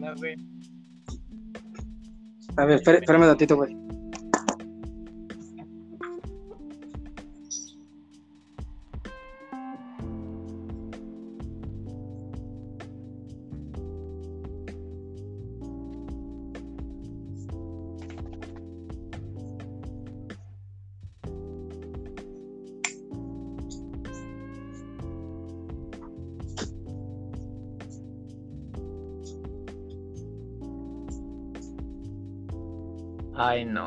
persona, 0.00 0.14
güey. 0.14 0.36
A 2.56 2.64
ver, 2.64 2.76
espérame 2.76 3.22
un 3.22 3.28
ratito, 3.28 3.56
güey. 3.56 3.89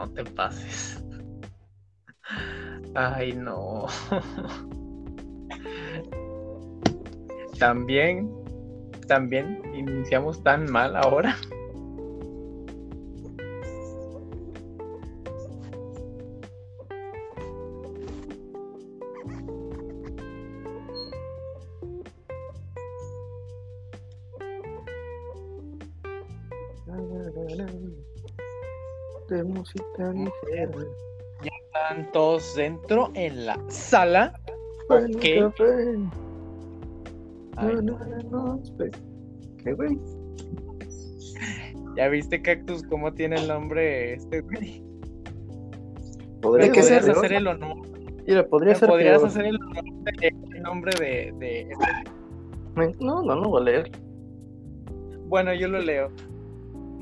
No 0.05 0.09
te 0.11 0.23
pases. 0.25 1.01
Ay, 2.95 3.33
no. 3.33 3.87
También, 7.59 8.29
también 9.07 9.61
iniciamos 9.73 10.43
tan 10.43 10.69
mal 10.69 10.95
ahora. 10.97 11.37
Ligera. 29.73 30.71
Están 31.43 32.11
todos 32.11 32.55
dentro 32.55 33.11
en 33.15 33.45
la 33.47 33.59
sala. 33.69 34.33
¿Qué? 35.19 35.49
Ay, 37.57 37.75
No, 37.81 37.99
no. 38.31 38.59
espera. 38.63 38.97
¿Qué, 39.63 39.73
güey? 39.73 39.97
¿Ya 41.95 42.07
viste 42.09 42.41
Cactus 42.41 42.83
cómo 42.83 43.13
tiene 43.13 43.35
el 43.37 43.47
nombre 43.47 44.13
este, 44.15 44.41
güey? 44.41 44.83
Podría 46.41 46.67
¿Me 46.67 46.73
que 46.73 46.83
ser, 46.83 47.09
hacer 47.09 47.33
el 47.33 47.47
honor? 47.47 47.77
Mira, 48.27 48.45
podría 48.47 48.73
¿Me 48.73 48.79
ser 48.79 48.89
podrías 48.89 49.17
peor. 49.17 49.27
hacer 49.29 49.45
el 49.45 49.55
honor 49.55 49.83
de 49.83 50.27
el 50.27 50.61
nombre 50.63 50.91
de, 50.99 51.33
de 51.39 51.61
este? 51.61 52.95
No, 52.99 53.21
no, 53.21 53.35
no 53.35 53.49
voy 53.49 53.61
a 53.61 53.65
leer. 53.65 53.91
Bueno, 55.27 55.53
yo 55.53 55.67
lo 55.67 55.79
leo. 55.79 56.09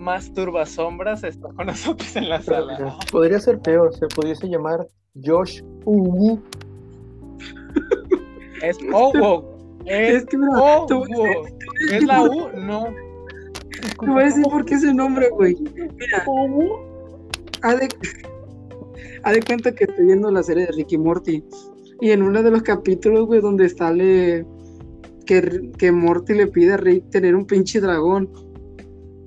Masturba 0.02 0.66
Sombras 0.66 1.24
está 1.24 1.50
con 1.54 1.68
nosotros 1.68 2.16
en 2.16 2.28
la 2.30 2.40
Pero, 2.40 2.58
sala. 2.66 2.78
mira, 2.80 2.96
podría 3.12 3.40
ser 3.40 3.60
peor. 3.60 3.94
Se 3.96 4.08
pudiese 4.08 4.48
llamar 4.48 4.88
Josh 5.24 5.62
Uwu. 5.86 6.42
Es 8.64 8.78
Owo. 8.94 9.58
Es 9.86 10.16
Es 10.18 10.26
que, 10.26 10.38
mira, 10.38 10.52
Owo. 10.60 10.86
te 10.88 10.94
voy 10.94 11.12
a 11.14 11.18
decir- 11.18 11.94
¿Es 11.94 12.04
la 12.04 12.24
U? 12.24 12.50
No. 12.58 12.86
te 14.00 14.08
voy 14.12 14.22
a 14.22 14.26
decir 14.26 14.44
por 14.44 14.66
qué 14.66 14.76
ese 14.76 14.94
nombre, 14.94 15.30
güey. 15.30 15.56
Mira, 15.56 16.26
haz 17.64 17.80
de, 17.80 17.90
haz 19.24 19.34
de 19.34 19.42
cuenta 19.42 19.72
que 19.74 19.86
estoy 19.86 20.06
viendo 20.06 20.30
la 20.32 20.44
serie 20.44 20.66
de 20.66 20.72
Ricky 20.74 20.98
Morty. 20.98 21.44
Y 22.02 22.10
en 22.12 22.24
uno 22.24 22.42
de 22.42 22.52
los 22.52 22.64
capítulos, 22.64 23.28
güey, 23.28 23.42
donde 23.42 23.70
sale 23.70 24.46
que, 25.26 25.72
que 25.78 25.92
Morty 25.92 26.34
le 26.34 26.48
pide 26.48 26.74
a 26.74 26.78
Rick 26.78 27.10
tener 27.12 27.36
un 27.36 27.46
pinche 27.46 27.80
dragón. 27.80 28.30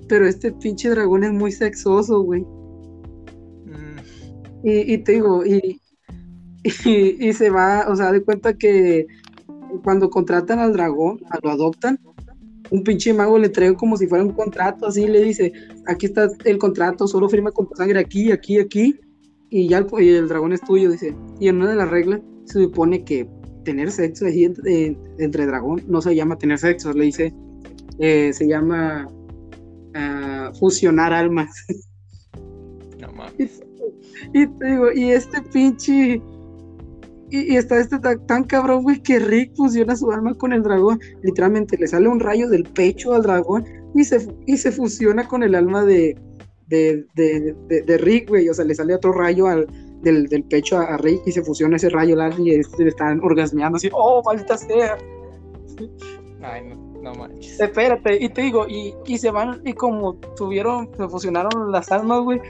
Pero 0.07 0.27
este 0.27 0.51
pinche 0.51 0.89
dragón 0.89 1.23
es 1.23 1.33
muy 1.33 1.51
sexoso, 1.51 2.21
güey. 2.21 2.41
Mm, 3.65 3.99
Y, 4.63 4.93
y 4.93 4.97
te 4.99 5.13
digo, 5.13 5.45
y, 5.45 5.79
y, 6.63 7.27
y 7.27 7.33
se 7.33 7.49
va, 7.49 7.85
o 7.89 7.95
sea, 7.95 8.11
de 8.11 8.23
cuenta 8.23 8.53
que 8.53 9.07
cuando 9.83 10.09
contratan 10.09 10.59
al 10.59 10.73
dragón, 10.73 11.19
lo 11.43 11.49
adoptan, 11.49 11.99
un 12.71 12.83
pinche 12.83 13.13
mago 13.13 13.37
le 13.37 13.49
trae 13.49 13.75
como 13.75 13.97
si 13.97 14.07
fuera 14.07 14.23
un 14.23 14.31
contrato, 14.31 14.87
así 14.87 15.07
le 15.07 15.21
dice, 15.21 15.53
aquí 15.87 16.07
está 16.07 16.29
el 16.45 16.57
contrato, 16.57 17.07
solo 17.07 17.29
firma 17.29 17.51
con 17.51 17.67
tu 17.67 17.75
sangre 17.75 17.99
aquí, 17.99 18.31
aquí, 18.31 18.57
aquí, 18.59 18.99
y 19.49 19.67
ya 19.67 19.79
el, 19.79 19.87
y 19.99 20.09
el 20.09 20.27
dragón 20.27 20.53
es 20.53 20.61
tuyo, 20.61 20.89
dice. 20.91 21.15
Y 21.39 21.47
en 21.47 21.57
una 21.57 21.69
de 21.69 21.75
las 21.75 21.89
reglas 21.89 22.21
se 22.45 22.63
supone 22.63 23.03
que 23.03 23.27
tener 23.63 23.91
sexo 23.91 24.25
así 24.25 24.45
entre, 24.45 24.97
entre 25.17 25.45
dragón 25.45 25.83
no 25.87 26.01
se 26.01 26.15
llama 26.15 26.37
tener 26.37 26.57
sexo, 26.57 26.93
le 26.93 27.05
dice, 27.05 27.33
eh, 27.99 28.31
se 28.33 28.47
llama 28.47 29.07
fusionar 30.59 31.13
almas. 31.13 31.49
no 32.99 33.11
mames. 33.13 33.61
Y 34.33 34.47
te 34.47 34.65
digo, 34.65 34.91
y 34.93 35.11
este 35.11 35.41
pinche. 35.41 36.21
Y, 37.31 37.53
y 37.53 37.57
está 37.57 37.79
este 37.79 37.97
ta- 37.99 38.17
tan, 38.27 38.43
cabrón, 38.43 38.83
güey, 38.83 39.01
que 39.01 39.19
Rick 39.19 39.55
fusiona 39.55 39.95
su 39.95 40.11
alma 40.11 40.33
con 40.35 40.53
el 40.53 40.61
dragón. 40.63 40.99
Literalmente 41.23 41.77
le 41.77 41.87
sale 41.87 42.07
un 42.07 42.19
rayo 42.19 42.47
del 42.49 42.63
pecho 42.63 43.13
al 43.13 43.23
dragón 43.23 43.65
y 43.95 44.03
se, 44.03 44.27
y 44.45 44.57
se 44.57 44.71
fusiona 44.71 45.27
con 45.27 45.41
el 45.43 45.55
alma 45.55 45.83
de, 45.83 46.15
de, 46.67 47.05
de, 47.15 47.55
de- 47.67 47.81
de 47.81 47.97
Rick, 47.97 48.29
güey. 48.29 48.47
O 48.49 48.53
sea, 48.53 48.63
le 48.65 48.75
sale 48.75 48.93
otro 48.93 49.11
rayo 49.11 49.47
al, 49.47 49.65
del, 50.01 50.27
del 50.27 50.43
pecho 50.43 50.77
a, 50.77 50.83
a 50.83 50.97
Rick 50.97 51.21
y 51.25 51.31
se 51.31 51.41
fusiona 51.41 51.77
ese 51.77 51.89
rayo 51.89 52.19
al 52.21 52.39
y 52.39 52.51
este 52.55 52.83
le 52.83 52.89
están 52.89 53.19
orgasmeando 53.23 53.77
así. 53.77 53.89
¡Oh, 53.91 54.21
maldita 54.23 54.55
sea! 54.57 54.95
Ay, 56.43 56.61
no, 56.69 56.84
no 57.05 57.13
manches. 57.13 57.59
Espérate, 57.59 58.21
y 58.21 58.29
te 58.29 58.41
digo, 58.41 58.67
y, 58.67 58.93
y 59.05 59.17
se 59.17 59.31
van, 59.31 59.61
y 59.63 59.73
como 59.73 60.15
tuvieron, 60.35 60.89
se 60.97 61.07
fusionaron 61.07 61.71
las 61.71 61.91
almas, 61.91 62.21
güey, 62.21 62.41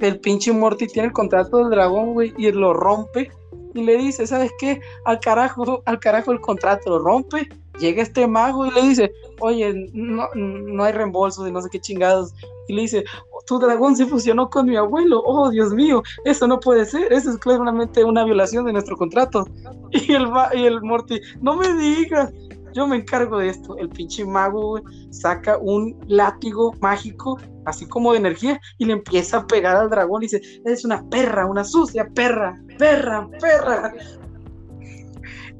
el 0.00 0.20
pinche 0.20 0.52
Morty 0.52 0.86
tiene 0.86 1.08
el 1.08 1.14
contrato 1.14 1.58
del 1.58 1.70
dragón, 1.70 2.12
güey, 2.12 2.34
y 2.36 2.50
lo 2.52 2.74
rompe, 2.74 3.30
y 3.74 3.84
le 3.84 3.96
dice, 3.96 4.26
¿sabes 4.26 4.52
qué? 4.58 4.80
Al 5.04 5.20
carajo, 5.20 5.82
al 5.86 5.98
carajo 6.00 6.32
el 6.32 6.40
contrato, 6.40 6.90
lo 6.90 6.98
rompe, 6.98 7.48
llega 7.78 8.02
este 8.02 8.26
mago 8.26 8.66
y 8.66 8.70
le 8.72 8.82
dice, 8.82 9.12
oye, 9.40 9.90
no, 9.92 10.28
no 10.34 10.84
hay 10.84 10.92
reembolso 10.92 11.44
de 11.44 11.52
no 11.52 11.62
sé 11.62 11.68
qué 11.70 11.80
chingados, 11.80 12.34
y 12.66 12.74
le 12.74 12.82
dice, 12.82 13.04
tu 13.46 13.58
dragón 13.58 13.96
se 13.96 14.06
fusionó 14.06 14.50
con 14.50 14.66
mi 14.66 14.76
abuelo, 14.76 15.22
oh 15.24 15.50
Dios 15.50 15.72
mío, 15.72 16.02
eso 16.24 16.46
no 16.46 16.60
puede 16.60 16.84
ser, 16.84 17.12
eso 17.12 17.30
es 17.30 17.38
claramente 17.38 18.04
una 18.04 18.24
violación 18.24 18.66
de 18.66 18.72
nuestro 18.72 18.96
contrato, 18.96 19.46
y 19.90 20.12
el, 20.12 20.28
y 20.54 20.64
el 20.64 20.82
Morty, 20.82 21.20
no 21.40 21.56
me 21.56 21.72
digas, 21.74 22.32
yo 22.74 22.86
me 22.86 22.96
encargo 22.96 23.38
de 23.38 23.48
esto. 23.48 23.76
El 23.78 23.88
pinche 23.88 24.24
mago, 24.24 24.68
güey, 24.68 24.82
saca 25.10 25.58
un 25.58 25.98
látigo 26.06 26.74
mágico, 26.80 27.38
así 27.64 27.86
como 27.86 28.12
de 28.12 28.18
energía, 28.18 28.60
y 28.78 28.84
le 28.84 28.94
empieza 28.94 29.38
a 29.38 29.46
pegar 29.46 29.76
al 29.76 29.90
dragón 29.90 30.22
y 30.22 30.26
dice, 30.26 30.42
es 30.64 30.84
una 30.84 31.02
perra, 31.08 31.46
una 31.46 31.64
sucia 31.64 32.08
perra, 32.14 32.60
perra, 32.78 33.28
perra. 33.40 33.94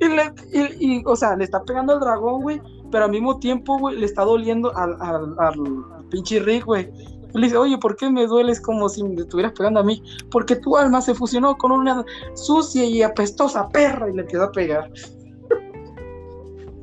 Y, 0.01 0.09
le, 0.09 0.33
y, 0.79 1.03
o 1.07 1.17
sea, 1.17 1.37
le 1.37 1.45
está 1.45 1.63
pegando 1.65 1.93
al 1.95 2.01
dragón, 2.01 2.43
güey, 2.43 2.61
pero 2.91 3.05
al 3.05 3.11
mismo 3.11 3.39
tiempo, 3.39 3.79
güey, 3.79 3.97
le 3.97 4.07
está 4.07 4.25
doliendo 4.25 4.73
al, 4.77 4.97
pinche 6.11 6.41
Rick, 6.41 6.65
güey. 6.65 6.91
Le 7.35 7.47
dice, 7.47 7.57
oye, 7.59 7.77
¿por 7.77 7.97
qué 7.97 8.09
me 8.09 8.27
dueles 8.27 8.61
como 8.61 8.89
si 8.89 9.03
me 9.03 9.21
estuvieras 9.21 9.53
pegando 9.53 9.81
a 9.81 9.83
mí? 9.83 10.03
Porque 10.31 10.57
tu 10.57 10.77
alma 10.77 11.03
se 11.03 11.15
fusionó 11.15 11.57
con 11.59 11.73
una 11.73 12.05
sucia 12.35 12.85
y 12.85 13.03
apestosa 13.03 13.69
perra 13.69 14.09
y 14.09 14.15
le 14.15 14.23
empieza 14.23 14.45
a 14.45 14.53
pegar. 14.53 14.91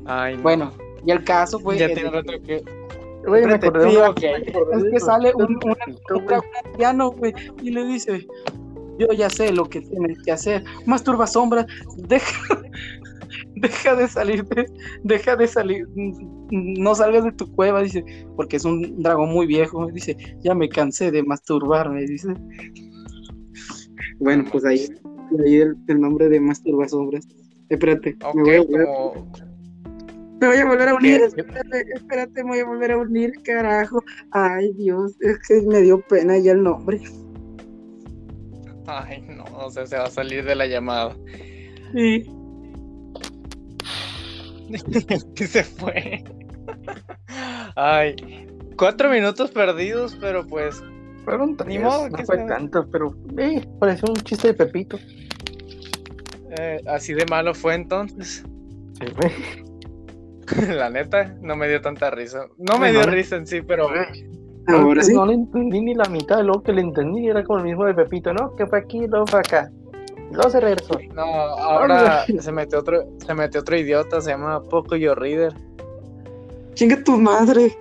Ay, 0.06 0.36
no. 0.36 0.42
Bueno, 0.42 0.72
y 1.04 1.10
el 1.10 1.24
caso, 1.24 1.58
güey, 1.58 1.78
ya 1.78 1.86
tiene 1.94 2.10
rato 2.10 2.32
que. 2.44 2.62
Güey, 3.26 3.42
me 3.44 3.54
acordé 3.54 3.84
es 4.76 4.84
que 4.92 5.00
sale 5.00 5.32
un, 5.34 5.42
un- 5.44 5.76
güey. 7.12 7.32
y 7.62 7.70
le 7.70 7.84
dice, 7.84 8.26
yo 8.98 9.08
ya 9.16 9.28
sé 9.28 9.52
lo 9.52 9.64
que 9.64 9.80
tienes 9.80 10.18
que 10.22 10.30
hacer, 10.32 10.62
masturba 10.86 11.26
sombra, 11.26 11.66
deja, 11.96 12.60
deja 13.56 13.96
de 13.96 14.06
salir, 14.08 14.44
de- 14.46 14.70
deja 15.02 15.34
de 15.34 15.48
salir, 15.48 15.88
no 16.50 16.94
salgas 16.94 17.24
de 17.24 17.32
tu 17.32 17.50
cueva, 17.52 17.82
dice, 17.82 18.04
porque 18.36 18.56
es 18.58 18.64
un 18.64 19.02
dragón 19.02 19.32
muy 19.32 19.46
viejo, 19.46 19.86
dice, 19.88 20.16
ya 20.44 20.54
me 20.54 20.68
cansé 20.68 21.10
de 21.10 21.24
masturbarme, 21.24 22.02
dice. 22.06 22.28
Bueno, 24.18 24.44
pues 24.50 24.64
ahí, 24.64 24.86
ahí 25.44 25.56
el, 25.56 25.76
el 25.88 26.00
nombre 26.00 26.28
de 26.28 26.40
masturba 26.40 26.88
sombras. 26.88 27.26
Espérate, 27.68 28.16
me 28.34 28.42
voy 28.42 28.54
a 28.54 28.58
como. 28.86 29.32
Me 30.40 30.46
voy 30.48 30.56
a 30.56 30.66
volver 30.66 30.88
a 30.88 30.94
unir, 30.94 31.20
espérate, 31.22 31.86
espérate, 31.94 32.44
me 32.44 32.50
voy 32.50 32.58
a 32.58 32.64
volver 32.66 32.92
a 32.92 32.98
unir, 32.98 33.32
carajo. 33.42 34.02
Ay, 34.32 34.72
Dios, 34.74 35.14
es 35.20 35.38
que 35.46 35.62
me 35.66 35.80
dio 35.80 36.00
pena 36.02 36.38
ya 36.38 36.52
el 36.52 36.62
nombre. 36.62 37.00
Ay, 38.86 39.22
no, 39.22 39.44
o 39.52 39.70
sea, 39.70 39.86
se 39.86 39.96
va 39.96 40.04
a 40.04 40.10
salir 40.10 40.44
de 40.44 40.54
la 40.54 40.66
llamada. 40.66 41.16
Sí. 41.92 42.24
que 45.34 45.46
se 45.46 45.64
fue. 45.64 46.22
Ay, 47.74 48.46
cuatro 48.76 49.10
minutos 49.10 49.50
perdidos, 49.50 50.16
pero 50.20 50.46
pues. 50.46 50.82
Fueron 51.24 51.56
tres, 51.56 51.82
modo 51.82 52.08
no 52.08 52.18
fue 52.18 52.36
sea. 52.36 52.46
tanto, 52.46 52.88
pero 52.92 53.16
eh, 53.36 53.66
pareció 53.80 54.08
un 54.08 54.14
chiste 54.22 54.48
de 54.48 54.54
Pepito. 54.54 54.96
eh, 56.56 56.80
así 56.86 57.14
de 57.14 57.26
malo 57.26 57.52
fue 57.52 57.74
entonces. 57.74 58.44
Sí, 59.00 59.06
güey. 59.16 59.65
La 60.68 60.90
neta, 60.90 61.34
no 61.40 61.56
me 61.56 61.68
dio 61.68 61.80
tanta 61.80 62.10
risa. 62.10 62.46
No 62.58 62.78
me 62.78 62.92
dio 62.92 63.02
risa 63.02 63.36
en 63.36 63.46
sí, 63.46 63.62
pero 63.62 63.88
Ahora 64.68 65.02
sí. 65.02 65.14
No 65.14 65.26
le 65.26 65.34
entendí 65.34 65.80
ni 65.80 65.94
la 65.94 66.08
mitad 66.08 66.38
de 66.38 66.44
lo 66.44 66.62
que 66.62 66.72
le 66.72 66.80
entendí. 66.80 67.28
Era 67.28 67.44
como 67.44 67.60
el 67.60 67.64
mismo 67.64 67.84
de 67.84 67.94
Pepito, 67.94 68.32
¿no? 68.32 68.54
Que 68.56 68.66
fue 68.66 68.78
aquí, 68.78 69.06
luego 69.06 69.26
fue 69.26 69.40
acá. 69.40 69.70
Luego 70.32 70.50
se 70.50 70.60
regresó. 70.60 70.98
no, 71.14 71.22
ahora 71.22 72.24
se 72.40 72.52
metió 72.52 72.80
otro, 72.80 73.06
se 73.24 73.34
metió 73.34 73.60
otro 73.60 73.76
idiota, 73.76 74.20
se 74.20 74.30
llama 74.30 74.62
Poco 74.64 74.96
Yo 74.96 75.14
Reader. 75.14 75.54
Chinga 76.74 77.02
tu 77.04 77.16
madre. 77.16 77.76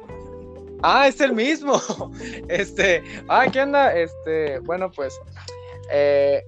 Ah, 0.84 1.08
es 1.08 1.20
el 1.22 1.34
mismo. 1.34 1.82
Este, 2.48 3.04
ah, 3.28 3.46
¿qué 3.52 3.62
onda? 3.62 3.96
Este, 3.96 4.60
bueno, 4.60 4.92
pues, 4.92 5.20
eh, 5.92 6.44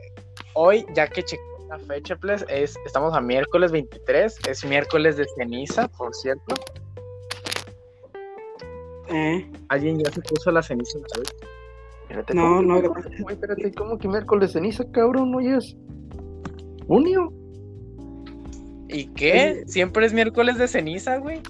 hoy, 0.54 0.86
ya 0.94 1.08
que 1.08 1.24
chequé 1.24 1.42
la 1.70 1.80
fecha, 1.80 2.16
pues, 2.16 2.46
es, 2.50 2.76
estamos 2.86 3.14
a 3.16 3.22
miércoles 3.22 3.72
23, 3.72 4.40
es 4.50 4.66
miércoles 4.66 5.18
de 5.18 5.26
ceniza, 5.38 5.88
por 5.88 6.14
cierto. 6.16 6.56
Eh, 9.10 9.50
¿Alguien 9.70 10.00
ya 10.00 10.12
se 10.12 10.22
puso 10.22 10.52
la 10.52 10.62
ceniza 10.62 10.98
otra 11.00 11.20
vez? 11.20 11.36
Espérate, 12.04 12.34
No, 12.34 12.42
¿cómo 12.42 12.60
que 12.60 12.66
no, 12.68 12.74
miércoles? 12.74 13.22
Güey, 13.22 13.36
espérate, 13.36 13.72
¿cómo 13.74 13.98
que 13.98 14.08
miércoles 14.08 14.52
ceniza, 14.52 14.84
cabrón? 14.92 15.32
¿No 15.32 15.40
es 15.40 15.76
junio? 16.88 17.34
¿Y 18.90 19.08
qué? 19.14 19.64
¿Siempre 19.68 20.06
es 20.06 20.14
miércoles 20.14 20.58
de 20.58 20.68
ceniza, 20.68 21.18
güey? 21.18 21.42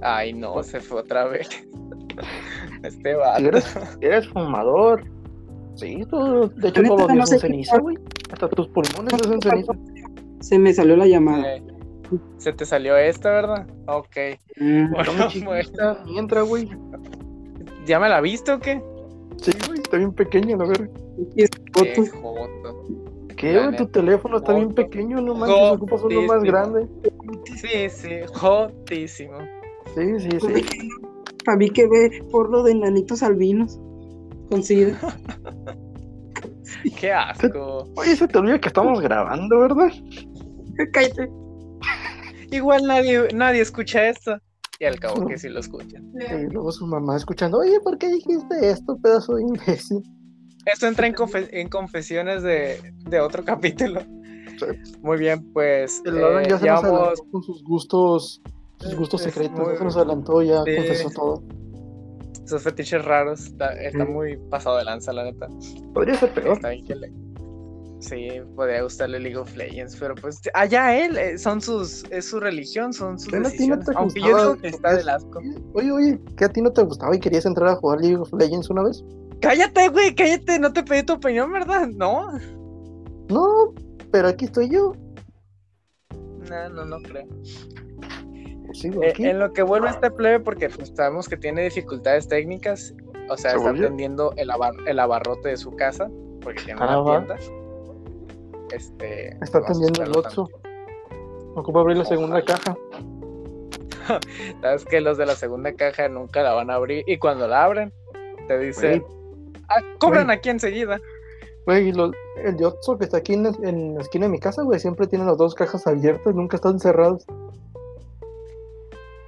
Ay, 0.00 0.32
no, 0.32 0.62
se 0.62 0.80
fue 0.80 1.00
otra 1.00 1.26
vez. 1.26 1.48
Este 2.82 3.14
vato. 3.14 3.46
eres, 3.46 3.76
eres 4.00 4.28
fumador. 4.28 5.04
Sí, 5.74 6.04
todo, 6.10 6.48
de 6.48 6.68
hecho 6.68 6.82
todos 6.82 7.00
los 7.00 7.08
días 7.08 7.18
no 7.18 7.26
son 7.26 7.36
qué 7.36 7.40
ceniza, 7.40 7.78
güey. 7.78 7.96
Hasta 8.30 8.48
tus 8.48 8.68
pulmones 8.68 9.14
hacen 9.14 9.40
ceniza. 9.40 9.72
se 10.40 10.58
me 10.58 10.72
salió 10.72 10.96
la 10.96 11.06
llamada. 11.06 11.56
Eh, 11.56 11.62
se 12.38 12.52
te 12.52 12.64
salió 12.66 12.96
esta, 12.96 13.30
¿verdad? 13.30 13.66
Ok. 13.86 14.16
Mm, 14.58 14.90
Bueno, 14.92 15.28
chiquita, 15.28 16.02
mientras, 16.06 16.46
güey. 16.46 16.68
¿Ya 17.86 17.98
me 17.98 18.08
la 18.08 18.20
viste 18.20 18.52
o 18.52 18.60
qué? 18.60 18.82
Sí, 19.36 19.50
güey, 19.66 19.80
está 19.80 19.96
bien 19.96 20.12
pequeña, 20.12 20.56
la 20.56 20.66
verga. 20.66 20.88
Qué 21.34 21.46
joto. 21.74 22.02
¿Qué, 23.36 23.52
La 23.54 23.66
güey? 23.66 23.76
Tu 23.76 23.86
teléfono 23.86 24.36
está 24.36 24.54
bien 24.54 24.72
pequeño, 24.72 25.20
no 25.20 25.34
manches, 25.34 25.72
ocupas 25.72 26.02
uno 26.02 26.22
más 26.22 26.42
grande. 26.42 26.86
Sí, 27.56 27.88
sí, 27.88 28.08
jotísimo. 28.34 29.38
Sí, 29.94 30.20
sí, 30.20 30.28
sí. 30.40 30.66
A 31.46 31.56
mí 31.56 31.70
que 31.70 31.88
ve 31.88 32.24
por 32.30 32.50
lo 32.50 32.62
de 32.62 32.74
nanitos 32.74 33.22
albinos. 33.22 33.80
Qué 36.98 37.12
asco. 37.12 37.84
Oye, 37.96 38.16
se 38.16 38.26
te 38.28 38.38
olvida 38.38 38.60
que 38.60 38.68
estamos 38.68 39.00
grabando, 39.00 39.58
¿verdad? 39.60 39.90
Cállate. 40.92 41.30
Igual 42.50 42.82
nadie, 42.86 43.28
nadie 43.34 43.60
escucha 43.60 44.08
esto. 44.08 44.36
Y 44.78 44.84
al 44.84 44.98
cabo 44.98 45.26
que 45.26 45.38
sí 45.38 45.48
lo 45.48 45.60
escuchan. 45.60 46.12
Y 46.18 46.52
luego 46.52 46.72
su 46.72 46.86
mamá 46.86 47.16
escuchando, 47.16 47.58
oye, 47.58 47.78
¿por 47.80 47.98
qué 47.98 48.08
dijiste 48.08 48.68
esto, 48.70 48.98
pedazo 48.98 49.36
de 49.36 49.42
imbécil? 49.42 50.02
Esto 50.66 50.86
entra 50.86 51.06
en, 51.06 51.14
confe- 51.14 51.48
en 51.52 51.68
confesiones 51.68 52.42
de, 52.42 52.80
de 53.08 53.20
otro 53.20 53.44
capítulo. 53.44 54.00
Sí. 54.58 54.66
Muy 55.02 55.18
bien, 55.18 55.52
pues 55.52 56.02
El 56.04 56.18
eh, 56.18 56.46
ya 56.48 56.58
se 56.58 56.64
ya 56.66 56.80
nos 56.80 57.20
con 57.32 57.42
sus 57.42 57.62
gustos, 57.64 58.42
sus 58.78 58.94
gustos 58.94 59.22
secretos, 59.22 59.58
muy- 59.58 59.72
ya 59.72 59.78
se 59.78 59.84
nos 59.84 59.96
adelantó, 59.96 60.42
ya 60.42 60.62
Sí. 60.64 60.76
confesó 60.76 61.10
todo. 61.10 61.42
Esos 62.52 62.62
fetiches 62.62 63.04
raros. 63.04 63.52
Está, 63.80 64.04
muy 64.04 64.36
pasado 64.50 64.76
de 64.78 64.84
lanza, 64.84 65.12
la 65.12 65.24
neta. 65.24 65.48
Podría 65.94 66.14
ser 66.16 66.32
peor. 66.34 66.56
Está 66.56 66.70
bien 66.70 66.84
que 66.86 66.94
le- 66.94 67.12
Sí, 68.00 68.28
podría 68.56 68.82
gustarle 68.82 69.20
League 69.20 69.36
of 69.36 69.54
Legends, 69.56 69.96
pero 69.96 70.16
pues 70.16 70.40
allá 70.54 70.98
él, 71.06 71.16
eh, 71.16 71.38
son 71.38 71.60
sus, 71.60 72.02
es 72.10 72.24
su 72.24 72.40
religión, 72.40 72.92
son 72.92 73.16
sus 73.16 73.30
Pero 73.30 73.44
no 73.44 73.80
Aunque 73.94 74.20
yo 74.20 74.36
digo 74.36 74.56
que 74.60 74.68
está 74.68 74.96
del 74.96 75.08
asco. 75.08 75.40
Oye, 75.74 75.92
oye, 75.92 76.20
¿qué 76.36 76.46
a 76.46 76.48
ti 76.48 76.60
no 76.62 76.72
te 76.72 76.82
gustaba 76.82 77.14
y 77.14 77.20
querías 77.20 77.46
entrar 77.46 77.68
a 77.68 77.76
jugar 77.76 78.00
League 78.00 78.16
of 78.16 78.32
Legends 78.32 78.68
una 78.70 78.82
vez? 78.82 79.04
Cállate, 79.40 79.88
güey, 79.88 80.14
cállate, 80.16 80.58
no 80.58 80.72
te 80.72 80.82
pedí 80.82 81.04
tu 81.04 81.12
opinión, 81.12 81.52
¿verdad? 81.52 81.86
No. 81.86 82.26
No, 83.28 83.72
pero 84.10 84.26
aquí 84.28 84.46
estoy 84.46 84.68
yo. 84.68 84.94
No, 86.50 86.68
no, 86.70 86.84
no 86.84 86.96
creo. 87.02 87.28
Pues 88.72 88.84
Eh, 89.18 89.30
en 89.30 89.38
lo 89.38 89.52
que 89.52 89.62
vuelve 89.62 89.88
este 89.90 90.10
plebe, 90.10 90.40
porque 90.40 90.68
pues, 90.68 90.92
sabemos 90.94 91.28
que 91.28 91.36
tiene 91.36 91.62
dificultades 91.64 92.26
técnicas, 92.28 92.94
o 93.28 93.36
sea, 93.36 93.52
¿Se 93.52 93.56
está 93.58 93.70
atendiendo 93.70 94.32
el, 94.36 94.50
abar- 94.50 94.74
el 94.86 94.98
abarrote 94.98 95.50
de 95.50 95.56
su 95.56 95.70
casa, 95.76 96.08
porque 96.42 96.62
tiene 96.64 96.80
Ah, 96.82 97.00
una 97.00 97.10
va. 97.20 97.26
tienda. 97.26 97.36
Este, 98.72 99.28
Está 99.42 99.58
atendiendo 99.58 100.02
el 100.02 100.16
Otso. 100.16 100.48
Ocupa 101.54 101.80
abrir 101.80 101.98
la 101.98 102.04
segunda 102.04 102.38
Ojalá. 102.38 102.44
caja. 102.58 102.76
Sabes 104.62 104.84
que 104.86 105.00
los 105.00 105.18
de 105.18 105.26
la 105.26 105.34
segunda 105.36 105.72
caja 105.74 106.08
nunca 106.08 106.42
la 106.42 106.54
van 106.54 106.70
a 106.70 106.74
abrir, 106.74 107.04
y 107.06 107.18
cuando 107.18 107.46
la 107.46 107.64
abren, 107.64 107.92
te 108.48 108.58
dicen, 108.58 109.04
ah, 109.68 109.80
cobran 109.98 110.30
aquí 110.30 110.48
enseguida. 110.48 110.98
Güey, 111.66 111.88
y 111.88 111.92
lo- 111.92 112.10
el 112.42 112.56
de 112.56 112.64
Otso 112.66 112.98
que 112.98 113.04
está 113.04 113.18
aquí 113.18 113.34
en 113.34 113.44
la, 113.44 113.52
en 113.62 113.94
la 113.94 114.00
esquina 114.00 114.26
de 114.26 114.32
mi 114.32 114.40
casa, 114.40 114.62
güey, 114.62 114.80
siempre 114.80 115.06
tiene 115.06 115.24
las 115.24 115.36
dos 115.38 115.54
cajas 115.54 115.86
abiertas, 115.86 116.34
nunca 116.34 116.56
están 116.56 116.80
cerradas. 116.80 117.24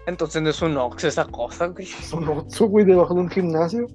Entonces 0.06 0.42
no 0.42 0.50
es 0.50 0.60
un 0.62 0.76
Ox 0.76 1.04
esa 1.04 1.24
cosa, 1.24 1.68
güey. 1.68 1.86
Es 1.86 2.12
un 2.12 2.28
Otso, 2.28 2.66
güey, 2.66 2.84
debajo 2.84 3.14
de 3.14 3.20
un 3.20 3.30
gimnasio. 3.30 3.86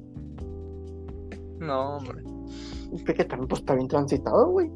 No, 1.59 1.97
hombre. 1.97 2.23
Y 2.91 3.03
que 3.03 3.23
también 3.23 3.47
pues, 3.47 3.61
está 3.61 3.75
bien 3.75 3.87
transitado, 3.87 4.47
güey. 4.47 4.69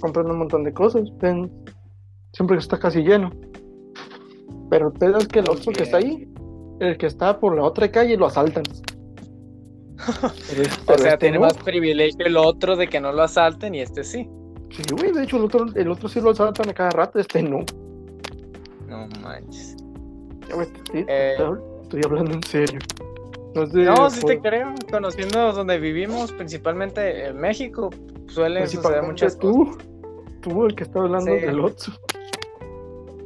Compran 0.00 0.30
un 0.30 0.38
montón 0.38 0.64
de 0.64 0.72
cosas. 0.72 1.04
ven, 1.18 1.50
siempre 2.32 2.58
está 2.58 2.78
casi 2.78 3.02
lleno. 3.02 3.30
Pero 4.70 4.88
el 4.88 4.92
pedo 4.94 5.18
es 5.18 5.28
que 5.28 5.40
el 5.40 5.48
Oxxo 5.48 5.70
que 5.70 5.84
está 5.84 5.98
ahí, 5.98 6.28
el 6.80 6.96
que 6.96 7.06
está 7.06 7.38
por 7.38 7.54
la 7.54 7.62
otra 7.62 7.90
calle, 7.90 8.16
lo 8.16 8.26
asaltan. 8.26 8.64
Pero 10.50 10.62
O 10.86 10.98
sea, 10.98 11.12
este 11.12 11.18
tiene 11.18 11.38
no. 11.38 11.44
más 11.44 11.56
privilegio 11.58 12.26
el 12.26 12.36
otro 12.36 12.76
de 12.76 12.88
que 12.88 13.00
no 13.00 13.12
lo 13.12 13.22
asalten, 13.22 13.74
y 13.74 13.80
este 13.80 14.02
sí. 14.02 14.28
Sí, 14.70 14.82
güey, 14.90 15.12
de 15.12 15.24
hecho 15.24 15.36
el 15.36 15.44
otro, 15.44 15.66
el 15.74 15.90
otro 15.90 16.08
sí 16.08 16.20
lo 16.20 16.30
asaltan 16.30 16.70
a 16.70 16.74
cada 16.74 16.90
rato, 16.90 17.18
este 17.18 17.42
no. 17.42 17.60
No 18.88 19.06
manches. 19.20 19.76
Eh. 20.94 21.36
estoy, 21.82 22.00
hablando 22.04 22.32
en 22.34 22.42
serio. 22.42 22.78
No, 23.54 24.10
sí 24.10 24.20
te 24.26 24.40
creo. 24.40 24.74
Conociendo 24.90 25.52
donde 25.52 25.78
vivimos, 25.78 26.32
principalmente 26.32 27.26
en 27.26 27.36
México, 27.36 27.90
suelen 28.28 28.68
suceder 28.68 29.02
muchas 29.02 29.36
cosas. 29.36 29.78
tú, 30.40 30.50
tú 30.50 30.66
el 30.66 30.74
que 30.74 30.84
está 30.84 31.00
hablando 31.00 31.32
Sí. 31.34 31.40
del 31.40 31.60
Otso. 31.60 31.92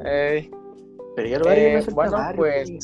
Ey, 0.05 0.51
Pero 1.15 1.29
ya 1.29 1.39
lo 1.39 1.51
eh, 1.51 1.85
no 1.87 1.95
bueno, 1.95 2.19
pues 2.37 2.69
güey. 2.71 2.79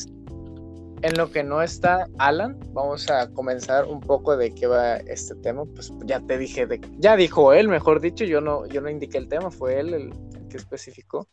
en 1.03 1.17
lo 1.17 1.29
que 1.31 1.43
no 1.43 1.61
está 1.61 2.07
Alan, 2.17 2.57
vamos 2.73 3.09
a 3.09 3.29
comenzar 3.33 3.85
un 3.85 3.99
poco 3.99 4.35
de 4.37 4.53
qué 4.53 4.67
va 4.67 4.95
este 4.97 5.35
tema. 5.35 5.63
Pues 5.65 5.93
ya 6.05 6.19
te 6.21 6.37
dije, 6.37 6.65
de, 6.65 6.81
ya 6.97 7.15
dijo 7.15 7.53
él, 7.53 7.67
mejor 7.67 7.99
dicho, 8.01 8.23
yo 8.25 8.41
no, 8.41 8.65
yo 8.67 8.81
no 8.81 8.89
indiqué 8.89 9.17
el 9.17 9.27
tema, 9.27 9.51
fue 9.51 9.79
él 9.79 9.93
el, 9.93 10.13
el 10.35 10.47
que 10.49 10.57
especificó. 10.57 11.27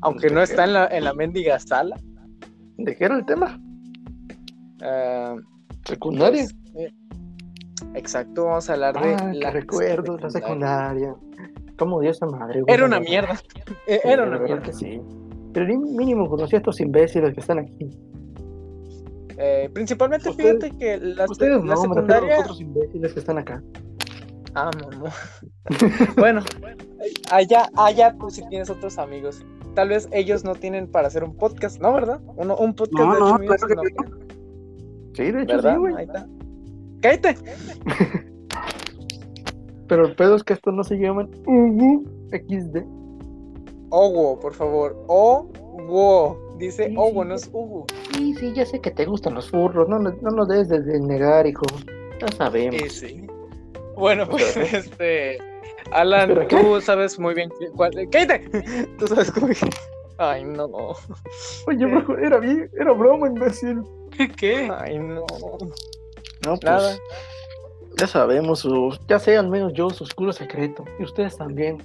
Aunque 0.00 0.28
¿De 0.28 0.34
no 0.34 0.42
está 0.42 0.64
en 0.64 0.72
la, 0.72 0.86
en 0.88 1.04
la 1.04 1.14
mendiga 1.14 1.58
sala. 1.60 1.96
¿De 2.84 2.96
qué 2.96 3.04
era 3.04 3.16
el 3.16 3.24
tema? 3.24 3.60
ah, 4.82 5.36
¿Secundaria? 5.84 6.44
pues, 6.72 6.92
exacto, 7.94 8.44
vamos 8.46 8.68
a 8.70 8.72
hablar 8.74 8.94
de 9.00 9.14
Ah, 9.14 9.32
que 9.40 9.50
recuerdo, 9.50 10.16
la 10.18 10.30
secundaria. 10.30 11.14
¿Cómo 11.78 12.00
dio 12.00 12.10
esa 12.10 12.26
madre, 12.26 12.60
güey? 12.62 12.74
Era 12.74 12.86
una 12.86 12.96
La 13.00 13.04
mierda. 13.04 13.34
Eh, 13.86 14.00
Sí, 14.02 14.08
Era 14.08 14.24
la 14.26 14.36
una 14.36 14.38
mierda. 14.40 14.62
que 14.62 14.72
sí. 14.72 15.00
Pero 15.52 15.66
ni 15.66 15.76
mínimo 15.76 16.28
conocí 16.28 16.54
a 16.56 16.58
estos 16.58 16.80
imbéciles 16.80 17.34
que 17.34 17.40
están 17.40 17.58
aquí. 17.58 17.90
Eh, 19.38 19.68
principalmente 19.72 20.28
Ustedes- 20.30 20.58
fíjate 20.62 20.78
que 20.78 20.98
la, 20.98 21.24
Ustedes 21.24 21.64
la 21.64 21.74
no, 21.74 21.80
secundaria. 21.80 22.30
los 22.36 22.40
otros 22.44 22.60
imbéciles 22.60 23.12
que 23.12 23.20
están 23.20 23.38
acá. 23.38 23.62
Ah, 24.54 24.70
mamá. 24.80 25.10
bueno, 26.16 26.42
allá, 27.30 27.68
allá 27.76 28.14
tú 28.18 28.30
sí 28.30 28.42
tienes 28.50 28.68
otros 28.70 28.98
amigos. 28.98 29.44
Tal 29.74 29.88
vez 29.88 30.08
ellos 30.12 30.44
no 30.44 30.54
tienen 30.54 30.86
para 30.90 31.08
hacer 31.08 31.24
un 31.24 31.34
podcast, 31.34 31.80
¿no? 31.80 31.92
¿Verdad? 31.92 32.20
Uno- 32.36 32.56
un 32.56 32.74
podcast 32.74 33.04
No, 33.06 33.14
de 33.14 33.20
no, 33.20 33.38
claro 33.56 33.66
que 33.68 33.74
no. 33.74 33.82
Sí, 35.14 35.30
de 35.30 35.42
hecho 35.42 35.56
¿Verdad? 35.56 35.72
sí, 35.74 35.78
güey. 35.78 35.94
Ahí 35.96 36.04
está. 36.04 36.26
Cállate. 37.00 37.34
Pero 39.88 40.06
el 40.06 40.14
pedo 40.14 40.36
es 40.36 40.44
que 40.44 40.54
estos 40.54 40.72
no 40.72 40.84
se 40.84 40.96
llaman 40.96 41.30
Ugu 41.46 42.04
XD. 42.30 42.78
Owo, 43.90 44.40
por 44.40 44.54
favor. 44.54 44.96
Owo. 45.08 46.38
Dice 46.58 46.86
Sí, 46.88 46.94
Owo, 46.96 47.22
sí, 47.22 47.28
no 47.28 47.34
es 47.34 47.50
Ugu. 47.52 47.84
Sí, 48.14 48.34
sí, 48.34 48.52
ya 48.54 48.64
sé 48.64 48.80
que 48.80 48.90
te 48.90 49.04
gustan 49.04 49.34
los 49.34 49.50
furros. 49.50 49.88
No, 49.88 49.98
no, 49.98 50.12
no 50.22 50.30
nos 50.30 50.48
debes 50.48 50.68
de 50.68 51.00
negar, 51.00 51.46
hijo. 51.46 51.64
Ya 52.20 52.28
sabemos. 52.28 52.80
Sí, 52.80 53.08
sí. 53.08 53.26
Bueno, 53.96 54.26
pues 54.28 54.56
este. 54.72 55.38
Alan, 56.00 56.46
¿qué? 56.48 56.56
tú 56.56 56.80
sabes 56.80 57.18
muy 57.18 57.34
bien 57.34 57.50
qué- 57.58 57.70
cuál. 57.70 57.92
¡Cállate! 58.10 58.48
Tú 58.98 59.06
sabes 59.06 59.30
cómo. 59.30 59.48
Ay, 60.18 60.44
no. 60.44 60.66
Oye, 61.66 61.86
bro, 61.86 62.18
era 62.18 62.38
bien, 62.38 62.70
era 62.78 62.92
broma, 62.92 63.26
imbécil. 63.28 63.82
¿Qué? 64.36 64.70
Ay, 64.78 64.98
no. 64.98 65.24
No, 66.44 66.56
pues, 66.56 66.62
Nada. 66.64 66.96
ya 67.98 68.06
sabemos, 68.06 68.60
su, 68.60 68.96
ya 69.08 69.18
sé 69.18 69.36
al 69.36 69.48
menos 69.48 69.72
yo, 69.74 69.90
su 69.90 70.04
oscuro 70.04 70.32
secreto. 70.32 70.84
Y 70.98 71.04
ustedes 71.04 71.36
también. 71.36 71.78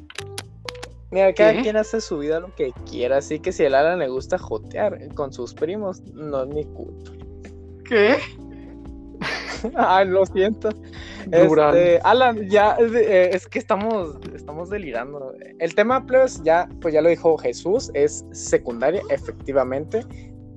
Mira, 1.09 1.33
cada 1.33 1.53
¿Qué? 1.53 1.61
quien 1.61 1.77
hace 1.77 2.01
su 2.01 2.17
vida 2.17 2.39
lo 2.41 2.53
que 2.55 2.73
quiera, 2.89 3.17
así 3.17 3.39
que 3.39 3.51
si 3.53 3.63
a 3.63 3.67
Alan 3.67 3.99
le 3.99 4.09
gusta 4.09 4.37
jotear 4.37 4.99
con 5.15 5.31
sus 5.31 5.53
primos, 5.53 6.01
no 6.13 6.43
es 6.43 6.49
mi 6.49 6.65
culpa. 6.65 7.11
¿Qué? 7.87 8.17
Ay, 9.75 10.07
lo 10.07 10.25
siento. 10.25 10.69
Este, 11.31 11.99
Alan, 12.03 12.47
ya 12.49 12.77
eh, 12.79 13.31
es 13.33 13.47
que 13.47 13.59
estamos, 13.59 14.17
estamos 14.33 14.69
delirando. 14.69 15.33
El 15.59 15.75
tema, 15.75 16.05
pues, 16.05 16.41
ya, 16.43 16.69
pues 16.81 16.93
ya 16.93 17.01
lo 17.01 17.09
dijo 17.09 17.37
Jesús, 17.37 17.91
es 17.93 18.25
secundaria, 18.31 19.01
efectivamente. 19.09 20.05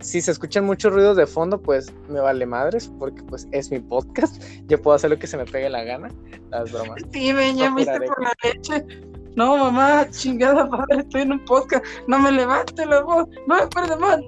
Si 0.01 0.21
se 0.21 0.31
escuchan 0.31 0.65
muchos 0.65 0.93
ruidos 0.93 1.17
de 1.17 1.27
fondo, 1.27 1.61
pues 1.61 1.93
me 2.09 2.21
vale 2.21 2.47
madres, 2.47 2.91
porque 2.99 3.23
pues 3.25 3.47
es 3.53 3.71
mi 3.71 3.81
podcast. 3.81 4.43
Yo 4.67 4.81
puedo 4.81 4.95
hacer 4.95 5.11
lo 5.11 5.19
que 5.19 5.27
se 5.27 5.37
me 5.37 5.45
pegue 5.45 5.69
la 5.69 5.85
gana. 5.85 6.09
Las 6.51 6.73
bromas. 6.73 7.01
Steven, 7.09 7.57
ya 7.57 7.69
No 7.69 7.77
me 7.77 7.85
por 7.85 8.23
la 8.23 8.33
leche. 8.43 9.10
No, 9.37 9.57
mamá, 9.57 10.09
chingada 10.11 10.67
madre, 10.67 10.99
estoy 11.01 11.23
en 11.23 11.33
un 11.33 11.45
podcast. 11.45 11.85
No 12.09 12.19
me 12.19 12.33
levante 12.33 12.85
la 12.85 13.03
voz. 13.03 13.29
No 13.47 13.55
me 13.57 13.63
acuerdo 13.63 13.99
más. 13.99 14.21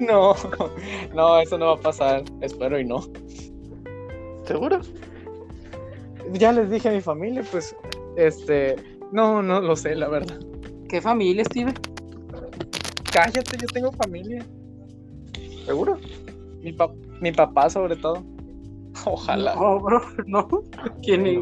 No, 0.00 0.34
no, 1.14 1.38
eso 1.40 1.56
no 1.58 1.66
va 1.66 1.74
a 1.74 1.80
pasar. 1.80 2.24
Espero 2.40 2.78
y 2.78 2.84
no. 2.84 3.00
¿Seguro? 4.44 4.80
Ya 6.32 6.52
les 6.52 6.70
dije 6.70 6.88
a 6.88 6.92
mi 6.92 7.00
familia, 7.00 7.42
pues, 7.50 7.74
este, 8.16 8.76
no, 9.12 9.42
no 9.42 9.60
lo 9.60 9.76
sé, 9.76 9.94
la 9.94 10.08
verdad. 10.08 10.38
¿Qué 10.88 11.00
familia, 11.00 11.44
Steven? 11.44 11.74
Cállate, 13.12 13.56
yo 13.60 13.66
tengo 13.68 13.92
familia. 13.92 14.44
¿Seguro? 15.64 15.98
Mi, 16.62 16.72
pap- 16.72 16.94
mi 17.20 17.32
papá, 17.32 17.70
sobre 17.70 17.96
todo. 17.96 18.22
Ojalá. 19.06 19.54
No, 19.54 19.80
bro, 19.80 20.02
no. 20.26 20.48
¿Quién 21.02 21.26
es? 21.26 21.38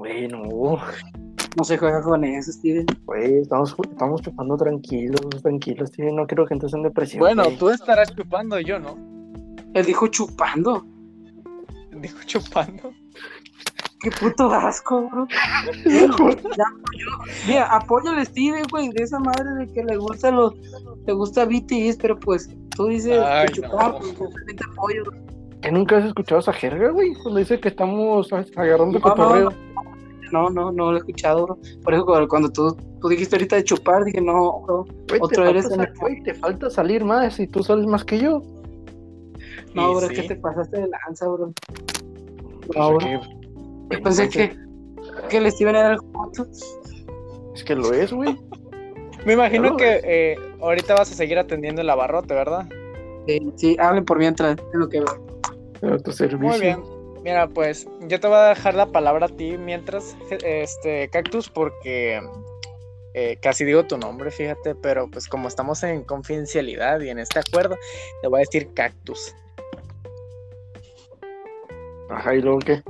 Güey, 0.00 0.28
no. 0.28 0.78
Se 1.62 1.76
juega 1.76 2.00
con 2.00 2.24
eso, 2.24 2.50
Steven. 2.50 2.86
Güey, 3.04 3.40
estamos, 3.40 3.76
estamos 3.90 4.22
chupando 4.22 4.56
tranquilos, 4.56 5.20
tranquilos, 5.42 5.90
tío. 5.90 6.10
No 6.10 6.26
quiero 6.26 6.46
que 6.46 6.54
entres 6.54 6.72
en 6.72 6.84
depresión. 6.84 7.20
Bueno, 7.20 7.44
güey. 7.44 7.58
tú 7.58 7.68
estarás 7.68 8.16
chupando, 8.16 8.58
yo 8.60 8.78
no. 8.78 8.96
Él 9.74 9.84
dijo 9.84 10.06
chupando. 10.06 10.86
Digo 11.92 12.16
chupando. 12.24 12.94
Qué 14.00 14.10
puto 14.10 14.50
asco, 14.50 15.06
bro. 15.10 15.28
Ya, 15.84 16.64
Mira, 17.46 17.66
apoya 17.66 18.12
al 18.12 18.24
Steven, 18.24 18.64
güey, 18.70 18.88
de 18.88 19.02
esa 19.02 19.18
madre 19.18 19.50
de 19.58 19.66
que 19.70 19.84
le 19.84 19.98
gusta 19.98 20.30
los, 20.30 20.54
le 21.06 21.12
gusta 21.12 21.44
BTS, 21.44 21.98
pero 22.00 22.18
pues 22.18 22.48
tú 22.74 22.86
dices 22.86 23.20
Ay, 23.22 23.48
que 23.48 23.60
chupar, 23.60 23.92
no. 23.92 23.98
pues 23.98 24.14
completamente 24.14 24.64
apoyo. 24.72 25.04
¿Que 25.62 25.70
nunca 25.70 25.98
has 25.98 26.04
escuchado 26.06 26.40
esa 26.40 26.52
jerga, 26.52 26.90
güey? 26.90 27.12
Cuando 27.14 27.38
dice 27.40 27.60
que 27.60 27.68
estamos 27.68 28.32
agarrando 28.56 28.98
No, 28.98 29.00
cotorreo. 29.00 29.52
No, 30.32 30.48
no, 30.48 30.70
no 30.72 30.90
lo 30.92 30.96
he 30.96 31.00
escuchado, 31.00 31.44
bro. 31.44 31.58
Por 31.82 31.92
eso 31.94 32.06
cuando- 32.28 32.50
tú, 32.50 32.76
tú 33.00 33.08
dijiste 33.08 33.36
ahorita 33.36 33.56
de 33.56 33.64
chupar, 33.64 34.04
dije, 34.04 34.20
no, 34.20 34.60
bro. 34.62 34.86
Güey, 35.08 35.20
otro 35.20 35.44
te 35.44 35.50
eres 35.50 35.68
falta, 35.68 35.84
en 35.84 35.94
güey, 35.98 36.22
te 36.22 36.34
falta 36.34 36.70
salir 36.70 37.04
más 37.04 37.38
y 37.40 37.46
tú 37.46 37.62
sales 37.62 37.86
más 37.86 38.04
que 38.04 38.18
yo. 38.18 38.42
No, 39.74 39.94
bro, 39.94 40.06
es 40.06 40.20
que 40.20 40.22
te 40.28 40.36
pasaste 40.36 40.80
de 40.80 40.88
lanza, 40.88 41.28
bro. 41.28 41.52
No, 42.76 42.94
bro. 42.94 43.20
Yo 43.90 44.02
pensé 44.02 44.28
que, 44.28 44.56
que 45.28 45.36
el 45.38 45.50
Steven 45.50 45.74
era 45.76 45.92
el 45.92 45.98
joto. 45.98 46.46
Es 47.54 47.64
que 47.64 47.74
lo 47.74 47.92
es, 47.92 48.12
güey. 48.12 48.38
Me 49.26 49.34
imagino 49.34 49.76
Claro, 49.76 49.76
que 49.76 50.00
eh, 50.04 50.36
ahorita 50.62 50.94
vas 50.94 51.10
a 51.10 51.14
seguir 51.14 51.38
atendiendo 51.38 51.82
el 51.82 51.90
abarrote, 51.90 52.32
¿verdad? 52.34 52.66
Sí, 53.26 53.52
sí, 53.56 53.76
hablen 53.78 54.04
por 54.04 54.18
mientras, 54.18 54.52
es 54.56 54.64
lo 54.72 54.88
que 54.88 55.00
veo. 55.00 55.29
Muy 56.38 56.60
bien. 56.60 56.82
Mira, 57.22 57.48
pues 57.48 57.86
yo 58.08 58.18
te 58.18 58.26
voy 58.26 58.36
a 58.36 58.44
dejar 58.48 58.74
la 58.74 58.86
palabra 58.86 59.26
a 59.26 59.28
ti 59.28 59.58
mientras, 59.58 60.16
este, 60.42 61.08
Cactus, 61.10 61.50
porque 61.50 62.20
eh, 63.12 63.36
casi 63.42 63.64
digo 63.66 63.84
tu 63.86 63.98
nombre, 63.98 64.30
fíjate, 64.30 64.74
pero 64.74 65.06
pues 65.10 65.28
como 65.28 65.46
estamos 65.48 65.82
en 65.82 66.02
confidencialidad 66.04 67.00
y 67.00 67.10
en 67.10 67.18
este 67.18 67.40
acuerdo, 67.40 67.76
te 68.22 68.28
voy 68.28 68.38
a 68.38 68.40
decir 68.40 68.72
Cactus. 68.72 69.34
Ajá, 72.08 72.34
¿y 72.34 72.40
luego 72.40 72.58
qué? 72.60 72.82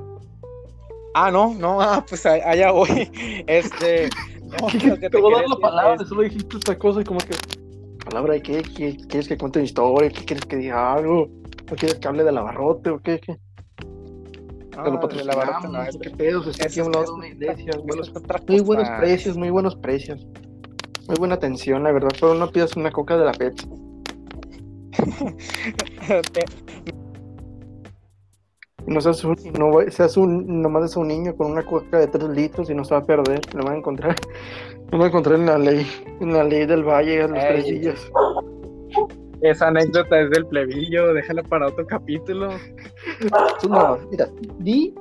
Ah, 1.15 1.31
no, 1.31 1.53
no, 1.55 1.81
ah, 1.83 2.05
pues 2.09 2.25
allá 2.27 2.71
voy. 2.71 3.11
Este, 3.47 4.09
no, 4.43 4.69
lo 4.89 4.97
que 4.97 5.11
te 5.11 5.21
voy 5.21 5.35
a 5.35 5.37
dar 5.39 5.49
la 5.49 5.57
palabra, 5.57 5.97
es- 6.01 6.09
solo 6.09 6.23
dijiste 6.23 6.57
esta 6.57 6.79
cosa 6.79 7.01
y 7.01 7.05
como 7.05 7.19
que... 7.19 7.35
¿Palabra 8.05 8.35
de 8.35 8.43
qué? 8.43 8.63
¿Qué- 8.63 8.97
¿Quieres 9.09 9.27
que 9.29 9.37
cuente 9.37 9.59
una 9.59 9.67
historia? 9.67 10.09
¿Qué 10.11 10.25
quieres 10.25 10.47
que 10.47 10.57
diga 10.57 10.95
algo? 10.95 11.29
¿No 11.71 11.77
quieres 11.77 11.99
que 11.99 12.09
hable 12.09 12.25
del 12.25 12.37
abarrote 12.39 12.91
o 12.91 12.99
qué? 13.01 13.21
¿Qué? 13.21 13.37
Ah, 14.77 14.89
lo 14.89 14.99
patrocinamos, 15.01 15.71
no, 15.71 15.83
es 15.83 15.97
¿Qué 15.99 16.11
pedos? 16.11 16.47
Está 16.47 16.67
aquí 16.67 16.81
a 16.81 16.85
un 16.85 16.91
es- 16.91 16.97
lado 16.97 17.15
una 17.15 17.29
iglesia. 17.29 17.73
buenos- 17.85 18.09
es 18.15 18.49
Muy 18.49 18.61
buenos 18.61 18.89
precios, 18.99 19.37
muy 19.37 19.51
buenos 19.51 19.77
precios. 19.77 20.27
Muy 21.07 21.17
buena 21.19 21.35
atención, 21.35 21.83
la 21.83 21.93
verdad. 21.93 22.11
Pero 22.21 22.35
no 22.35 22.51
pidas 22.51 22.77
una 22.77 22.91
coca 22.91 23.17
de 23.17 23.25
la 23.25 23.33
Pepsi. 23.33 23.69
No 28.87 29.01
seas 29.01 29.23
un, 29.25 29.37
no 29.59 29.73
va- 29.73 29.91
seas 29.91 30.17
un, 30.17 30.63
nomás 30.63 30.85
es 30.91 30.97
un 30.97 31.09
niño 31.09 31.37
con 31.37 31.51
una 31.53 31.63
coca 31.65 31.99
de 31.99 32.07
3 32.09 32.29
litros 32.31 32.71
y 32.71 32.75
no 32.75 32.85
se 32.85 32.95
va 32.95 33.01
a 33.01 33.05
perder. 33.05 33.41
Lo 33.55 33.63
van 33.65 33.75
a 33.75 33.79
encontrar. 33.79 34.17
Lo 34.91 34.99
van 34.99 35.03
a 35.03 35.07
encontrar 35.09 35.39
en 35.39 35.47
la 35.47 35.59
ley. 35.59 35.87
En 36.21 36.33
la 36.33 36.43
ley 36.45 36.67
del 36.67 36.83
valle 36.85 37.23
a 37.23 37.29
los 37.29 37.39
Ey. 37.39 37.49
tres 37.49 37.65
días. 37.81 38.11
Esa 39.43 39.69
anécdota 39.69 40.21
es 40.21 40.31
del 40.31 40.47
plebillo, 40.47 41.15
déjala 41.15 41.43
para 41.43 41.69
otro 41.69 41.87
capítulo. 41.87 42.51
No, 43.69 43.99
mira, 44.11 44.29
di, 44.59 44.95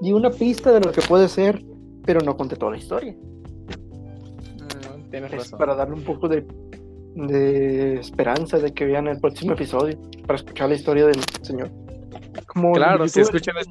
di 0.00 0.12
una 0.12 0.30
pista 0.30 0.70
de 0.72 0.80
lo 0.80 0.92
que 0.92 1.02
puede 1.02 1.28
ser, 1.28 1.62
pero 2.04 2.20
no 2.20 2.36
conté 2.36 2.56
toda 2.56 2.72
la 2.72 2.78
historia. 2.78 3.14
Mm, 3.14 5.10
tienes 5.10 5.32
Es 5.32 5.38
razón. 5.38 5.58
para 5.58 5.74
darle 5.74 5.94
un 5.94 6.04
poco 6.04 6.28
de, 6.28 6.46
de 7.14 7.94
esperanza 7.94 8.58
de 8.58 8.72
que 8.72 8.84
vean 8.86 9.08
el 9.08 9.18
próximo 9.20 9.52
episodio, 9.54 9.98
para 10.26 10.36
escuchar 10.36 10.68
la 10.68 10.74
historia 10.76 11.06
del 11.06 11.20
señor. 11.42 11.70
Como 12.46 12.72
Claro, 12.72 13.08
si 13.08 13.20
escuchan, 13.20 13.56
es- 13.58 13.68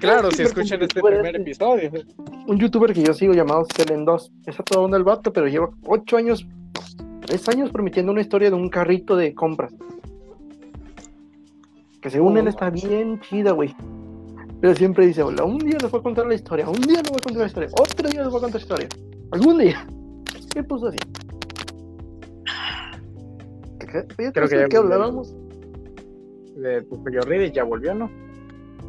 claro, 0.00 0.30
si 0.30 0.42
escuchan 0.44 0.82
este 0.82 1.00
primer 1.00 1.26
este. 1.26 1.38
episodio. 1.42 1.90
un 2.46 2.58
youtuber 2.58 2.92
que 2.92 3.02
yo 3.02 3.14
sigo 3.14 3.32
llamado 3.32 3.64
Selen 3.74 4.04
2. 4.04 4.32
Es 4.46 4.60
a 4.60 4.62
toda 4.62 4.82
onda 4.84 4.96
el 4.98 5.04
vato, 5.04 5.32
pero 5.32 5.46
lleva 5.48 5.70
8 5.86 6.16
años, 6.16 6.46
3 7.30 7.48
años 7.50 7.70
prometiendo 7.70 8.10
una 8.10 8.22
historia 8.22 8.50
de 8.50 8.56
un 8.56 8.68
carrito 8.68 9.14
de 9.14 9.34
compras. 9.34 9.72
Que 12.02 12.10
según 12.10 12.36
él 12.36 12.48
está 12.48 12.70
bien 12.70 13.20
chida, 13.20 13.52
güey. 13.52 13.72
Pero 14.60 14.74
siempre 14.74 15.06
dice, 15.06 15.22
hola, 15.22 15.44
un 15.44 15.58
día 15.58 15.78
les 15.80 15.88
voy 15.90 16.00
a 16.00 16.02
contar 16.02 16.26
la 16.26 16.34
historia, 16.34 16.68
un 16.68 16.80
día 16.80 17.00
les 17.00 17.08
voy 17.08 17.18
a 17.20 17.22
contar 17.22 17.42
la 17.42 17.46
historia, 17.46 17.68
otro 17.72 18.10
día 18.10 18.22
les 18.22 18.30
voy 18.30 18.38
a 18.38 18.40
contar 18.40 18.60
la 18.60 18.62
historia. 18.62 18.88
Algún 19.30 19.58
día. 19.58 19.86
¿Qué 20.54 20.64
puso 20.64 20.88
así? 20.88 20.98
¿Qué, 23.78 23.86
qué, 23.86 24.32
Creo 24.32 24.32
que 24.32 24.32
que 24.32 24.62
ya 24.62 24.68
¿Qué 24.68 24.78
volvió. 24.78 24.80
hablábamos? 24.80 25.32
De 26.56 26.82
tu 26.82 27.00
y 27.08 27.52
ya 27.52 27.62
volvió, 27.62 27.94
¿no? 27.94 28.10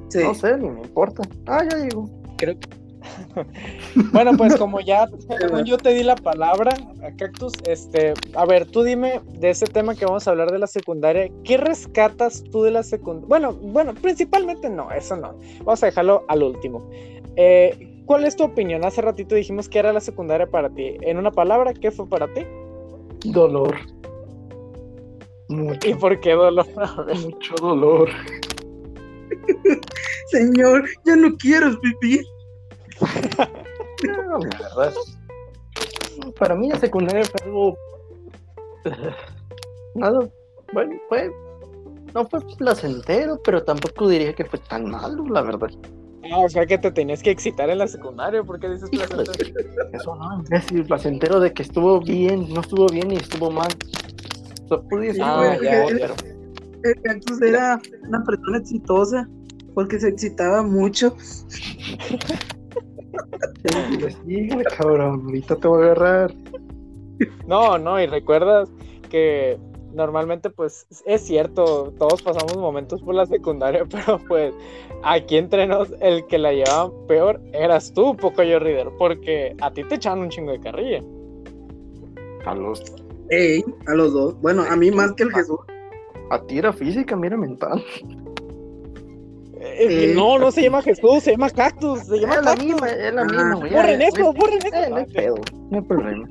Sí. 0.10 0.24
No 0.24 0.34
sé, 0.34 0.58
ni 0.58 0.68
me 0.68 0.82
importa. 0.82 1.22
Ah, 1.46 1.64
ya 1.70 1.78
llegó. 1.78 2.10
Creo 2.38 2.60
que. 2.60 2.81
bueno, 4.14 4.32
pues 4.38 4.56
como 4.56 4.80
ya 4.80 5.08
según 5.40 5.66
yo 5.66 5.78
te 5.78 5.94
di 5.94 6.04
la 6.04 6.16
palabra 6.16 6.74
a 7.04 7.12
Cactus, 7.16 7.54
este, 7.66 8.14
a 8.36 8.46
ver, 8.46 8.66
tú 8.66 8.84
dime 8.84 9.22
de 9.40 9.50
ese 9.50 9.66
tema 9.66 9.96
que 9.96 10.06
vamos 10.06 10.28
a 10.28 10.32
hablar 10.32 10.52
de 10.52 10.60
la 10.60 10.68
secundaria, 10.68 11.30
¿qué 11.44 11.58
rescatas 11.58 12.44
tú 12.52 12.64
de 12.64 12.72
la 12.72 12.84
secundaria? 12.84 13.28
Bueno, 13.28 13.54
bueno, 13.54 13.94
principalmente 13.94 14.70
no, 14.70 14.92
eso 14.92 15.16
no. 15.16 15.36
Vamos 15.60 15.84
a 15.84 15.88
dejarlo 15.88 16.26
al 16.28 16.44
último. 16.44 16.90
Eh, 17.36 18.04
¿Cuál 18.06 18.26
es 18.26 18.36
tu 18.36 18.44
opinión? 18.44 18.84
Hace 18.84 19.02
ratito 19.02 19.36
dijimos 19.36 19.70
que 19.70 19.80
era 19.80 19.94
la 19.94 20.02
secundaria 20.02 20.48
para 20.48 20.70
ti. 20.70 20.98
En 21.02 21.18
una 21.18 21.32
palabra, 21.32 21.74
¿qué 21.74 21.92
fue 21.92 22.08
para 22.08 22.28
ti? 22.34 22.42
Dolor. 23.26 23.76
Mucho, 25.50 25.90
¿Y 25.90 25.94
por 25.94 26.20
qué 26.20 26.32
dolor? 26.32 26.66
A 26.78 27.04
ver. 27.04 27.18
mucho 27.18 27.56
dolor. 27.62 28.10
Señor, 30.28 30.86
ya 31.06 31.16
no 31.16 31.36
quiero 31.38 31.72
vivir. 31.80 32.26
No, 34.08 34.40
la 34.40 34.76
verdad. 34.78 34.94
Para 36.40 36.56
mí 36.56 36.70
la 36.70 36.80
secundaria 36.80 37.24
fue 37.26 37.42
algo. 37.46 37.78
Nada. 39.96 40.30
Bueno, 40.74 40.96
fue. 41.10 41.32
No 42.14 42.28
fue 42.28 42.40
placentero, 42.58 43.40
pero 43.44 43.64
tampoco 43.64 44.08
diría 44.08 44.34
que 44.34 44.44
fue 44.46 44.60
tan 44.60 44.90
malo, 44.90 45.26
la 45.28 45.42
verdad. 45.42 45.70
Ah, 46.32 46.40
o 46.40 46.50
sea 46.50 46.66
que 46.66 46.78
te 46.78 46.92
tenías 46.92 47.24
que 47.24 47.32
excitar 47.32 47.70
en 47.70 47.78
la 47.80 47.88
secundaria, 47.88 48.44
¿por 48.44 48.60
qué 48.60 48.70
dices 48.70 48.90
placentero? 48.90 49.32
Eso 49.94 50.16
no, 50.16 50.36
imbécil, 50.40 50.84
placentero 50.86 51.40
de 51.40 51.54
que 51.54 51.64
estuvo 51.64 52.00
bien, 52.02 52.48
no 52.54 52.62
estuvo 52.62 52.86
bien 52.88 53.12
y 53.12 53.16
estuvo 53.16 53.50
mal. 53.50 53.72
O 54.66 54.68
sea, 54.68 54.78
Ah, 55.26 55.58
ya, 55.62 55.86
pero- 55.90 56.16
El 56.84 57.02
cactus 57.02 57.42
era 57.42 57.80
una 58.08 58.24
persona 58.24 58.58
exitosa 58.58 59.28
porque 59.74 60.00
se 60.00 60.10
excitaba 60.10 60.64
mucho. 60.64 61.16
Cabrón, 64.78 65.24
ahorita 65.26 65.56
te 65.56 65.68
voy 65.68 65.84
a 65.84 65.86
agarrar. 65.86 66.34
No, 67.46 67.78
no, 67.78 68.02
y 68.02 68.08
recuerdas 68.08 68.70
que 69.10 69.60
normalmente 69.94 70.50
pues 70.50 70.88
es 71.06 71.22
cierto, 71.22 71.94
todos 71.98 72.22
pasamos 72.22 72.56
momentos 72.58 73.02
por 73.02 73.16
la 73.16 73.26
secundaria, 73.26 73.86
pero 73.90 74.20
pues 74.28 74.54
aquí 75.04 75.38
entre 75.38 75.68
nos 75.68 75.94
el 76.00 76.26
que 76.28 76.38
la 76.38 76.54
llevaba 76.54 76.92
peor 77.08 77.42
eras 77.54 77.94
tú, 77.94 78.16
Pocoyo 78.16 78.60
Reader, 78.60 78.90
porque 78.98 79.56
a 79.62 79.72
ti 79.72 79.84
te 79.84 79.96
echaban 79.96 80.20
un 80.20 80.30
chingo 80.30 80.52
de 80.52 80.60
carrilla. 80.60 81.04
A 82.46 82.56
los. 82.56 82.84
Ey, 83.30 83.64
a 83.88 83.94
los 83.94 84.14
dos. 84.14 84.42
Bueno, 84.42 84.64
a 84.68 84.76
mí 84.76 84.92
más 84.92 85.14
que 85.14 85.24
el 85.24 85.32
Jesús. 85.32 85.60
A 86.32 86.42
ti 86.44 86.58
era 86.58 86.74
física, 86.74 87.16
mira 87.16 87.38
mental. 87.38 87.84
Eh, 89.64 90.10
Eh, 90.10 90.14
no, 90.16 90.40
no 90.40 90.52
se 90.52 90.64
llama 90.64 90.82
Jesús, 90.82 91.22
se 91.24 91.32
llama 91.32 91.50
Cactus, 91.52 92.00
se 92.08 92.18
llama 92.20 92.36
Es 92.36 92.42
la 92.44 92.52
Cactus. 92.52 92.66
misma, 92.66 92.88
es 92.90 93.14
la 93.14 93.22
Ah, 93.22 93.26
misma, 93.26 93.56
güey. 93.56 93.72
Borren 93.74 94.02
eso, 94.02 94.34
borren 94.34 94.58
Eh, 94.58 94.70
eso. 94.74 94.90
no 94.90 94.96
hay 94.96 95.06
pedo, 95.06 95.36
no 95.70 95.78
hay 95.78 95.84
problema. 95.84 96.28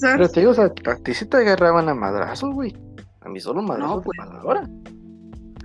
Pero 0.00 0.28
te 0.28 0.40
digo, 0.40 0.52
o 0.52 0.54
sea, 0.54 0.64
a 0.66 0.96
ti 0.96 1.14
sí 1.14 1.26
te 1.26 1.36
agarraban 1.38 1.88
a 1.88 1.94
madrazos, 1.94 2.54
güey. 2.54 2.76
A 3.22 3.28
mí 3.28 3.40
solo 3.40 3.60
madrazos 3.62 3.90
No, 3.90 3.98
de 3.98 4.04
pues. 4.04 4.18
palabra. 4.18 4.68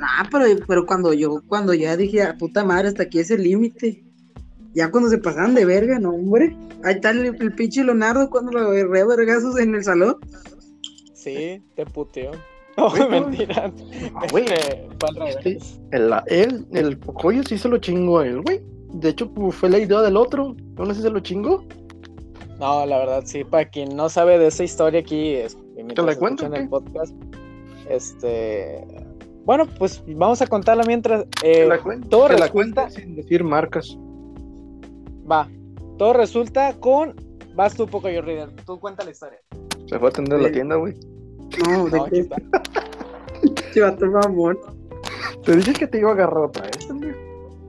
Ah, 0.01 0.27
pero, 0.31 0.45
pero 0.67 0.85
cuando 0.87 1.13
yo, 1.13 1.41
cuando 1.47 1.73
ya 1.75 1.95
dije, 1.95 2.23
a 2.23 2.35
puta 2.37 2.63
madre, 2.65 2.87
hasta 2.87 3.03
aquí 3.03 3.19
es 3.19 3.29
el 3.29 3.43
límite. 3.43 4.03
Ya 4.73 4.89
cuando 4.89 5.09
se 5.11 5.19
pasaban 5.19 5.53
de 5.53 5.65
verga, 5.65 5.99
no, 5.99 6.09
hombre. 6.09 6.57
Ahí 6.83 6.95
está 6.95 7.11
el, 7.11 7.25
el 7.27 7.53
pinche 7.53 7.83
Leonardo 7.83 8.29
cuando 8.31 8.51
lo 8.51 8.59
agarré 8.61 9.01
a 9.01 9.05
vergazos 9.05 9.59
en 9.59 9.75
el 9.75 9.83
salón. 9.83 10.17
Sí, 11.13 11.63
te 11.75 11.85
puteó. 11.85 12.31
No, 12.77 12.89
Güey, 12.89 13.09
mentira. 13.09 13.67
No, 14.13 14.21
güey. 14.31 14.45
Este. 15.27 15.57
El, 15.91 16.65
el 16.73 16.97
Pocoyo 16.97 17.43
sí 17.43 17.57
se 17.57 17.69
lo 17.69 17.77
chingó 17.77 18.19
a 18.19 18.25
él, 18.27 18.41
güey. 18.41 18.61
De 18.93 19.09
hecho, 19.09 19.29
fue 19.51 19.69
la 19.69 19.79
idea 19.79 20.01
del 20.01 20.17
otro. 20.17 20.55
¿No 20.77 20.85
sé 20.87 20.95
si 20.95 21.01
se 21.03 21.09
lo 21.09 21.19
chingó? 21.19 21.63
No, 22.59 22.85
la 22.85 22.97
verdad, 22.99 23.23
sí, 23.25 23.43
para 23.43 23.69
quien 23.69 23.95
no 23.95 24.09
sabe 24.09 24.37
de 24.39 24.47
esa 24.47 24.63
historia 24.63 24.99
aquí, 25.01 25.33
es, 25.33 25.57
mientras 25.75 26.05
la 26.05 26.15
cuento, 26.15 26.43
escuchan 26.45 26.61
el 26.63 26.69
podcast, 26.69 27.13
este, 27.89 28.85
bueno, 29.43 29.65
pues 29.79 30.03
vamos 30.07 30.41
a 30.41 30.47
contarla 30.47 30.83
mientras, 30.85 31.23
eh, 31.43 31.63
Te 31.63 31.65
la 31.67 31.79
cuento. 31.79 32.07
todo 32.09 32.27
te 32.27 32.37
la 32.37 32.45
resulta- 32.47 32.51
cuento 32.83 32.89
sin 32.89 33.15
decir 33.15 33.43
marcas. 33.43 33.97
va, 35.29 35.49
todo 35.97 36.13
resulta 36.13 36.73
con, 36.79 37.15
vas 37.55 37.75
tú, 37.75 37.87
Poco 37.87 38.09
yo, 38.09 38.21
Reader, 38.21 38.51
tú 38.65 38.79
cuenta 38.79 39.03
la 39.03 39.11
historia. 39.11 39.39
Se 39.87 39.97
fue 39.99 40.07
a 40.07 40.11
atender 40.11 40.39
la 40.39 40.51
tienda, 40.51 40.75
güey. 40.75 40.93
No, 41.59 41.85
de 41.85 41.97
No, 41.97 42.03
aquí 42.03 42.11
que 42.11 42.19
está. 42.21 42.37
chivato 43.73 44.05
mamón. 44.05 44.57
Te 45.45 45.55
dije 45.55 45.73
que 45.73 45.87
te 45.87 45.99
iba 45.99 46.09
a 46.11 46.13
agarrar 46.13 46.45
otra 46.45 46.63
vez, 46.63 46.87
güey. 46.87 47.13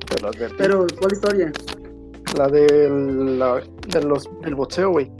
Te 0.07 0.21
lo 0.21 0.29
advertí. 0.29 0.55
Pero, 0.59 0.87
¿cuál 1.01 1.13
historia? 1.13 1.53
La 2.37 2.49
de, 2.49 2.89
la, 3.39 3.63
de 3.89 4.03
los, 4.03 4.29
del 4.43 4.55
boxeo, 4.55 4.91
güey. 4.91 5.11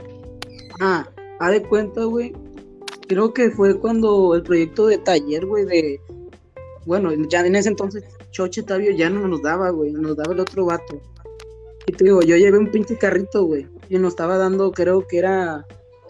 Ah, 0.79 1.07
haz 1.39 1.51
de 1.51 1.63
cuenta, 1.63 2.03
güey. 2.05 2.33
Creo 3.07 3.33
que 3.33 3.51
fue 3.51 3.77
cuando 3.79 4.35
el 4.35 4.43
proyecto 4.43 4.87
de 4.87 4.97
taller, 4.97 5.45
güey, 5.45 5.65
de. 5.65 5.99
Bueno, 6.85 7.11
ya 7.29 7.45
en 7.45 7.55
ese 7.55 7.69
entonces, 7.69 8.03
Choche 8.31 8.63
Tavio 8.63 8.91
ya 8.91 9.09
no 9.09 9.27
nos 9.27 9.41
daba, 9.41 9.69
güey, 9.69 9.91
nos 9.91 10.15
daba 10.15 10.33
el 10.33 10.39
otro 10.39 10.65
vato. 10.65 11.01
Y 11.87 11.91
te 11.91 12.05
digo, 12.05 12.21
yo 12.21 12.35
llevé 12.35 12.57
un 12.57 12.71
pinche 12.71 12.97
carrito, 12.97 13.43
güey, 13.45 13.67
y 13.89 13.97
nos 13.97 14.13
estaba 14.13 14.37
dando, 14.37 14.71
creo 14.71 15.05
que 15.07 15.19
era. 15.19 15.65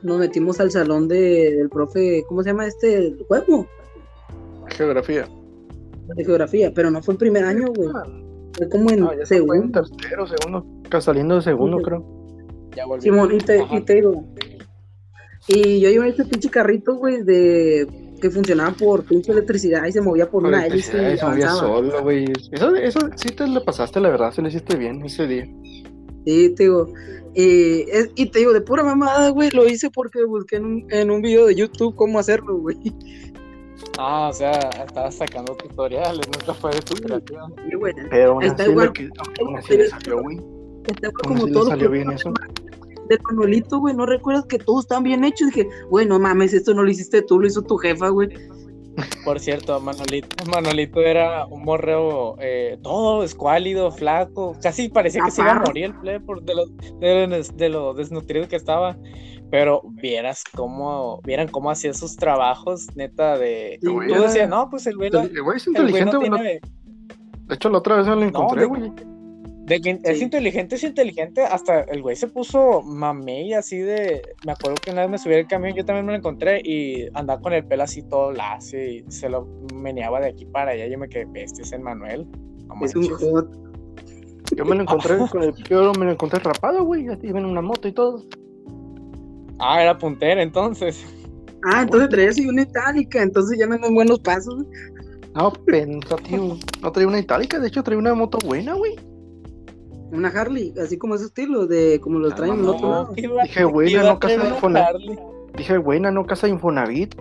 Nos 0.06 0.20
metimos 0.20 0.60
al 0.60 0.70
salón 0.72 1.08
de, 1.08 1.56
del 1.56 1.68
profe, 1.70 2.24
¿cómo 2.28 2.44
se 2.44 2.50
llama 2.52 2.68
este 2.68 3.16
juego? 3.28 3.68
Geografía. 4.68 5.28
De 6.16 6.24
geografía, 6.24 6.72
pero 6.74 6.92
no 6.92 7.02
fue 7.02 7.16
en 7.16 7.18
primer 7.18 7.44
año, 7.44 7.68
güey. 7.76 7.90
Fue 8.54 8.70
como 8.70 8.90
en 8.92 9.00
No, 9.00 9.18
ya 9.18 9.26
se 9.26 9.42
fue 9.42 9.58
en 9.58 9.72
segundo. 9.74 9.82
tercero, 9.84 10.28
segundo. 10.28 10.66
Saliendo 11.02 11.36
de 11.36 11.42
segundo, 11.42 11.78
Sí. 11.80 11.84
creo. 11.84 12.06
Ya 12.76 12.86
volví. 12.86 13.02
Simón, 13.02 13.34
y 13.34 13.38
te, 13.40 13.64
y 13.72 13.82
te 13.82 13.96
digo. 13.96 14.26
Y 15.48 15.80
yo 15.80 15.90
llevé 15.90 16.10
este 16.10 16.26
pinche 16.26 16.50
carrito, 16.50 16.96
güey, 16.96 17.24
de 17.24 17.88
que 18.22 18.30
funcionaba 18.30 18.72
por 18.72 19.04
pinche 19.04 19.32
electricidad 19.32 19.86
y 19.86 19.92
se 19.92 20.02
movía 20.02 20.30
por 20.30 20.44
una 20.46 20.66
hélice 20.66 20.98
y 20.98 21.00
había 21.20 21.24
avanzaba. 21.24 21.56
solo, 21.60 22.02
güey. 22.04 22.26
Eso, 22.52 22.76
eso 22.76 23.00
sí 23.16 23.30
te 23.30 23.48
lo 23.48 23.64
pasaste, 23.64 24.00
la 24.00 24.10
verdad, 24.10 24.32
se 24.32 24.42
lo 24.42 24.48
hiciste 24.48 24.78
bien 24.78 25.04
ese 25.04 25.28
día. 25.28 25.46
Sí, 26.26 26.50
te 26.56 26.64
digo. 26.64 26.88
Y, 27.36 27.82
es- 27.92 28.12
y 28.16 28.28
te 28.28 28.40
digo, 28.40 28.54
de 28.54 28.62
pura 28.62 28.84
mamada, 28.84 29.30
güey, 29.30 29.50
lo 29.52 29.68
hice 29.68 29.90
porque 29.92 30.24
busqué 30.24 30.56
en 30.56 30.66
un, 30.66 30.88
en 30.90 31.12
un 31.12 31.22
video 31.22 31.46
de 31.46 31.56
YouTube 31.56 31.94
cómo 31.96 32.18
hacerlo, 32.20 32.58
güey. 32.58 32.78
Ah, 33.98 34.30
o 34.30 34.34
sea, 34.34 34.52
estabas 34.86 35.16
sacando 35.16 35.56
tutoriales, 35.56 36.26
nunca 36.28 36.54
fue 36.54 36.72
de 36.72 36.80
tu 36.82 36.96
creación. 36.96 37.54
Güey, 37.78 37.94
Pero 38.10 38.32
aún 38.34 38.44
Está 38.44 38.64
así, 38.64 38.72
igual. 38.72 38.94
que- 38.94 39.10
aún 39.42 39.58
así 39.58 39.78
le 39.78 39.90
salió, 39.90 40.22
güey. 40.22 40.38
estaba 40.88 41.14
Aún 41.26 41.38
como 41.40 41.52
todo 41.52 41.68
salió 41.68 41.90
bien 41.90 42.12
eso. 42.12 42.32
del 43.10 43.20
Manuelito, 43.24 43.80
güey, 43.80 43.94
¿no 43.96 44.06
recuerdas 44.06 44.46
que 44.46 44.58
todos 44.58 44.86
están 44.86 45.04
bien 45.04 45.24
hechos? 45.24 45.48
Dije, 45.50 45.68
güey, 45.90 46.06
no 46.08 46.20
mames, 46.20 46.54
esto 46.54 46.74
no 46.74 46.84
lo 46.84 46.90
hiciste 46.90 47.22
tú, 47.22 47.40
lo 47.40 47.48
hizo 47.48 47.62
tu 47.62 47.78
jefa, 47.78 48.10
güey. 48.10 48.30
Por 49.26 49.40
cierto, 49.40 49.80
Manolito, 49.82 50.46
Manolito 50.46 51.02
era 51.02 51.46
un 51.48 51.64
morreo 51.64 52.36
eh, 52.40 52.78
todo 52.82 53.24
escuálido, 53.24 53.92
flaco, 53.92 54.56
casi 54.62 54.88
parecía 54.90 55.24
que 55.26 55.32
se 55.32 55.42
iba 55.42 55.52
a 55.52 55.60
morir 55.60 55.86
el 55.86 55.96
plebe 55.96 56.20
por 56.22 56.44
de 56.44 56.56
lo, 56.56 56.66
de, 57.00 57.28
lo- 57.28 57.44
de 57.44 57.70
lo 57.70 57.94
desnutrido 57.94 58.48
que 58.48 58.56
estaba. 58.56 58.96
Pero 59.52 59.82
vieras 60.02 60.44
cómo, 60.56 61.22
vieran 61.24 61.48
cómo 61.48 61.70
hacía 61.70 61.94
sus 61.94 62.16
trabajos, 62.16 62.88
neta, 62.96 63.38
de... 63.38 63.78
Tú 63.82 64.22
decías, 64.24 64.50
no, 64.50 64.70
pues 64.70 64.88
el 64.88 64.96
güey 64.98 65.12
El 65.20 65.42
güey 65.44 65.58
es 65.58 65.68
inteligente, 65.68 66.18
güey. 66.18 66.30
no- 66.30 66.38
tiene... 66.38 66.60
De 67.48 67.56
hecho, 67.56 67.70
la 67.70 67.78
otra 67.78 67.98
vez 67.98 68.08
me 68.08 68.16
lo 68.16 68.24
encontré, 68.24 68.66
güey. 68.66 68.82
De 68.82 68.88
que 69.68 70.00
es 70.04 70.18
Sí. 70.20 70.24
inteligente, 70.24 70.76
es 70.76 70.84
inteligente. 70.84 71.42
Hasta 71.42 71.82
el 71.82 72.02
güey 72.02 72.16
se 72.16 72.28
puso 72.28 72.82
mamey 72.84 73.54
así 73.54 73.78
de. 73.80 74.22
Me 74.46 74.52
acuerdo 74.52 74.76
que 74.84 74.92
una 74.92 75.02
vez 75.02 75.10
me 75.10 75.18
subí 75.18 75.34
al 75.36 75.48
camión, 75.48 75.76
yo 75.76 75.84
también 75.86 76.06
me 76.06 76.12
lo 76.12 76.18
encontré 76.20 76.62
y 76.64 77.08
andaba 77.14 77.42
con 77.42 77.54
el 77.54 77.66
pelo 77.66 77.84
así 77.84 78.04
todo 78.04 78.32
lacio 78.32 78.80
y 78.84 79.04
se 79.10 79.28
lo 79.30 79.48
meneaba 79.74 80.20
de 80.20 80.28
aquí 80.28 80.46
para 80.46 80.72
allá. 80.72 80.88
Yo 80.88 80.98
me 81.00 81.10
quedé, 81.10 81.26
este 81.44 81.64
es 81.64 81.72
el 81.72 81.82
Manuel. 81.82 82.28
No 82.68 82.86
Es 82.86 82.96
un 82.96 83.02
manches". 83.08 83.30
hot. 83.32 83.50
Yo 84.56 84.66
me 84.66 84.76
lo 84.76 84.84
encontré 84.84 85.18
con 85.32 85.42
el, 85.44 85.54
yo 85.70 85.92
me 85.98 86.06
lo 86.06 86.12
encontré 86.12 86.40
rapado, 86.40 86.84
güey. 86.86 87.08
Así 87.08 87.28
iba 87.28 87.40
en 87.40 87.46
una 87.46 87.62
moto 87.62 87.88
y 87.88 87.92
todo. 87.92 88.24
Ah, 89.60 89.82
era 89.82 89.98
puntero 89.98 90.42
entonces. 90.42 91.04
Ah, 91.72 91.82
entonces 91.82 92.10
traía 92.10 92.30
así 92.30 92.48
una 92.48 92.62
itálica, 92.62 93.24
entonces 93.24 93.58
ya 93.58 93.66
no 93.66 93.76
andan 93.76 93.96
buenos 93.96 94.20
pasos. 94.20 94.64
No, 95.34 95.52
pensativo. 95.52 96.58
No 96.82 96.92
traía 96.92 97.08
una 97.08 97.20
itálica, 97.20 97.60
de 97.60 97.68
hecho 97.70 97.82
traía 97.82 97.98
una 98.00 98.14
moto 98.14 98.38
buena, 98.46 98.74
güey. 98.76 98.96
Una 100.12 100.30
Harley, 100.30 100.74
así 100.82 100.98
como 100.98 101.16
ese 101.16 101.26
estilo, 101.26 101.66
de 101.68 102.00
como 102.00 102.20
Ah, 102.28 102.36
traen 102.36 102.54
en 102.54 102.60
el 102.60 102.66
no, 102.66 102.72
otro 102.76 102.90
lado. 102.92 103.14
Iba- 103.16 103.44
Dije, 103.44 103.62
iba 103.62 104.04
no 104.04 104.20
casa 104.20 104.38
de 104.44 104.50
Infonavit. 104.50 105.20
Dije, 105.58 105.78
buena, 105.78 106.12
no 106.12 106.26
casa 106.26 106.48
de 106.48 106.54
Infonavit. 106.54 107.16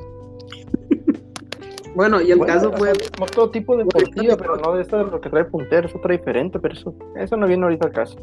Bueno, 1.95 2.21
y 2.21 2.33
el 2.33 2.39
Bueno, 2.39 2.53
caso 2.55 2.71
o 2.71 2.77
fue, 2.77 2.93
sea, 2.93 3.09
Moto 3.21 3.51
tipo 3.51 3.77
deportiva, 3.77 4.37
pero 4.37 4.57
no 4.57 4.75
de 4.75 4.83
esta 4.83 4.99
de 4.99 5.05
lo 5.05 5.21
que 5.21 5.31
trae 5.31 5.45
puntero, 5.45 5.87
es 5.87 5.95
otra 5.95 6.13
diferente, 6.13 6.59
pero 6.59 6.75
eso, 6.75 6.95
eso 7.17 7.37
no 7.37 7.47
viene 7.47 7.63
ahorita 7.63 7.87
al 7.87 7.93
caso. 7.93 8.17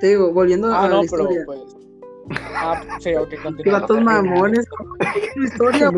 te 0.00 0.08
digo, 0.08 0.32
volviendo 0.32 0.72
Ah, 0.72 0.84
a 0.84 0.88
no, 0.88 1.02
la 1.02 1.08
pero 1.08 1.22
historia. 1.22 1.42
pues. 1.46 1.60
Ah, 2.56 2.82
sí, 3.00 3.14
ok, 3.14 3.28
vatos 3.70 4.00
mamones. 4.00 4.66
Tu 5.34 5.42
historia, 5.44 5.90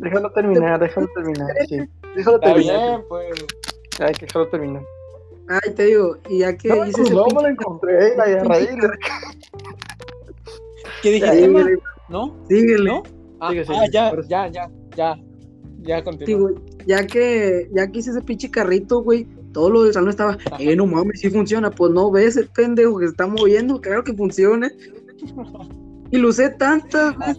Déjalo 0.00 0.30
terminar, 0.32 0.78
déjalo 0.78 1.08
terminar, 1.14 1.48
sí. 1.68 1.78
Déjalo 2.16 2.36
Está 2.36 2.46
terminar. 2.52 2.80
bien, 2.88 3.04
pues. 3.08 3.46
Hay 4.00 4.12
que 4.14 4.26
dejarlo 4.26 4.48
terminar. 4.48 4.82
Ay, 5.48 5.74
te 5.74 5.84
digo, 5.86 6.16
y 6.28 6.38
ya 6.38 6.56
que 6.56 6.68
No, 6.68 6.86
hice 6.86 7.02
ese 7.02 7.14
no, 7.14 7.24
pinche- 7.24 7.36
me 7.36 7.42
lo 7.42 7.48
encontré, 7.48 8.16
la 8.16 8.28
y 8.60 8.64
le- 8.66 8.98
¿Qué 11.02 11.10
dijiste, 11.10 11.30
Síguele, 11.36 11.48
man? 11.48 11.78
¿No? 12.08 12.36
síguele. 12.48 12.84
¿No? 12.90 13.02
Ah, 13.40 13.50
Sigue, 13.50 13.64
ah, 13.68 13.86
ya, 13.90 14.12
ya, 14.28 14.48
ya, 14.48 14.70
ya. 14.96 15.18
Ya 15.84 16.04
continúa. 16.04 16.26
Digo, 16.26 16.50
ya 16.86 17.06
que, 17.06 17.68
ya 17.74 17.90
que 17.90 17.98
hice 17.98 18.10
ese 18.10 18.22
pinche 18.22 18.48
carrito, 18.50 19.02
güey, 19.02 19.26
todo 19.52 19.68
lo 19.68 19.82
del 19.82 19.92
salón 19.92 20.10
estaba, 20.10 20.38
eh, 20.60 20.76
no 20.76 20.86
mames, 20.86 21.20
sí 21.20 21.28
funciona. 21.28 21.70
Pues 21.70 21.92
no 21.92 22.10
ves 22.10 22.36
el 22.36 22.46
pendejo 22.48 22.98
que 22.98 23.06
se 23.06 23.10
está 23.10 23.26
moviendo, 23.26 23.80
claro 23.80 24.04
que 24.04 24.12
funciona. 24.14 24.70
Y 26.12 26.18
lo 26.18 26.28
usé 26.28 26.50
tantas 26.50 27.16
veces. 27.18 27.38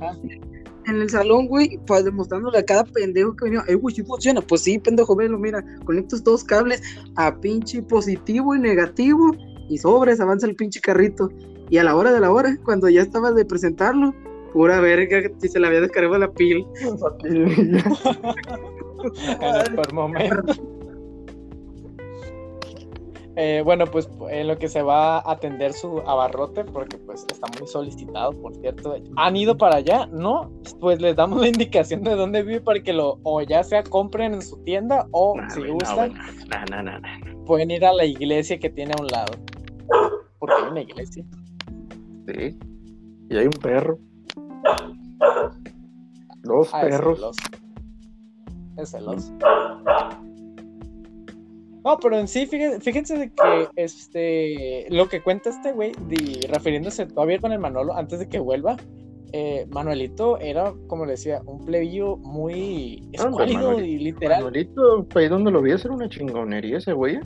En 0.86 1.02
el 1.02 1.10
salón, 1.10 1.48
güey, 1.48 1.80
pues 1.86 2.06
demostrándole 2.06 2.60
a 2.60 2.66
cada 2.66 2.84
pendejo 2.84 3.36
que 3.36 3.46
venía, 3.46 3.64
eh, 3.68 3.76
güey, 3.76 3.96
sí 3.96 4.04
funciona. 4.04 4.42
Pues 4.42 4.62
sí, 4.62 4.80
pendejo, 4.80 5.16
velo, 5.16 5.38
mira, 5.38 5.64
conecto 5.86 6.16
estos 6.16 6.24
dos 6.24 6.44
cables 6.44 6.82
a 7.16 7.36
pinche 7.40 7.82
positivo 7.82 8.56
y 8.56 8.60
negativo 8.60 9.36
y 9.70 9.78
sobres, 9.78 10.20
avanza 10.20 10.48
el 10.48 10.56
pinche 10.56 10.80
carrito. 10.80 11.30
Y 11.70 11.78
a 11.78 11.84
la 11.84 11.96
hora 11.96 12.12
de 12.12 12.20
la 12.20 12.32
hora, 12.32 12.58
cuando 12.64 12.90
ya 12.90 13.02
estaba 13.02 13.32
de 13.32 13.46
presentarlo, 13.46 14.14
pura 14.52 14.80
verga, 14.80 15.30
si 15.40 15.48
se 15.48 15.60
le 15.60 15.68
había 15.68 15.82
descargado 15.82 16.20
la 16.20 16.32
pila. 16.32 16.66
momento. 19.94 20.54
Eh, 23.36 23.62
bueno, 23.66 23.86
pues 23.88 24.08
en 24.30 24.48
lo 24.48 24.58
que 24.60 24.68
se 24.68 24.84
va 24.84 25.18
a 25.18 25.32
atender 25.32 25.74
su 25.74 26.00
abarrote, 26.06 26.64
porque 26.66 26.98
pues 27.00 27.26
está 27.32 27.48
muy 27.58 27.68
solicitado, 27.68 28.32
por 28.40 28.54
cierto. 28.56 28.96
¿Han 29.18 29.36
ido 29.36 29.58
para 29.58 29.78
allá? 29.78 30.06
No, 30.12 30.52
pues 30.80 31.02
les 31.02 31.16
damos 31.16 31.42
la 31.42 31.48
indicación 31.56 32.04
de 32.04 32.16
dónde 32.16 32.44
vive 32.44 32.62
para 32.62 32.82
que 32.84 32.94
lo 32.94 33.20
o 33.24 33.42
ya 33.42 33.64
sea 33.64 33.82
compren 33.84 34.36
en 34.36 34.42
su 34.44 34.58
tienda 34.64 35.08
o 35.12 35.36
Nah, 35.36 35.50
si 35.50 35.62
no, 35.62 35.74
gustan 35.74 36.14
nah, 36.48 36.82
nah. 36.84 37.00
pueden 37.46 37.72
ir 37.72 37.84
a 37.86 37.94
la 37.94 38.06
iglesia 38.06 38.60
que 38.60 38.70
tiene 38.70 38.94
a 38.98 39.02
un 39.02 39.08
lado. 39.08 39.34
Porque 40.38 40.56
hay 40.62 40.70
una 40.72 40.82
iglesia. 40.82 41.26
Sí. 42.28 42.60
Y 43.30 43.38
hay 43.38 43.46
un 43.46 43.52
perro. 43.62 43.98
Dos 46.44 46.70
Ah, 46.74 46.82
es 46.84 46.90
perros. 46.90 47.18
celoso. 47.18 47.42
Es 48.78 48.92
celoso. 48.92 49.34
No, 51.84 52.00
pero 52.00 52.18
en 52.18 52.28
sí, 52.28 52.46
fíjense, 52.46 52.80
fíjense 52.80 53.18
de 53.18 53.32
que 53.32 53.68
este, 53.76 54.86
lo 54.90 55.10
que 55.10 55.22
cuenta 55.22 55.50
este 55.50 55.74
güey, 55.74 55.92
refiriéndose 56.50 57.06
todavía 57.08 57.40
con 57.40 57.52
el 57.52 57.60
Manolo, 57.60 57.96
antes 57.96 58.20
de 58.20 58.30
que 58.30 58.40
vuelva, 58.40 58.78
eh, 59.34 59.66
Manuelito 59.72 60.38
era, 60.40 60.74
como 60.88 61.06
le 61.06 61.12
decía, 61.14 61.42
un 61.46 61.66
plebillo 61.66 62.18
muy 62.18 63.04
escuálido 63.12 63.80
y 63.80 63.98
literal, 63.98 64.44
Manuelito, 64.44 65.08
ahí 65.16 65.28
donde 65.28 65.52
lo 65.52 65.62
vi, 65.62 65.72
era 65.72 65.92
una 65.92 66.08
chingonería 66.08 66.78
ese 66.78 66.94
güey. 66.94 67.20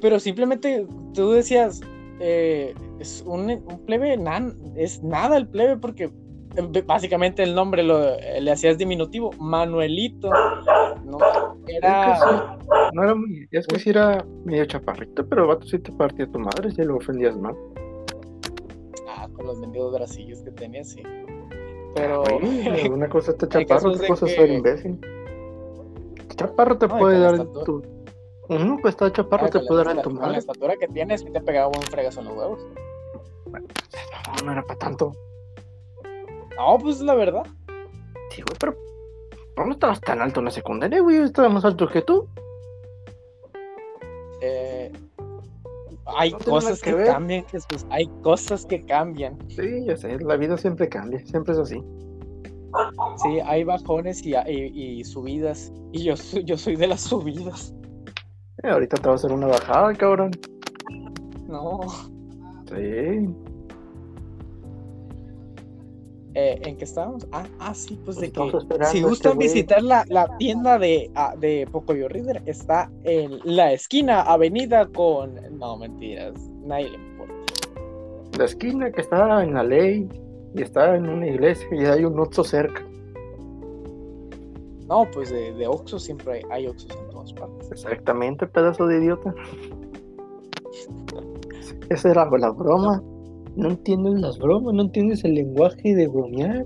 pero 0.00 0.18
simplemente 0.18 0.86
tú 1.14 1.30
decías, 1.32 1.82
eh, 2.18 2.74
es 2.98 3.22
un, 3.26 3.50
un 3.50 3.84
plebe, 3.84 4.16
nan, 4.16 4.56
es 4.74 5.02
nada 5.02 5.36
el 5.36 5.46
plebe, 5.46 5.76
porque 5.76 6.04
eh, 6.04 6.10
básicamente 6.86 7.42
el 7.42 7.54
nombre 7.54 7.82
lo, 7.82 7.98
le 8.40 8.50
hacías 8.50 8.78
diminutivo, 8.78 9.30
Manuelito, 9.38 10.30
no, 11.04 11.18
era... 11.66 12.12
Es 12.14 12.20
que 12.22 12.28
sí, 12.28 12.34
no 12.92 13.02
era 13.04 13.14
muy, 13.14 13.48
es 13.50 13.66
que 13.66 13.78
sí 13.78 13.90
era 13.90 14.24
medio 14.44 14.64
chaparrito, 14.66 15.26
pero 15.26 15.42
el 15.42 15.48
vato 15.48 15.66
sí 15.66 15.78
te 15.78 15.92
partía 15.92 16.26
tu 16.26 16.38
madre 16.38 16.70
si 16.70 16.82
lo 16.82 16.96
ofendías 16.96 17.36
más. 17.36 17.54
Ah, 19.08 19.28
con 19.34 19.46
los 19.46 19.58
mendigos 19.58 19.92
bracillos 19.94 20.40
que 20.42 20.50
tenía, 20.52 20.84
sí. 20.84 21.02
Pero. 21.94 22.22
Güey, 22.24 22.88
una 22.90 23.08
cosa 23.08 23.32
está 23.32 23.48
chaparro, 23.48 23.90
otra 23.90 24.06
cosa 24.08 24.26
es 24.26 24.32
que- 24.34 24.40
ser 24.40 24.50
imbécil. 24.50 24.98
Chaparro 26.36 26.78
te 26.78 26.88
No, 26.88 26.98
puede 26.98 27.18
dar 27.20 27.34
estatura. 27.34 27.64
tu. 27.64 27.82
Ujú, 28.48 28.78
pues 28.82 28.94
está 28.94 29.12
chaparro 29.12 29.46
ah, 29.46 29.50
te 29.50 29.60
puede 29.60 29.84
dar 29.84 29.96
en 29.96 30.02
tu 30.02 30.10
con 30.10 30.18
la 30.18 30.26
madre. 30.26 30.38
estatura 30.38 30.76
que 30.76 30.88
tienes, 30.88 31.20
sí 31.20 31.30
te 31.30 31.40
pegaba 31.40 31.68
un 31.68 31.82
fregazo 31.82 32.20
en 32.20 32.26
los 32.26 32.36
huevos. 32.36 32.60
No, 33.46 34.44
no 34.44 34.52
era 34.52 34.62
para 34.62 34.78
tanto. 34.78 35.12
No, 36.56 36.78
pues 36.78 37.00
la 37.00 37.14
verdad. 37.14 37.44
Sí, 38.30 38.42
güey, 38.42 38.56
pero. 38.58 38.74
¿por 39.56 39.66
No 39.66 39.72
estabas 39.72 40.00
tan 40.00 40.20
alto 40.22 40.40
en 40.40 40.46
la 40.46 40.50
secundaria, 40.50 41.00
güey. 41.00 41.16
Yo 41.18 41.24
estaba 41.24 41.48
más 41.48 41.64
alto 41.64 41.86
que 41.88 42.02
tú. 42.02 42.26
eh, 44.40 44.90
hay 46.04 46.32
No 46.32 46.38
cosas 46.38 46.80
que 46.82 46.94
cambian, 47.04 47.44
Jesús. 47.46 47.86
Hay 47.90 48.06
cosas 48.22 48.66
que 48.66 48.84
cambian. 48.84 49.38
Sí, 49.48 49.84
yo 49.86 49.96
sé, 49.96 50.18
la 50.18 50.36
vida 50.36 50.56
siempre 50.58 50.88
cambia, 50.88 51.24
siempre 51.26 51.52
es 51.54 51.58
así. 51.60 51.82
Sí, 53.22 53.38
hay 53.44 53.64
bajones 53.64 54.24
y, 54.24 54.34
y- 54.34 55.00
y 55.00 55.04
subidas. 55.04 55.72
Y 55.92 56.04
yo 56.04 56.16
soy, 56.16 56.44
yo 56.44 56.56
soy 56.56 56.76
de 56.76 56.86
las 56.88 57.00
subidas. 57.02 57.74
Eh, 58.62 58.68
ahorita 58.70 58.96
te 58.96 59.06
va 59.06 59.12
a 59.12 59.16
hacer 59.16 59.30
una 59.32 59.46
bajada, 59.46 59.94
cabrón. 59.94 60.30
No. 61.46 61.80
Sí. 62.68 63.28
Eh, 66.34 66.58
¿En 66.64 66.78
qué 66.78 66.84
estábamos? 66.84 67.26
Ah, 67.32 67.44
ah, 67.58 67.74
sí, 67.74 68.00
pues 68.04 68.16
de 68.16 68.32
que 68.32 68.40
si 68.86 68.98
este 68.98 69.02
gustan 69.02 69.36
visitar 69.36 69.82
la, 69.82 70.04
la 70.08 70.34
tienda 70.38 70.78
de, 70.78 71.10
ah, 71.14 71.34
de 71.38 71.68
Pocoyo 71.70 72.08
Reader, 72.08 72.42
está 72.46 72.90
en 73.04 73.38
la 73.44 73.72
esquina 73.72 74.22
avenida 74.22 74.86
con... 74.86 75.34
No, 75.58 75.76
mentiras, 75.76 76.34
nadie 76.64 76.88
le 76.90 76.96
importa. 76.96 77.34
La 78.38 78.46
esquina 78.46 78.90
que 78.90 79.02
está 79.02 79.42
en 79.42 79.52
la 79.52 79.62
ley 79.62 80.08
y 80.54 80.62
está 80.62 80.96
en 80.96 81.08
una 81.08 81.26
iglesia 81.26 81.66
y 81.70 81.84
hay 81.84 82.04
un 82.04 82.18
Oxxo 82.18 82.44
cerca. 82.44 82.82
No, 84.88 85.06
pues 85.12 85.30
de, 85.30 85.52
de 85.52 85.66
Oxxo 85.66 85.98
siempre 85.98 86.34
hay, 86.34 86.42
hay 86.50 86.66
Oxxos 86.66 86.96
en 86.96 87.10
todas 87.10 87.32
partes. 87.34 87.72
Exactamente, 87.72 88.46
pedazo 88.46 88.86
de 88.86 88.98
idiota. 88.98 89.34
Esa 91.90 92.10
era 92.10 92.24
la 92.24 92.50
broma. 92.50 93.02
No 93.56 93.68
entiendes 93.70 94.20
las 94.20 94.38
bromas, 94.38 94.74
no 94.74 94.82
entiendes 94.82 95.24
el 95.24 95.34
lenguaje 95.34 95.94
de 95.94 96.06
bromear. 96.08 96.64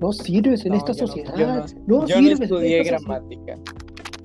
No 0.00 0.12
sirves 0.12 0.64
en 0.64 0.72
No, 0.72 0.78
esta 0.78 0.92
yo 0.92 1.02
no- 1.02 1.06
sociedad. 1.06 1.34
yo 1.36 1.46
no- 1.46 1.54
No, 1.86 2.06
Yo 2.06 2.16
no 2.16 2.22
sirves 2.22 2.38
en 2.38 2.42
estudié 2.44 2.80
esta 2.80 2.98
sociedad. 2.98 3.18
gramática. 3.20 3.58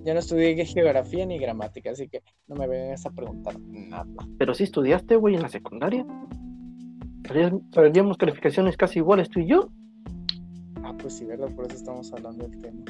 Yo 0.06 0.14
no 0.14 0.20
estudié 0.20 0.66
geografía 0.66 1.26
ni 1.26 1.38
gramática, 1.38 1.92
así 1.92 2.08
que 2.08 2.24
no 2.48 2.56
me 2.56 2.66
vengas 2.68 3.06
a 3.06 3.10
preguntar 3.12 3.60
nada. 3.60 4.08
Pero 4.38 4.54
sí 4.54 4.64
estudiaste, 4.64 5.18
güey, 5.18 5.36
en 5.36 5.42
la 5.42 5.50
secundaria. 5.50 6.06
Traíamos 7.72 8.18
calificaciones 8.18 8.78
casi 8.78 9.00
iguales 9.00 9.30
tú 9.30 9.42
y 9.42 9.48
yo. 9.48 9.70
Ah, 10.84 10.96
pues 10.98 11.14
sí, 11.16 11.26
¿verdad? 11.26 11.50
Por 11.54 11.66
eso 11.66 11.76
estamos 11.76 12.12
hablando 12.14 12.48
del 12.48 12.62
tema. 12.62 12.84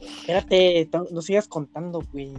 Espérate, 0.00 0.88
no 1.12 1.20
sigas 1.20 1.46
contando, 1.46 2.00
güey. 2.12 2.32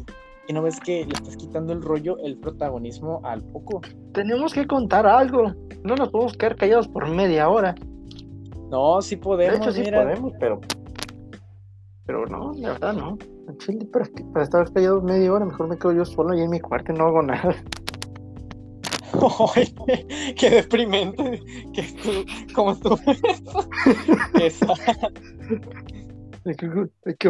Que 0.47 0.53
no 0.53 0.61
ves 0.61 0.79
que 0.79 1.05
le 1.05 1.13
estás 1.13 1.37
quitando 1.37 1.71
el 1.73 1.81
rollo, 1.81 2.17
el 2.19 2.37
protagonismo 2.37 3.21
al 3.23 3.41
poco. 3.43 3.81
Tenemos 4.13 4.53
que 4.53 4.67
contar 4.67 5.05
algo. 5.07 5.53
No 5.83 5.95
nos 5.95 6.09
podemos 6.09 6.35
quedar 6.37 6.55
callados 6.57 6.87
por 6.87 7.07
media 7.09 7.47
hora. 7.49 7.75
No, 8.69 9.01
sí 9.01 9.15
De 9.15 9.21
podemos, 9.21 9.57
hecho, 9.59 9.71
sí 9.71 9.81
mira. 9.81 10.03
podemos, 10.03 10.33
pero. 10.39 10.59
Pero 12.05 12.25
no, 12.25 12.51
la 12.55 12.71
verdad 12.73 12.93
no. 12.93 13.17
Chile, 13.59 13.85
para, 13.91 14.05
para 14.33 14.43
estar 14.43 14.71
callado 14.73 15.01
media 15.01 15.31
hora, 15.31 15.45
mejor 15.45 15.67
me 15.69 15.77
quedo 15.77 15.93
yo 15.93 16.05
solo 16.05 16.31
ahí 16.33 16.41
en 16.41 16.49
mi 16.49 16.59
cuarto 16.59 16.91
y 16.91 16.95
no 16.97 17.05
hago 17.05 17.21
nada. 17.21 17.55
Qué- 20.37 20.49
deprimente. 20.49 21.39
Que 21.73 21.83
tú, 22.03 22.25
como 22.53 22.71
hay 26.45 26.55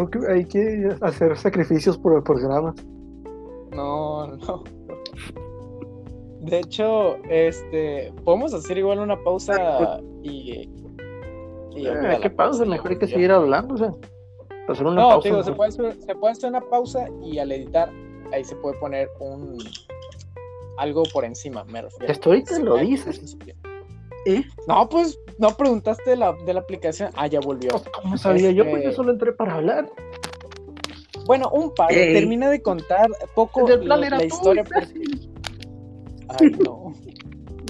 que- 0.10 0.28
hay 0.32 0.46
que 0.46 0.90
hacer 1.02 1.38
sacrificios 1.38 1.98
por 1.98 2.16
el 2.16 2.24
programa. 2.24 2.74
No, 3.76 4.28
no. 4.28 4.64
De 6.42 6.60
hecho, 6.60 7.18
este, 7.30 8.12
podemos 8.24 8.54
hacer 8.54 8.78
igual 8.78 9.00
una 9.00 9.18
pausa 9.24 10.00
y. 10.22 10.70
y 11.76 11.88
Eh, 11.88 12.20
¿Qué 12.22 12.30
pausa? 12.30 12.66
Mejor 12.66 12.92
hay 12.92 12.98
que 13.00 13.08
seguir 13.08 13.32
hablando. 13.32 13.76
O 13.76 13.78
sea, 13.78 13.92
hacer 14.68 14.86
una 14.86 15.02
No, 15.02 15.10
pausa. 15.10 15.30
digo, 15.30 15.44
se 15.44 15.52
puede, 15.54 15.70
hacer, 15.70 15.96
se 16.02 16.16
puede 16.16 16.32
hacer 16.34 16.50
una 16.50 16.62
pausa 16.62 17.06
y 17.24 17.40
al 17.40 17.52
editar 17.52 17.90
ahí 18.34 18.44
se 18.44 18.56
puede 18.58 18.78
poner 18.80 19.10
un 19.20 19.58
algo 20.78 21.04
por 21.14 21.24
encima, 21.24 21.64
me 21.66 21.82
refiero. 21.84 22.12
Esto 22.12 22.30
ahorita 22.32 22.60
lo 22.60 22.78
dices. 22.78 23.38
¿Eh? 24.26 24.44
No, 24.68 24.88
pues 24.90 25.20
no 25.38 25.50
preguntaste 25.52 26.12
de 26.12 26.16
la, 26.18 26.34
de 26.46 26.54
la 26.54 26.62
aplicación. 26.62 27.12
Ah, 27.16 27.28
ya 27.28 27.40
volvió. 27.42 27.70
¿Cómo 28.02 28.18
sabía 28.18 28.52
yo? 28.52 28.64
Pues 28.64 28.78
Este- 28.78 28.86
yo 28.90 28.92
solo 28.94 29.12
entré 29.12 29.34
para 29.34 29.56
hablar. 29.56 29.90
Bueno, 31.26 31.50
un 31.52 31.74
par. 31.74 31.90
Termina 31.90 32.50
de 32.50 32.62
contar 32.62 33.10
poco 33.36 33.68
El 33.68 33.82
plan 33.82 34.02
la, 34.02 34.08
era 34.08 34.18
la 34.18 34.28
tú, 34.28 34.36
historia. 34.36 34.64
Ay, 36.40 36.50
no. 36.64 36.94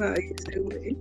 Ay, 0.02 0.32
ese 0.38 0.60
güey. 0.60 0.98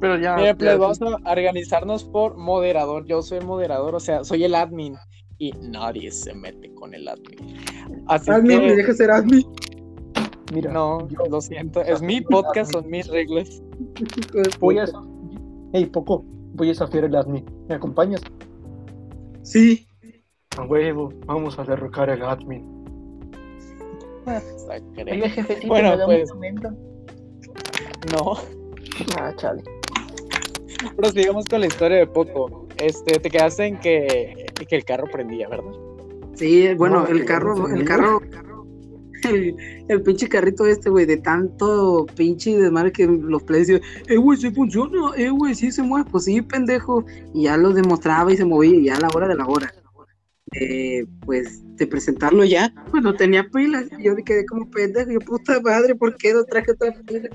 Pero 0.00 0.16
ya. 0.18 0.36
Mira, 0.36 0.46
ya- 0.52 0.56
pues 0.56 0.78
vamos 0.78 1.00
a 1.24 1.32
organizarnos 1.32 2.04
por 2.04 2.36
moderador. 2.36 3.04
Yo 3.06 3.22
soy 3.22 3.38
el 3.38 3.46
moderador, 3.46 3.94
o 3.94 4.00
sea, 4.00 4.24
soy 4.24 4.44
el 4.44 4.54
admin. 4.54 4.96
Y 5.38 5.52
nadie 5.60 6.10
se 6.10 6.34
mete 6.34 6.72
con 6.74 6.94
el 6.94 7.06
admin. 7.08 7.56
Así 8.08 8.30
Admin, 8.30 8.58
me 8.60 8.74
deja 8.76 8.92
ser 8.92 9.10
admin. 9.10 9.44
Mira, 10.52 10.72
no, 10.72 11.06
yo- 11.08 11.26
lo 11.30 11.40
siento. 11.40 11.80
Es 11.82 12.00
mi 12.02 12.20
podcast, 12.20 12.72
son 12.72 12.88
mis 12.90 13.06
reglas. 13.08 13.62
voy 14.60 14.78
a. 14.78 14.86
Hey, 15.72 15.86
poco. 15.86 16.24
Voy 16.54 16.68
a 16.68 16.70
desafiar 16.70 17.04
el 17.04 17.14
admin. 17.14 17.44
¿Me 17.68 17.74
acompañas? 17.76 18.20
Sí. 19.42 19.86
A 20.58 20.62
huevo. 20.64 21.12
Vamos 21.26 21.58
a 21.58 21.64
derrocar 21.64 22.10
al 22.10 22.22
admin. 22.22 22.64
Sacre. 24.66 25.30
jefecito, 25.30 25.68
Bueno, 25.68 25.90
¿me 25.90 25.96
da 25.96 26.06
un 26.06 26.14
pues. 26.16 26.34
momento? 26.34 26.70
No, 28.12 28.34
Ah, 29.18 29.32
chale. 29.36 29.62
prosigamos 30.96 31.44
con 31.46 31.60
la 31.60 31.66
historia 31.66 31.98
de 31.98 32.06
Poco. 32.06 32.66
Este, 32.78 33.18
te 33.18 33.30
quedaste 33.30 33.66
en 33.66 33.78
que, 33.80 34.46
que 34.68 34.76
el 34.76 34.84
carro 34.84 35.06
prendía, 35.10 35.48
¿verdad? 35.48 35.72
Sí, 36.34 36.74
bueno, 36.74 37.00
No, 37.00 37.06
el 37.06 37.24
carro, 37.24 37.68
el 37.68 37.84
carro, 37.84 38.20
el, 39.28 39.56
el 39.88 40.02
pinche 40.02 40.28
carrito 40.28 40.66
este, 40.66 40.90
güey, 40.90 41.06
de 41.06 41.16
tanto 41.18 42.06
pinche 42.16 42.56
desmadre 42.56 42.92
que 42.92 43.06
los 43.06 43.44
decían, 43.46 43.80
eh, 44.08 44.16
güey, 44.16 44.38
sí 44.38 44.50
funciona, 44.50 45.10
eh, 45.16 45.30
güey, 45.30 45.54
sí 45.54 45.72
se 45.72 45.82
mueve, 45.82 46.08
pues 46.10 46.24
sí, 46.24 46.40
pendejo, 46.42 47.04
y 47.34 47.44
ya 47.44 47.56
lo 47.56 47.72
demostraba 47.72 48.32
y 48.32 48.36
se 48.36 48.44
movía, 48.44 48.76
y 48.76 48.84
ya 48.84 48.96
a 48.96 49.00
la 49.00 49.08
hora 49.14 49.26
de 49.26 49.34
la 49.34 49.46
hora, 49.46 49.72
eh, 50.52 51.04
pues, 51.24 51.62
de 51.76 51.86
presentarlo 51.86 52.44
ya, 52.44 52.72
pues 52.90 53.02
no 53.02 53.14
tenía 53.14 53.44
pilas, 53.48 53.86
y 53.98 54.04
yo 54.04 54.14
me 54.14 54.24
quedé 54.24 54.44
como 54.46 54.68
pendejo, 54.70 55.10
yo, 55.10 55.20
puta 55.20 55.60
madre, 55.60 55.94
¿por 55.94 56.16
qué 56.16 56.32
no 56.32 56.44
traje 56.44 56.72
otra 56.72 56.92
pila? 57.06 57.28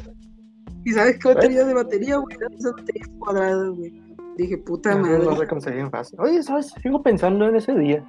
Y 0.86 0.92
sabes 0.92 1.18
qué 1.20 1.34
batería 1.34 1.64
de 1.64 1.74
batería, 1.74 2.18
güey, 2.18 2.36
esas 2.58 2.74
baterías 2.74 3.08
cuadradas, 3.20 3.70
güey, 3.70 3.94
dije, 4.38 4.58
puta 4.58 4.96
No, 4.96 5.02
madre. 5.02 5.26
no 5.26 5.48
conseguían 5.48 5.92
fácil. 5.92 6.20
Oye, 6.20 6.44
¿sabes? 6.44 6.74
Sigo 6.82 7.02
pensando 7.02 7.48
en 7.48 7.56
ese 7.56 7.74
día. 7.74 8.04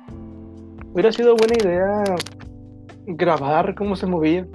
Hubiera 0.93 1.13
sido 1.13 1.37
buena 1.37 1.55
idea 1.55 2.05
grabar 3.07 3.75
cómo 3.75 3.97
se 3.97 4.07
movía 4.07 4.47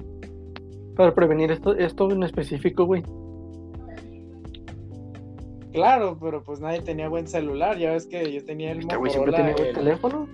para 0.96 1.14
prevenir 1.14 1.50
esto, 1.50 1.74
esto 1.76 2.10
en 2.10 2.22
específico, 2.22 2.84
güey. 2.84 3.02
Claro, 5.72 6.16
pero 6.20 6.42
pues 6.42 6.60
nadie 6.60 6.80
tenía 6.80 7.08
buen 7.08 7.26
celular. 7.28 7.78
Ya 7.78 7.92
ves 7.92 8.06
que 8.06 8.32
yo 8.32 8.44
tenía 8.44 8.72
el 8.72 8.80
Este 8.80 8.96
güey 8.96 9.10
siempre 9.12 9.32
Motorola. 9.32 9.54
tenía 9.54 9.70
el- 9.70 9.76
teléfono. 9.76 10.28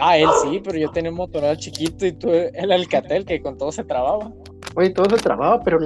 Ah, 0.00 0.16
él 0.18 0.28
sí, 0.42 0.60
pero 0.62 0.78
yo 0.78 0.90
tenía 0.90 1.10
un 1.10 1.16
Motorola 1.16 1.56
chiquito 1.56 2.06
y 2.06 2.12
tú 2.12 2.28
el 2.30 2.70
Alcatel 2.72 3.24
que 3.24 3.40
con 3.42 3.56
todo 3.58 3.72
se 3.72 3.82
trababa. 3.84 4.30
Oye, 4.76 4.90
todo 4.90 5.08
se 5.16 5.22
trababa, 5.22 5.60
pero, 5.64 5.78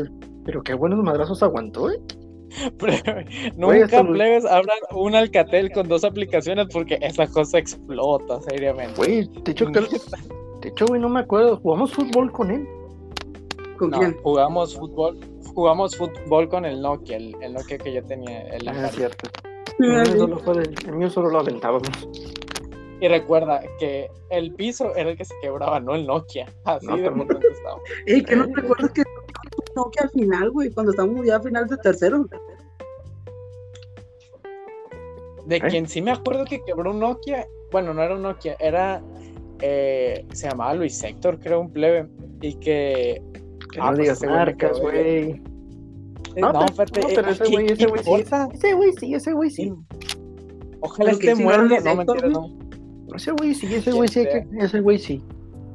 pero 0.45 0.62
qué 0.62 0.75
buenos 0.75 0.99
madrazos 1.03 1.42
aguantó, 1.42 1.90
¿eh? 1.90 1.99
Güey, 2.79 3.01
Nunca 3.57 3.85
hasta- 3.85 4.05
plebes 4.07 4.45
abran 4.45 4.77
un 4.95 5.14
Alcatel 5.14 5.73
con 5.73 5.88
dos 5.88 6.05
aplicaciones 6.05 6.66
porque 6.71 6.99
esa 7.01 7.27
cosa 7.27 7.59
explota 7.59 8.42
seriamente. 8.42 8.95
Güey, 8.97 9.27
de 9.45 9.53
hecho, 9.53 9.66
que- 9.73 9.81
de 10.61 10.68
hecho, 10.68 10.85
güey, 10.87 11.01
no 11.01 11.09
me 11.09 11.21
acuerdo. 11.21 11.57
Jugamos 11.59 11.95
fútbol 11.95 12.31
con 12.31 12.51
él. 12.51 12.68
¿Con 13.79 13.90
No, 13.90 13.99
quién? 13.99 14.16
jugamos 14.23 14.77
fútbol, 14.77 15.18
jugamos 15.55 15.96
fútbol 15.96 16.48
con 16.48 16.64
el 16.64 16.81
Nokia, 16.81 17.16
el, 17.16 17.35
el 17.40 17.52
Nokia 17.55 17.78
que 17.78 17.92
yo 17.92 18.02
tenía, 18.05 18.42
el 18.48 18.68
Ah, 18.68 18.87
es 18.88 18.94
cierto. 18.96 19.28
El 19.78 19.88
mío, 19.88 20.05
solo 20.18 20.38
fue 20.38 20.55
de- 20.59 20.74
el 20.87 20.92
mío 20.96 21.11
solo 21.11 21.31
lo 21.31 21.38
aventábamos. 21.40 21.88
Y 23.00 23.09
recuerda 23.09 23.61
que 23.81 24.09
el 24.31 24.55
piso 24.55 24.94
era 24.94 25.11
el 25.11 25.16
que 25.16 25.24
se 25.24 25.35
quebraba, 25.42 25.81
no 25.81 25.94
el 25.94 26.07
Nokia. 26.07 26.46
Así 26.64 26.87
No, 26.87 26.96
de 26.96 27.02
pero- 27.02 27.16
potente 27.16 27.48
estaba. 27.48 27.81
Ey, 28.07 28.22
que 28.22 28.37
no 28.37 28.46
te 28.48 28.61
acuerdas 28.61 28.90
que 28.92 29.02
no 29.74 29.90
que 29.90 30.00
al 30.05 30.11
final, 30.11 30.50
güey, 30.50 30.70
cuando 30.70 30.92
estamos 30.92 31.24
ya 31.26 31.37
al 31.37 31.42
final 31.42 31.66
de 31.66 31.76
tercero. 31.78 32.26
De 35.46 35.57
¿Eh? 35.57 35.61
quien 35.68 35.88
sí 35.88 36.00
me 36.02 36.12
acuerdo 36.12 36.44
que 36.44 36.62
quebró 36.62 36.90
un 36.92 37.00
Nokia, 37.00 37.48
bueno, 37.72 37.92
no 37.92 38.02
era 38.02 38.14
un 38.14 38.22
Nokia, 38.22 38.57
era, 38.61 39.02
eh, 39.61 40.24
se 40.33 40.48
llamaba 40.48 40.74
Luis 40.74 41.02
Héctor, 41.02 41.38
creo, 41.40 41.61
un 41.61 41.72
plebe, 41.72 42.07
y 42.40 42.55
que... 42.55 43.20
Que 43.72 43.80
Ah, 43.80 43.87
no 43.90 43.96
pues 43.96 43.98
digas 44.00 44.22
marcas, 44.24 44.80
güey. 44.80 44.96
eh, 44.96 45.42
No, 46.37 46.52
No, 46.52 46.61
pero- 46.76 46.85
espérate, 46.85 47.00
no, 47.00 47.08
pero 47.14 47.28
eh, 47.28 47.32
ese 47.32 47.44
¿qué- 47.44 47.50
güey, 47.50 47.66
ese 47.66 47.87
güey 47.87 48.02
sí. 48.04 48.11
Ese 48.54 48.74
güey 48.74 48.92
sí, 48.92 49.14
ese 49.14 49.32
güey 49.32 49.50
sí. 49.50 49.72
Ojalá 50.80 51.11
Pero 51.11 51.18
que 51.18 51.30
esté 51.32 51.42
muerto. 51.44 51.74
No, 51.85 51.94
mentira, 51.96 52.28
no. 52.28 52.50
Ese 53.14 53.32
güey 53.32 53.54
sí, 53.54 53.66
ese 53.66 53.82
¿Quién 53.85 53.96
güey 53.96 54.08
sí. 54.08 54.24
Ese 54.58 54.80
güey 54.80 54.98
sí. 54.98 55.22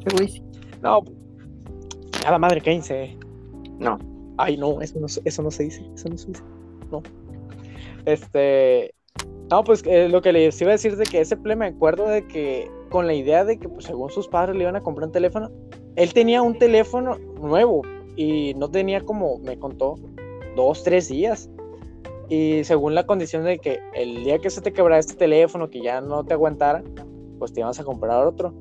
Ese 0.05 0.15
güey 0.15 0.27
sí. 0.29 0.41
No. 0.81 1.01
A 2.25 2.31
la 2.31 2.39
madre, 2.39 2.61
cállense. 2.61 3.17
No. 3.79 3.99
Ay, 4.37 4.57
no, 4.57 4.81
eso 4.81 4.99
no, 4.99 5.05
eso 5.07 5.43
no 5.43 5.51
se 5.51 5.63
dice. 5.63 5.85
Eso 5.95 6.09
no 6.09 6.17
se 6.17 6.27
dice. 6.27 6.43
No. 6.91 7.01
Este. 8.05 8.93
No, 9.49 9.63
pues 9.63 9.81
eh, 9.85 10.09
lo 10.09 10.21
que 10.21 10.33
les 10.33 10.59
iba 10.61 10.71
a 10.71 10.73
decir 10.73 10.97
de 10.97 11.05
que 11.05 11.21
ese 11.21 11.37
plebe 11.37 11.55
me 11.59 11.65
acuerdo 11.67 12.07
de 12.07 12.27
que 12.27 12.69
con 12.89 13.07
la 13.07 13.13
idea 13.13 13.45
de 13.45 13.57
que 13.57 13.69
pues, 13.69 13.85
según 13.85 14.09
sus 14.09 14.27
padres 14.27 14.55
le 14.55 14.63
iban 14.63 14.75
a 14.75 14.81
comprar 14.81 15.07
un 15.07 15.11
teléfono, 15.13 15.49
él 15.97 16.13
tenía 16.13 16.41
un 16.41 16.57
teléfono 16.57 17.17
nuevo 17.41 17.81
y 18.15 18.53
no 18.55 18.69
tenía 18.69 19.01
como, 19.01 19.39
me 19.39 19.59
contó, 19.59 19.95
dos, 20.55 20.83
tres 20.83 21.09
días. 21.09 21.49
Y 22.29 22.63
según 22.63 22.95
la 22.95 23.05
condición 23.05 23.43
de 23.43 23.57
que 23.59 23.79
el 23.93 24.23
día 24.23 24.39
que 24.39 24.49
se 24.49 24.61
te 24.61 24.73
quebrara 24.73 24.99
este 24.99 25.15
teléfono, 25.15 25.69
que 25.69 25.81
ya 25.81 26.01
no 26.01 26.23
te 26.23 26.33
aguantara, 26.33 26.83
pues 27.39 27.53
te 27.53 27.61
ibas 27.61 27.79
a 27.79 27.83
comprar 27.83 28.25
otro. 28.25 28.53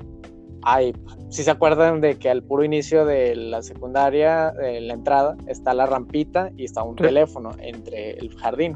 Ay, 0.63 0.93
si 1.31 1.43
se 1.43 1.51
acuerdan 1.51 2.01
de 2.01 2.19
que 2.19 2.29
al 2.29 2.43
puro 2.43 2.65
inicio 2.65 3.05
de 3.05 3.37
la 3.37 3.63
secundaria, 3.63 4.53
de 4.53 4.81
la 4.81 4.95
entrada, 4.95 5.37
está 5.47 5.75
la 5.75 5.87
rampita 5.87 6.51
y 6.57 6.65
está 6.65 6.83
un 6.83 6.97
Sí. 6.97 7.05
teléfono 7.05 7.51
entre 7.61 8.13
el 8.13 8.35
jardín. 8.37 8.75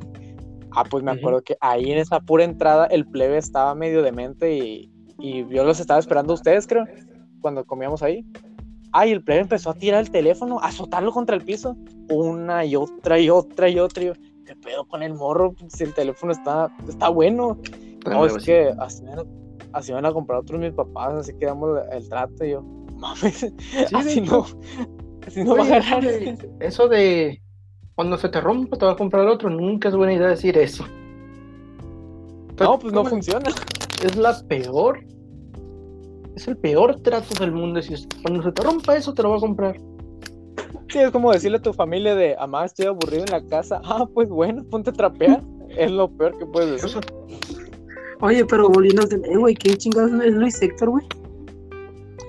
Ah, 0.72 0.84
pues 0.88 1.02
me 1.02 1.10
acuerdo 1.10 1.42
que 1.42 1.56
ahí 1.60 1.90
en 1.90 1.98
esa 1.98 2.20
pura 2.20 2.44
entrada 2.44 2.86
el 2.86 3.06
plebe 3.06 3.38
estaba 3.38 3.74
medio 3.74 4.02
demente 4.02 4.54
y, 4.54 4.90
y 5.18 5.46
yo 5.48 5.64
los 5.64 5.80
estaba 5.80 5.98
esperando 5.98 6.32
a 6.32 6.34
ustedes, 6.34 6.66
creo, 6.66 6.84
cuando 7.40 7.64
comíamos 7.64 8.02
ahí. 8.02 8.24
Ay, 8.92 9.12
el 9.12 9.22
plebe 9.22 9.40
empezó 9.42 9.70
a 9.70 9.74
tirar 9.74 10.00
el 10.00 10.10
teléfono, 10.10 10.58
a 10.60 10.66
azotarlo 10.66 11.12
contra 11.12 11.36
el 11.36 11.42
piso, 11.44 11.76
una 12.08 12.64
y 12.64 12.74
otra 12.76 13.18
y 13.18 13.30
otra 13.30 13.68
y 13.68 13.78
otra. 13.78 14.02
Y 14.02 14.06
yo, 14.06 14.12
¿Qué 14.44 14.56
pedo 14.56 14.84
con 14.84 15.02
el 15.04 15.14
morro? 15.14 15.54
Si 15.68 15.84
el 15.84 15.94
teléfono 15.94 16.32
está, 16.32 16.74
está 16.88 17.08
bueno. 17.08 17.56
No, 18.04 18.26
es 18.26 18.38
que 18.44 18.74
así 18.80 19.04
van, 19.04 19.20
a, 19.20 19.24
así 19.74 19.92
van 19.92 20.06
a 20.06 20.12
comprar 20.12 20.40
otros 20.40 20.58
mis 20.60 20.72
papás, 20.72 21.14
así 21.14 21.32
que 21.38 21.46
damos 21.46 21.78
el 21.92 22.08
trato 22.08 22.44
y 22.44 22.50
yo, 22.50 22.62
mames, 22.96 23.44
así 23.94 24.20
de 24.20 24.26
no, 24.26 24.46
así 25.26 25.44
no 25.44 25.56
va 25.56 25.62
a 25.62 25.66
agarrar. 25.66 26.02
eso 26.60 26.88
de- 26.88 27.40
cuando 27.94 28.16
se 28.16 28.28
te 28.30 28.40
rompa 28.40 28.76
te 28.78 28.86
va 28.86 28.92
a 28.92 28.96
comprar 28.96 29.28
otro, 29.28 29.50
nunca 29.50 29.88
es 29.90 29.94
buena 29.94 30.14
idea 30.14 30.28
decir 30.28 30.56
eso. 30.58 30.84
No, 32.58 32.78
pues 32.78 32.92
no 32.92 33.00
¿Cómo? 33.00 33.10
funciona. 33.10 33.50
Es 34.02 34.16
la 34.16 34.36
peor. 34.48 35.04
Es 36.40 36.48
el 36.48 36.56
peor 36.56 36.96
trato 37.00 37.34
del 37.38 37.52
mundo. 37.52 37.82
Si 37.82 37.92
es- 37.92 38.08
cuando 38.22 38.42
se 38.42 38.50
te 38.52 38.62
rompa 38.62 38.96
eso, 38.96 39.12
te 39.12 39.22
lo 39.22 39.30
va 39.30 39.36
a 39.36 39.40
comprar. 39.40 39.76
Sí, 40.88 40.98
es 40.98 41.10
como 41.10 41.30
decirle 41.32 41.58
a 41.58 41.62
tu 41.62 41.72
familia 41.74 42.14
de, 42.14 42.34
amá, 42.38 42.64
estoy 42.64 42.86
aburrido 42.86 43.24
en 43.24 43.30
la 43.32 43.46
casa. 43.46 43.80
Ah, 43.84 44.06
pues 44.12 44.28
bueno, 44.30 44.64
ponte 44.70 44.88
a 44.88 44.92
trapear. 44.94 45.42
es 45.68 45.90
lo 45.90 46.08
peor 46.10 46.38
que 46.38 46.46
puedes 46.46 46.80
decir. 46.82 46.98
Oye, 48.22 48.44
pero 48.46 48.68
volviendo 48.70 49.02
al 49.02 49.08
tema, 49.08 49.26
güey, 49.38 49.54
¿qué 49.54 49.76
chingados 49.76 50.12
es 50.12 50.32
Luis 50.32 50.60
Héctor, 50.62 50.90
güey? 50.90 51.04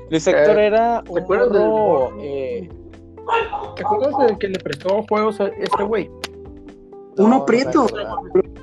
Luis 0.10 0.28
Héctor 0.28 0.60
Eh, 0.60 0.66
era 0.68 1.02
¿Te 1.04 1.12
un 1.12 1.20
acuerdas 1.20 1.52
del 1.54 1.62
morro, 1.70 2.12
eh, 2.22 2.70
¿Te 3.78 3.84
acuerdas 3.84 4.18
del 4.28 4.38
que 4.38 4.48
le 4.50 4.60
prestó 4.60 5.04
juegos 5.08 5.40
a 5.40 5.48
este 5.48 5.84
güey? 5.84 6.10
no, 7.18 7.26
Uno 7.26 7.38
no 7.40 7.46
prieto. 7.46 7.84
acuerdo. 7.86 8.18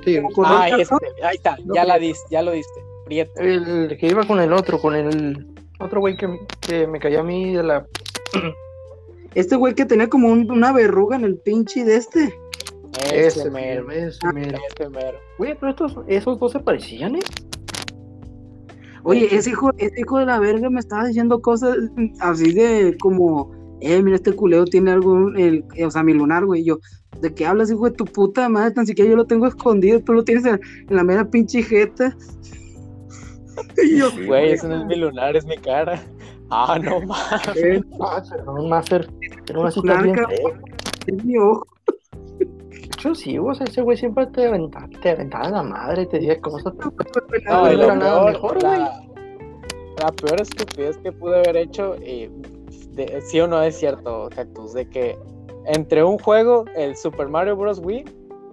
Sí, 0.05 0.19
Ah, 0.43 0.69
este, 0.77 0.95
ahí 1.23 1.35
está, 1.35 1.57
No, 1.65 1.73
ya 1.73 1.85
la 1.85 1.97
diste, 1.99 2.23
ya 2.31 2.41
lo 2.43 2.51
diste. 2.51 2.81
Prieto. 3.09 3.31
el 3.41 3.97
que 3.99 4.07
iba 4.07 4.23
con 4.25 4.39
el 4.39 4.53
otro, 4.53 4.79
con 4.79 4.95
el 4.95 5.47
otro 5.79 5.99
güey 5.99 6.15
que, 6.15 6.27
que 6.61 6.87
me 6.87 6.99
cayó 6.99 7.19
a 7.21 7.23
mí 7.23 7.53
de 7.53 7.63
la. 7.63 7.85
Este 9.35 9.55
güey 9.55 9.75
que 9.75 9.85
tenía 9.85 10.07
como 10.09 10.27
un- 10.29 10.49
una 10.49 10.71
verruga 10.73 11.15
en 11.15 11.23
el 11.23 11.37
pinche 11.37 11.85
de 11.85 11.97
este. 11.97 12.33
Ese 13.13 13.27
Ese 13.27 13.51
mero, 13.51 13.91
ese 13.91 14.17
mero. 14.33 14.57
ese 14.75 14.89
mero. 14.89 15.19
Güey, 15.37 15.55
pero 15.59 15.69
estos, 15.69 15.97
esos 16.07 16.39
dos 16.39 16.51
se 16.51 16.59
parecían, 16.59 17.15
¿eh? 17.15 17.19
Oye, 19.03 19.27
ese 19.33 19.51
hijo, 19.51 19.71
ese 19.77 20.01
hijo 20.01 20.17
de 20.17 20.25
la 20.25 20.39
verga 20.39 20.69
me 20.69 20.79
estaba 20.79 21.05
diciendo 21.05 21.41
cosas 21.41 21.77
así 22.19 22.51
de 22.53 22.97
como, 22.99 23.51
eh, 23.81 24.01
mira, 24.01 24.15
este 24.17 24.33
culeo 24.33 24.65
tiene 24.65 24.91
algo, 24.91 25.29
el, 25.37 25.63
eh, 25.75 25.85
o 25.85 25.91
sea, 25.91 26.03
mi 26.03 26.13
lunar, 26.13 26.45
güey. 26.45 26.63
Yo, 26.65 26.79
¿de 27.21 27.33
qué 27.33 27.45
hablas, 27.45 27.71
hijo 27.71 27.85
de 27.89 27.95
tu 27.95 28.05
puta 28.05 28.49
madre? 28.49 28.71
Tan 28.71 28.85
siquiera 28.87 29.09
yo 29.11 29.15
lo 29.15 29.25
tengo 29.25 29.47
escondido, 29.47 30.01
tú 30.01 30.13
lo 30.13 30.23
tienes 30.23 30.43
en, 30.45 30.59
en 30.89 30.95
la 30.95 31.03
mera 31.03 31.29
pinche 31.29 31.63
jeta. 31.63 32.15
Y 33.83 33.97
yo, 33.99 34.09
Güey, 34.27 34.51
ese 34.53 34.67
no 34.67 34.77
es 34.81 34.85
mi 34.85 34.95
lunar, 34.95 35.35
es 35.35 35.45
mi 35.45 35.57
cara. 35.57 36.01
Ah, 36.49 36.79
no 36.81 36.99
mames. 37.01 37.55
eh, 37.57 37.81
Ah, 38.01 38.21
perdón, 38.27 38.69
Master. 38.69 39.07
Pero 39.45 39.61
una 39.61 39.71
cita 39.71 40.01
bien 40.01 40.15
Narca. 40.15 40.29
fea. 40.29 40.37
es 41.07 41.23
mi 41.25 41.37
ojo. 41.37 41.65
De 42.39 42.85
hecho, 42.85 43.15
sí, 43.15 43.37
o 43.37 43.53
sea, 43.53 43.65
ese 43.67 43.81
güey 43.81 43.95
siempre 43.97 44.25
te 44.27 44.47
aventaba, 44.47 44.87
te 45.01 45.11
aventaba 45.11 45.49
la 45.49 45.63
madre, 45.63 46.05
te 46.07 46.17
decía 46.17 46.39
cosas. 46.41 46.63
No, 46.73 46.91
No 47.45 47.67
era 47.67 47.95
nada 47.95 48.21
peor, 48.25 48.31
mejor, 48.33 48.63
la, 48.63 49.01
la 50.01 50.11
peor 50.11 50.41
estupidez 50.41 50.97
que 50.97 51.11
pude 51.11 51.37
haber 51.37 51.55
hecho, 51.57 51.95
y 51.97 52.29
de- 52.95 53.21
sí 53.21 53.39
o 53.39 53.47
no 53.47 53.61
es 53.61 53.77
cierto, 53.77 54.29
Cactus, 54.35 54.73
de 54.73 54.89
que 54.89 55.17
entre 55.65 56.03
un 56.03 56.17
juego, 56.17 56.65
el 56.75 56.95
Super 56.97 57.27
Mario 57.29 57.55
Bros. 57.55 57.79
Wii, 57.83 58.03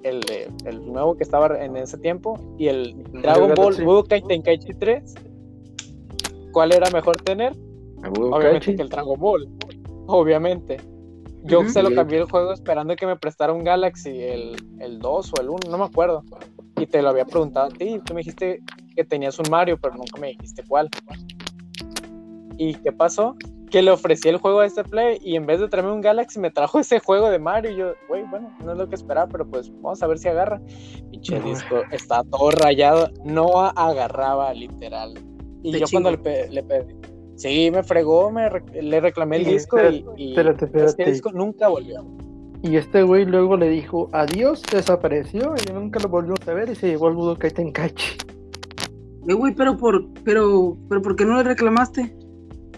el, 0.03 0.21
de- 0.21 0.49
el 0.65 0.85
nuevo 0.93 1.17
que 1.17 1.23
estaba 1.25 1.63
en 1.65 1.77
ese 1.77 1.99
tiempo, 1.99 2.39
y 2.59 2.69
el 2.69 2.95
Dragon 3.23 3.49
Ball. 3.55 3.75
Budokai 3.85 4.23
Tenkaichi 4.23 4.75
3, 4.75 5.15
¿cuál 6.53 6.73
era 6.73 6.91
mejor 6.91 7.17
tener? 7.19 7.55
Obviamente 8.35 8.77
que 8.77 8.83
el 8.83 8.89
Dragon 8.89 9.19
Ball, 9.19 9.49
obviamente. 10.07 10.77
Yo 11.45 11.61
se 11.69 11.81
lo 11.83 11.91
cambié 11.95 12.19
el 12.19 12.25
juego 12.25 12.53
esperando 12.53 12.97
que 12.97 13.07
me 13.07 13.17
prestara 13.17 13.53
un 13.53 13.63
Galaxy, 13.63 14.11
el, 14.21 14.57
el 14.81 14.99
2 14.99 15.33
o 15.33 15.41
el 15.41 15.49
1, 15.49 15.59
no 15.71 15.79
me 15.79 15.85
acuerdo. 15.85 16.25
Y 16.79 16.87
te 16.87 17.01
lo 17.03 17.09
había 17.11 17.25
preguntado 17.25 17.67
a 17.67 17.71
ti, 17.71 18.01
tú 18.05 18.15
me 18.15 18.21
dijiste 18.21 18.61
que 18.97 19.05
tenías 19.05 19.39
un 19.39 19.47
Mario, 19.51 19.79
pero 19.81 19.95
nunca 19.95 20.19
me 20.21 20.29
dijiste 20.29 20.63
cuál. 20.67 20.89
¿Y 22.59 22.75
qué 22.75 22.91
pasó? 22.93 23.37
Que 23.77 23.83
le 23.83 23.91
ofrecí 23.91 24.31
el 24.31 24.39
juego 24.39 24.61
a 24.61 24.65
este 24.65 24.85
play 24.85 25.19
y 25.23 25.37
en 25.37 25.45
vez 25.45 25.61
de 25.61 25.69
traerme 25.69 25.93
un 25.93 26.01
Galaxy 26.01 26.41
me 26.41 26.51
trajo 26.51 26.79
ese 26.79 26.99
juego 26.99 27.29
de 27.29 27.39
Mario. 27.39 27.73
Y 27.73 27.77
yo, 27.77 27.93
güey, 28.09 28.23
bueno, 28.31 28.51
no 28.65 28.73
es 28.73 28.79
lo 28.79 28.89
que 28.89 28.95
esperaba, 28.95 29.29
pero 29.31 29.47
pues 29.47 29.71
vamos 29.83 30.03
a 30.03 30.07
ver 30.07 30.17
si 30.19 30.29
agarra. 30.29 30.63
Pinche 31.11 31.39
disco 31.41 31.83
está 31.93 32.25
todo 32.25 32.53
rayado, 32.53 33.11
no 33.27 33.61
agarraba 33.61 34.55
literal. 34.55 35.13
Y 35.63 35.73
Te 35.73 35.81
yo 35.81 35.87
cuando 35.93 36.11
le, 36.11 36.49
le 36.49 36.63
pedí, 36.63 36.95
sí, 37.35 37.71
me 37.71 37.83
fregó, 37.83 38.31
me 38.31 38.49
rec- 38.49 38.73
le 38.81 38.99
reclamé 38.99 39.37
el 39.37 39.45
Sí, 39.45 39.51
disco 39.53 39.77
y, 39.91 40.07
y 40.17 40.29
espérate, 40.31 40.65
espérate. 40.65 41.05
disco 41.11 41.33
nunca 41.33 41.69
volvió. 41.69 42.03
Y 42.63 42.77
este 42.77 43.03
güey 43.03 43.27
luego 43.27 43.59
le 43.59 43.69
dijo 43.69 44.09
adiós, 44.13 44.63
desapareció 44.73 45.53
y 45.69 45.71
nunca 45.71 46.01
lo 46.01 46.09
volvió 46.09 46.33
a 46.47 46.53
ver 46.55 46.71
y 46.71 46.75
se 46.77 46.89
llevó 46.89 47.09
al 47.09 47.15
Budokai 47.15 47.51
Tenkaichi. 47.51 48.17
Eh, 49.29 49.35
güey, 49.35 49.55
pero 49.55 49.77
por, 49.77 50.09
pero, 50.25 50.79
pero 50.89 51.03
¿por 51.03 51.15
qué 51.15 51.27
no 51.27 51.37
le 51.37 51.43
reclamaste? 51.43 52.17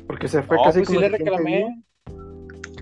Porque 0.08 0.26
se 0.26 0.42
fue 0.42 0.56
No, 0.56 0.64
casi 0.64 0.78
pues 0.80 0.88
sí 0.88 0.94
como 0.94 1.00
le 1.00 1.06
el 1.06 1.12
siguiente 1.18 1.30
reclamé. 1.30 1.82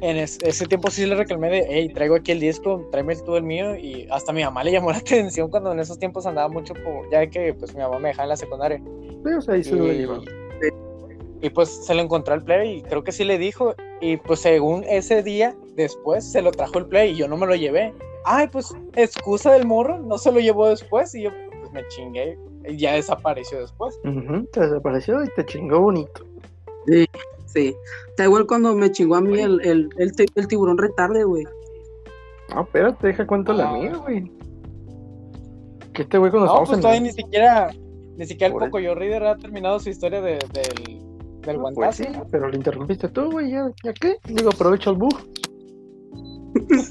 En 0.00 0.16
es- 0.16 0.38
ese 0.42 0.66
tiempo 0.66 0.90
sí 0.90 1.04
le 1.06 1.14
reclamé 1.16 1.50
de, 1.50 1.66
hey, 1.68 1.88
traigo 1.92 2.14
aquí 2.14 2.32
el 2.32 2.40
disco, 2.40 2.86
tráeme 2.92 3.16
tú 3.16 3.36
el 3.36 3.42
mío. 3.42 3.76
Y 3.76 4.06
hasta 4.10 4.32
mi 4.32 4.42
mamá 4.44 4.62
le 4.64 4.72
llamó 4.72 4.90
la 4.92 4.98
atención 4.98 5.50
cuando 5.50 5.72
en 5.72 5.80
esos 5.80 5.98
tiempos 5.98 6.24
andaba 6.26 6.48
mucho 6.48 6.72
por, 6.74 7.10
ya 7.10 7.26
que 7.28 7.52
pues 7.52 7.74
mi 7.74 7.82
mamá 7.82 7.98
me 7.98 8.08
dejaba 8.08 8.24
en 8.24 8.28
la 8.30 8.36
secundaria. 8.36 8.78
Sí, 8.78 9.32
o 9.36 9.40
sea, 9.40 9.54
ahí 9.54 9.64
se 9.64 9.74
lo 9.76 9.92
Y, 9.92 10.06
y, 11.46 11.50
pues 11.50 11.68
se 11.84 11.94
lo 11.94 12.02
encontró 12.02 12.32
al 12.34 12.42
play 12.44 12.78
y 12.78 12.82
creo 12.82 13.02
que 13.04 13.12
sí 13.12 13.24
le 13.24 13.38
dijo. 13.38 13.74
Y 14.00 14.18
pues 14.18 14.40
según 14.40 14.84
ese 14.84 15.22
día, 15.22 15.56
después 15.74 16.30
se 16.30 16.42
lo 16.42 16.52
trajo 16.52 16.78
el 16.78 16.86
play 16.86 17.12
y 17.12 17.16
yo 17.16 17.26
no 17.26 17.36
me 17.36 17.46
lo 17.46 17.54
llevé. 17.56 17.92
Ay, 18.24 18.48
pues 18.48 18.74
excusa 18.94 19.52
del 19.52 19.66
morro, 19.66 19.98
no 19.98 20.18
se 20.18 20.30
lo 20.30 20.40
llevó 20.40 20.68
después 20.68 21.14
y 21.14 21.22
yo 21.22 21.30
pues 21.60 21.72
me 21.72 21.86
chingué. 21.88 22.38
Y 22.68 22.76
ya 22.76 22.94
desapareció 22.94 23.60
después. 23.60 23.98
Te 24.52 24.60
desapareció 24.60 25.22
y 25.24 25.28
te 25.36 25.44
chingó 25.46 25.80
bonito. 25.80 26.24
Sí. 27.46 27.74
Está 28.08 28.24
igual 28.24 28.46
cuando 28.46 28.74
me 28.74 28.90
chingó 28.92 29.16
a 29.16 29.20
mí 29.20 29.38
el, 29.40 29.60
el, 29.64 29.88
el, 29.98 30.12
ti- 30.14 30.26
el 30.34 30.46
tiburón 30.48 30.78
retarde, 30.78 31.24
güey. 31.24 31.44
No, 32.54 32.62
espérate, 32.62 33.06
deja 33.08 33.26
cuento 33.26 33.52
la 33.52 33.70
Ah. 33.70 33.72
mía, 33.72 33.96
güey. 33.96 34.30
Que 35.92 36.02
este 36.02 36.18
güey 36.18 36.30
cuando 36.30 36.52
No, 36.52 36.58
pues 36.60 36.72
en 36.72 36.80
todavía 36.80 37.00
ni 37.00 37.12
siquiera, 37.12 37.70
ni 38.16 38.26
siquiera 38.26 38.48
el 38.48 38.52
Por 38.52 38.64
Pocoyo 38.64 38.94
Reader 38.94 39.24
ha 39.24 39.36
terminado 39.36 39.80
su 39.80 39.88
historia 39.88 40.20
de, 40.20 40.32
del, 40.52 41.00
del 41.40 41.56
No, 41.58 41.70
Pues 41.74 41.96
sí, 41.96 42.04
pero 42.30 42.48
lo 42.50 42.54
interrumpiste 42.56 43.08
tú, 43.08 43.30
güey, 43.30 43.50
ya, 43.50 43.70
¿ya 43.82 43.92
qué? 43.94 44.16
Digo, 44.28 44.50
aprovecha 44.50 44.90
el 44.90 44.96
bug. 44.96 45.14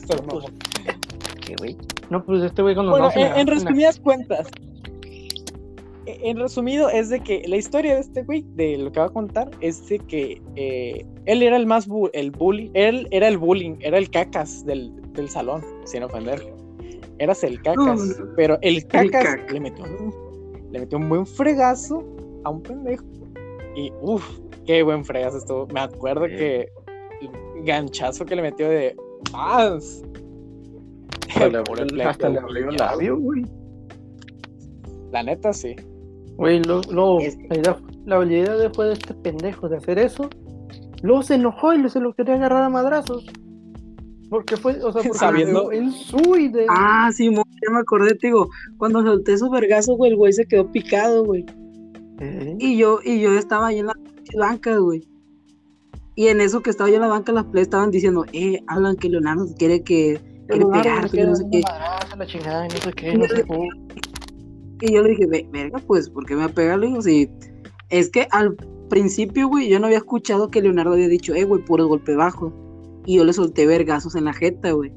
¿Qué, 1.45 1.55
güey? 1.58 1.77
No, 2.10 2.23
pues 2.23 2.43
este 2.43 2.62
güey 2.62 2.73
cuando 2.75 2.91
Bueno, 2.91 3.08
estábamos 3.10 3.36
en, 3.36 3.41
en 3.41 3.47
resumidas 3.47 3.99
cuentas, 3.99 4.47
en 6.06 6.38
resumido 6.38 6.89
es 6.89 7.10
de 7.10 7.20
que 7.22 7.44
la 7.48 7.58
historia 7.58 7.96
de 7.96 8.02
este 8.02 8.24
güey, 8.24 8.46
de 8.56 8.78
lo 8.78 8.91
que 8.91 9.00
va 9.00 9.08
a 9.08 9.10
contar, 9.10 9.50
es 9.62 9.88
de 9.89 10.00
que 10.00 10.41
eh, 10.56 11.06
él 11.26 11.41
era 11.44 11.58
el 11.58 11.65
más 11.65 11.88
bu- 11.89 12.10
el 12.13 12.32
bully, 12.32 12.70
él 12.74 13.08
era 13.12 13.28
el 13.28 13.38
bullying, 13.38 13.76
era 13.82 13.98
el 13.98 14.10
cacas 14.10 14.65
del, 14.65 14.91
del 15.13 15.30
salón, 15.30 15.63
sin 15.86 16.04
ofender. 16.04 16.41
Eras 17.18 17.44
el 17.44 17.62
cacas, 17.62 17.78
No, 17.78 17.96
no. 17.96 18.34
pero 18.36 18.58
el 18.62 18.86
cacas 18.88 19.24
caca. 19.24 19.54
le 19.54 19.60
metió 19.60 19.84
un, 19.86 20.13
le 20.72 20.80
metió 20.80 20.98
un 20.98 21.08
buen 21.10 21.26
fregazo 21.26 22.04
a 22.44 22.50
un 22.50 22.62
pendejo. 22.62 23.06
Y 23.76 23.91
uff, 24.02 24.39
qué 24.65 24.84
buen 24.84 25.04
fregazo 25.06 25.38
estuvo. 25.38 25.65
Me 25.68 25.80
acuerdo 25.80 26.26
Sí. 26.28 26.36
que 26.36 26.70
el 27.22 27.63
ganchazo 27.65 28.26
que 28.26 28.36
le 28.36 28.41
metió 28.41 28.70
de 28.70 28.96
¡Paz! 29.32 30.04
hasta 31.30 31.48
le 31.50 31.58
abrió- 32.39 32.70
el 32.70 32.76
labio, 32.78 33.18
güey. 33.18 33.44
La 35.12 35.24
neta, 35.24 35.54
sí. 35.54 35.76
Güey, 36.38 36.62
lo, 36.63 36.82
lo- 36.91 37.19
la, 37.19 37.80
la 38.06 38.15
habilidad 38.17 38.58
después 38.60 38.88
de 38.89 38.93
este 38.95 39.13
pendejo 39.13 39.69
de 39.69 39.78
hacer 39.78 40.00
eso, 40.00 40.30
luego 41.02 41.24
se 41.24 41.36
enojó 41.36 41.74
y 41.74 41.89
se 41.89 42.00
lo 42.00 42.13
quería 42.13 42.36
agarrar 42.36 42.63
a 42.63 42.69
madrazos. 42.69 43.26
Porque 44.30 44.58
fue, 44.58 44.74
o 44.84 44.91
sea, 44.91 45.02
porque 45.04 45.17
Sabiendo- 45.17 45.71
en 45.71 45.91
su 45.91 46.36
idea. 46.38 46.65
Ah, 46.69 47.10
sí, 47.13 47.30
ya 47.34 47.71
me 47.71 47.80
acordé, 47.80 48.15
te 48.15 48.28
digo, 48.28 48.50
cuando 48.78 49.02
solté 49.04 49.34
esos 49.34 49.50
vergazos, 49.52 49.95
güey, 49.98 50.12
el 50.12 50.17
güey 50.17 50.34
se 50.34 50.45
quedó 50.45 50.69
picado, 50.71 51.24
güey. 51.24 51.45
¿eh? 52.19 52.56
Y 52.60 52.78
yo, 52.78 53.00
y 53.04 53.21
yo 53.21 53.32
estaba 53.38 53.67
ahí 53.67 53.80
en 53.80 53.86
la 53.88 53.93
banca, 54.38 54.78
güey. 54.78 55.08
Y 56.15 56.28
en 56.28 56.41
eso 56.41 56.62
que 56.62 56.69
estaba 56.69 56.89
yo 56.89 56.95
en 56.95 57.02
la 57.02 57.08
banca, 57.08 57.32
las 57.34 57.45
play 57.45 57.62
estaban 57.62 57.91
diciendo, 57.91 58.26
eh, 58.34 58.62
Alan, 58.67 58.95
que 58.95 59.10
Leonardo 59.10 59.45
quiere 59.58 59.84
que 59.84 60.19
quiere 60.48 60.60
Leonardo, 60.60 60.82
pegar, 60.84 61.10
que 61.12 61.17
que 61.17 61.24
no 61.26 61.36
sé 61.36 61.45
qué. 61.52 61.62
madrazo, 61.62 62.15
la 62.17 62.26
chingada, 62.26 62.65
y 62.65 62.69
no 62.69 62.78
sé 62.78 62.93
qué, 62.93 63.17
no 63.17 63.26
sé 63.28 63.43
qué. 63.43 63.69
Y 64.82 64.94
yo 64.94 65.02
le 65.04 65.10
dije, 65.10 65.26
"Ve- 65.28 65.48
verga, 65.52 65.80
pues, 65.86 66.10
¿por 66.10 66.26
qué 66.26 66.34
me 66.36 66.42
va 66.42 66.46
a 66.48 66.54
pegar? 66.54 66.80
Le 66.80 66.88
digo, 66.88 67.02
sí. 67.02 67.30
Es 67.90 68.10
que 68.10 68.28
al 68.32 68.56
principio, 68.90 69.48
güey, 69.48 69.70
yo 69.70 69.80
no 69.80 69.86
había 69.88 70.00
escuchado 70.00 70.50
que 70.50 70.62
Leonardo 70.62 70.94
había 70.94 71.08
dicho, 71.08 71.34
eh, 71.34 71.44
güey, 71.44 71.64
puros 71.64 71.88
golpe 71.88 72.16
bajo. 72.16 72.52
Y 73.06 73.18
yo 73.18 73.24
le 73.26 73.34
solté 73.34 73.66
vergazos 73.68 74.16
en 74.16 74.26
la 74.26 74.34
jeta, 74.34 74.72
güey. 74.72 74.92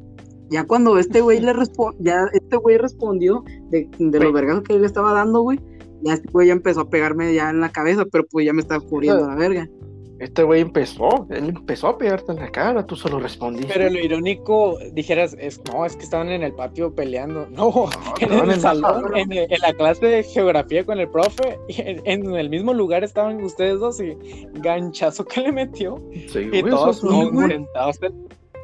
Ya 0.50 0.64
cuando 0.64 0.98
este 0.98 1.20
güey 1.20 1.40
le 1.40 1.52
respondió, 1.52 1.98
ya 2.04 2.26
este 2.32 2.56
güey 2.56 2.78
respondió 2.78 3.44
de, 3.70 3.88
de 3.98 4.18
los 4.20 4.32
vergazos 4.32 4.62
que 4.64 4.72
yo 4.74 4.78
le 4.80 4.86
estaba 4.86 5.12
dando, 5.12 5.40
güey. 5.42 5.60
Ya 6.02 6.14
este 6.14 6.30
güey 6.30 6.46
ya 6.46 6.52
empezó 6.54 6.80
a 6.82 6.90
pegarme 6.90 7.34
ya 7.34 7.50
en 7.50 7.60
la 7.60 7.70
cabeza, 7.70 8.04
pero 8.06 8.24
pues 8.30 8.46
ya 8.46 8.52
me 8.52 8.60
estaba 8.62 8.80
cubriendo 8.80 9.26
la 9.26 9.34
verga. 9.34 9.68
Este 10.18 10.42
güey 10.42 10.62
empezó, 10.62 11.26
él 11.30 11.50
empezó 11.50 11.88
a 11.88 11.98
pegarte 11.98 12.32
en 12.32 12.40
la 12.40 12.50
cara, 12.50 12.84
tú 12.84 12.96
solo 12.96 13.20
respondiste. 13.20 13.72
Pero 13.72 13.88
lo 13.88 14.00
irónico, 14.00 14.76
dijeras, 14.92 15.36
es, 15.38 15.60
no, 15.72 15.86
es 15.86 15.94
que 15.94 16.02
estaban 16.02 16.28
en 16.30 16.42
el 16.42 16.52
patio 16.52 16.92
peleando. 16.92 17.46
No, 17.50 17.88
en 18.20 18.50
el 18.50 18.60
salón, 18.60 19.16
en, 19.16 19.30
la 19.60 19.72
clase 19.74 20.06
de 20.06 20.22
geografía 20.24 20.84
con 20.84 20.98
el 20.98 21.08
profe, 21.08 21.58
en, 21.68 22.00
en 22.04 22.34
el 22.34 22.50
mismo 22.50 22.74
lugar 22.74 23.04
estaban 23.04 23.42
ustedes 23.44 23.78
dos 23.78 24.00
y 24.00 24.16
ganchazo 24.54 25.24
que 25.24 25.40
le 25.40 25.52
metió. 25.52 26.02
Sí, 26.28 26.50
Y 26.52 26.62
güey, 26.62 26.70
todos 26.70 27.00
sentados. 27.00 28.00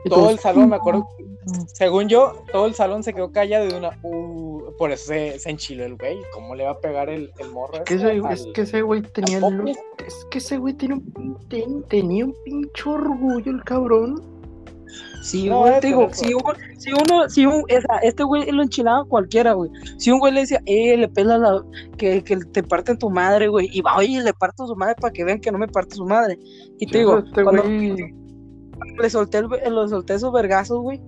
Todo 0.06 0.30
el 0.30 0.38
salón, 0.38 0.68
me 0.68 0.76
acuerdo, 0.76 1.08
según 1.74 2.08
yo, 2.08 2.44
todo 2.52 2.66
el 2.66 2.74
salón 2.74 3.02
se 3.02 3.12
quedó 3.14 3.30
callado 3.32 3.66
de 3.68 3.76
una. 3.76 3.90
"Uh", 4.02 4.72
por 4.78 4.90
eso 4.90 5.06
se, 5.08 5.38
se 5.38 5.50
enchiló 5.50 5.84
el 5.84 5.96
güey. 5.96 6.18
¿Cómo 6.32 6.54
le 6.54 6.64
va 6.64 6.70
a 6.72 6.80
pegar 6.80 7.08
el, 7.10 7.30
el 7.38 7.50
morro? 7.50 7.84
que 7.84 7.94
ese 7.94 8.06
al- 8.10 8.32
es 8.32 8.46
que 8.54 8.62
ese 8.62 8.82
güey 8.82 9.02
tenía 9.02 9.40
popo? 9.40 9.64
es 9.66 10.26
que 10.30 10.38
ese 10.38 10.56
güey 10.58 10.74
tiene 10.74 10.94
un, 10.94 11.38
ten- 11.48 11.82
tenía 11.88 12.24
un 12.24 12.34
pinche 12.44 12.88
orgullo 12.88 13.50
el 13.50 13.62
cabrón. 13.64 14.22
Sí, 15.22 15.48
No, 15.48 15.60
güey, 15.60 15.72
es 15.74 15.80
te 15.80 15.86
digo, 15.86 16.08
si 16.12 16.34
uno, 16.34 16.52
si 16.76 16.92
uno, 16.92 17.28
si 17.30 17.46
un, 17.46 17.64
esa- 17.68 17.98
este 18.02 18.22
güey 18.24 18.50
lo 18.52 18.62
enchilaba 18.62 19.00
a 19.00 19.04
cualquiera, 19.04 19.54
güey. 19.54 19.70
Si 19.98 20.10
un 20.10 20.18
güey 20.18 20.32
le 20.34 20.40
decía, 20.40 20.60
eh, 20.66 20.96
le 20.98 21.08
pela 21.08 21.38
la, 21.38 21.64
que, 21.96 22.22
que 22.22 22.36
te 22.36 22.62
parte 22.62 22.94
tu 22.96 23.08
madre, 23.10 23.48
güey, 23.48 23.68
y 23.72 23.80
va, 23.80 23.96
oye, 23.96 24.22
le 24.22 24.34
parto 24.34 24.66
su 24.66 24.76
madre 24.76 24.94
para 25.00 25.12
que 25.12 25.24
vean 25.24 25.40
que 25.40 25.50
no 25.50 25.56
me 25.58 25.66
parte 25.68 25.96
su 25.96 26.04
madre. 26.04 26.38
Y 26.78 26.86
te 26.86 26.98
digo, 26.98 27.18
este 27.18 27.42
cuando 27.42 27.62
güey, 27.62 28.14
le 29.00 29.10
solté, 29.10 29.38
el, 29.38 29.48
le 29.48 29.88
solté 29.88 30.14
esos 30.14 30.30
vergazos, 30.32 30.80
güey, 30.82 31.00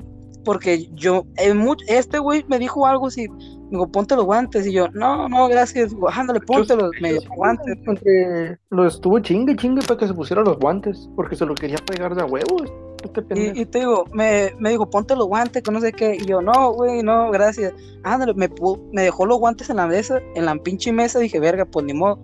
porque 0.46 0.88
yo, 0.94 1.24
en 1.36 1.60
much- 1.62 1.84
este 1.88 2.18
güey 2.18 2.44
me 2.48 2.58
dijo 2.58 2.86
algo 2.86 3.08
así, 3.08 3.26
digo, 3.70 3.86
ponte 3.88 4.16
los 4.16 4.24
guantes, 4.24 4.66
y 4.66 4.72
yo, 4.72 4.88
no, 4.94 5.28
no, 5.28 5.48
gracias, 5.48 5.90
digo, 5.90 6.08
ándale, 6.08 6.40
póntelos, 6.40 6.90
me 7.02 7.12
dio 7.12 7.20
guantes. 7.36 7.76
Porque 7.84 8.56
lo 8.70 8.86
estuvo 8.86 9.18
chingue 9.18 9.54
chingue 9.56 9.82
para 9.86 9.98
que 9.98 10.06
se 10.06 10.14
pusiera 10.14 10.42
los 10.42 10.58
guantes, 10.58 11.10
porque 11.14 11.36
se 11.36 11.44
lo 11.44 11.54
quería 11.54 11.76
pegar 11.84 12.14
de 12.14 12.22
a 12.22 12.24
huevos. 12.24 12.72
Este. 13.14 13.38
Y, 13.54 13.60
y 13.60 13.66
te 13.66 13.80
digo, 13.80 14.04
me, 14.12 14.52
me 14.58 14.70
dijo, 14.70 14.88
ponte 14.88 15.14
los 15.14 15.26
guantes, 15.26 15.62
que 15.62 15.70
no 15.70 15.80
sé 15.80 15.92
qué. 15.92 16.16
Y 16.16 16.24
yo, 16.24 16.40
no, 16.40 16.72
güey, 16.72 17.02
no, 17.02 17.30
gracias. 17.30 17.72
Ándale, 18.02 18.32
me, 18.34 18.48
me 18.92 19.02
dejó 19.02 19.26
los 19.26 19.38
guantes 19.38 19.68
en 19.70 19.76
la 19.76 19.86
mesa, 19.86 20.18
en 20.34 20.44
la 20.46 20.56
pinche 20.56 20.92
mesa. 20.92 21.18
Dije, 21.18 21.38
verga, 21.38 21.64
pues 21.66 21.84
ni 21.86 21.92
modo. 21.92 22.18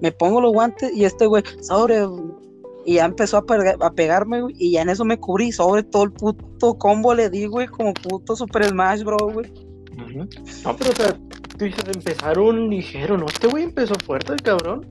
Me 0.00 0.12
pongo 0.12 0.40
los 0.40 0.52
guantes 0.52 0.92
y 0.94 1.04
este 1.04 1.26
güey, 1.26 1.42
sobre. 1.60 2.06
Y 2.86 2.94
ya 2.94 3.04
empezó 3.04 3.38
a, 3.38 3.42
pega- 3.44 3.76
a 3.84 3.90
pegarme, 3.90 4.40
güey. 4.42 4.54
Y 4.58 4.70
ya 4.72 4.82
en 4.82 4.88
eso 4.88 5.04
me 5.04 5.18
cubrí. 5.18 5.50
Sobre 5.52 5.82
todo 5.82 6.04
el 6.04 6.12
puto 6.12 6.78
combo 6.78 7.12
le 7.14 7.28
di, 7.28 7.46
güey, 7.46 7.66
como 7.66 7.92
puto 7.92 8.36
Super 8.36 8.64
Smash, 8.64 9.02
bro, 9.02 9.18
güey. 9.32 9.52
Ujú. 9.92 10.28
No, 10.64 10.76
pero 10.76 10.90
o 10.90 10.94
sea, 10.94 11.18
tú 11.58 11.64
dices, 11.64 11.84
empezaron 11.92 12.70
ligero, 12.70 13.18
¿no? 13.18 13.26
Este 13.26 13.48
güey 13.48 13.64
empezó 13.64 13.94
fuerte, 13.96 14.32
el 14.32 14.42
cabrón. 14.42 14.86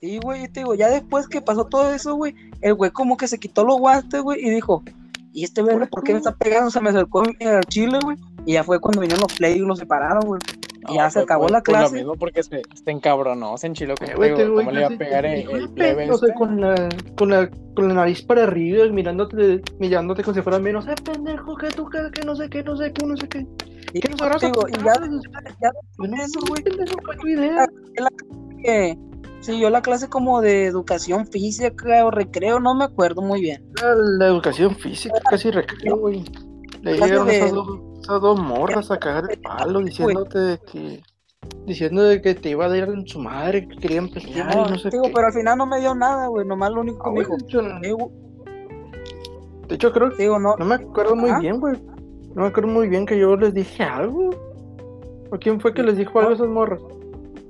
Sí, 0.00 0.18
güey, 0.22 0.44
y 0.44 0.48
te 0.48 0.60
digo, 0.60 0.74
ya 0.74 0.88
después 0.88 1.28
que 1.28 1.40
pasó 1.40 1.64
todo 1.66 1.92
eso, 1.94 2.14
güey, 2.14 2.34
el 2.60 2.74
güey 2.74 2.90
como 2.90 3.16
que 3.16 3.26
se 3.28 3.38
quitó 3.38 3.64
los 3.64 3.78
guantes, 3.78 4.20
güey, 4.22 4.38
y 4.46 4.50
dijo, 4.50 4.82
¿y 5.32 5.44
este 5.44 5.62
verga 5.62 5.86
por 5.86 6.04
qué 6.04 6.12
me 6.12 6.18
está 6.18 6.34
pegando? 6.34 6.70
Se 6.70 6.80
me 6.80 6.90
acercó 6.90 7.22
al 7.22 7.64
chile, 7.68 7.98
güey. 8.02 8.16
Y 8.46 8.52
ya 8.54 8.64
fue 8.64 8.80
cuando 8.80 9.00
vinieron 9.00 9.22
los 9.22 9.36
play 9.36 9.56
y 9.56 9.60
los 9.60 9.78
separaron, 9.78 10.22
güey. 10.26 10.40
Ya 10.92 11.08
se 11.10 11.14
fue 11.14 11.22
acabó 11.22 11.42
por- 11.44 11.50
la 11.52 11.60
por 11.62 11.74
lo 11.74 11.78
clase. 11.80 11.94
mismo 11.94 12.14
porque 12.16 12.42
se, 12.42 12.62
se 12.84 12.90
encabronó, 12.90 13.56
se 13.56 13.68
enchiló 13.68 13.94
Eh, 13.94 13.96
este 14.00 14.14
güey 14.16 14.34
¿Cómo 14.34 14.70
le 14.70 14.80
iba 14.80 14.88
a 14.88 14.98
pegar 14.98 15.24
el, 15.24 15.48
el 15.50 15.68
plebe 15.70 16.10
o 16.10 16.18
sea, 16.18 16.28
este? 16.28 16.38
con 16.38 16.60
la, 16.60 16.88
con 17.16 17.30
la, 17.30 17.48
con 17.74 17.88
la 17.88 17.94
nariz 17.94 18.22
para 18.22 18.42
arriba, 18.42 18.84
mirándote, 18.88 19.62
mirándote 19.78 20.22
como 20.22 20.34
si 20.34 20.42
fuera 20.42 20.58
menos, 20.58 20.86
eh, 20.86 20.94
pendejo, 21.04 21.56
que 21.56 21.68
tú, 21.68 21.88
que, 21.88 21.98
que 22.12 22.26
no 22.26 22.34
sé 22.36 22.48
qué, 22.50 22.62
no 22.62 22.76
sé 22.76 22.92
qué, 22.92 23.06
no 23.06 23.16
sé 23.16 23.28
qué. 23.28 23.46
Y, 23.92 24.00
¿Qué 24.00 24.08
nos 24.08 24.20
harás 24.22 24.42
a 24.42 24.46
digo, 24.46 24.66
y 24.68 24.72
ya, 24.72 24.94
ya 25.62 25.70
Yo 25.98 26.08
no 26.08 26.16
eso, 26.16 26.40
güey. 26.48 26.62
pendejo, 26.64 26.96
fue 27.04 27.16
tu 27.16 27.28
idea. 27.28 27.66
que 28.62 28.98
siguió 29.40 29.70
la 29.70 29.82
clase 29.82 30.08
como 30.08 30.40
de 30.40 30.64
educación 30.66 31.26
física 31.26 32.04
o 32.04 32.10
recreo, 32.10 32.60
no 32.60 32.74
me 32.74 32.84
acuerdo 32.84 33.22
muy 33.22 33.40
bien. 33.40 33.62
Era 33.78 33.94
La 33.94 34.26
educación 34.26 34.74
física, 34.76 35.14
casi 35.30 35.50
recreo, 35.50 35.96
güey. 35.98 36.24
Le 36.84 36.92
llegaron 36.94 37.26
de- 37.26 37.36
esas 37.38 37.52
dos, 37.52 37.78
esas 38.02 38.20
dos 38.20 38.40
morras 38.40 38.90
a 38.90 38.98
cagar 38.98 39.24
el 39.30 39.40
palo 39.40 39.80
diciéndote 39.80 40.38
de 40.38 40.58
que. 40.58 41.02
Diciendo 41.66 42.02
de 42.02 42.22
que 42.22 42.34
te 42.34 42.50
iba 42.50 42.64
a 42.64 42.68
dar 42.68 42.88
en 42.88 43.06
su 43.06 43.18
madre, 43.18 43.66
que 43.68 43.76
querían 43.76 44.08
pelear 44.08 44.54
No, 44.70 44.78
sé 44.78 44.88
digo, 44.90 45.04
qué. 45.04 45.12
pero 45.14 45.26
al 45.26 45.32
final 45.32 45.58
no 45.58 45.66
me 45.66 45.78
dio 45.80 45.94
nada, 45.94 46.26
güey, 46.28 46.46
nomás 46.46 46.70
lo 46.72 46.80
único 46.80 46.98
Ah, 47.00 47.04
que 47.04 47.10
me 47.10 47.14
güey, 47.14 47.26
dijo, 47.26 47.36
de, 47.36 47.44
hecho, 47.44 47.96
güey, 47.96 48.12
de 49.68 49.74
hecho, 49.74 49.92
creo 49.92 50.10
que. 50.10 50.22
digo, 50.22 50.38
no, 50.38 50.56
No 50.56 50.64
me 50.64 50.74
acuerdo 50.76 51.16
muy 51.16 51.30
bien, 51.40 51.60
güey. 51.60 51.74
No 52.34 52.42
me 52.42 52.48
acuerdo 52.48 52.68
muy 52.70 52.88
bien 52.88 53.06
que 53.06 53.18
yo 53.18 53.36
les 53.36 53.54
dije 53.54 53.82
algo. 53.82 54.30
¿O 55.30 55.38
quién 55.38 55.60
fue 55.60 55.72
que 55.74 55.82
les 55.82 55.96
dijo 55.96 56.18
algo 56.18 56.32
a 56.32 56.34
esas 56.34 56.48
morras? 56.48 56.80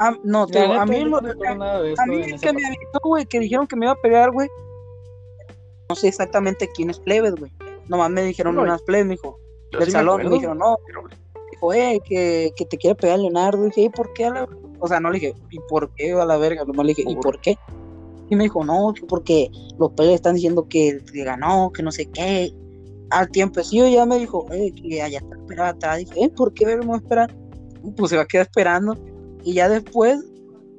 a, 0.00 0.12
no, 0.24 0.46
te 0.46 0.60
digo, 0.60 0.72
a 0.74 0.84
mí 0.86 1.04
no 1.04 1.20
recuerdo 1.20 1.54
nada 1.56 1.80
de 1.82 1.94
A 1.96 2.06
mí 2.06 2.20
esa 2.20 2.46
que 2.48 2.52
me 2.52 2.66
avisó, 2.66 2.98
güey, 3.04 3.26
que 3.26 3.38
dijeron 3.40 3.66
que 3.66 3.76
me 3.76 3.86
iba 3.86 3.92
a 3.92 4.00
pegar, 4.00 4.30
güey. 4.32 4.48
No 5.88 5.94
sé 5.94 6.08
exactamente 6.08 6.68
quiénes 6.74 6.98
plebes, 6.98 7.34
güey. 7.36 7.52
Nomás 7.88 8.10
me 8.10 8.22
dijeron 8.22 8.54
No, 8.56 8.62
unas 8.62 8.82
plebes, 8.82 9.06
me 9.06 9.12
dijo, 9.14 9.38
del 9.72 9.80
sí 9.82 9.86
me 9.86 9.92
salón. 9.92 10.16
Me 10.16 10.22
acuerdo, 10.22 10.34
dijeron, 10.36 10.58
no. 10.58 10.76
Dijo, 11.50 11.72
eh, 11.74 12.00
que, 12.04 12.52
que 12.56 12.64
te 12.64 12.76
quiere 12.78 12.94
pegar 12.96 13.18
Leonardo. 13.18 13.64
dije, 13.64 13.82
¿y 13.82 13.88
por 13.90 14.12
qué? 14.12 14.24
a 14.26 14.30
la-?" 14.30 14.48
O 14.80 14.88
sea, 14.88 15.00
no 15.00 15.10
le 15.10 15.18
dije, 15.20 15.34
¿y 15.50 15.58
por 15.68 15.90
qué 15.94 16.12
a 16.12 16.24
la 16.24 16.36
verga? 16.36 16.64
Nomás 16.64 16.84
le 16.86 16.94
dije, 16.94 17.04
¿y 17.08 17.16
Por- 17.16 17.40
qué? 17.40 17.56
Y 18.30 18.36
me 18.36 18.44
dijo, 18.44 18.64
no, 18.64 18.92
que 18.94 19.02
porque 19.06 19.50
los 19.78 19.92
plebes 19.92 20.14
están 20.16 20.34
diciendo 20.34 20.66
que, 20.68 20.98
que 21.12 21.24
ganó, 21.24 21.70
que 21.72 21.82
no 21.82 21.92
sé 21.92 22.06
qué. 22.06 22.52
Al 23.10 23.30
tiempecillo 23.30 23.86
ya 23.86 24.04
me 24.06 24.18
dijo, 24.18 24.46
eh, 24.50 24.72
que 24.72 25.02
allá 25.02 25.18
está 25.18 25.36
esperando 25.36 25.76
atrás. 25.76 25.98
Dije, 25.98 26.24
eh, 26.24 26.28
¿por 26.30 26.52
qué 26.54 26.64
verme 26.66 26.92
a 26.94 26.96
esperar? 26.96 27.34
Pues 27.96 28.10
se 28.10 28.16
va 28.16 28.22
a 28.22 28.26
quedar 28.26 28.46
esperando. 28.46 28.96
Y 29.42 29.52
ya 29.54 29.68
después, 29.68 30.18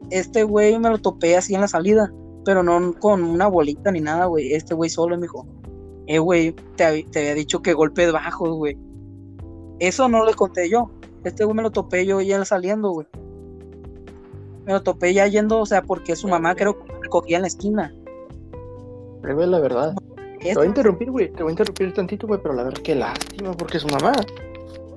este 0.10 0.43
güey 0.43 0.78
me 0.80 0.89
lo 0.89 0.97
topé 0.97 1.38
así 1.38 1.53
en 1.56 1.62
la 1.62 1.68
salida, 1.68 2.12
pero 2.43 2.64
no 2.64 2.93
con 2.99 3.24
una 3.24 3.47
bolita 3.47 3.91
ni 3.91 4.01
nada, 4.01 4.26
güey. 4.26 4.53
Este 4.53 4.74
güey 4.74 4.89
solo 4.89 5.16
me 5.16 5.24
dijo, 5.24 5.47
eh, 6.08 6.20
güey, 6.20 6.53
te, 6.76 6.84
hab- 6.84 7.10
te 7.12 7.20
había 7.20 7.34
dicho 7.36 7.62
que 7.62 7.74
golpes 7.74 8.12
bajos, 8.12 8.49
güey. 8.56 8.78
Eso 9.80 10.08
no 10.08 10.26
le 10.26 10.34
conté 10.34 10.70
yo. 10.70 10.89
Este 11.24 11.43
güey 11.43 11.56
me 11.56 11.64
lo 11.64 11.72
topé 11.72 12.06
yo 12.06 12.22
ya 12.22 12.43
saliendo, 12.45 12.91
güey. 12.91 13.08
Me 14.66 14.74
lo 14.74 14.82
topé 14.84 15.14
ya 15.14 15.28
yendo, 15.28 15.60
o 15.60 15.66
sea, 15.66 15.82
porque 15.84 16.16
su 16.16 16.28
mamá 16.28 16.56
creo 16.56 16.78
que 16.80 16.91
me 16.93 16.99
recogía 17.01 17.38
en 17.38 17.41
la 17.43 17.47
esquina. 17.47 17.93
Revela 19.22 19.58
la 19.58 19.60
verdad. 19.60 19.95
Te 20.39 20.53
voy 20.53 20.66
a 20.66 20.68
interrumpir, 20.68 21.10
güey. 21.12 21.32
Te 21.32 21.41
voy 21.43 21.49
a 21.49 21.53
interrumpir 21.53 21.93
tantito, 21.93 22.28
güey, 22.28 22.39
pero 22.41 22.53
la 22.53 22.64
verdad, 22.64 22.82
qué 22.84 22.93
lástima, 22.95 23.51
porque 23.53 23.80
su 23.80 23.88
mamá. 23.88 24.14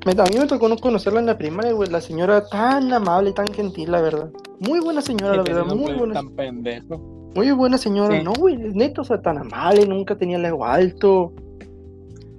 Me, 0.07 0.13
a 0.13 0.25
mí 0.25 0.39
me 0.39 0.47
tocó 0.47 0.69
no 0.69 0.77
conocerla 0.77 1.21
en 1.21 1.27
la 1.27 1.37
primaria, 1.39 1.73
güey. 1.73 1.91
La 1.91 2.01
señora 2.01 2.47
tan 2.47 2.93
amable, 2.93 3.33
tan 3.33 3.47
gentil, 3.53 3.91
la 3.91 4.01
verdad. 4.01 4.31
Muy 4.61 4.81
buena 4.81 5.01
señora, 5.03 5.37
la 5.37 5.43
verdad, 5.43 5.65
muy 5.65 5.95
buena. 5.95 6.15
Tan 6.15 6.31
pendejo. 6.31 7.01
Muy 7.39 7.51
buena 7.53 7.78
señora, 7.78 8.18
Sí. 8.18 8.24
no, 8.24 8.32
güey, 8.32 8.57
neto, 8.57 9.03
o 9.03 9.05
sea, 9.05 9.20
tan 9.22 9.39
amable, 9.39 9.86
nunca 9.86 10.16
tenía 10.16 10.36
el 10.36 10.45
ego 10.45 10.64
alto. 10.64 11.32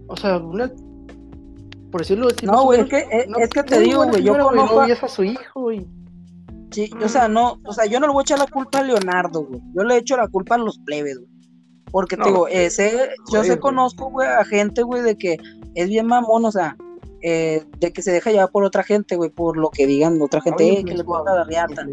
O 0.08 0.16
sea, 0.18 0.38
una. 0.38 0.72
Por 1.92 2.02
decirlo 2.02 2.28
así. 2.28 2.46
No, 2.46 2.64
güey, 2.66 2.82
es 2.82 2.88
que, 2.88 2.98
es, 3.12 3.28
una 3.28 3.38
es 3.40 3.50
que 3.50 3.64
te 3.64 3.80
digo, 3.80 4.06
güey, 4.06 4.24
yo 4.24 4.34
conozco, 4.38 4.86
no 4.86 4.94
a- 4.94 5.08
su 5.08 5.24
hijo, 5.24 5.62
güey. 5.62 5.88
sí, 6.72 6.90
o 7.04 7.10
sea, 7.10 7.28
no, 7.28 7.60
o 7.66 7.74
sea, 7.74 7.86
yo 7.88 8.00
no 8.00 8.06
le 8.08 8.14
voy 8.14 8.22
a 8.22 8.24
echar 8.24 8.38
la 8.40 8.46
culpa 8.46 8.80
a 8.80 8.84
Leonardo, 8.84 9.44
güey, 9.46 9.60
yo 9.74 9.84
le 9.84 9.98
echo 9.98 10.16
la 10.18 10.28
culpa 10.28 10.54
a 10.56 10.58
los 10.60 10.78
plebes, 10.80 11.18
güey, 11.18 11.30
porque 11.92 12.16
te 12.16 12.26
digo, 12.26 12.48
eh, 12.48 12.70
sé- 12.70 13.10
yo 13.34 13.44
sé, 13.44 13.58
conozco, 13.60 14.12
güey, 14.12 14.28
a 14.28 14.46
gente, 14.46 14.84
güey, 14.84 15.02
de 15.02 15.18
que 15.18 15.38
es 15.74 15.90
bien 15.90 16.06
mamón, 16.06 16.46
o 16.46 16.52
sea, 16.52 16.78
eh, 17.24 17.64
de 17.80 17.92
que 17.92 18.04
se 18.04 18.12
deja 18.12 18.30
llevar 18.32 18.52
por 18.52 18.64
otra 18.64 18.84
gente, 18.84 19.16
güey, 19.16 19.32
por 19.32 19.58
lo 19.58 19.72
que 19.72 19.88
digan 19.88 20.22
otra 20.22 20.42
gente, 20.42 20.64
Ay, 20.64 20.76
eh, 20.78 20.84
que 20.86 20.94
le 20.96 21.02
gusta 21.04 21.34
la 21.34 21.44
riata, 21.46 21.88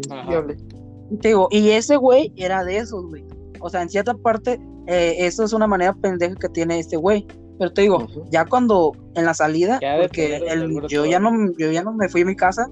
te 1.21 1.29
digo, 1.29 1.47
y 1.51 1.69
ese 1.69 1.95
güey 1.95 2.33
era 2.35 2.63
de 2.63 2.77
esos, 2.77 3.05
güey, 3.05 3.23
o 3.59 3.69
sea, 3.69 3.81
en 3.81 3.89
cierta 3.89 4.13
parte, 4.13 4.59
eh, 4.87 5.15
eso 5.19 5.43
es 5.43 5.53
una 5.53 5.67
manera 5.67 5.93
pendeja 5.93 6.35
que 6.35 6.49
tiene 6.49 6.79
este 6.79 6.97
güey, 6.97 7.25
pero 7.59 7.71
te 7.73 7.81
digo, 7.81 8.05
ya 8.31 8.45
cuando 8.45 8.91
en 9.15 9.25
la 9.25 9.33
salida, 9.33 9.79
Ya 9.81 9.97
porque 10.01 10.37
el- 10.53 10.87
yo 10.87 11.05
ya 11.05 11.19
no 11.19 11.31
yo 11.57 11.71
ya 11.71 11.83
no 11.83 11.93
me 11.93 12.07
fui 12.09 12.21
a 12.21 12.25
mi 12.25 12.35
casa, 12.35 12.69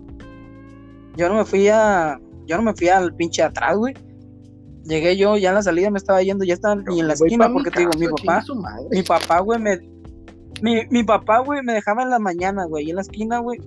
yo 1.18 1.30
no 1.30 1.36
me 1.36 1.46
fui 1.46 1.68
a 1.70 2.20
yo 2.46 2.58
no 2.58 2.62
me 2.64 2.74
fui 2.76 2.90
al 2.90 3.16
pinche 3.16 3.42
atrás, 3.42 3.76
güey. 3.78 3.94
Llegué 4.84 5.18
yo, 5.18 5.36
ya 5.38 5.50
en 5.50 5.56
la 5.56 5.64
salida 5.64 5.90
me 5.90 5.98
estaba 5.98 6.22
yendo, 6.22 6.46
ya 6.46 6.54
estaba 6.54 6.76
ni 6.76 7.00
en 7.00 7.08
la 7.08 7.14
esquina, 7.26 7.46
porque 7.54 7.72
te 7.72 7.80
digo, 7.80 7.92
mi 7.98 8.06
papá, 8.28 8.44
mi 8.92 9.02
papá, 9.02 9.40
güey, 9.40 9.60
me 9.60 9.80
mi, 10.62 10.82
mi 10.92 11.04
papá, 11.04 11.40
güey, 11.40 11.64
me 11.64 11.74
dejaba 11.74 12.04
en 12.04 12.12
la 12.12 12.20
mañana, 12.20 12.66
güey, 12.66 12.90
en 12.92 12.98
la 12.98 13.02
esquina, 13.02 13.40
güey, 13.40 13.60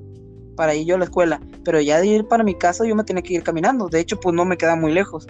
para 0.58 0.74
ir 0.74 0.86
yo 0.88 0.96
a 0.96 0.98
la 0.98 1.04
escuela, 1.04 1.40
pero 1.64 1.80
ya 1.80 2.00
de 2.00 2.08
ir 2.08 2.26
para 2.26 2.42
mi 2.42 2.56
casa 2.56 2.84
yo 2.84 2.96
me 2.96 3.04
tenía 3.04 3.22
que 3.22 3.34
ir 3.34 3.44
caminando, 3.44 3.88
de 3.88 4.00
hecho, 4.00 4.18
pues 4.18 4.34
no 4.34 4.44
me 4.44 4.56
queda 4.56 4.74
muy 4.74 4.92
lejos. 4.92 5.24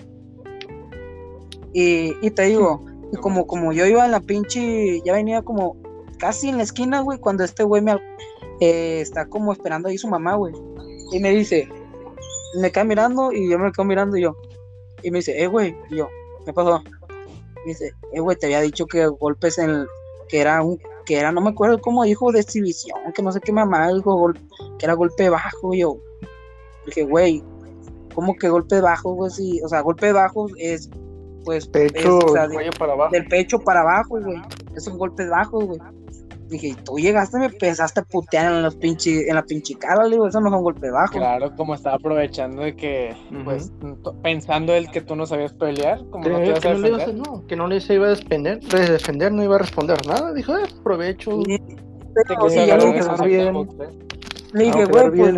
Y, 1.74 2.14
y 2.26 2.30
te 2.30 2.42
digo, 2.44 2.80
y 3.12 3.16
como, 3.18 3.46
como 3.46 3.72
yo 3.74 3.84
iba 3.86 4.04
en 4.06 4.10
la 4.12 4.20
pinche, 4.20 5.00
ya 5.04 5.12
venía 5.12 5.42
como 5.42 5.76
casi 6.18 6.48
en 6.48 6.56
la 6.56 6.62
esquina, 6.62 7.00
güey, 7.02 7.18
cuando 7.18 7.44
este 7.44 7.62
güey 7.62 7.82
me 7.82 7.92
eh, 8.60 9.00
está 9.02 9.26
como 9.26 9.52
esperando 9.52 9.88
ahí 9.88 9.98
su 9.98 10.08
mamá, 10.08 10.34
güey. 10.34 10.54
Y 11.12 11.20
me 11.20 11.30
dice, 11.30 11.68
me 12.58 12.72
queda 12.72 12.84
mirando 12.84 13.30
y 13.30 13.50
yo 13.50 13.58
me 13.58 13.70
quedo 13.70 13.84
mirando 13.84 14.16
y 14.16 14.22
yo. 14.22 14.34
Y 15.02 15.10
me 15.10 15.18
dice, 15.18 15.40
eh, 15.42 15.46
güey, 15.46 15.76
y 15.90 15.96
yo, 15.96 16.08
¿qué 16.46 16.52
pasó? 16.54 16.82
Y 17.66 17.68
dice, 17.68 17.92
eh, 18.14 18.20
güey, 18.20 18.36
te 18.38 18.46
había 18.46 18.62
dicho 18.62 18.86
que 18.86 19.06
golpes 19.06 19.58
en, 19.58 19.68
el- 19.70 19.86
que 20.28 20.40
era 20.40 20.62
un, 20.62 20.78
que 21.08 21.18
era, 21.18 21.32
no 21.32 21.40
me 21.40 21.48
acuerdo 21.48 21.80
cómo 21.80 22.04
dijo, 22.04 22.30
de 22.32 22.40
exhibición, 22.40 22.98
que 23.14 23.22
no 23.22 23.32
sé 23.32 23.40
qué 23.40 23.50
mamá 23.50 23.88
dijo, 23.90 24.30
que 24.78 24.84
era 24.84 24.92
golpe 24.92 25.30
bajo, 25.30 25.72
yo. 25.72 25.96
Dije, 26.84 27.04
güey, 27.04 27.42
¿cómo 28.14 28.34
que 28.36 28.50
golpe 28.50 28.82
bajo, 28.82 29.14
güey? 29.14 29.30
Sí, 29.30 29.58
o 29.64 29.68
sea, 29.68 29.80
golpe 29.80 30.12
bajo 30.12 30.48
es, 30.58 30.90
pues, 31.46 31.64
es, 31.64 31.70
Pecho, 31.70 32.18
o 32.18 32.28
sea, 32.32 32.46
de- 32.46 32.54
cuello 32.54 32.72
para 32.78 32.92
abajo. 32.92 33.10
del 33.12 33.26
pecho 33.26 33.58
para 33.58 33.80
abajo, 33.80 34.20
güey. 34.20 34.38
Esos 34.76 34.94
golpes 34.98 35.30
bajos, 35.30 35.64
güey. 35.64 35.80
Dije, 36.48 36.74
tú 36.84 36.96
llegaste 36.98 37.36
y 37.36 37.40
me 37.40 37.46
empezaste 37.46 38.00
a 38.00 38.02
putear 38.04 38.52
en, 38.52 38.62
los 38.62 38.74
pinche, 38.76 39.28
en 39.28 39.34
la 39.34 39.42
pinche 39.42 39.74
cara, 39.74 40.04
le 40.04 40.12
digo, 40.12 40.26
eso 40.28 40.40
no 40.40 40.48
son 40.50 40.62
golpes 40.62 40.90
bajos. 40.90 41.16
Claro, 41.16 41.54
como 41.56 41.74
estaba 41.74 41.96
aprovechando 41.96 42.62
de 42.62 42.74
que, 42.74 43.14
pues, 43.44 43.70
pensando 44.22 44.72
él 44.72 44.90
que 44.90 45.02
tú 45.02 45.14
no 45.14 45.26
sabías 45.26 45.52
pelear, 45.52 45.98
como 46.10 46.24
Que, 46.24 46.30
no 46.30 46.38
te 46.38 46.46
ibas 46.46 46.60
que 46.60 46.68
a 46.68 46.72
no 46.74 46.78
le 46.78 46.88
iba 46.88 46.96
a 46.96 47.00
defender. 47.00 47.26
no, 47.28 47.46
que 47.46 47.56
no 47.56 47.66
le 47.66 47.80
se 47.80 47.94
iba 47.94 48.06
a 48.06 48.10
defender, 48.10 48.60
de 48.60 48.86
defender, 48.92 49.32
no 49.32 49.44
iba 49.44 49.56
a 49.56 49.58
responder 49.58 49.98
nada. 50.06 50.32
Dijo, 50.32 50.56
eh, 50.56 50.62
aprovecho. 50.80 51.38
Y- 51.46 51.58
Te 51.58 52.24
pero, 52.26 52.50
y 52.50 52.54
yo 52.54 52.62
agarrar 52.62 52.80
le 52.82 52.86
dije, 52.86 52.98
esos 53.00 53.20
va 53.20 53.24
bien. 53.26 53.52
boxes. 53.52 53.88
le 54.54 54.64
dije, 54.64 54.84
güey, 54.86 55.10
pues, 55.10 55.34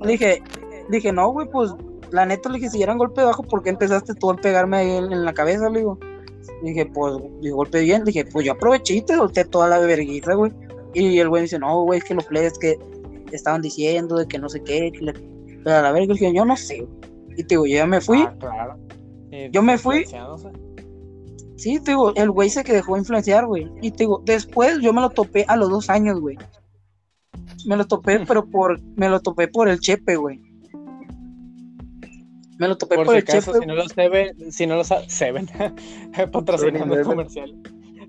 dije, 0.00 0.06
dije, 0.06 0.42
dije, 0.88 1.12
no, 1.12 1.30
güey, 1.32 1.48
pues, 1.52 1.70
la 2.10 2.24
neta, 2.26 2.48
le 2.48 2.56
dije, 2.56 2.70
si 2.70 2.82
eran 2.82 2.96
golpe 2.98 3.22
bajo, 3.22 3.42
¿por 3.42 3.62
qué 3.62 3.70
empezaste 3.70 4.14
tú 4.14 4.30
a 4.30 4.36
pegarme 4.36 4.78
ahí 4.78 4.90
en, 4.90 5.12
en 5.12 5.24
la 5.24 5.32
cabeza? 5.34 5.68
Le 5.68 5.80
digo, 5.80 5.98
dije, 6.62 6.86
pues, 6.86 7.14
dije, 7.40 7.52
golpe 7.52 7.80
bien, 7.80 8.04
dije, 8.04 8.24
pues 8.24 8.46
yo 8.46 8.52
aproveché 8.52 8.94
y 8.94 9.02
te 9.02 9.14
solté 9.14 9.44
toda 9.44 9.68
la 9.68 9.78
verguita, 9.78 10.34
güey. 10.34 10.52
Y 10.94 11.18
el 11.18 11.28
güey 11.28 11.42
dice, 11.42 11.58
no, 11.58 11.84
güey, 11.84 11.98
es 11.98 12.04
que 12.04 12.14
los 12.14 12.24
plebes 12.24 12.58
que 12.58 12.76
estaban 13.32 13.62
diciendo 13.62 14.16
de 14.16 14.26
que 14.26 14.38
no 14.38 14.48
sé 14.48 14.62
qué, 14.62 14.90
que 14.92 15.04
le... 15.04 15.12
pero 15.12 15.76
a 15.76 15.82
la 15.82 15.92
verga, 15.92 16.14
dije, 16.14 16.32
yo 16.34 16.44
no 16.44 16.56
sé, 16.56 16.80
güey. 16.80 17.00
Y 17.36 17.44
te 17.44 17.54
digo, 17.54 17.66
yo 17.66 17.76
ya 17.76 17.86
me 17.86 18.00
fui, 18.00 18.22
Ah, 18.22 18.34
claro. 18.38 18.76
Yo 19.52 19.62
me 19.62 19.78
fui. 19.78 20.04
Sí, 21.56 21.78
te 21.78 21.92
digo, 21.92 22.14
el 22.16 22.30
güey 22.30 22.50
se 22.50 22.64
que 22.64 22.72
dejó 22.72 22.96
influenciar, 22.96 23.46
güey. 23.46 23.70
Y 23.80 23.90
te 23.90 23.98
digo, 23.98 24.22
después 24.24 24.78
yo 24.80 24.92
me 24.92 25.00
lo 25.00 25.10
topé 25.10 25.44
a 25.46 25.56
los 25.56 25.70
dos 25.70 25.90
años, 25.90 26.20
güey. 26.20 26.36
Me 27.66 27.76
lo 27.76 27.86
topé, 27.86 28.20
pero 28.26 28.46
por, 28.46 28.80
me 28.96 29.08
lo 29.08 29.20
topé 29.20 29.48
por 29.48 29.68
el 29.68 29.78
chepe, 29.78 30.16
güey. 30.16 30.40
Me 32.60 32.68
lo 32.68 32.76
topé 32.76 32.94
por, 32.96 33.06
Por 33.06 33.14
si 33.14 33.18
el 33.18 33.22
acaso, 33.24 33.52
chepe. 33.52 33.60
si 33.62 33.66
no 33.66 33.74
lo 33.74 33.88
saben, 33.88 34.52
si 34.52 34.66
no 34.66 34.76
lo 34.76 34.84
saben, 34.84 35.08
Seven, 35.10 35.48
patrocinando 36.32 36.94
el 36.94 37.04
comercial. 37.04 37.54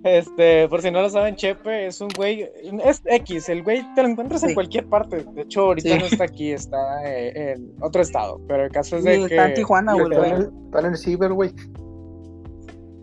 Este, 0.04 0.68
por 0.68 0.82
si 0.82 0.89
no 0.89 0.99
lo 1.02 1.10
saben, 1.10 1.36
Chepe 1.36 1.86
es 1.86 2.02
un 2.02 2.10
güey, 2.18 2.49
es 2.84 3.02
X, 3.06 3.49
el 3.49 3.62
güey 3.64 3.82
te 3.93 4.02
lo 4.02 4.10
encuentras 4.10 4.41
Sí. 4.41 4.47
en 4.47 4.54
cualquier 4.56 4.88
parte. 4.88 5.24
De 5.36 5.43
hecho, 5.43 5.62
ahorita 5.62 5.89
Sí. 5.89 5.99
no 5.99 6.06
está 6.06 6.24
aquí, 6.24 6.52
está 6.52 6.78
eh, 7.06 7.54
en 7.54 7.72
otro 7.82 8.02
estado. 8.02 8.41
Pero 8.47 8.66
el 8.66 8.72
caso 8.72 8.97
es 8.97 9.04
Sí, 9.04 9.10
de 9.10 9.18
que. 9.20 9.24
está 9.36 9.47
en 9.49 9.54
Tijuana, 9.54 9.93
güey. 9.93 10.06
Está 10.12 10.80
en 10.80 10.86
el, 10.88 10.97
ciber, 10.97 11.32
güey. 11.34 11.52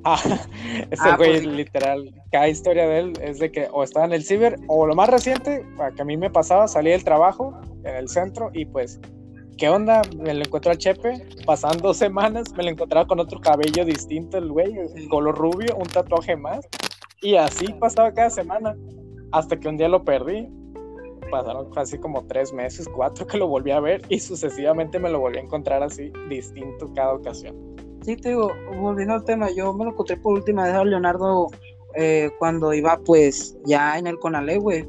Ah, 0.04 0.18
ese 0.90 1.02
Ah, 1.02 1.16
güey, 1.16 1.30
pues 1.42 1.46
literal, 1.46 2.10
cada 2.32 2.48
historia 2.48 2.86
de 2.88 2.98
él 2.98 3.12
es 3.22 3.38
de 3.38 3.50
que 3.52 3.68
o 3.72 3.84
estaba 3.84 4.06
en 4.06 4.12
el 4.12 4.24
ciber, 4.24 4.56
o 4.66 4.86
lo 4.86 4.94
más 4.94 5.08
reciente, 5.08 5.64
que 5.96 6.02
a 6.02 6.04
mí 6.04 6.16
me 6.16 6.30
pasaba, 6.30 6.66
salí 6.68 6.90
del 6.90 7.04
trabajo 7.04 7.58
en 7.84 7.94
el 7.94 8.08
centro 8.08 8.50
y 8.52 8.64
pues, 8.64 9.00
¿qué 9.58 9.68
onda? 9.68 10.02
Me 10.16 10.32
lo 10.32 10.44
encuentro 10.44 10.70
al 10.70 10.78
Chepe, 10.78 11.26
pasaban 11.44 11.78
dos 11.78 11.96
semanas, 11.96 12.54
me 12.56 12.62
lo 12.62 12.70
encontraba 12.70 13.06
con 13.06 13.18
otro 13.18 13.40
cabello 13.40 13.84
distinto, 13.84 14.38
el 14.38 14.50
güey, 14.50 14.74
color 15.10 15.36
rubio, 15.36 15.76
un 15.76 15.88
tatuaje 15.88 16.36
más, 16.36 16.66
y 17.20 17.34
así 17.34 17.66
pasaba 17.74 18.12
cada 18.14 18.30
semana, 18.30 18.76
hasta 19.32 19.58
que 19.58 19.68
un 19.68 19.76
día 19.76 19.88
lo 19.88 20.04
perdí. 20.04 20.48
Pasaron 21.30 21.70
casi 21.72 21.98
como 21.98 22.24
tres 22.26 22.54
meses, 22.54 22.88
cuatro 22.88 23.26
que 23.26 23.36
lo 23.36 23.48
volví 23.48 23.70
a 23.70 23.80
ver 23.80 24.00
y 24.08 24.18
sucesivamente 24.18 24.98
me 24.98 25.10
lo 25.10 25.20
volví 25.20 25.36
a 25.36 25.42
encontrar 25.42 25.82
así, 25.82 26.10
distinto 26.30 26.90
cada 26.94 27.12
ocasión. 27.12 27.54
Sí, 28.02 28.16
te 28.16 28.30
digo, 28.30 28.50
volviendo 28.80 29.12
al 29.12 29.24
tema, 29.24 29.50
yo 29.50 29.74
me 29.74 29.84
lo 29.84 29.90
encontré 29.90 30.16
por 30.16 30.32
última 30.32 30.64
vez 30.64 30.72
a 30.72 30.84
Leonardo 30.84 31.48
eh, 31.96 32.30
cuando 32.38 32.72
iba, 32.72 32.98
pues, 33.04 33.58
ya 33.66 33.98
en 33.98 34.06
el 34.06 34.18
Conalé, 34.18 34.56
güey. 34.56 34.86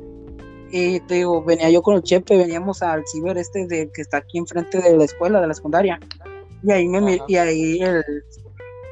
Y 0.71 0.99
te 1.01 1.15
digo, 1.15 1.43
venía 1.43 1.69
yo 1.69 1.81
con 1.81 1.95
el 1.95 2.03
Chepe, 2.03 2.37
veníamos 2.37 2.81
al 2.83 3.03
ciber 3.07 3.37
este 3.37 3.65
de, 3.67 3.89
que 3.91 4.01
está 4.01 4.17
aquí 4.17 4.37
enfrente 4.37 4.79
de 4.79 4.95
la 4.95 5.03
escuela, 5.05 5.41
de 5.41 5.47
la 5.47 5.53
secundaria. 5.53 5.99
Y 6.63 6.71
ahí 6.71 6.87
me 6.87 7.01
mi- 7.01 7.15
Ajá. 7.15 7.25
y 7.27 7.35
ahí 7.37 7.79
el, 7.81 8.03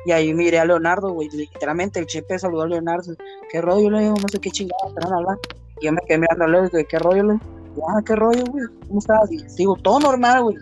y 0.06 0.12
ahí 0.12 0.34
miré 0.34 0.60
a 0.60 0.66
Leonardo, 0.66 1.12
güey. 1.12 1.30
Literalmente 1.30 2.00
el 2.00 2.08
Chepe 2.08 2.40
saludó 2.40 2.64
a 2.64 2.68
Leonardo. 2.68 3.14
¿Qué 3.52 3.62
rollo, 3.62 3.90
le 3.92 4.00
digo? 4.02 4.16
No 4.20 4.28
sé 4.28 4.40
qué 4.40 4.50
chingada. 4.50 4.78
Y 5.80 5.86
yo 5.86 5.92
me 5.92 6.00
quedé 6.08 6.18
mirando 6.18 6.46
a 6.46 6.48
Leo 6.48 6.70
¿qué 6.90 7.00
rollo, 7.00 7.24
le? 7.24 7.34
Ah, 7.88 8.02
¿qué 8.04 8.16
rollo, 8.16 8.44
güey? 8.50 8.66
¿Cómo 8.88 9.00
estás? 9.00 9.32
Y 9.32 9.44
digo, 9.56 9.76
todo 9.76 10.00
normal, 10.00 10.44
güey. 10.44 10.58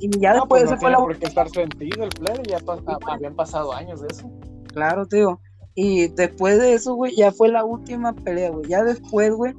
Y 0.00 0.10
ya 0.20 0.34
No, 0.34 0.40
después 0.40 0.62
pues 0.62 0.64
no 0.64 0.70
esa 0.70 0.76
fue 0.80 0.90
la 0.90 0.98
por 0.98 1.16
qué 1.16 1.26
estar 1.26 1.48
sentido 1.48 2.04
el 2.04 2.10
plebe, 2.10 2.42
ya 2.46 2.58
pa- 2.60 2.78
habían 3.08 3.34
pasado 3.34 3.72
años 3.72 4.02
de 4.02 4.08
eso. 4.10 4.30
Claro, 4.72 5.06
tío. 5.06 5.40
Y 5.76 6.08
después 6.08 6.58
de 6.60 6.74
eso, 6.74 6.94
güey, 6.94 7.14
ya 7.16 7.32
fue 7.32 7.48
la 7.48 7.64
última 7.64 8.12
pelea, 8.14 8.50
güey. 8.50 8.68
Ya 8.68 8.84
después, 8.84 9.32
güey, 9.32 9.52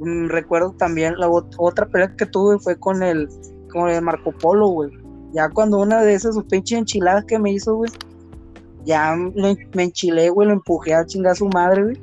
mm, 0.00 0.28
recuerdo 0.28 0.72
también 0.78 1.14
la 1.18 1.28
ot- 1.28 1.54
otra 1.58 1.86
pelea 1.86 2.14
que 2.16 2.26
tuve 2.26 2.58
fue 2.60 2.78
con 2.78 3.02
el, 3.02 3.28
con 3.72 3.88
el 3.88 4.00
Marco 4.02 4.30
Polo, 4.32 4.68
güey. 4.68 4.90
Ya 5.32 5.48
cuando 5.50 5.78
una 5.80 6.02
de 6.02 6.14
esas 6.14 6.34
sus 6.36 6.44
pinches 6.44 6.78
enchiladas 6.78 7.24
que 7.24 7.38
me 7.38 7.50
hizo, 7.52 7.74
güey, 7.74 7.90
ya 8.84 9.16
lo- 9.16 9.56
me 9.74 9.82
enchilé, 9.82 10.30
güey, 10.30 10.46
lo 10.48 10.54
empujé 10.54 10.94
a 10.94 11.04
chingar 11.04 11.32
a 11.32 11.34
su 11.34 11.48
madre, 11.48 11.82
güey. 11.82 11.98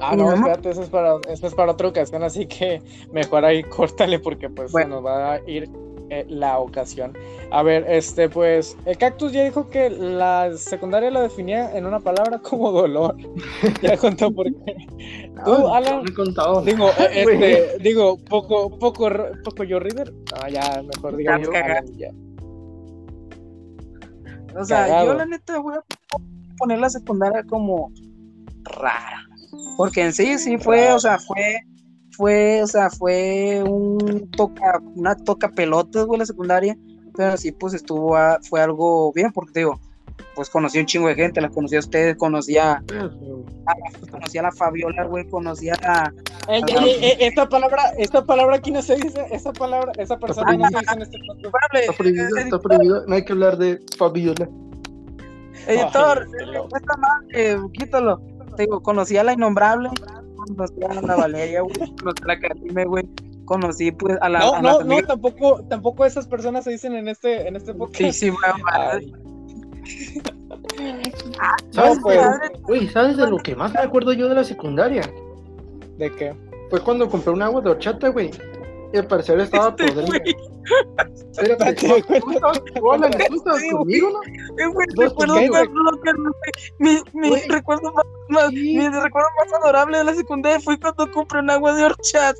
Ah, 0.00 0.16
no, 0.16 0.28
me- 0.28 0.34
espérate, 0.34 0.70
eso 0.70 0.82
es, 0.82 0.88
para, 0.90 1.16
eso 1.28 1.46
es 1.46 1.54
para 1.54 1.72
otra 1.72 1.88
ocasión, 1.88 2.22
así 2.24 2.46
que 2.46 2.82
mejor 3.12 3.44
ahí 3.44 3.62
córtale 3.64 4.18
porque 4.18 4.48
pues 4.50 4.72
Bueno. 4.72 4.86
se 4.88 4.94
nos 5.02 5.04
va 5.04 5.34
a 5.34 5.50
ir 5.50 5.68
eh, 6.10 6.26
la 6.28 6.58
ocasión. 6.58 7.16
A 7.50 7.62
ver, 7.62 7.84
este, 7.88 8.28
pues, 8.28 8.76
el 8.84 8.98
cactus 8.98 9.32
ya 9.32 9.44
dijo 9.44 9.68
que 9.70 9.88
la 9.90 10.56
secundaria 10.56 11.10
lo 11.10 11.20
definía 11.22 11.74
en 11.76 11.86
una 11.86 12.00
palabra 12.00 12.38
como 12.38 12.70
dolor. 12.72 13.16
Ya 13.82 13.96
contó 13.96 14.30
por 14.30 14.46
qué. 14.46 14.76
Tú, 15.44 15.50
No, 15.58 15.74
Alan, 15.74 15.96
no 15.96 16.02
me 16.02 16.10
he 16.10 16.14
contado. 16.14 16.62
Digo, 16.62 16.88
eh, 16.98 17.24
este, 17.26 17.78
digo, 17.80 18.18
poco, 18.18 18.70
poco, 18.78 19.08
poco 19.44 19.64
yo 19.64 19.78
reader. 19.80 20.12
No, 20.12 20.48
ya, 20.48 20.82
mejor 20.82 21.16
digo 21.16 21.30
Ya, 21.30 21.38
yo. 21.42 21.50
Alan, 21.52 21.86
ya. 21.96 22.10
O 24.56 24.64
sea, 24.64 24.86
Cagado. 24.86 25.06
yo 25.06 25.14
la 25.14 25.26
neta 25.26 25.58
voy 25.58 25.76
a 25.76 25.84
poner 26.58 26.78
la 26.78 26.90
secundaria 26.90 27.42
como 27.44 27.92
rara. 28.62 29.26
Porque 29.76 30.02
en 30.02 30.12
sí, 30.12 30.38
sí 30.38 30.58
fue, 30.58 30.82
Rara. 30.82 30.94
o 30.96 31.00
sea, 31.00 31.18
fue, 31.18 31.56
fue, 32.16 32.62
o 32.62 32.66
sea, 32.66 32.90
fue 32.90 33.62
un 33.66 34.30
toca, 34.30 34.80
una 34.94 35.14
toca 35.16 35.48
pelotas, 35.48 36.06
güey, 36.06 36.18
la 36.18 36.26
secundaria. 36.26 36.76
Pero 37.16 37.36
sí, 37.36 37.52
pues 37.52 37.74
estuvo, 37.74 38.16
a- 38.16 38.40
fue 38.42 38.60
algo 38.60 39.12
bien, 39.12 39.30
porque 39.32 39.52
te 39.52 39.60
digo, 39.60 39.78
pues 40.34 40.50
conocí 40.50 40.78
un 40.78 40.86
chingo 40.86 41.08
de 41.08 41.14
gente, 41.14 41.40
la 41.40 41.48
conocí 41.48 41.76
a 41.76 41.80
ustedes, 41.80 42.16
conocí 42.16 42.58
a, 42.58 42.82
conocí 44.10 44.38
a 44.38 44.42
la 44.42 44.52
Fabiola, 44.52 45.04
güey, 45.04 45.28
conocí 45.28 45.68
a... 45.68 46.12
Eh, 46.48 46.60
eh, 46.66 46.98
eh, 47.00 47.16
esta 47.20 47.48
palabra, 47.48 47.82
esta 47.98 48.24
palabra 48.24 48.56
aquí 48.56 48.70
no 48.70 48.82
se 48.82 48.96
dice, 48.96 49.24
esa 49.30 49.52
palabra, 49.52 49.92
esa 49.96 50.18
persona 50.18 50.56
no 50.56 50.68
se 50.68 50.78
dice 50.78 50.94
en 50.94 51.02
este 51.02 51.18
podcast. 51.26 51.74
Está 51.74 51.92
prohibido, 51.92 52.36
está 52.36 52.58
prohibido, 52.58 53.06
no 53.06 53.14
hay 53.14 53.24
que 53.24 53.32
hablar 53.32 53.56
de 53.58 53.80
Fabiola. 53.96 54.48
Editor, 55.66 56.28
Ay, 56.40 56.56
esta 56.76 56.96
madre, 56.96 57.58
quítalo. 57.72 58.20
Te 58.56 58.64
digo, 58.64 58.82
conocí 58.82 59.16
a 59.16 59.24
la 59.24 59.32
Innombrable, 59.32 59.90
conocí 60.46 60.74
a 60.88 61.00
la 61.02 61.16
Valeria, 61.16 61.60
güey, 61.62 61.74
conocí 61.96 62.22
a 62.22 62.26
la 62.26 62.38
Karime, 62.38 62.84
güey, 62.84 63.08
conocí 63.44 63.92
pues 63.92 64.18
a 64.20 64.28
la... 64.28 64.38
No, 64.40 64.54
a 64.54 64.84
no, 64.84 65.02
tampoco, 65.02 65.64
tampoco 65.68 66.04
esas 66.04 66.26
personas 66.26 66.64
se 66.64 66.70
dicen 66.70 66.94
en 66.94 67.08
este, 67.08 67.48
en 67.48 67.56
este 67.56 67.72
Sí, 67.72 67.78
podcast. 67.78 68.18
sí, 68.18 68.28
güey, 68.30 68.52
Ay, 68.72 69.12
¿Sabes, 71.70 71.96
No, 71.96 72.02
pues. 72.02 72.20
Güey, 72.62 72.88
¿sabes 72.88 73.16
de 73.16 73.28
lo 73.28 73.36
que 73.38 73.54
más 73.54 73.72
me 73.74 73.80
acuerdo 73.80 74.12
yo 74.12 74.28
de 74.28 74.34
la 74.34 74.44
secundaria? 74.44 75.02
¿De 75.98 76.10
qué? 76.12 76.34
Fue 76.70 76.80
cuando 76.80 77.08
compré 77.08 77.32
un 77.32 77.42
agua 77.42 77.60
de 77.60 77.70
horchata, 77.70 78.08
güey. 78.08 78.30
Y 78.94 78.98
al 78.98 79.06
parecer 79.08 79.40
estaba 79.40 79.68
Este 79.70 79.86
podrida. 79.92 80.06
güey. 80.06 80.36
Espérate, 81.32 81.88
cuenta. 81.88 82.20
¿tú 82.20 82.30
estabas- 82.30 82.62
tú, 82.64 82.92
Alan, 82.92 83.10
¿tú 83.10 83.34
estabas 83.34 83.60
Sí, 83.60 83.70
conmigo, 83.70 84.08
no? 84.10 84.22
Eh, 84.62 84.66
güey, 84.72 84.86
recuerdo 84.96 85.34
más. 85.34 85.68
Mi, 86.78 86.98
mi 87.12 87.28
Güey. 87.28 87.42
recuerdo 87.48 87.92
más, 87.92 88.04
más- 88.28 88.50
Sí. 88.50 88.76
mi 88.78 88.88
recuerdo 88.88 89.28
más 89.38 89.52
adorable 89.60 89.98
de 89.98 90.04
la 90.04 90.14
secundaria 90.14 90.60
fue 90.60 90.78
cuando 90.78 91.10
compré 91.10 91.40
un 91.40 91.50
agua 91.50 91.74
de 91.74 91.84
horchata. 91.84 92.38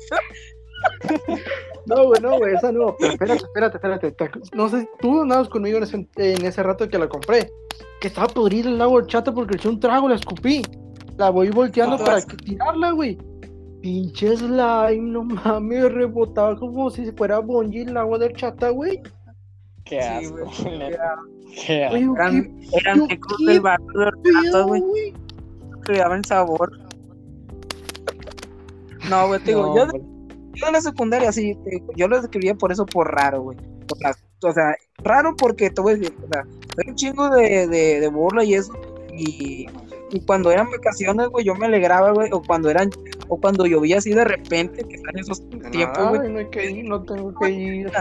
No, 1.87 2.05
güey, 2.07 2.19
no, 2.21 2.37
güey, 2.39 2.55
esa 2.55 2.71
no. 2.71 2.95
Pero 2.97 3.11
espérate, 3.13 3.43
espérate, 3.45 3.77
espérate. 4.07 4.11
Te- 4.11 4.55
No 4.55 4.69
sé, 4.69 4.89
tú 4.99 5.21
andabas 5.21 5.49
conmigo 5.49 5.77
en 5.77 5.83
ese, 5.83 6.07
en 6.15 6.45
ese 6.45 6.63
rato 6.63 6.87
que 6.89 6.97
la 6.97 7.07
compré. 7.07 7.51
Que 8.01 8.07
estaba 8.07 8.27
podrida 8.27 8.69
el 8.69 8.81
agua 8.81 8.97
horchata 8.97 9.31
porque 9.33 9.53
le 9.53 9.57
eché 9.59 9.69
un 9.69 9.79
trago, 9.79 10.09
la 10.09 10.15
escupí. 10.15 10.63
La 11.17 11.29
voy 11.29 11.49
volteando 11.49 11.97
No, 11.97 12.03
para 12.03 12.21
que- 12.23 12.37
tirarla, 12.37 12.89
güey. 12.91 13.17
Pinche 13.85 14.35
slime, 14.35 15.11
no 15.11 15.23
mames, 15.23 15.93
rebotaba 15.93 16.57
como 16.57 16.89
si 16.89 17.11
fuera 17.11 17.37
bonji 17.37 17.81
el 17.81 17.95
agua 17.95 18.17
de 18.17 18.25
horchata, 18.25 18.69
güey. 18.71 18.99
Qué 19.83 20.01
Sí, 20.01 20.07
asco. 20.25 20.37
güey. 20.63 20.77
neta. 20.79 21.15
Qué 21.67 21.85
asco. 21.85 22.15
Eran, 22.15 22.59
eran 22.73 23.07
tecos 23.07 23.37
del 23.45 23.61
barrio 23.61 23.87
de 23.93 24.05
horchata, 24.07 24.41
pedo, 24.41 24.67
güey, 24.69 24.81
güey. 24.81 25.13
que 25.85 25.91
le 25.93 25.99
daban 25.99 26.23
sabor. 26.23 26.71
No, 29.07 29.27
güey, 29.27 29.39
te 29.41 29.51
digo, 29.51 29.67
No, 29.67 29.75
yo, 29.75 29.83
hombre. 29.83 30.01
yo 30.55 30.65
en 30.65 30.73
la 30.73 30.81
secundaria 30.81 31.31
sí, 31.31 31.55
te 31.63 31.69
digo, 31.69 31.87
yo 31.95 32.07
lo 32.07 32.19
describía 32.19 32.55
por 32.55 32.71
eso 32.71 32.87
por 32.87 33.13
raro, 33.13 33.43
güey. 33.43 33.57
Por 33.87 34.01
las- 34.01 34.17
O 34.41 34.51
sea, 34.51 34.75
raro 35.03 35.35
porque 35.37 35.69
te 35.69 35.79
voy 35.81 35.93
a 35.93 35.97
decir, 35.97 36.15
o 36.23 36.27
sea, 36.27 36.41
hay 36.43 36.89
un 36.89 36.95
chingo 36.95 37.29
de, 37.29 37.67
de, 37.67 37.99
de 37.99 38.07
burla 38.09 38.43
y 38.43 38.55
eso. 38.55 38.73
Y, 39.13 39.67
y 40.11 40.19
cuando 40.25 40.51
eran 40.51 40.69
vacaciones, 40.71 41.27
güey, 41.29 41.45
yo 41.45 41.55
me 41.55 41.65
alegraba, 41.65 42.11
güey. 42.11 42.29
O 42.31 42.41
cuando 42.41 42.69
eran, 42.69 42.89
o 43.27 43.37
cuando 43.39 43.65
llovía 43.65 43.97
así 43.97 44.11
de 44.11 44.23
repente, 44.23 44.83
que 44.87 44.95
están 44.95 45.17
esos 45.17 45.41
tiempos, 45.71 46.09
güey. 46.09 46.29
No 46.31 46.39
hay 46.39 46.49
que 46.49 46.71
ir, 46.71 46.85
no 46.85 47.01
tengo 47.03 47.33
que 47.39 47.49
ir. 47.49 47.91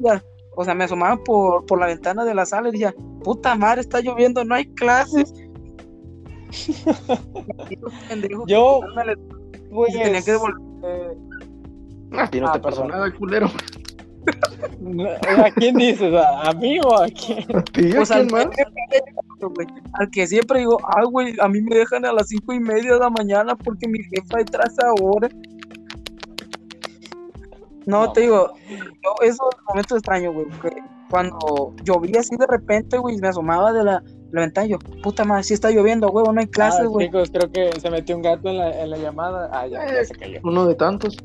ya, 0.00 0.22
O 0.54 0.64
sea, 0.64 0.74
me 0.74 0.84
asomaba 0.84 1.16
por, 1.24 1.64
por 1.66 1.78
la 1.80 1.86
ventana 1.86 2.24
de 2.24 2.34
la 2.34 2.44
sala 2.46 2.68
y 2.68 2.72
decía, 2.72 2.94
puta 3.24 3.54
madre, 3.54 3.80
está 3.80 4.00
lloviendo, 4.00 4.44
no 4.44 4.54
hay 4.54 4.66
clases. 4.74 5.32
Yo, 8.46 8.80
pues, 9.70 9.94
y 9.94 9.98
tenían 10.02 10.24
que 10.24 10.32
devolver. 10.32 10.60
eh, 10.84 11.16
A 12.18 12.30
ti 12.30 12.40
no 12.40 12.48
Ah, 12.48 12.52
te 12.52 12.60
pasó 12.60 12.84
nada, 12.86 13.12
culero. 13.12 13.50
¿A 15.38 15.50
quién 15.52 15.76
dices? 15.76 16.12
¿A 16.14 16.50
a 16.50 16.52
mí 16.54 16.78
o 16.84 16.94
a 17.02 17.06
quién? 17.08 17.44
¿A 17.56 17.62
ti? 17.62 17.96
¿A 17.96 18.00
O 18.00 18.06
sea, 18.06 18.18
quién 18.26 18.28
güey, 19.40 19.66
al 19.94 20.10
que 20.10 20.26
siempre 20.26 20.60
digo, 20.60 20.78
ah, 20.84 21.04
güey, 21.04 21.34
a 21.40 21.48
mí 21.48 21.60
me 21.60 21.76
dejan 21.76 22.04
a 22.04 22.12
las 22.12 22.28
cinco 22.28 22.52
y 22.52 22.60
media 22.60 22.94
de 22.94 22.98
la 23.00 23.10
mañana 23.10 23.54
porque 23.56 23.86
mi 23.88 23.98
jefa 24.04 24.38
detrás 24.38 24.74
ahora. 24.84 25.28
No, 27.86 28.06
No. 28.06 28.12
te 28.12 28.22
digo, 28.22 28.52
yo 28.68 29.14
esos 29.22 29.48
momentos 29.68 29.98
extraños, 29.98 30.34
güey, 30.34 30.46
porque 30.60 30.76
cuando 31.10 31.72
llovía 31.84 32.20
así 32.20 32.36
de 32.36 32.46
repente, 32.46 32.98
güey, 32.98 33.16
me 33.18 33.28
asomaba 33.28 33.72
de 33.72 33.84
la, 33.84 34.02
la 34.32 34.40
ventana 34.40 34.66
y 34.66 34.70
yo, 34.70 34.78
puta 35.02 35.24
madre, 35.24 35.44
sí 35.44 35.54
está 35.54 35.70
lloviendo, 35.70 36.08
güey, 36.08 36.26
no 36.32 36.40
hay 36.40 36.48
clases, 36.48 36.80
Ah, 36.84 36.86
güey. 36.88 37.06
chicos, 37.06 37.30
creo 37.30 37.50
que 37.52 37.78
se 37.80 37.90
metió 37.90 38.16
un 38.16 38.22
gato 38.22 38.48
en 38.48 38.58
la, 38.58 38.82
en 38.82 38.90
la 38.90 38.96
llamada. 38.98 39.48
Ah, 39.52 39.66
ya, 39.68 39.86
ya 39.86 40.04
se 40.04 40.14
cayó. 40.14 40.40
Uno 40.42 40.66
de 40.66 40.74
tantos. 40.74 41.16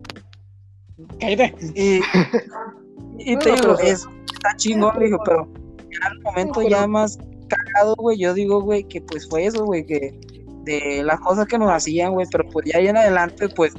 Cállate. 1.19 1.55
Y, 1.73 1.99
y 3.17 3.35
te 3.37 3.49
No, 3.49 3.55
digo, 3.55 3.75
pero, 3.75 3.79
eso 3.79 4.09
está 4.31 4.55
chingón, 4.55 4.99
digo, 4.99 5.17
pero 5.25 5.47
ya 5.99 6.07
al 6.09 6.19
momento 6.21 6.61
No, 6.61 6.69
ya 6.69 6.85
más 6.85 7.17
cagado, 7.51 7.95
güey, 7.97 8.17
yo 8.17 8.33
digo, 8.33 8.61
güey, 8.61 8.83
que 8.83 9.01
pues 9.01 9.27
fue 9.29 9.45
eso, 9.45 9.65
güey, 9.65 9.85
que 9.85 10.19
de 10.63 11.03
las 11.03 11.19
cosas 11.19 11.47
que 11.47 11.57
nos 11.57 11.71
hacían, 11.71 12.13
güey, 12.13 12.27
pero 12.31 12.47
pues 12.49 12.65
ya 12.65 12.77
ahí 12.77 12.87
en 12.87 12.97
adelante, 12.97 13.49
pues, 13.49 13.73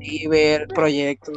y 0.00 0.26
ver 0.26 0.68
proyectos. 0.68 1.36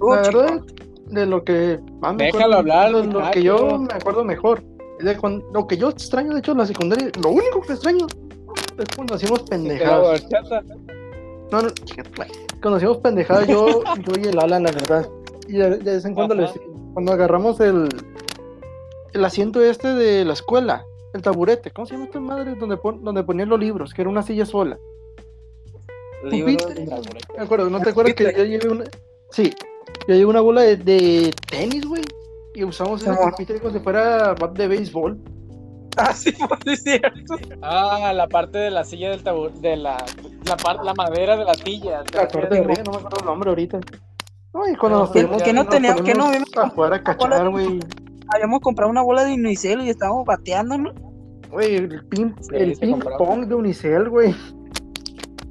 La 0.00 0.16
verdad, 0.22 0.60
de 1.06 1.26
lo 1.26 1.44
que 1.44 1.78
más 2.00 2.14
me 2.14 2.24
Déjalo 2.24 2.56
acuerdo, 2.56 2.58
hablar, 2.58 2.90
lo, 2.90 3.04
lo 3.04 3.30
que 3.30 3.42
yo 3.42 3.78
me 3.78 3.94
acuerdo 3.94 4.24
mejor, 4.24 4.62
es 4.98 5.04
de 5.04 5.16
cuando, 5.16 5.46
lo 5.52 5.66
que 5.66 5.76
yo 5.76 5.90
extraño, 5.90 6.32
de 6.32 6.40
hecho, 6.40 6.52
en 6.52 6.58
la 6.58 6.66
secundaria, 6.66 7.10
lo 7.22 7.30
único 7.30 7.60
que 7.62 7.72
extraño 7.72 8.06
es 8.78 8.96
cuando 8.96 9.14
hacíamos 9.14 9.42
pendejadas. 9.42 10.22
horchata. 10.22 10.62
No, 11.50 11.62
no, 11.62 11.68
cuando 12.60 12.76
hacíamos 12.76 12.98
pendejadas, 12.98 13.46
yo, 13.46 13.82
yo 14.02 14.12
y 14.22 14.28
el 14.28 14.38
Alan, 14.38 14.64
la 14.64 14.72
verdad. 14.72 15.08
Y 15.46 15.52
de, 15.52 15.78
de 15.78 15.92
vez 15.92 16.04
en 16.04 16.14
cuando, 16.14 16.34
les, 16.34 16.50
cuando 16.92 17.12
agarramos 17.12 17.58
el, 17.60 17.88
el 19.14 19.24
asiento 19.24 19.62
este 19.62 19.88
de 19.94 20.24
la 20.24 20.34
escuela, 20.34 20.84
el 21.18 21.22
taburete, 21.22 21.70
¿cómo 21.70 21.86
se 21.86 21.94
llama 21.94 22.06
esta 22.06 22.20
madre? 22.20 22.54
Donde, 22.54 22.76
pon- 22.76 23.02
donde 23.04 23.22
ponían 23.22 23.48
los 23.48 23.58
libros, 23.60 23.92
que 23.92 24.02
era 24.02 24.10
una 24.10 24.22
silla 24.22 24.46
sola. 24.46 24.78
Pupitre. 26.22 26.86
Me 27.36 27.42
acuerdo, 27.42 27.70
¿no 27.70 27.80
te 27.80 27.90
acuerdas 27.90 28.14
que 28.14 28.32
yo 28.36 28.44
llevé 28.44 28.68
una... 28.68 28.84
Sí, 29.30 29.52
yo 30.08 30.14
llevé 30.14 30.24
una 30.24 30.40
bola 30.40 30.62
de, 30.62 30.76
de 30.76 31.34
tenis, 31.50 31.86
güey. 31.86 32.02
Y 32.54 32.64
usamos 32.64 33.02
ese 33.02 33.12
pupitre 33.14 33.60
como 33.60 33.72
si 33.72 33.78
fuera 33.80 34.34
bat 34.34 34.52
de 34.56 34.66
béisbol. 34.68 35.18
Ah, 35.96 36.12
sí, 36.12 36.32
pues, 36.48 36.60
sí, 36.64 36.70
es 36.72 36.82
cierto. 36.82 37.36
Ah, 37.62 38.12
la 38.14 38.26
parte 38.28 38.58
de 38.58 38.70
la 38.70 38.84
silla 38.84 39.10
del 39.10 39.22
tabú, 39.22 39.48
de 39.60 39.76
la, 39.76 40.04
la, 40.46 40.56
par- 40.56 40.82
la 40.84 40.94
madera 40.94 41.36
de 41.36 41.44
la 41.44 41.54
silla. 41.54 42.02
La 42.14 42.26
de 42.26 42.38
arriba, 42.58 42.82
no 42.84 42.92
me 42.92 42.98
acuerdo 42.98 43.18
el 43.20 43.24
nombre 43.26 43.50
ahorita. 43.50 43.80
No, 44.54 44.68
y 44.68 44.74
cuando 44.76 44.98
No, 44.98 45.04
nos 45.04 45.12
que- 45.12 45.20
fuimos, 45.22 45.42
que 45.42 45.52
no 45.52 45.62
nos 45.64 45.70
tenía- 45.72 45.94
que 45.94 46.14
no 46.14 46.24
poníamos 46.26 46.56
a 46.56 46.68
jugar 46.70 46.94
a 46.94 47.02
cachar, 47.02 47.48
güey. 47.50 47.80
Habíamos 48.34 48.60
comprado 48.60 48.90
una 48.90 49.02
bola 49.02 49.24
de 49.24 49.34
unicel 49.34 49.82
y 49.82 49.90
estábamos 49.90 50.24
bateándonos. 50.24 50.94
Güey, 51.50 51.76
el 51.76 52.04
ping, 52.06 52.30
Sí, 52.40 52.48
el 52.56 52.74
se 52.74 52.80
ping 52.82 52.90
compraba. 52.92 53.18
pong 53.18 53.46
de 53.46 53.54
Unicel, 53.54 54.08
güey. 54.08 54.34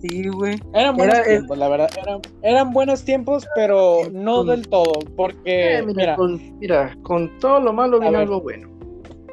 Sí, 0.01 0.27
güey. 0.27 0.59
Eran 0.73 0.95
buenos 0.95 1.15
Era 1.17 1.23
el- 1.25 1.37
tiempos, 1.37 1.57
la 1.57 1.69
verdad. 1.69 1.89
Eran, 2.01 2.21
eran 2.43 2.71
buenos 2.71 3.03
tiempos, 3.03 3.47
pero 3.55 4.01
no 4.11 4.37
Con- 4.37 4.47
del 4.47 4.67
todo. 4.67 4.99
Porque, 5.15 5.77
Eh, 5.77 5.81
mira, 5.83 5.93
mira, 5.95 6.15
con, 6.15 6.59
mira, 6.59 6.97
con 7.01 7.39
todo 7.39 7.59
lo 7.59 7.73
malo 7.73 7.99
viene 7.99 8.17
algo 8.17 8.41
bueno. 8.41 8.69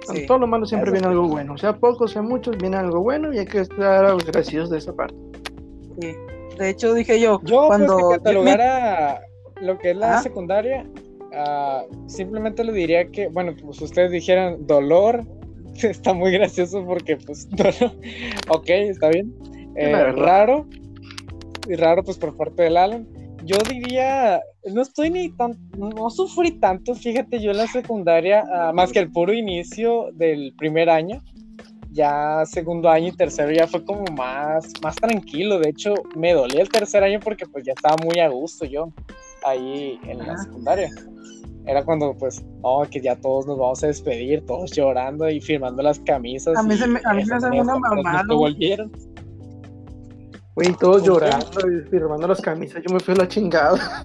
Con 0.06 0.16
Sí. 0.16 0.26
todo 0.26 0.38
lo 0.38 0.46
malo 0.46 0.64
siempre 0.66 0.90
viene 0.90 1.06
algo 1.06 1.28
bueno. 1.28 1.56
Sea 1.58 1.74
poco, 1.76 2.08
sea 2.08 2.22
mucho, 2.22 2.50
viene 2.52 2.76
algo 2.76 3.00
bueno 3.00 3.32
y 3.32 3.38
hay 3.38 3.46
que 3.46 3.60
estar 3.60 4.04
agradecidos 4.06 4.70
de 4.70 4.78
esa 4.78 4.94
parte. 4.94 5.14
sí. 6.00 6.12
De 6.58 6.70
hecho, 6.70 6.94
dije 6.94 7.18
yo, 7.20 7.40
yo 7.42 7.66
cuando 7.66 7.96
pues, 7.98 8.20
que 8.20 8.32
yo 8.32 8.42
me- 8.44 8.52
catalogara 8.52 9.20
lo 9.60 9.76
que 9.76 9.90
es 9.90 9.96
la 9.96 10.22
secundaria, 10.22 10.86
ah, 11.34 11.82
simplemente 12.06 12.62
le 12.62 12.72
diría 12.72 13.06
que, 13.10 13.26
bueno, 13.26 13.52
pues 13.60 13.82
ustedes 13.82 14.12
dijeran 14.12 14.64
dolor. 14.66 15.24
Está 15.82 16.12
muy 16.12 16.32
gracioso 16.32 16.84
porque, 16.84 17.16
pues, 17.16 17.48
dolor. 17.50 17.92
ok, 18.48 18.68
está 18.68 19.08
bien. 19.08 19.34
Eh, 19.76 19.92
raro. 20.12 20.66
Y 21.68 21.74
raro, 21.74 22.04
pues, 22.04 22.18
por 22.18 22.36
parte 22.36 22.62
del 22.62 22.76
Alan. 22.76 23.06
Yo 23.44 23.58
diría, 23.68 24.40
no 24.72 24.80
estoy 24.80 25.10
ni 25.10 25.28
tan, 25.30 25.58
no 25.76 26.08
sufrí 26.08 26.52
tanto, 26.52 26.94
fíjate, 26.94 27.40
yo 27.40 27.50
en 27.50 27.58
la 27.58 27.66
secundaria, 27.66 28.42
ah, 28.50 28.72
más 28.72 28.90
que 28.90 29.00
el 29.00 29.12
puro 29.12 29.34
inicio 29.34 30.08
del 30.14 30.54
primer 30.56 30.88
año, 30.88 31.22
ya 31.94 32.42
segundo 32.46 32.88
año 32.88 33.08
y 33.08 33.12
tercero 33.16 33.52
ya 33.52 33.66
fue 33.66 33.84
como 33.84 34.04
más, 34.16 34.72
más 34.82 34.96
tranquilo, 34.96 35.58
de 35.58 35.70
hecho 35.70 35.94
me 36.16 36.32
dolía 36.32 36.62
el 36.62 36.68
tercer 36.68 37.04
año 37.04 37.20
porque 37.20 37.46
pues 37.46 37.64
ya 37.64 37.72
estaba 37.72 37.96
muy 38.02 38.18
a 38.18 38.28
gusto 38.28 38.64
yo 38.64 38.92
ahí 39.44 40.00
en 40.08 40.18
la 40.18 40.38
secundaria. 40.38 40.90
Era 41.66 41.82
cuando 41.84 42.14
pues, 42.16 42.44
oh, 42.62 42.84
que 42.90 43.00
ya 43.00 43.16
todos 43.16 43.46
nos 43.46 43.58
vamos 43.58 43.82
a 43.84 43.86
despedir, 43.86 44.44
todos 44.44 44.70
llorando 44.72 45.28
y 45.30 45.40
firmando 45.40 45.82
las 45.82 45.98
camisas. 46.00 46.56
A 46.58 46.62
mí 46.62 46.76
se 46.76 46.86
me- 46.86 47.00
a 47.04 47.14
mí 47.14 47.22
esas 47.22 47.42
me 47.42 47.58
hace 47.58 47.60
una 47.60 47.78
mamada, 47.78 48.22
volvieron. 48.34 48.92
Güey, 50.54 50.72
todos 50.78 51.02
llorando 51.04 51.60
y 51.70 51.88
firmando 51.88 52.28
las 52.28 52.40
camisas. 52.40 52.82
Yo 52.86 52.94
me 52.94 53.00
fui 53.00 53.14
a 53.14 53.16
la 53.18 53.28
chingada. 53.28 54.04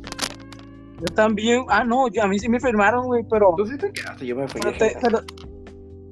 yo 0.99 1.05
también. 1.15 1.63
Ah, 1.69 1.83
no, 1.83 2.07
yo- 2.09 2.23
a 2.23 2.27
mí 2.27 2.39
sí 2.39 2.47
me 2.49 2.59
firmaron, 2.59 3.05
güey, 3.07 3.23
pero. 3.29 3.53
Tú 3.57 3.65
sí 3.67 3.77
te 3.77 3.91
quedaste, 3.91 4.25
yo 4.25 4.35
me 4.35 4.47
fui. 4.47 4.61
pero, 4.61 4.77
te- 4.77 4.97
pero- 5.01 5.21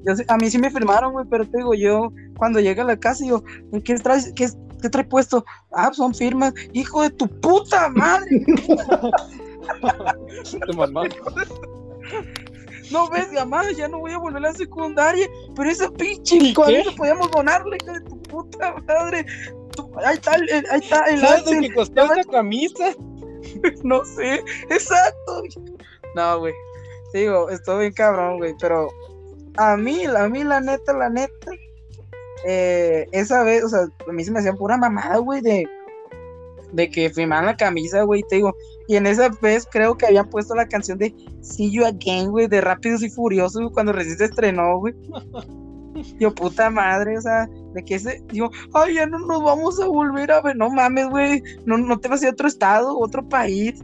yo 0.05 0.13
a 0.27 0.37
mí 0.37 0.49
sí 0.49 0.57
me 0.59 0.69
firmaron, 0.69 1.11
güey, 1.13 1.25
pero 1.29 1.45
te 1.45 1.57
digo, 1.57 1.73
yo 1.73 2.11
cuando 2.37 2.59
llegué 2.59 2.81
a 2.81 2.85
la 2.85 2.97
casa, 2.97 3.23
digo, 3.23 3.43
¿qué 3.83 3.95
traes? 3.95 4.31
¿Qué, 4.35 4.47
qué 4.81 4.89
trae 4.89 5.03
puesto? 5.05 5.43
Ah, 5.71 5.91
son 5.93 6.13
firmas. 6.13 6.53
Hijo 6.73 7.01
de 7.03 7.09
tu 7.09 7.27
puta 7.39 7.89
madre. 7.89 8.45
Mamá. 10.75 11.03
no 12.91 13.09
ves, 13.09 13.31
mamá, 13.33 13.63
ya 13.75 13.87
no 13.87 13.99
voy 13.99 14.11
a 14.11 14.17
volver 14.17 14.37
a 14.37 14.51
la 14.51 14.53
secundaria, 14.53 15.27
pero 15.55 15.69
esa 15.69 15.89
pinche 15.91 16.37
¿Y 16.37 16.53
cuaderno 16.53 16.91
qué? 16.91 16.97
podíamos 16.97 17.31
donarle, 17.31 17.77
hija 17.81 17.93
de 17.93 18.01
tu 18.01 18.21
puta 18.23 18.75
madre. 18.87 19.25
Tu- 19.75 19.91
ahí 20.03 20.15
está 20.15 20.35
el, 20.35 20.49
ahí 20.71 20.79
está 20.79 21.03
el 21.05 21.19
¿Sabes 21.19 21.45
lo 21.51 21.61
que 21.61 21.73
costó 21.73 22.01
esta 22.03 22.23
camisa? 22.31 22.93
no 23.83 24.03
sé, 24.05 24.43
exacto. 24.69 25.43
No, 26.15 26.39
güey. 26.39 26.53
Te 27.11 27.19
Digo, 27.19 27.49
estoy 27.49 27.79
bien 27.79 27.93
cabrón, 27.93 28.37
güey, 28.37 28.53
pero 28.59 28.89
a 29.57 29.77
mí, 29.77 30.05
a 30.05 30.27
mí 30.27 30.43
la 30.43 30.59
neta, 30.61 30.93
la 30.93 31.09
neta, 31.09 31.51
eh, 32.45 33.07
esa 33.11 33.43
vez, 33.43 33.63
o 33.63 33.69
sea, 33.69 33.87
a 34.07 34.11
mí 34.11 34.23
se 34.23 34.31
me 34.31 34.39
hacía 34.39 34.53
pura 34.53 34.77
mamada, 34.77 35.17
güey, 35.17 35.41
de, 35.41 35.67
de 36.73 36.89
que 36.89 37.09
firmaban 37.09 37.45
la 37.45 37.55
camisa, 37.57 38.03
güey, 38.03 38.23
te 38.29 38.35
digo, 38.37 38.55
y 38.87 38.95
en 38.95 39.07
esa 39.07 39.29
vez 39.41 39.67
creo 39.71 39.95
que 39.97 40.05
habían 40.07 40.29
puesto 40.29 40.53
la 40.55 40.67
canción 40.67 40.97
de 40.97 41.13
See 41.41 41.71
You 41.71 41.85
Again, 41.85 42.29
güey, 42.31 42.47
de 42.47 42.61
Rápidos 42.61 43.03
y 43.03 43.09
Furiosos, 43.09 43.71
cuando 43.73 43.93
recién 43.93 44.17
se 44.17 44.25
estrenó, 44.25 44.77
güey. 44.79 44.93
Yo, 46.19 46.33
puta 46.35 46.69
madre, 46.69 47.17
o 47.17 47.21
sea, 47.21 47.47
de 47.73 47.83
que 47.83 47.95
ese, 47.95 48.21
digo, 48.31 48.51
ay, 48.73 48.95
ya 48.95 49.07
no 49.07 49.17
nos 49.17 49.41
vamos 49.43 49.79
a 49.81 49.87
volver 49.87 50.31
a 50.31 50.41
ver, 50.41 50.55
no 50.55 50.69
mames, 50.69 51.09
güey, 51.09 51.41
no, 51.65 51.77
no 51.77 51.99
te 51.99 52.07
vas 52.07 52.21
a 52.21 52.25
ir 52.25 52.29
a 52.29 52.33
otro 52.33 52.47
estado, 52.47 52.99
otro 52.99 53.27
país. 53.27 53.83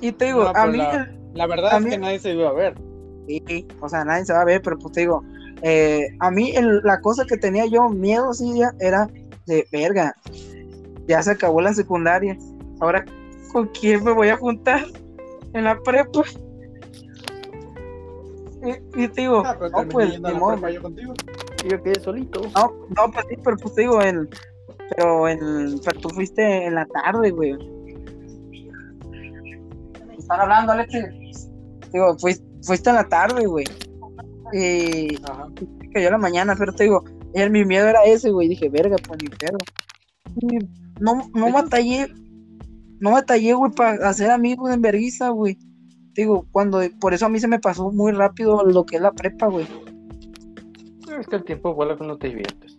Y 0.00 0.12
te 0.12 0.26
digo, 0.26 0.44
No, 0.44 0.48
a 0.50 0.52
pues 0.52 0.72
mí, 0.72 0.78
la- 0.78 1.10
La 1.34 1.46
verdad 1.46 1.78
es 1.78 1.84
mí- 1.84 1.90
que 1.90 1.98
nadie 1.98 2.18
se 2.18 2.32
iba 2.34 2.50
a 2.50 2.52
ver. 2.52 2.74
Sí, 3.26 3.66
o 3.80 3.88
sea, 3.88 4.04
nadie 4.04 4.24
se 4.26 4.32
va 4.34 4.42
a 4.42 4.44
ver, 4.44 4.60
pero 4.62 4.76
pues 4.78 4.92
te 4.92 5.00
digo, 5.00 5.22
eh, 5.62 6.08
a 6.18 6.30
mí 6.30 6.50
el- 6.54 6.80
la 6.82 7.00
cosa 7.00 7.24
que 7.24 7.36
tenía 7.38 7.64
yo 7.66 7.88
miedo, 7.88 8.34
sí, 8.34 8.52
ya, 8.58 8.72
era 8.80 9.08
de 9.46 9.66
verga, 9.72 10.14
ya 11.06 11.22
se 11.22 11.32
acabó 11.32 11.60
la 11.60 11.74
secundaria, 11.74 12.36
ahora 12.80 13.04
con 13.52 13.68
quién 13.68 14.02
me 14.04 14.12
voy 14.12 14.28
a 14.28 14.36
juntar 14.36 14.84
en 15.52 15.64
la 15.64 15.80
prepa. 15.82 16.22
Y, 18.64 19.02
y 19.02 19.08
te 19.08 19.22
digo, 19.22 19.42
Ah, 19.44 19.56
no, 19.60 19.88
pues, 19.88 20.20
ni 20.20 20.32
modo, 20.34 20.68
yo 20.68 20.82
contigo. 20.82 21.14
Y 21.64 21.68
yo 21.70 21.82
quedé 21.82 22.00
solito. 22.00 22.40
no, 22.54 22.72
no, 22.96 23.12
pues 23.12 23.26
sí, 23.28 23.36
pero 23.42 23.56
pues 23.56 23.74
te 23.74 23.80
digo, 23.82 24.00
el, 24.00 24.28
pero 24.96 25.28
el, 25.28 25.80
pero 25.84 26.00
tú 26.00 26.08
fuiste 26.10 26.66
en 26.66 26.76
la 26.76 26.86
tarde, 26.86 27.30
güey. 27.30 27.56
Están 30.16 30.40
hablando, 30.40 30.72
Alex. 30.72 31.48
Digo, 31.92 32.16
fuiste, 32.18 32.44
fuiste 32.62 32.90
en 32.90 32.96
la 32.96 33.08
tarde, 33.08 33.46
güey. 33.46 33.64
Y 34.52 35.16
Ajá. 35.24 35.48
cayó 35.92 36.10
la 36.10 36.18
mañana, 36.18 36.54
pero 36.56 36.72
te 36.72 36.84
digo, 36.84 37.04
el, 37.34 37.50
mi 37.50 37.64
miedo 37.64 37.88
era 37.88 38.04
ese, 38.04 38.30
güey. 38.30 38.48
Dije, 38.48 38.68
verga, 38.68 38.96
pues 39.06 39.20
ni 39.22 39.28
pedo. 39.28 39.58
No, 41.02 41.28
no 41.34 41.46
me 41.46 41.52
batallé, 41.52 42.06
no 43.00 43.10
me 43.10 43.16
batallé, 43.16 43.54
güey, 43.54 43.72
para 43.72 44.08
hacer 44.08 44.30
amigos 44.30 44.72
en 44.72 44.80
Berguisa, 44.80 45.30
güey. 45.30 45.58
Digo, 46.14 46.46
cuando, 46.52 46.80
por 47.00 47.12
eso 47.12 47.26
a 47.26 47.28
mí 47.28 47.40
se 47.40 47.48
me 47.48 47.58
pasó 47.58 47.90
muy 47.90 48.12
rápido 48.12 48.62
lo 48.62 48.86
que 48.86 48.96
es 48.96 49.02
la 49.02 49.10
prepa, 49.10 49.48
güey. 49.48 49.66
Es 51.18 51.26
que 51.26 51.36
el 51.36 51.44
tiempo 51.44 51.74
vuela 51.74 51.96
cuando 51.96 52.16
te 52.18 52.28
diviertes. 52.28 52.78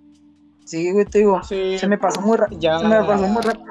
Sí, 0.63 0.89
güey, 0.93 1.05
te 1.05 1.19
digo, 1.19 1.43
Sí, 1.43 1.77
se 1.77 1.85
me 1.89 1.97
pasó 1.97 2.21
muy 2.21 2.37
rápido, 2.37 2.61
ya. 2.61 2.79
se 2.79 2.87
me 2.87 3.03
pasó 3.03 3.27
muy 3.27 3.41
rápido, 3.41 3.65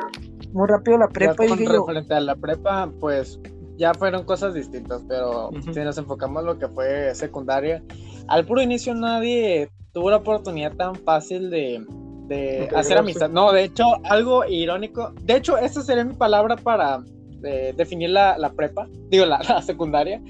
muy 0.53 0.69
rápido 0.69 0.99
la 0.99 1.07
ya 1.07 1.13
prepa 1.13 1.47
y 1.47 1.65
yo, 1.65 1.87
referente 1.87 2.15
a 2.15 2.21
la 2.21 2.37
prepa, 2.37 2.93
pues 3.01 3.41
ya 3.79 3.95
fueron 3.95 4.25
cosas 4.27 4.53
distintas, 4.53 5.03
pero 5.09 5.49
si 5.73 5.81
nos 5.81 5.97
enfocamos 5.97 6.43
en 6.43 6.47
lo 6.47 6.59
que 6.59 6.69
fue 6.69 7.15
secundaria, 7.15 7.83
al 8.29 8.45
puro 8.45 8.61
inicio 8.61 8.95
nadie 8.95 9.71
tuvo 9.93 10.11
la 10.11 10.17
oportunidad 10.17 10.77
tan 10.77 10.95
fácil 10.97 11.49
de, 11.49 11.83
de 12.29 12.53
Integrarse. 12.53 12.77
hacer 12.77 12.99
amistad. 12.99 13.31
No, 13.31 13.53
de 13.53 13.65
hecho, 13.65 13.85
algo 14.05 14.45
irónico, 14.47 15.13
de 15.23 15.37
hecho, 15.37 15.59
esta 15.59 15.83
sería 15.83 16.05
mi 16.05 16.15
palabra 16.15 16.57
para 16.57 17.03
eh, 17.45 17.75
definir 17.77 18.11
la, 18.11 18.39
la 18.39 18.53
prepa, 18.53 18.89
digo, 19.09 19.27
la, 19.27 19.39
la 19.49 19.63
secundaria, 19.63 20.23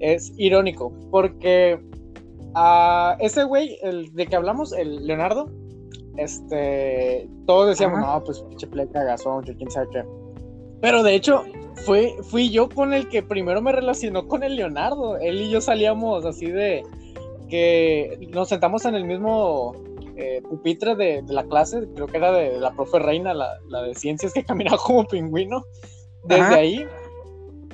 es 0.00 0.32
irónico, 0.36 0.92
porque 1.10 1.80
a 2.54 3.16
ese 3.20 3.44
güey, 3.44 3.78
el 3.82 4.12
de 4.14 4.26
que 4.26 4.36
hablamos, 4.36 4.72
el 4.72 5.06
Leonardo, 5.06 5.50
este, 6.16 7.28
todos 7.46 7.68
decíamos, 7.68 8.00
Ajá. 8.00 8.14
no, 8.14 8.24
pues 8.24 8.40
pinche 8.40 8.66
play 8.66 8.88
cagazón, 8.88 9.44
que 9.44 9.54
quién 9.54 9.70
sabe 9.70 9.86
qué. 9.92 10.04
Pero 10.80 11.02
de 11.02 11.14
hecho, 11.14 11.44
fue, 11.86 12.16
fui 12.22 12.50
yo 12.50 12.68
con 12.68 12.92
el 12.92 13.08
que 13.08 13.22
primero 13.22 13.62
me 13.62 13.72
relacionó 13.72 14.26
con 14.26 14.42
el 14.42 14.56
Leonardo. 14.56 15.16
Él 15.18 15.40
y 15.40 15.50
yo 15.50 15.60
salíamos 15.60 16.24
así 16.24 16.46
de 16.46 16.82
que 17.48 18.28
nos 18.32 18.48
sentamos 18.48 18.84
en 18.84 18.94
el 18.94 19.04
mismo 19.04 19.74
eh, 20.18 20.42
pupitre 20.42 20.96
de, 20.96 21.22
de 21.22 21.32
la 21.32 21.44
clase, 21.44 21.86
creo 21.94 22.08
que 22.08 22.16
era 22.16 22.32
de, 22.32 22.58
la 22.58 22.72
profe 22.72 22.98
Reina, 22.98 23.32
la, 23.34 23.56
la 23.68 23.82
de 23.82 23.94
ciencias 23.94 24.32
que 24.32 24.42
caminaba 24.44 24.76
como 24.78 25.06
pingüino. 25.06 25.64
Desde 26.24 26.42
Ajá. 26.42 26.56
ahí, 26.56 26.86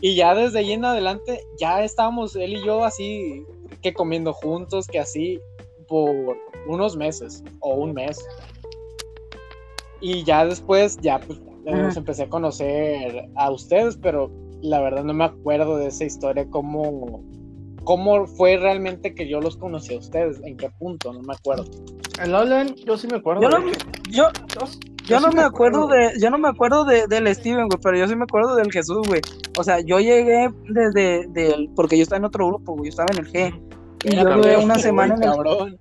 y 0.03 0.14
ya 0.14 0.34
desde 0.34 0.59
ahí 0.59 0.72
en 0.72 0.84
adelante, 0.84 1.40
ya 1.59 1.82
estábamos 1.82 2.36
él 2.36 2.53
y 2.57 2.64
yo 2.64 2.84
así, 2.84 3.47
que 3.80 3.95
comiendo 3.95 4.34
juntos, 4.34 4.86
que 4.86 4.99
así, 4.99 5.40
por 5.88 6.36
unos 6.66 6.97
meses 6.97 7.42
o 7.61 7.74
un 7.76 7.95
mes. 7.95 8.18
Y 10.03 10.22
ya 10.24 10.45
después, 10.45 10.99
ya 11.01 11.18
pues, 11.20 11.40
los 11.64 11.88
Ajá. 11.92 11.99
empecé 11.99 12.24
a 12.24 12.28
conocer 12.28 13.24
a 13.36 13.51
ustedes, 13.51 13.97
pero 13.97 14.30
la 14.61 14.80
verdad 14.80 15.05
no 15.05 15.14
me 15.14 15.24
acuerdo 15.24 15.78
de 15.78 15.86
esa 15.86 16.05
historia, 16.05 16.47
cómo, 16.51 17.24
cómo 17.85 18.26
fue 18.26 18.57
realmente 18.57 19.14
que 19.14 19.28
yo 19.28 19.41
los 19.41 19.57
conocí 19.57 19.95
a 19.95 19.99
ustedes, 19.99 20.41
en 20.45 20.57
qué 20.57 20.70
punto, 20.70 21.12
no 21.12 21.20
me 21.22 21.35
acuerdo. 21.35 21.64
El 22.22 22.35
Alan, 22.35 22.74
yo 22.76 22.97
sí 22.97 23.07
me 23.09 23.16
acuerdo. 23.18 23.43
Yo 23.43 23.49
no, 23.51 23.59
yo, 23.68 23.72
Yo, 24.11 24.28
yo 25.07 25.20
no 25.20 25.30
sí 25.30 25.37
me 25.37 25.43
acuerdo 25.43 25.87
de, 25.89 26.12
yo 26.20 26.30
no 26.30 26.39
me 26.39 26.49
acuerdo 26.49 26.85
de, 26.85 27.07
del 27.07 27.32
Steven, 27.35 27.68
güey, 27.68 27.78
pero 27.82 27.97
yo 27.97 28.07
sí 28.09 28.16
me 28.16 28.24
acuerdo 28.24 28.57
del 28.57 28.70
Jesús, 28.72 29.07
güey. 29.07 29.20
O 29.59 29.64
sea, 29.64 29.80
yo 29.80 30.01
llegué 30.01 30.49
desde, 30.68 31.26
del, 31.28 31.68
porque 31.76 31.97
yo 31.97 32.03
estaba 32.05 32.18
en 32.18 32.24
otro 32.24 32.47
grupo, 32.47 32.72
güey, 32.72 32.85
yo 32.87 32.91
estaba 32.91 33.09
en 33.12 33.18
el 33.26 33.32
G. 33.32 33.61
Y 34.05 34.11
yo 34.16 34.22
Cabrón, 34.22 34.43
duré 34.43 34.57
una 34.59 34.74
güey, 34.74 34.82
semana 34.82 35.14
en 35.14 35.22
el 35.22 35.30
Cabrón. 35.30 35.80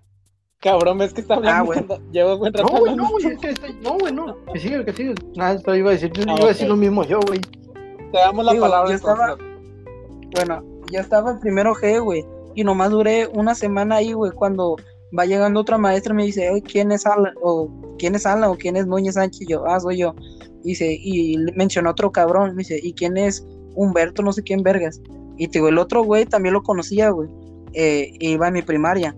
Cabrón, 0.59 0.97
ves 0.97 1.13
que 1.13 1.21
está 1.21 1.33
hablando. 1.35 1.73
Ah, 1.73 1.83
güey. 1.85 2.01
Llevo 2.11 2.37
buen 2.37 2.53
rato 2.53 2.69
No, 2.71 2.79
güey, 2.79 2.95
no, 2.95 3.09
güey, 3.09 3.25
es 3.27 3.37
que 3.39 3.49
este- 3.49 3.73
no, 3.81 3.97
güey, 3.99 4.13
no. 4.13 4.45
Que 4.53 4.59
sigue, 4.59 4.85
que 4.85 4.93
sigue. 4.93 5.13
Nada, 5.35 5.55
esto 5.55 5.75
iba 5.75 5.89
a 5.89 5.93
decir, 5.93 6.11
yo 6.13 6.23
Ah, 6.27 6.35
iba 6.37 6.45
a 6.45 6.47
decir 6.47 6.67
lo 6.69 6.77
mismo 6.77 7.03
yo, 7.03 7.19
güey. 7.27 7.41
Te 7.41 8.17
damos 8.17 8.45
la 8.45 8.53
Digo, 8.53 8.63
palabra. 8.65 8.89
yo 8.89 8.95
estaba-. 8.95 9.37
Bueno, 10.35 10.63
ya 10.93 11.01
estaba 11.01 11.31
el 11.31 11.39
primero 11.39 11.73
G, 11.73 12.01
güey. 12.01 12.25
Y 12.55 12.63
nomás 12.63 12.91
duré 12.91 13.27
una 13.33 13.55
semana 13.55 13.95
ahí, 13.97 14.13
güey, 14.13 14.31
cuando 14.31 14.77
va 15.17 15.25
llegando 15.25 15.59
otra 15.59 15.77
maestra 15.77 16.13
me 16.13 16.23
dice, 16.23 16.49
"Oye, 16.49 16.61
¿quién 16.61 16.91
es 16.91 17.05
Alan? 17.05 17.33
O 17.41 17.69
¿quién 17.97 18.15
es 18.15 18.25
Alan? 18.25 18.49
O 18.49 18.55
¿quién 18.55 18.75
es 18.77 18.87
Núñez 18.87 19.15
Sánchez? 19.15 19.47
Yo, 19.47 19.65
ah, 19.65 19.79
soy 19.79 19.97
yo. 19.97 20.15
Y 20.63 20.69
dice, 20.69 20.97
y 20.99 21.37
mencionó 21.55 21.91
otro 21.91 22.11
cabrón. 22.11 22.55
Me 22.55 22.59
dice, 22.59 22.79
¿y 22.81 22.93
quién 22.93 23.17
es 23.17 23.45
Humberto? 23.75 24.21
No 24.23 24.31
sé 24.31 24.43
quién 24.43 24.63
vergas. 24.63 25.01
Y 25.37 25.47
te 25.47 25.59
digo, 25.59 25.67
el 25.69 25.77
otro 25.77 26.03
güey 26.03 26.25
también 26.25 26.53
lo 26.53 26.63
conocía, 26.63 27.09
güey. 27.09 27.29
Eh, 27.73 28.11
iba 28.19 28.47
en 28.47 28.53
mi 28.53 28.61
primaria. 28.61 29.15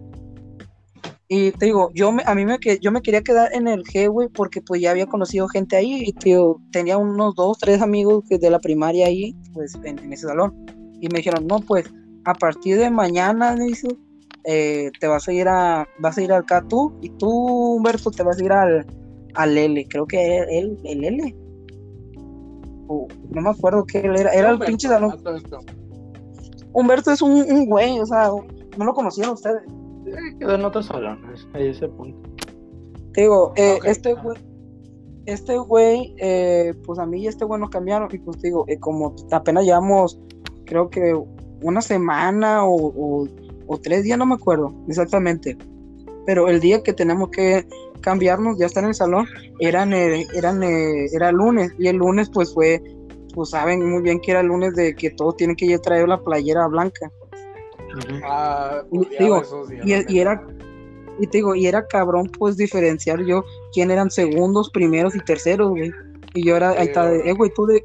Y 1.28 1.52
te 1.52 1.66
digo, 1.66 1.92
yo 1.94 2.12
me, 2.12 2.24
a 2.26 2.36
mí 2.36 2.46
me, 2.46 2.60
yo 2.82 2.92
me 2.92 3.02
quería 3.02 3.22
quedar 3.22 3.54
en 3.54 3.68
el 3.68 3.84
G, 3.84 4.10
güey, 4.10 4.28
porque 4.30 4.62
pues 4.62 4.80
ya 4.80 4.92
había 4.92 5.08
conocido 5.08 5.48
gente 5.48 5.76
ahí 5.76 6.04
y 6.06 6.14
te 6.14 6.30
digo, 6.30 6.62
tenía 6.72 6.98
unos 6.98 7.34
dos, 7.34 7.58
tres 7.58 7.82
amigos 7.82 8.24
de 8.30 8.50
la 8.50 8.60
primaria 8.60 9.08
ahí, 9.08 9.36
pues 9.54 9.76
en 9.84 10.14
ese 10.14 10.28
salón. 10.28 10.54
Y 11.06 11.08
me 11.10 11.20
dijeron, 11.20 11.46
no, 11.46 11.60
pues 11.60 11.86
a 12.24 12.34
partir 12.34 12.80
de 12.80 12.90
mañana, 12.90 13.56
me 13.56 13.66
dice, 13.66 13.88
eh, 14.44 14.90
te 15.00 15.06
vas 15.06 15.28
a 15.28 15.34
ir 15.34 15.48
a, 15.48 15.88
vas 16.00 16.18
a 16.18 16.22
ir 16.24 16.32
al 16.32 16.46
K 16.46 16.68
tú, 16.68 16.98
y 17.00 17.10
tú, 17.10 17.30
Humberto, 17.76 18.10
te 18.10 18.24
vas 18.24 18.40
a 18.40 18.44
ir 18.44 18.52
al, 18.52 18.88
al 19.36 19.56
L, 19.56 19.88
creo 19.88 20.08
que 20.08 20.38
era 20.38 20.46
el, 20.50 20.80
el 20.84 21.04
L. 21.04 21.36
No 22.88 23.42
me 23.42 23.50
acuerdo 23.52 23.86
qué 23.86 24.00
era, 24.00 24.32
era 24.32 24.50
el 24.50 24.58
pinche 24.58 24.88
salón. 24.88 25.16
Humberto 26.74 27.12
es 27.12 27.22
un, 27.22 27.34
un 27.34 27.68
güey, 27.68 28.00
o 28.00 28.06
sea, 28.08 28.32
no 28.76 28.86
lo 28.86 28.94
conocían 28.96 29.30
ustedes. 29.30 29.62
Eh, 30.08 30.38
Quedó 30.40 30.56
en 30.56 30.66
otros 30.66 30.88
salones, 30.88 31.48
ahí 31.54 31.68
ese 31.68 31.88
punto. 31.88 32.18
Te 33.14 33.22
digo, 33.22 33.54
eh, 33.58 33.78
este 33.84 34.16
güey, 34.16 34.40
este 35.28 35.56
güey, 35.56 36.16
eh, 36.18 36.74
pues 36.84 36.98
a 36.98 37.06
mí 37.06 37.22
y 37.22 37.28
este 37.28 37.46
güey 37.46 37.62
nos 37.62 37.70
cambiaron, 37.70 38.10
y 38.12 38.18
pues 38.18 38.42
digo, 38.42 38.66
eh, 38.68 38.80
como 38.80 39.16
apenas 39.32 39.66
llevamos, 39.66 40.20
creo 40.66 40.90
que 40.90 41.14
una 41.62 41.82
semana 41.82 42.66
o, 42.66 42.76
o- 42.76 43.28
o 43.68 43.78
tres 43.80 44.04
días, 44.04 44.18
no 44.18 44.26
me 44.26 44.36
acuerdo 44.36 44.74
exactamente. 44.88 45.58
Pero 46.26 46.48
el 46.50 46.60
día 46.60 46.84
que 46.84 46.94
tenemos 46.94 47.30
que 47.30 47.66
cambiarnos, 48.02 48.58
ya 48.60 48.66
estar 48.68 48.84
en 48.84 48.90
el 48.90 48.96
salón, 48.96 49.26
eran, 49.60 49.94
eh, 49.94 50.26
eran, 50.36 50.62
eh, 50.64 51.06
era 51.14 51.32
lunes, 51.32 51.72
y 51.80 51.88
el 51.88 51.96
lunes 51.98 52.30
pues 52.32 52.54
fue, 52.54 52.82
pues 53.34 53.50
saben 53.50 53.88
muy 53.90 54.02
bien 54.04 54.20
que 54.20 54.32
era 54.32 54.42
el 54.42 54.48
lunes 54.48 54.76
de 54.76 54.94
que 54.96 55.10
todos 55.12 55.36
tienen 55.38 55.56
que 55.56 55.66
ir 55.66 55.76
a 55.76 55.80
traer 55.82 56.08
la 56.08 56.22
playera 56.24 56.68
blanca. 56.68 57.12
Ah, 58.24 58.82
Y 58.92 58.98
digo, 59.24 59.42
Y, 59.84 60.20
era, 60.20 60.46
y 61.20 61.28
te 61.28 61.38
digo, 61.38 61.56
y 61.56 61.66
era 61.68 61.88
cabrón 61.88 62.30
pues 62.38 62.58
diferenciar 62.58 63.24
yo 63.24 63.44
quién 63.74 63.90
eran 63.92 64.12
segundos, 64.12 64.70
primeros 64.70 65.16
y 65.16 65.20
terceros, 65.20 65.70
güey. 65.70 65.92
Y 66.34 66.44
yo 66.46 66.56
era, 66.58 66.72
ahí 66.72 66.88
está, 66.88 67.08
de, 67.10 67.30
eh, 67.30 67.34
güey, 67.34 67.52
¿tú 67.56 67.66
de, 67.66 67.82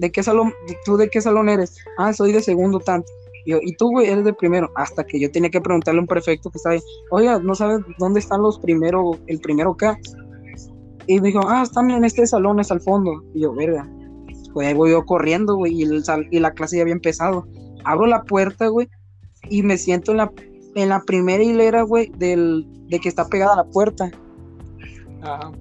de 0.00 0.10
qué 0.10 0.22
salón, 0.22 0.52
tú 0.84 0.96
de 0.96 1.08
qué 1.10 1.20
salón 1.20 1.48
eres? 1.48 1.76
Ah, 1.98 2.12
soy 2.12 2.32
de 2.32 2.42
segundo 2.42 2.80
tanto. 2.80 3.06
Y, 3.44 3.52
yo, 3.52 3.58
y 3.62 3.74
tú, 3.76 3.90
güey, 3.90 4.08
eres 4.08 4.24
de 4.24 4.32
primero. 4.32 4.70
Hasta 4.74 5.04
que 5.04 5.20
yo 5.20 5.30
tenía 5.30 5.50
que 5.50 5.60
preguntarle 5.60 5.98
a 5.98 6.02
un 6.02 6.06
prefecto 6.06 6.50
que 6.50 6.56
estaba 6.58 6.74
ahí, 6.74 6.80
oiga, 7.10 7.38
¿no 7.38 7.54
sabes 7.54 7.80
dónde 7.98 8.20
están 8.20 8.42
los 8.42 8.58
primeros, 8.58 9.18
el 9.26 9.40
primero 9.40 9.76
K? 9.76 9.98
Y 11.06 11.20
me 11.20 11.28
dijo, 11.28 11.40
ah, 11.46 11.62
están 11.62 11.90
en 11.90 12.04
este 12.04 12.26
salón, 12.26 12.60
es 12.60 12.70
al 12.70 12.80
fondo. 12.80 13.22
Y 13.34 13.40
yo, 13.42 13.52
verga. 13.54 13.88
Pues 14.52 14.66
ahí 14.66 14.74
voy 14.74 14.90
yo 14.90 15.04
corriendo, 15.04 15.54
güey, 15.56 15.74
y, 15.74 15.82
el 15.82 16.04
sal- 16.04 16.26
y 16.30 16.40
la 16.40 16.52
clase 16.52 16.76
ya 16.76 16.82
había 16.82 16.94
empezado. 16.94 17.46
abro 17.84 18.06
la 18.06 18.22
puerta, 18.24 18.68
güey, 18.68 18.88
y 19.48 19.62
me 19.62 19.78
siento 19.78 20.10
en 20.10 20.18
la, 20.18 20.32
en 20.74 20.88
la 20.88 21.00
primera 21.02 21.42
hilera, 21.42 21.82
güey, 21.82 22.10
del, 22.18 22.66
de 22.88 22.98
que 23.00 23.08
está 23.08 23.26
pegada 23.28 23.52
a 23.54 23.56
la 23.56 23.64
puerta. 23.64 24.10
Ajá. 25.22 25.52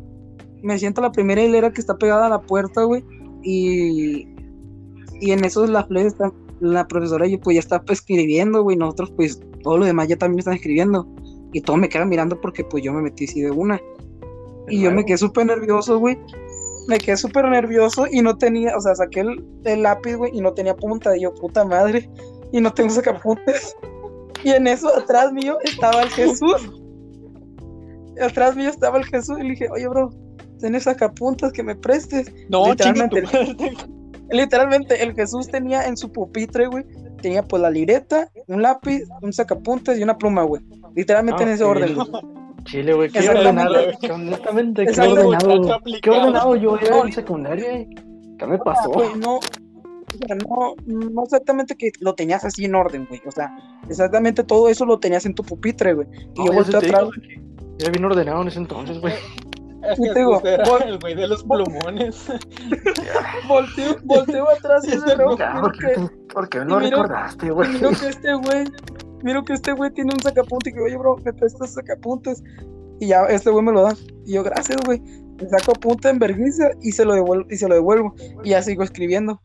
Me 0.62 0.78
siento 0.80 1.02
en 1.02 1.06
la 1.06 1.12
primera 1.12 1.42
hilera 1.42 1.72
que 1.72 1.80
está 1.82 1.98
pegada 1.98 2.26
a 2.26 2.30
la 2.30 2.42
puerta, 2.42 2.84
güey, 2.84 3.04
y, 3.44 4.28
y 5.22 5.32
en 5.32 5.44
eso 5.46 5.66
la, 5.68 5.88
fle- 5.88 6.06
está- 6.06 6.32
la 6.60 6.88
profesora 6.88 7.28
y 7.28 7.38
pues 7.38 7.56
ya 7.56 7.60
está 7.60 7.82
pues, 7.82 8.00
escribiendo, 8.00 8.64
güey, 8.64 8.78
nosotros 8.78 9.12
pues 9.16 9.40
todo 9.64 9.78
lo 9.78 9.86
demás 9.86 10.08
ya 10.08 10.18
también 10.18 10.40
están 10.40 10.56
escribiendo. 10.56 11.08
Y 11.52 11.62
todos 11.62 11.80
me 11.80 11.90
quedan 11.90 12.10
mirando 12.10 12.40
porque 12.40 12.64
pues 12.64 12.84
yo 12.84 12.94
me 12.94 13.02
metí 13.02 13.26
así 13.26 13.42
de 13.42 13.52
una. 13.52 13.80
Y 14.68 14.82
yo 14.82 14.92
me 14.92 15.04
quedé 15.04 15.18
súper 15.18 15.48
nervioso, 15.48 15.98
güey. 15.98 16.18
Me 16.88 17.00
quedé 17.00 17.18
súper 17.18 17.50
nervioso 17.50 18.06
y 18.12 18.22
no 18.22 18.38
tenía, 18.38 18.76
o 18.78 18.82
sea, 18.82 18.94
saqué 18.94 19.22
el, 19.22 19.44
el 19.64 19.82
lápiz, 19.84 20.16
güey, 20.16 20.32
y 20.36 20.42
no 20.42 20.54
tenía 20.54 20.76
punta. 20.76 21.16
Y 21.18 21.22
yo, 21.22 21.34
puta 21.34 21.66
madre, 21.66 22.08
y 22.52 22.62
no 22.62 22.72
tengo 22.74 22.90
sacapuntas. 22.90 23.76
Y 24.42 24.52
en 24.52 24.68
eso, 24.68 24.88
atrás 24.96 25.34
mío, 25.34 25.58
estaba 25.66 26.02
el 26.02 26.10
Jesús. 26.12 26.72
Atrás 28.22 28.56
mío 28.56 28.70
estaba 28.70 28.98
el 28.98 29.06
Jesús 29.06 29.38
y 29.38 29.44
le 29.44 29.50
dije, 29.50 29.68
oye, 29.70 29.86
bro, 29.90 30.10
¿tienes 30.60 30.84
sacapuntas 30.84 31.51
que 31.51 31.64
me 31.64 31.76
prestes? 31.76 32.32
No, 32.49 32.76
chinga 32.76 33.10
tu 33.10 33.16
Literalmente. 33.18 33.22
madre. 33.22 33.78
Literalmente, 34.32 35.03
el 35.03 35.16
Jesús 35.16 35.47
tenía 35.47 35.88
en 35.88 35.97
su 35.97 36.12
pupitre, 36.12 36.68
güey, 36.68 36.86
tenía 37.22 37.43
pues 37.43 37.62
la 37.62 37.72
libreta, 37.72 38.30
un 38.47 38.62
lápiz, 38.62 39.03
un 39.22 39.34
sacapuntas 39.34 39.97
y 39.97 40.03
una 40.03 40.18
pluma, 40.18 40.43
güey. 40.43 40.62
Literalmente 40.95 41.43
en 41.43 41.49
ese 41.49 41.64
orden. 41.64 41.95
Chile, 42.66 42.93
güey, 42.93 43.10
qué 43.10 43.20
Exactamente. 43.20 43.62
ordenado. 43.62 43.99
que 43.99 44.12
honestamente, 44.12 44.86
qué 44.86 45.01
ordenado. 45.01 45.82
Qué 46.01 46.10
ordenado 46.10 46.55
yo 46.57 46.78
era 46.78 46.99
en 46.99 47.12
secundaria. 47.14 47.88
¿Qué 48.38 48.45
me 48.45 48.57
pasó? 48.60 48.89
Güey, 48.91 49.16
no, 49.18 49.38
o 49.38 50.28
sea, 50.28 50.36
no, 50.36 50.76
no 50.86 51.24
exactamente 51.24 51.76
que 51.76 51.91
lo 51.99 52.14
tenías 52.16 52.43
así 52.43 52.66
en 52.66 52.76
orden, 52.76 53.05
güey. 53.07 53.22
O 53.26 53.32
sea, 53.32 53.55
exactamente 53.88 54.43
todo 54.43 54.70
eso 54.70 54.86
lo 54.86 54.99
tenías 54.99 55.26
en 55.26 55.34
tu 55.34 55.43
pupitre, 55.43 55.93
güey. 55.93 56.07
Y 56.36 56.39
No, 56.39 56.47
yo 56.47 56.53
volteo 56.53 56.80
te 56.80 56.88
atrás, 56.88 57.10
que 57.16 57.41
Era 57.80 57.91
bien 57.91 58.05
ordenado 58.05 58.41
en 58.41 58.47
ese 58.49 58.60
entonces, 58.60 58.99
güey. 58.99 59.14
El 59.82 60.05
Y 60.05 60.13
te 60.13 60.19
digo, 60.19 60.41
el 60.43 60.99
güey 60.99 61.15
de 61.15 61.27
los 61.27 61.43
plumones. 61.43 62.27
volteo, 63.47 63.97
volteo 64.03 64.49
atrás 64.49 64.86
y 64.86 64.91
Ya, 65.38 65.53
miro 65.53 65.71
¿por 66.34 66.49
qué, 66.49 66.65
no 66.65 66.80
recordaste, 66.80 67.51
güey? 67.51 67.69
miro 67.69 67.89
que 67.89 68.09
este 68.09 68.34
güey, 68.34 68.65
miro 69.23 69.43
que 69.43 69.53
este 69.53 69.71
güey 69.73 69.91
tiene 69.91 70.13
un 70.13 70.21
sacapuntas 70.21 70.71
y 70.71 70.75
que, 70.75 70.82
oye, 70.82 70.97
bro, 70.97 71.17
me 71.23 71.34
prestas 71.34 71.73
sacapuntas. 71.73 72.43
Y 72.99 73.07
ya 73.07 73.23
este 73.25 73.49
güey 73.49 73.63
me 73.63 73.71
lo 73.71 73.84
da. 73.84 73.93
Y 74.25 74.34
yo, 74.34 74.43
gracias, 74.43 74.77
güey. 74.86 74.99
Me 74.99 75.47
saco 75.47 75.73
punta 75.73 76.09
en 76.09 76.19
vergüenza 76.19 76.69
y 76.82 76.91
se 76.91 77.05
lo 77.05 77.13
devuelvo, 77.13 77.45
y 77.49 77.55
se 77.55 77.67
lo 77.67 77.75
devuelvo. 77.75 78.13
Y 78.43 78.49
ya 78.49 78.61
sigo 78.61 78.84
escribiendo. 78.84 79.41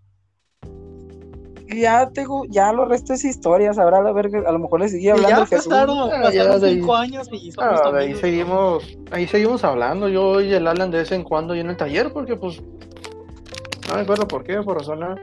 Ya 1.75 2.09
tengo, 2.11 2.45
ya 2.49 2.73
lo 2.73 2.85
resto 2.85 3.13
es 3.15 3.25
historia, 3.25 3.73
sabrá 3.73 4.03
la 4.03 4.13
verga, 4.13 4.43
a 4.47 4.53
lo 4.53 4.59
mejor 4.59 4.81
le 4.81 4.89
seguí 4.89 5.07
Y 5.07 5.11
hablando 5.11 5.41
ya 5.41 5.47
Jesús. 5.47 5.67
pasaron, 5.69 5.99
Ah, 5.99 6.21
pasaron 6.23 6.33
ya 6.53 6.59
de 6.59 6.67
ahí. 6.69 6.75
cinco 6.77 6.95
años 6.97 7.29
y 7.33 7.53
somos 7.53 7.81
Ah, 7.85 7.91
de 7.93 7.99
ahí 7.99 8.05
amigos. 8.05 8.21
seguimos, 8.21 8.99
ahí 9.11 9.27
seguimos 9.27 9.65
hablando, 9.65 10.09
yo 10.09 10.41
y 10.41 10.53
el 10.53 10.67
Alan 10.67 10.91
de 10.91 10.99
vez 10.99 11.13
en 11.13 11.23
cuando 11.25 11.55
y 11.55 11.61
en 11.61 11.71
el 11.71 11.77
taller, 11.77 12.13
porque 12.13 12.37
pues 12.37 12.61
no 13.89 13.95
me 13.97 14.01
acuerdo 14.03 14.27
por 14.29 14.45
qué, 14.45 14.63
por 14.63 14.79
razón 14.79 15.01
nada. 15.01 15.17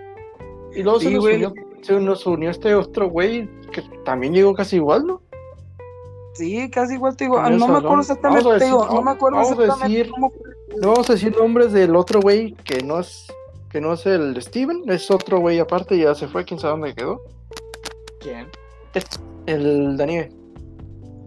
Y 0.76 0.84
luego 0.84 1.00
se, 1.00 1.12
nos 1.12 1.26
unió, 1.26 1.54
se 1.82 1.94
nos 2.00 2.26
unió 2.26 2.50
este 2.52 2.74
otro 2.76 3.10
güey 3.10 3.50
que 3.72 3.82
también 4.06 4.34
llegó 4.34 4.54
casi 4.54 4.78
igual, 4.78 5.06
¿no? 5.06 5.22
Sí, 6.34 6.70
casi 6.70 6.94
igual 6.94 7.18
te 7.18 7.26
digo, 7.26 7.38
ah, 7.40 7.50
no 7.50 7.68
me 7.68 7.78
acuerdo 7.80 8.00
exactamente, 8.02 8.44
te 8.58 8.66
digo, 8.66 8.84
decir- 8.84 8.96
no 8.96 9.02
me 9.02 9.12
acuerdo 9.12 9.38
vamos 9.38 9.52
a 9.52 9.64
exactamente 9.64 9.98
decir- 9.98 10.12
cómo 10.12 10.32
No 10.80 10.88
vamos 10.94 11.10
a 11.10 11.14
decir 11.14 11.36
nombres 11.38 11.74
del 11.74 11.94
otro 11.96 12.22
güey 12.22 12.54
que 12.64 12.82
no 12.84 13.00
es 13.02 13.28
que 13.72 13.82
no 13.82 13.94
es 13.94 14.06
el 14.06 14.42
Steven, 14.42 14.84
es 14.88 15.10
otro 15.12 15.40
güey 15.40 15.60
aparte, 15.60 15.98
ya 15.98 16.14
se 16.16 16.28
fue, 16.28 16.44
quién 16.46 16.60
sabe 16.60 16.72
dónde 16.74 16.94
quedó. 16.96 17.22
¿Quién? 18.20 18.48
El 19.46 19.98
Daniel. 19.98 20.32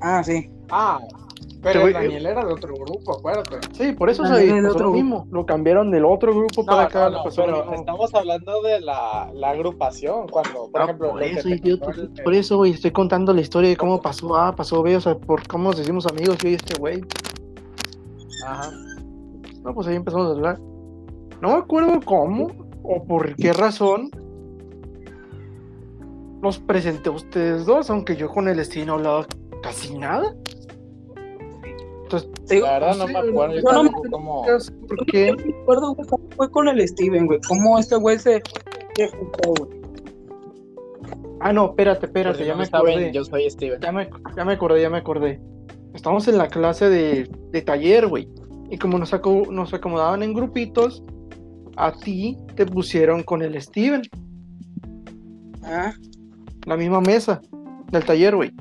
Ah, 0.01 0.23
sí. 0.23 0.51
Ah, 0.71 0.99
Este 1.03 1.57
pero 1.63 1.81
güey- 1.83 1.93
Daniel 1.95 2.27
era 2.27 2.45
de 2.45 2.53
otro 2.53 2.75
grupo, 2.75 3.17
acuérdate. 3.19 3.59
Sí, 3.73 3.93
por 3.93 4.11
eso 4.11 4.25
se 4.27 4.47
es 4.47 4.65
otro 4.67 4.93
mismo. 4.93 5.27
Lo 5.31 5.47
cambiaron 5.47 5.91
del 5.91 6.05
otro 6.05 6.35
grupo 6.35 6.61
No, 6.63 6.67
para 6.67 6.83
acá, 6.85 7.09
no, 7.11 7.23
pero 7.35 7.73
estamos 7.73 8.15
hablando 8.15 8.61
de 8.63 8.81
la, 8.83 9.31
la 9.35 9.51
agrupación, 9.51 10.29
cuando, 10.29 10.69
por 10.71 10.81
Ah, 10.83 10.85
ejemplo, 10.85 11.11
por 11.13 11.23
eso, 11.23 11.49
el- 11.49 12.11
por 12.23 12.35
eso, 12.35 12.57
güey, 12.59 12.73
estoy 12.73 12.91
contando 12.91 13.33
la 13.33 13.41
historia 13.41 13.71
de 13.71 13.77
cómo 13.77 14.01
pasó 14.03 14.37
A, 14.37 14.55
pasó 14.55 14.83
B, 14.83 14.97
o 14.97 15.01
sea, 15.01 15.17
por 15.17 15.47
cómo 15.49 15.71
nos 15.71 15.81
hicimos 15.81 16.07
amigos 16.07 16.37
yo 16.39 16.51
y 16.51 16.55
este 16.55 16.79
güey. 16.79 17.03
Ajá. 18.47 18.71
No, 19.63 19.73
pues 19.75 19.87
ahí 19.87 19.97
empezamos 19.97 20.27
a 20.27 20.31
hablar. 20.33 20.59
No 21.41 21.49
me 21.51 21.55
acuerdo 21.57 22.01
cómo 22.05 22.51
o 22.83 23.05
por 23.05 23.35
qué 23.37 23.53
razón 23.53 24.11
los 26.43 26.59
presenté 26.59 27.09
a 27.09 27.13
ustedes 27.13 27.65
dos, 27.67 27.89
aunque 27.91 28.17
yo 28.17 28.29
con 28.29 28.49
el 28.49 28.63
Steven 28.65 28.89
no 28.89 28.95
hablaba 28.95 29.27
casi 29.63 29.97
nada. 29.99 30.35
Entonces, 32.03 32.31
digo, 32.49 32.67
La 32.67 32.73
verdad 32.79 32.97
no 32.99 33.07
me 33.07 33.19
acuerdo 33.19 33.55
yo 33.57 33.63
no 33.73 33.83
me- 33.85 33.91
tampoco 33.91 34.11
cómo... 34.11 34.45
no 34.47 34.87
¿por 34.87 35.07
qué? 35.07 35.29
yo 35.29 35.37
me 35.47 35.55
acuerdo, 35.63 35.95
güey, 35.95 36.09
cómo 36.09 36.25
fue 36.37 36.51
con 36.51 36.69
el 36.69 36.87
Steven, 36.87 37.27
güey. 37.27 37.41
Cómo 37.49 37.79
este 37.79 37.97
güey 37.97 38.19
se. 38.19 38.43
Ah, 41.41 41.53
no, 41.53 41.67
espérate, 41.71 42.07
espérate, 42.07 42.39
si 42.39 42.45
ya 42.45 42.53
no 42.53 42.59
me 42.61 42.67
saben, 42.67 42.93
acordé. 42.93 43.13
yo 43.13 43.25
soy 43.25 43.51
Steven. 43.51 43.81
Ya 43.81 43.93
me, 43.93 44.09
ya 44.37 44.45
me 44.45 44.53
acordé, 44.53 44.81
ya 44.83 44.91
me 44.91 44.99
acordé. 44.99 45.41
Estamos 45.95 46.27
en 46.29 46.39
la 46.39 46.49
clase 46.49 46.89
de, 46.89 47.29
de 47.51 47.63
taller, 47.63 48.07
güey. 48.07 48.29
Y 48.71 48.79
como 48.79 48.99
nos, 48.99 49.13
nos 49.51 49.75
acomodaban 49.75 50.23
en 50.23 50.33
grupitos, 50.35 51.03
a 51.77 51.93
ti 51.93 52.37
te 52.57 52.67
pusieron 52.67 53.23
con 53.23 53.43
el 53.43 53.61
Steven, 53.61 54.03
Ah, 55.67 55.93
la 56.67 56.77
misma 56.77 57.01
mesa 57.01 57.41
del 57.91 58.05
taller, 58.05 58.37
güey. 58.37 58.53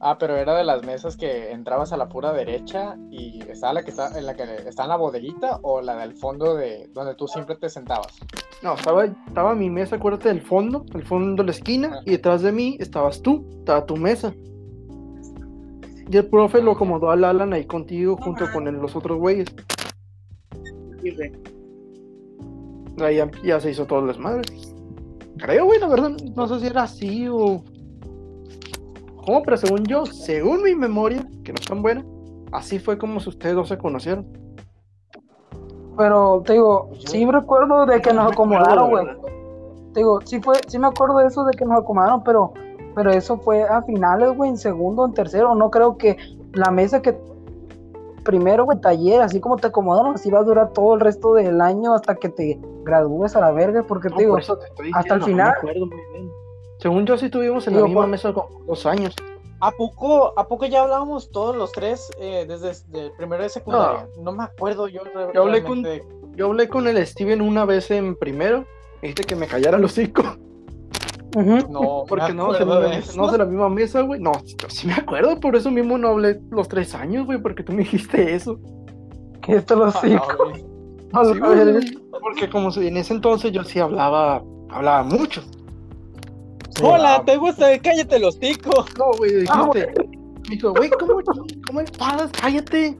Ah, 0.00 0.16
pero 0.18 0.36
era 0.36 0.56
de 0.56 0.64
las 0.64 0.84
mesas 0.84 1.16
que 1.16 1.50
entrabas 1.52 1.92
a 1.92 1.96
la 1.96 2.08
pura 2.08 2.32
derecha 2.32 2.96
y 3.10 3.40
estaba 3.48 3.72
la 3.74 3.82
que 3.84 3.90
está 3.90 4.16
en 4.18 4.26
la 4.26 4.34
que 4.34 4.42
está 4.66 4.84
en 4.84 4.88
la 4.90 4.96
bodeguita 4.96 5.58
o 5.62 5.80
la 5.80 5.96
del 5.96 6.14
fondo 6.14 6.54
de 6.56 6.88
donde 6.94 7.14
tú 7.14 7.26
siempre 7.28 7.56
te 7.56 7.68
sentabas. 7.68 8.08
No, 8.62 8.74
estaba, 8.74 9.04
estaba 9.04 9.54
mi 9.54 9.70
mesa, 9.70 9.96
acuérdate 9.96 10.28
del 10.28 10.40
fondo, 10.42 10.84
el 10.94 11.04
fondo 11.04 11.42
de 11.42 11.46
la 11.46 11.52
esquina, 11.52 11.90
Ah. 11.94 12.02
y 12.06 12.10
detrás 12.12 12.42
de 12.42 12.50
mí 12.52 12.76
estabas 12.80 13.22
tú, 13.22 13.44
estaba 13.60 13.86
tu 13.86 13.96
mesa. 13.96 14.32
Y 16.10 16.16
el 16.16 16.26
profe 16.26 16.62
lo 16.62 16.72
acomodó 16.72 17.10
al 17.10 17.22
Alan 17.24 17.52
ahí 17.52 17.66
contigo 17.66 18.16
junto 18.16 18.46
con 18.52 18.66
el- 18.66 18.76
los 18.76 18.96
otros 18.96 19.18
güeyes. 19.18 19.46
sí. 21.02 21.12
Ahí 23.00 23.16
ya, 23.16 23.30
ya 23.42 23.60
se 23.60 23.70
hizo 23.70 23.86
todo 23.86 24.00
el 24.00 24.08
desmadre. 24.08 24.42
Creo, 25.38 25.66
güey, 25.66 25.78
la 25.78 25.88
verdad, 25.88 26.10
no 26.34 26.48
sé 26.48 26.60
si 26.60 26.66
era 26.66 26.82
así 26.82 27.28
o. 27.28 27.62
¿Cómo? 29.24 29.42
Pero 29.42 29.56
según 29.56 29.84
yo, 29.84 30.06
según 30.06 30.62
mi 30.62 30.74
memoria, 30.74 31.26
que 31.44 31.52
no 31.52 31.58
es 31.60 31.66
tan 31.66 31.82
buena, 31.82 32.04
así 32.52 32.78
fue 32.78 32.98
como 32.98 33.20
si 33.20 33.28
ustedes 33.28 33.54
dos 33.54 33.68
se 33.68 33.78
conocieron. 33.78 34.26
Pero 35.96 36.42
te 36.46 36.54
digo, 36.54 36.90
sí 37.06 37.26
recuerdo 37.26 37.84
de 37.84 38.00
que 38.00 38.12
No 38.12 38.22
nos 38.22 38.32
acomodaron, 38.32 38.90
güey. 38.90 39.06
Te 39.92 40.00
digo, 40.00 40.20
sí 40.24 40.40
fue, 40.40 40.56
sí 40.66 40.78
me 40.78 40.86
acuerdo 40.86 41.18
de 41.18 41.26
eso 41.26 41.44
de 41.44 41.56
que 41.56 41.64
nos 41.64 41.80
acomodaron, 41.80 42.22
pero, 42.22 42.52
pero 42.94 43.10
eso 43.10 43.38
fue 43.38 43.64
a 43.64 43.82
finales, 43.82 44.36
güey, 44.36 44.50
en 44.50 44.58
segundo, 44.58 45.04
en 45.04 45.12
tercero. 45.12 45.54
No 45.54 45.70
creo 45.70 45.96
que 45.96 46.16
la 46.52 46.70
mesa 46.70 47.02
que 47.02 47.18
primero, 48.28 48.66
güey, 48.66 48.78
taller, 48.78 49.22
así 49.22 49.40
como 49.40 49.56
te 49.56 49.68
acomodaron, 49.68 50.14
así 50.14 50.30
va 50.30 50.40
a 50.40 50.44
durar 50.44 50.74
todo 50.74 50.92
el 50.94 51.00
resto 51.00 51.32
del 51.32 51.62
año 51.62 51.94
hasta 51.94 52.14
que 52.14 52.28
te 52.28 52.60
gradúes 52.84 53.34
a 53.34 53.40
la 53.40 53.52
verga, 53.52 53.82
porque 53.88 54.10
No, 54.10 54.16
te 54.16 54.22
digo, 54.22 54.34
por 54.34 54.42
eso 54.42 54.58
te 54.58 54.66
estoy 54.66 54.90
hasta 54.94 55.14
el 55.14 55.20
no 55.20 55.26
me 55.26 55.32
final- 55.32 55.54
acuerdo 55.56 55.86
muy 55.86 55.96
bien. 56.12 56.30
Según 56.78 57.06
yo, 57.06 57.16
sí 57.16 57.24
estuvimos 57.24 57.66
en 57.66 57.72
Digo, 57.72 57.86
la 57.86 57.88
misma 57.88 58.02
por- 58.02 58.10
mesa 58.10 58.32
como 58.34 58.64
dos 58.66 58.84
años. 58.84 59.14
¿A 59.60 59.70
poco, 59.70 60.38
¿A 60.38 60.46
poco 60.46 60.66
ya 60.66 60.82
hablábamos 60.82 61.30
todos 61.30 61.56
los 61.56 61.72
tres 61.72 62.10
eh, 62.20 62.44
desde 62.46 62.72
el 63.00 63.12
primero 63.12 63.42
de 63.42 63.48
secundaria? 63.48 64.06
No. 64.20 64.32
me 64.32 64.44
acuerdo 64.44 64.86
yo. 64.88 65.00
Yo 65.34 65.42
hablé 65.42 65.64
con-. 65.64 65.84
Yo 66.36 66.46
hablé 66.46 66.68
con 66.68 66.86
el 66.86 67.04
Steven 67.06 67.40
una 67.40 67.64
vez 67.64 67.90
en 67.90 68.14
primero, 68.14 68.58
me 69.00 69.08
dijiste 69.08 69.24
que 69.24 69.34
me 69.36 69.46
callara 69.48 69.78
los 69.78 69.92
cinco, 71.32 71.68
No, 71.70 72.04
porque 72.08 72.32
no, 72.32 72.54
se 72.54 72.64
la, 72.64 73.00
no 73.16 73.30
de 73.30 73.38
la 73.38 73.44
misma 73.44 73.68
mesa, 73.68 74.00
güey. 74.02 74.20
No, 74.20 74.32
yo 74.44 74.68
sí 74.68 74.86
me 74.86 74.94
acuerdo, 74.94 75.38
por 75.40 75.56
eso 75.56 75.70
mismo 75.70 75.98
no 75.98 76.08
hablé 76.08 76.40
los 76.50 76.68
tres 76.68 76.94
años, 76.94 77.26
güey, 77.26 77.40
porque 77.40 77.62
tú 77.62 77.72
me 77.72 77.78
dijiste 77.82 78.34
eso. 78.34 78.58
que 79.42 79.56
esto 79.56 79.76
lo 79.76 79.86
Ah, 79.86 79.92
sigo. 79.92 80.22
güey. 80.38 80.64
a 81.12 81.22
la 81.24 81.32
Sí, 81.34 81.40
güey, 81.40 81.92
porque 82.20 82.50
como 82.50 82.70
si 82.70 82.86
en 82.88 82.96
ese 82.96 83.14
entonces 83.14 83.52
yo 83.52 83.64
sí 83.64 83.78
hablaba, 83.78 84.42
hablaba 84.70 85.02
mucho. 85.04 85.42
Hola, 86.82 87.22
¿te 87.24 87.36
gusta? 87.36 87.76
Cállate 87.80 88.18
los 88.18 88.38
ticos. 88.38 88.86
No, 88.98 89.06
güey, 89.18 89.44
Ah, 89.48 89.68
dijiste. 89.72 90.08
Me 90.48 90.54
dijo, 90.54 90.72
güey, 90.72 90.90
¿cómo, 90.90 91.20
¿cómo 91.66 91.80
espadas? 91.80 92.30
Cállate. 92.40 92.96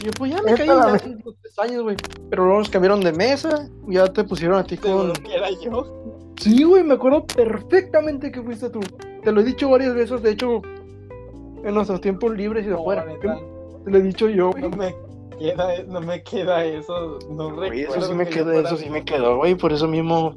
Y 0.00 0.04
yo, 0.06 0.10
pues 0.18 0.32
ya 0.32 0.42
me 0.42 0.54
caí 0.54 0.68
hace 0.68 1.16
tres 1.42 1.58
años, 1.58 1.82
güey. 1.82 1.96
Pero 2.30 2.44
luego 2.44 2.58
nos 2.60 2.68
cambiaron 2.70 3.00
de 3.00 3.12
mesa, 3.12 3.68
ya 3.88 4.10
te 4.12 4.24
pusieron 4.24 4.58
a 4.58 4.64
ti 4.64 4.76
con. 4.76 5.12
Era 5.30 5.48
yo. 5.62 6.01
Sí, 6.42 6.62
güey, 6.64 6.82
me 6.84 6.94
acuerdo 6.94 7.24
perfectamente 7.26 8.30
que 8.32 8.42
fuiste 8.42 8.68
tú. 8.70 8.80
Te 9.22 9.30
lo 9.32 9.40
he 9.40 9.44
dicho 9.44 9.68
varias 9.70 9.94
veces, 9.94 10.22
de 10.22 10.30
hecho, 10.32 10.60
en 11.64 11.74
nuestros 11.74 12.00
tiempos 12.00 12.36
libres 12.36 12.64
y 12.64 12.68
de 12.68 12.74
No, 12.74 12.80
afuera. 12.80 13.04
Te 13.84 13.90
lo 13.90 13.98
he 13.98 14.02
dicho 14.02 14.28
yo, 14.28 14.50
güey. 14.50 14.62
no 14.62 14.70
me 14.70 14.94
queda, 15.38 15.68
no 15.88 16.00
me 16.00 16.22
queda 16.22 16.64
eso. 16.64 17.18
No 17.30 17.54
Güey, 17.54 17.70
recuerdo. 17.82 17.94
eso 17.96 18.08
sí 18.08 18.14
me 18.14 18.26
quedó, 18.26 18.44
fuera 18.52 18.60
eso 18.68 18.76
sí 18.76 18.84
así. 18.84 18.90
me 18.92 19.04
quedó, 19.04 19.36
güey. 19.38 19.54
Por 19.54 19.72
eso 19.72 19.86
mismo 19.88 20.34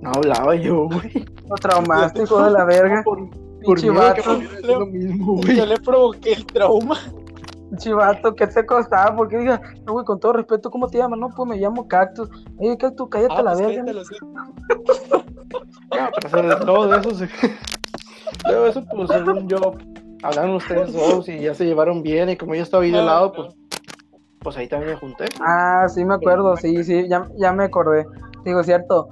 No 0.00 0.10
hablaba 0.14 0.54
yo, 0.56 0.88
güey. 0.88 1.24
Lo 1.48 1.56
traumaste, 1.56 2.22
hijo 2.22 2.42
de 2.44 2.50
la 2.50 2.64
verga. 2.64 3.02
Por, 3.04 3.28
por 3.64 3.80
que 3.80 3.90
hacer 3.90 4.64
lo 4.66 4.86
mismo, 4.86 5.36
güey. 5.36 5.56
Yo 5.56 5.66
le 5.66 5.76
provoqué 5.78 6.32
el 6.34 6.46
trauma. 6.46 6.98
Chivato, 7.76 8.34
¿qué 8.34 8.46
te 8.46 8.64
costaba? 8.64 9.14
Porque 9.14 9.36
diga, 9.38 9.60
no, 9.86 9.92
güey, 9.92 10.04
con 10.04 10.18
todo 10.18 10.32
respeto, 10.34 10.70
¿cómo 10.70 10.88
te 10.88 10.98
llamas? 10.98 11.18
No, 11.18 11.28
pues 11.30 11.48
me 11.48 11.56
llamo 11.56 11.86
Cactus. 11.86 12.28
Oye, 12.58 12.76
Cactus, 12.78 13.08
cállate 13.10 13.34
Ah, 13.36 13.42
la 13.42 13.52
pues 13.52 13.58
verga. 13.66 13.74
cállate 13.74 13.92
los 13.94 14.10
hocico. 14.10 14.26
No, 14.26 14.50
pero 16.14 16.26
o 16.26 16.30
sea, 16.30 16.60
todo 16.60 16.94
eso. 16.94 17.26
Todo 18.46 18.66
eso, 18.66 18.84
pues, 18.90 19.10
según 19.10 19.48
yo, 19.48 19.74
hablaron 20.22 20.56
ustedes 20.56 20.92
dos 20.92 21.28
y 21.28 21.40
ya 21.40 21.54
se 21.54 21.64
llevaron 21.64 22.02
bien 22.02 22.28
y 22.30 22.36
como 22.36 22.54
yo 22.54 22.62
estaba 22.62 22.82
ahí 22.84 22.90
de 22.90 22.98
No, 22.98 23.04
lado, 23.06 23.26
no. 23.28 23.32
pues, 23.34 23.56
pues 24.40 24.56
ahí 24.56 24.68
también 24.68 24.92
me 24.92 24.98
junté. 24.98 25.26
Ah, 25.40 25.86
sí 25.88 26.04
me 26.04 26.14
acuerdo, 26.14 26.56
sí, 26.56 26.82
sí, 26.84 27.08
ya, 27.08 27.26
ya 27.36 27.52
me 27.52 27.64
acordé. 27.64 28.06
Digo, 28.44 28.62
cierto. 28.62 29.08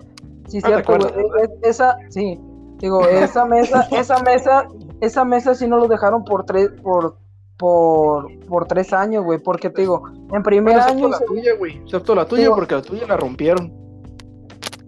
Sí, 0.49 0.59
Ah, 0.59 0.69
¿te 0.69 0.85
cierto, 0.85 0.93
güey. 0.99 1.49
Esa, 1.63 1.97
sí. 2.11 2.41
Digo, 2.79 3.07
esa 3.09 3.45
mesa, 3.47 3.87
esa 3.93 4.23
mesa, 4.23 4.67
esa 5.01 5.25
mesa 5.25 5.55
sí 5.55 5.67
nos 5.67 5.81
lo 5.81 5.89
dejaron 5.89 6.25
por 6.25 6.45
tres, 6.45 6.71
por, 6.83 7.17
por, 7.57 8.29
por 8.47 8.67
tres 8.67 8.93
años, 8.93 9.25
güey. 9.25 9.39
Porque 9.39 9.71
te 9.71 9.83
digo, 9.83 10.03
en 10.33 10.43
primer 10.43 10.75
Bueno, 10.75 10.81
excepto 10.89 11.07
año. 11.07 11.09
la 11.09 11.19
tuya, 11.27 11.57
güey. 11.57 11.77
Excepto 11.79 12.15
la 12.15 12.27
tuya, 12.27 12.43
Digo- 12.43 12.55
porque 12.57 12.75
la 12.75 12.83
tuya 12.83 13.07
la 13.07 13.17
rompieron. 13.17 13.73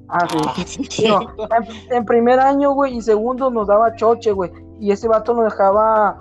Ah, 0.08 0.26
sí. 0.64 1.04
En, 1.06 1.94
en 1.96 2.04
primer 2.04 2.40
año, 2.40 2.72
güey, 2.72 2.96
y 2.96 3.02
segundo 3.02 3.50
nos 3.50 3.68
daba 3.68 3.94
choche, 3.96 4.32
güey. 4.32 4.50
Y 4.80 4.90
ese 4.90 5.06
vato 5.08 5.34
nos 5.34 5.44
dejaba, 5.44 6.16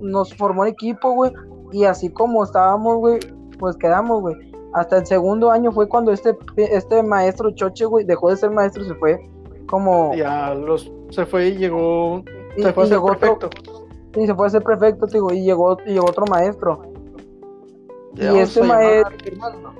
nos 0.00 0.32
formó 0.34 0.64
el 0.64 0.70
equipo, 0.72 1.10
güey. 1.12 1.32
Y 1.72 1.84
así 1.84 2.08
como 2.10 2.44
estábamos, 2.44 2.98
güey, 2.98 3.18
pues 3.58 3.76
quedamos, 3.76 4.20
güey. 4.20 4.36
Hasta 4.74 4.98
el 4.98 5.06
segundo 5.06 5.50
año 5.50 5.72
fue 5.72 5.88
cuando 5.88 6.12
este, 6.12 6.36
este 6.56 7.02
maestro 7.02 7.50
choche, 7.50 7.84
güey, 7.86 8.04
dejó 8.04 8.30
de 8.30 8.36
ser 8.36 8.50
maestro 8.50 8.84
y 8.84 8.88
se 8.88 8.94
fue 8.94 9.18
como... 9.66 10.14
Ya 10.14 10.54
los 10.54 10.92
se 11.10 11.24
fue 11.26 11.48
y 11.48 11.56
llegó. 11.56 12.22
y- 12.56 12.62
Se 12.62 12.72
fue 12.72 12.84
a 12.84 12.86
y 12.86 12.88
ser 12.90 12.98
llegó 12.98 13.06
otro- 13.12 13.38
perfecto. 13.38 13.75
Y 14.16 14.26
se 14.26 14.34
fue 14.34 14.46
a 14.46 14.50
ser 14.50 14.62
prefecto, 14.62 15.06
te 15.06 15.14
digo, 15.14 15.32
y 15.32 15.42
llegó, 15.44 15.76
y 15.86 15.92
llegó 15.92 16.06
otro 16.06 16.24
maestro. 16.26 16.82
Y 18.14 18.20
Ya 18.22 18.40
este 18.42 18.62
maestro-. 18.62 19.74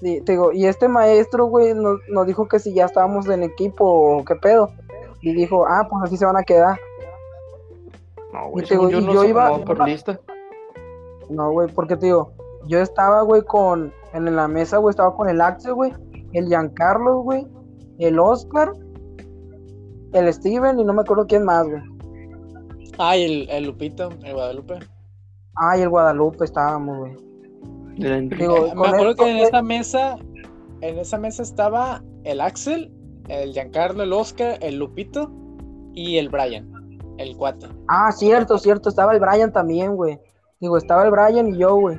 Sí, 0.00 0.20
te 0.20 0.32
digo, 0.32 0.52
y 0.52 0.66
este 0.66 0.88
maestro, 0.88 1.46
güey, 1.46 1.74
nos, 1.74 1.98
nos 2.08 2.26
dijo 2.26 2.46
que 2.46 2.58
si 2.58 2.72
ya 2.74 2.84
estábamos 2.84 3.28
en 3.28 3.42
equipo 3.42 3.84
o 3.84 4.24
qué 4.24 4.34
pedo. 4.36 4.70
Y 5.22 5.34
dijo, 5.34 5.66
ah, 5.66 5.86
pues 5.90 6.02
así 6.04 6.16
se 6.16 6.26
van 6.26 6.36
a 6.36 6.42
quedar. 6.42 6.78
No, 8.32 8.50
güey, 8.50 8.64
Y 8.64 8.68
te 8.68 8.74
digo, 8.74 8.90
yo 8.90 8.98
y 9.00 9.04
no 9.06 9.12
yo 9.14 9.24
iba- 9.24 9.58
por 9.64 9.84
lista. 9.88 10.20
No, 11.30 11.50
güey, 11.50 11.68
porque 11.72 11.96
te 11.96 12.06
digo, 12.06 12.30
yo 12.66 12.78
estaba, 12.78 13.22
güey, 13.22 13.42
con, 13.42 13.92
en 14.12 14.36
la 14.36 14.46
mesa, 14.46 14.76
güey, 14.76 14.90
estaba 14.90 15.16
con 15.16 15.28
el 15.28 15.40
Axel, 15.40 15.74
güey, 15.74 15.92
el 16.32 16.46
Giancarlo, 16.46 17.20
güey, 17.22 17.46
el 17.98 18.18
Oscar, 18.20 18.72
el 20.12 20.32
Steven 20.32 20.78
y 20.78 20.84
no 20.84 20.92
me 20.92 21.00
acuerdo 21.00 21.26
quién 21.26 21.44
más, 21.44 21.66
güey. 21.66 21.82
Ah, 22.98 23.16
y 23.16 23.24
el, 23.24 23.50
el 23.50 23.64
Lupito, 23.64 24.10
el 24.24 24.34
Guadalupe. 24.34 24.78
Ah, 25.56 25.76
y 25.78 25.82
el 25.82 25.88
Guadalupe 25.88 26.44
estábamos, 26.44 26.98
güey. 26.98 27.16
Digo, 27.96 28.66
Eh, 28.66 28.72
me 28.74 28.88
acuerdo 28.88 29.10
esto, 29.10 29.24
que 29.24 29.30
en 29.30 29.38
esa 29.38 29.62
mesa, 29.62 30.16
en 30.82 30.98
esa 30.98 31.18
mesa 31.18 31.42
estaba 31.42 32.02
el 32.24 32.40
Axel, 32.40 32.92
el 33.28 33.52
Giancarlo, 33.52 34.02
el 34.02 34.12
Oscar, 34.12 34.58
el 34.60 34.78
Lupito 34.78 35.30
y 35.94 36.18
el 36.18 36.28
Brian, 36.28 36.70
el 37.18 37.36
cuate. 37.36 37.66
Ah, 37.88 38.12
cierto, 38.12 38.58
cierto, 38.58 38.90
estaba 38.90 39.14
el 39.14 39.20
Brian 39.20 39.52
también, 39.52 39.96
güey. 39.96 40.18
Digo, 40.60 40.76
estaba 40.76 41.04
el 41.04 41.10
Brian 41.10 41.48
y 41.48 41.58
yo, 41.58 41.74
güey. 41.76 41.98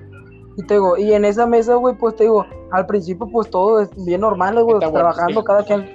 Y 0.57 0.63
te 0.65 0.75
digo, 0.75 0.97
y 0.97 1.13
en 1.13 1.25
esa 1.25 1.45
mesa, 1.45 1.75
güey, 1.75 1.95
pues 1.97 2.15
te 2.15 2.23
digo, 2.23 2.45
al 2.71 2.85
principio, 2.85 3.27
pues 3.31 3.49
todo 3.49 3.79
es 3.79 3.89
bien 4.05 4.21
normal, 4.21 4.53
güey, 4.55 4.77
bueno, 4.77 4.91
trabajando 4.91 5.41
sí. 5.41 5.45
cada 5.45 5.63
quien, 5.63 5.85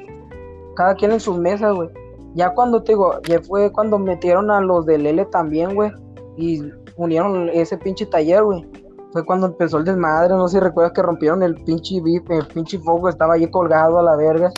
cada 0.76 0.94
quien 0.94 1.12
en 1.12 1.20
sus 1.20 1.38
mesas, 1.38 1.74
güey. 1.74 1.88
Ya 2.34 2.50
cuando 2.54 2.82
te 2.82 2.92
digo, 2.92 3.20
ya 3.28 3.40
fue 3.42 3.70
cuando 3.72 3.98
metieron 3.98 4.50
a 4.50 4.60
los 4.60 4.86
del 4.86 5.06
L 5.06 5.24
también, 5.26 5.74
güey, 5.74 5.90
y 6.36 6.62
unieron 6.96 7.48
ese 7.50 7.76
pinche 7.78 8.06
taller, 8.06 8.42
güey. 8.42 8.66
Fue 9.12 9.24
cuando 9.26 9.46
empezó 9.48 9.76
el 9.78 9.84
desmadre, 9.84 10.30
no 10.34 10.48
sé 10.48 10.56
si 10.58 10.64
recuerdas 10.64 10.92
que 10.94 11.02
rompieron 11.02 11.42
el 11.42 11.54
pinche 11.64 12.00
bip, 12.02 12.30
el 12.30 12.46
pinche 12.46 12.78
foco 12.78 13.08
estaba 13.10 13.34
ahí 13.34 13.46
colgado 13.50 13.98
a 13.98 14.02
la 14.02 14.16
verga. 14.16 14.50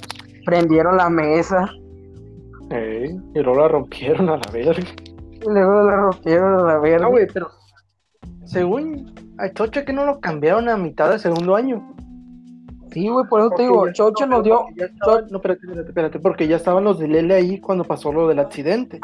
Prendieron 0.47 0.97
la 0.97 1.11
mesa, 1.11 1.69
Ey, 2.71 3.17
y 3.35 3.41
luego 3.41 3.61
la 3.61 3.69
rompieron 3.69 4.29
a 4.29 4.37
la 4.37 4.53
verga. 4.53 4.83
y 5.33 5.45
luego 5.51 5.83
la 5.83 5.97
rompieron 5.97 6.61
a 6.61 6.63
la 6.63 6.79
verga. 6.79 7.07
No, 7.07 7.11
güey, 7.11 7.27
pero 7.33 7.49
según 8.45 9.13
a 9.39 9.51
Choche 9.53 9.85
que 9.85 9.93
no 9.93 10.05
lo 10.05 10.21
cambiaron 10.21 10.69
a 10.69 10.77
mitad 10.77 11.11
del 11.11 11.19
segundo 11.19 11.57
año. 11.57 11.83
Sí, 12.95 13.09
güey, 13.09 13.27
por 13.27 13.41
eso 13.41 13.51
te 13.51 13.63
digo, 13.63 13.93
Chocho 13.93 14.25
no, 14.27 14.37
nos 14.37 14.45
dio, 14.45 14.65
estaban- 14.77 15.27
no, 15.31 15.37
espérate, 15.39 15.61
espérate, 15.67 15.89
espérate, 15.91 16.19
porque 16.21 16.47
ya 16.49 16.57
estaban 16.57 16.85
los 16.85 16.99
de 16.99 17.09
Lele 17.09 17.35
ahí 17.35 17.61
cuando 17.61 17.85
pasó 17.85 18.13
lo 18.13 18.27
del 18.29 18.39
accidente. 18.39 19.01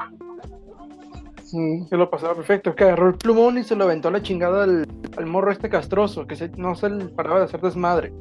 sí, 1.45 1.84
Se 1.88 1.97
lo 1.97 2.09
pasaba 2.09 2.34
perfecto, 2.34 2.70
es 2.70 2.76
que 2.76 2.84
agarró 2.84 3.09
el 3.09 3.14
plumón 3.16 3.59
y 3.59 3.64
se 3.64 3.74
lo 3.74 3.84
aventó 3.84 4.09
a 4.09 4.12
la 4.12 4.22
chingada 4.22 4.62
al, 4.64 4.86
al 5.16 5.26
morro 5.26 5.51
este 5.51 5.68
castroso, 5.68 6.26
que 6.26 6.36
se- 6.36 6.51
no 6.57 6.74
se 6.76 6.88
le 6.88 7.07
paraba 7.07 7.41
de 7.41 7.45
hacer 7.47 7.61
desmadre. 7.61 8.12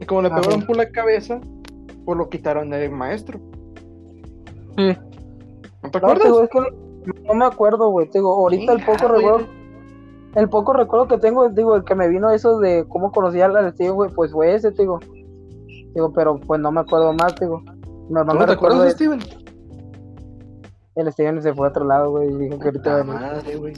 Y 0.00 0.06
como 0.06 0.22
le 0.22 0.28
Ah, 0.28 0.36
pegaron 0.36 0.62
por 0.66 0.76
la 0.76 0.88
cabeza, 0.88 1.40
pues 2.04 2.18
lo 2.18 2.28
quitaron 2.30 2.70
de 2.70 2.88
maestro. 2.88 3.38
Sí. 4.76 4.96
¿No 5.82 5.90
te 5.90 6.00
No, 6.00 6.06
acuerdas? 6.08 6.24
digo, 6.24 6.42
es 6.42 6.48
que 6.50 6.58
no, 6.60 6.66
no 7.26 7.34
me 7.34 7.44
acuerdo, 7.44 7.90
güey. 7.90 8.08
Te 8.08 8.18
digo, 8.18 8.34
ahorita 8.34 8.72
el 8.72 8.84
poco 8.84 9.04
ah, 9.06 9.08
recuerdo, 9.08 9.46
el 10.34 10.48
poco 10.48 10.72
recuerdo 10.72 11.06
que 11.08 11.18
tengo, 11.18 11.48
digo, 11.48 11.76
el 11.76 11.84
que 11.84 11.94
me 11.94 12.08
vino 12.08 12.30
eso 12.30 12.58
de 12.58 12.84
cómo 12.88 13.12
conocía 13.12 13.46
al 13.46 13.72
Steven, 13.72 13.94
güey, 13.94 14.10
pues 14.10 14.32
fue 14.32 14.54
ese, 14.54 14.70
digo. 14.72 14.98
Digo, 15.94 16.12
pero 16.12 16.38
pues 16.40 16.60
no 16.60 16.72
me 16.72 16.80
acuerdo 16.80 17.12
más, 17.12 17.34
digo. 17.40 17.62
No, 18.08 18.24
no 18.24 18.34
¿No 18.34 18.40
me 18.40 18.46
te 18.46 18.52
acuerdas 18.52 18.84
de 18.84 18.90
Steven? 18.90 19.20
el 20.96 21.12
Steven 21.12 21.42
se 21.42 21.52
fue 21.54 21.66
a 21.66 21.70
otro 21.70 21.84
lado, 21.84 22.10
güey, 22.10 22.30
y 22.30 22.36
dijo 22.36 22.58
que 22.58 22.66
ahorita 22.66 22.96
venía. 22.96 23.14
madre, 23.14 23.56
güey. 23.56 23.74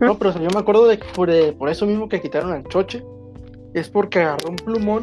No, 0.00 0.16
pero 0.16 0.32
yo 0.32 0.48
me 0.54 0.60
acuerdo 0.60 0.86
de 0.86 0.98
que 0.98 1.06
por, 1.14 1.28
eh, 1.28 1.52
por 1.52 1.68
eso 1.68 1.86
mismo 1.86 2.08
que 2.08 2.20
quitaron 2.20 2.52
al 2.52 2.64
choche. 2.64 3.04
Es 3.74 3.88
porque 3.88 4.20
agarró 4.20 4.50
un 4.50 4.56
plumón 4.56 5.02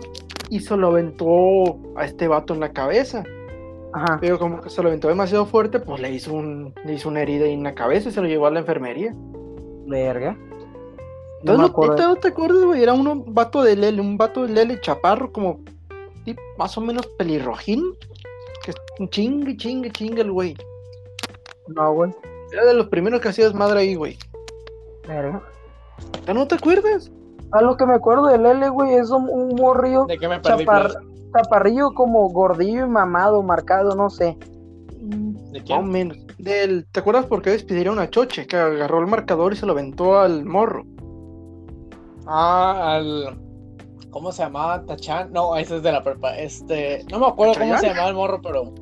y 0.50 0.60
se 0.60 0.78
lo 0.78 0.88
aventó 0.88 1.78
a 1.97 2.06
este 2.06 2.28
vato 2.28 2.54
en 2.54 2.62
la 2.62 2.72
cabeza. 2.72 3.24
Ajá. 3.93 4.20
Pero 4.22 4.38
como 4.38 4.62
que 4.62 4.70
se 4.70 4.82
lo 4.82 4.89
aventó 4.89 5.08
demasiado 5.08 5.45
fuerte, 5.45 5.80
pues 5.80 6.00
le 6.00 6.12
hizo, 6.12 6.34
un, 6.34 6.74
le 6.86 6.93
hizo 6.93 7.10
una 7.10 7.22
herida 7.22 7.45
en 7.45 7.64
la 7.64 7.74
cabeza 7.74 8.10
y 8.10 8.12
se 8.12 8.22
lo 8.22 8.28
llevó 8.28 8.45
a 8.45 8.52
la 8.52 8.60
enfermería. 8.60 9.14
Verga. 9.88 10.38
No 11.44 11.54
Entonces, 11.54 11.58
me 11.58 11.58
no, 11.58 11.66
acuerdo. 11.68 11.94
¿neta 11.96 12.08
no 12.08 12.16
te 12.18 12.28
acuerdas, 12.30 12.64
güey? 12.64 12.84
Era 12.84 12.94
uno, 12.94 13.12
un 13.14 13.34
vato 13.34 13.64
de 13.64 13.76
Lele, 13.76 14.02
un 14.02 14.18
vato 14.18 14.46
de 14.46 14.54
Lele 14.54 14.82
chaparro, 14.82 15.32
como 15.32 15.60
tipo, 16.26 16.42
más 16.58 16.78
o 16.78 16.82
menos 16.82 17.08
pelirrojín. 17.18 17.84
Que 18.64 18.72
es 18.72 18.78
un 19.00 19.10
chingue, 19.10 19.56
chingue, 19.56 19.90
chingue 19.92 20.22
el 20.22 20.32
güey. 20.32 20.56
No, 21.68 21.94
güey. 21.94 22.12
Era 22.52 22.66
de 22.66 22.74
los 22.74 22.88
primeros 22.88 23.22
que 23.22 23.30
hacía 23.30 23.46
desmadre 23.46 23.80
ahí, 23.82 23.96
güey. 23.96 24.18
Verga. 25.08 25.42
¿Ya 26.26 26.34
no 26.34 26.48
te 26.48 26.56
acuerdas? 26.56 27.12
A 27.52 27.62
lo 27.62 27.78
que 27.78 27.86
me 27.86 27.94
acuerdo 27.94 28.28
del 28.28 28.46
L, 28.46 28.70
güey, 28.70 28.96
es 28.96 29.10
un, 29.10 29.28
un 29.30 29.56
morrillo 29.56 30.06
¿De 30.06 30.18
qué 30.18 30.28
me 30.28 30.40
perdí? 30.40 30.66
chapar, 30.66 30.92
chaparrillo 31.36 31.92
como 31.94 32.28
gordillo 32.30 32.86
y 32.86 32.90
mamado, 32.90 33.42
marcado, 33.44 33.96
no 33.96 34.10
sé. 34.10 34.38
¿De 35.52 35.62
Más 35.62 35.62
o 35.62 35.66
quién? 35.66 35.90
menos. 35.90 36.18
Del, 36.38 36.86
¿Te 36.92 37.00
acuerdas 37.00 37.26
por 37.26 37.42
qué 37.42 37.50
despidieron 37.52 37.98
a 38.00 38.10
Choche? 38.10 38.46
Que 38.46 38.56
agarró 38.58 39.00
el 39.00 39.08
marcador 39.08 39.54
y 39.54 39.56
se 39.56 39.66
lo 39.66 39.72
aventó 39.74 40.20
al 40.20 40.46
morro. 40.46 40.86
Ah, 42.32 42.96
al. 42.96 43.38
¿Cómo 44.12 44.32
se 44.32 44.44
llamaba? 44.44 44.86
Tachan. 44.86 45.32
No, 45.34 45.56
ese 45.56 45.78
es 45.78 45.84
de 45.84 45.92
la 45.92 46.04
prepa. 46.04 46.38
Este. 46.38 47.04
No 47.12 47.20
me 47.20 47.28
acuerdo 47.28 47.54
cómo 47.60 47.78
se 47.78 47.88
llamaba 47.88 48.10
el 48.10 48.16
morro, 48.16 48.40
pero. 48.42 48.74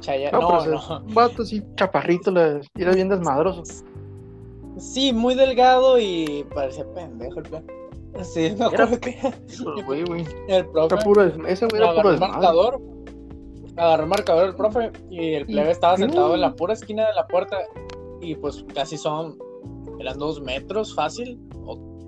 Chayanne. 0.00 0.32
No, 0.32 0.64
No, 0.64 0.66
no. 0.66 1.04
un 1.06 1.14
vato 1.14 1.42
así 1.42 1.62
chaparrito, 1.76 2.30
le, 2.32 2.60
y 2.76 2.82
era 2.82 2.92
bien 2.92 3.08
desmadroso. 3.08 3.62
Sí, 4.78 5.12
muy 5.12 5.34
delgado 5.34 5.98
y 5.98 6.44
parecía 6.54 6.84
pendejo 6.92 7.38
el 7.40 7.44
plan. 7.48 7.64
Sí, 8.22 8.54
me 8.58 8.64
acuerdo 8.64 8.98
que 9.00 9.16
Güey, 9.86 10.04
güey. 10.04 10.26
el 10.48 10.66
profe 10.66 10.94
Era 10.96 11.04
puro, 11.04 11.24
des- 11.24 11.34
ese 11.46 11.66
güey 11.66 11.82
era 11.82 11.94
puro 11.94 12.10
el 12.10 12.18
marcador. 12.20 12.80
Agarró 13.76 14.02
el 14.02 14.08
marcador 14.08 14.48
el 14.48 14.54
profe 14.56 14.90
y 15.08 15.34
el 15.34 15.46
plebe 15.46 15.70
estaba 15.70 15.96
sentado 15.96 16.34
en 16.34 16.40
la 16.42 16.52
pura 16.54 16.72
esquina 16.74 17.06
de 17.06 17.14
la 17.14 17.26
puerta 17.26 17.58
y 18.20 18.34
pues 18.34 18.64
casi 18.74 18.98
son, 18.98 19.38
eran 20.00 20.18
dos 20.18 20.42
metros 20.42 20.94
fácil, 20.94 21.38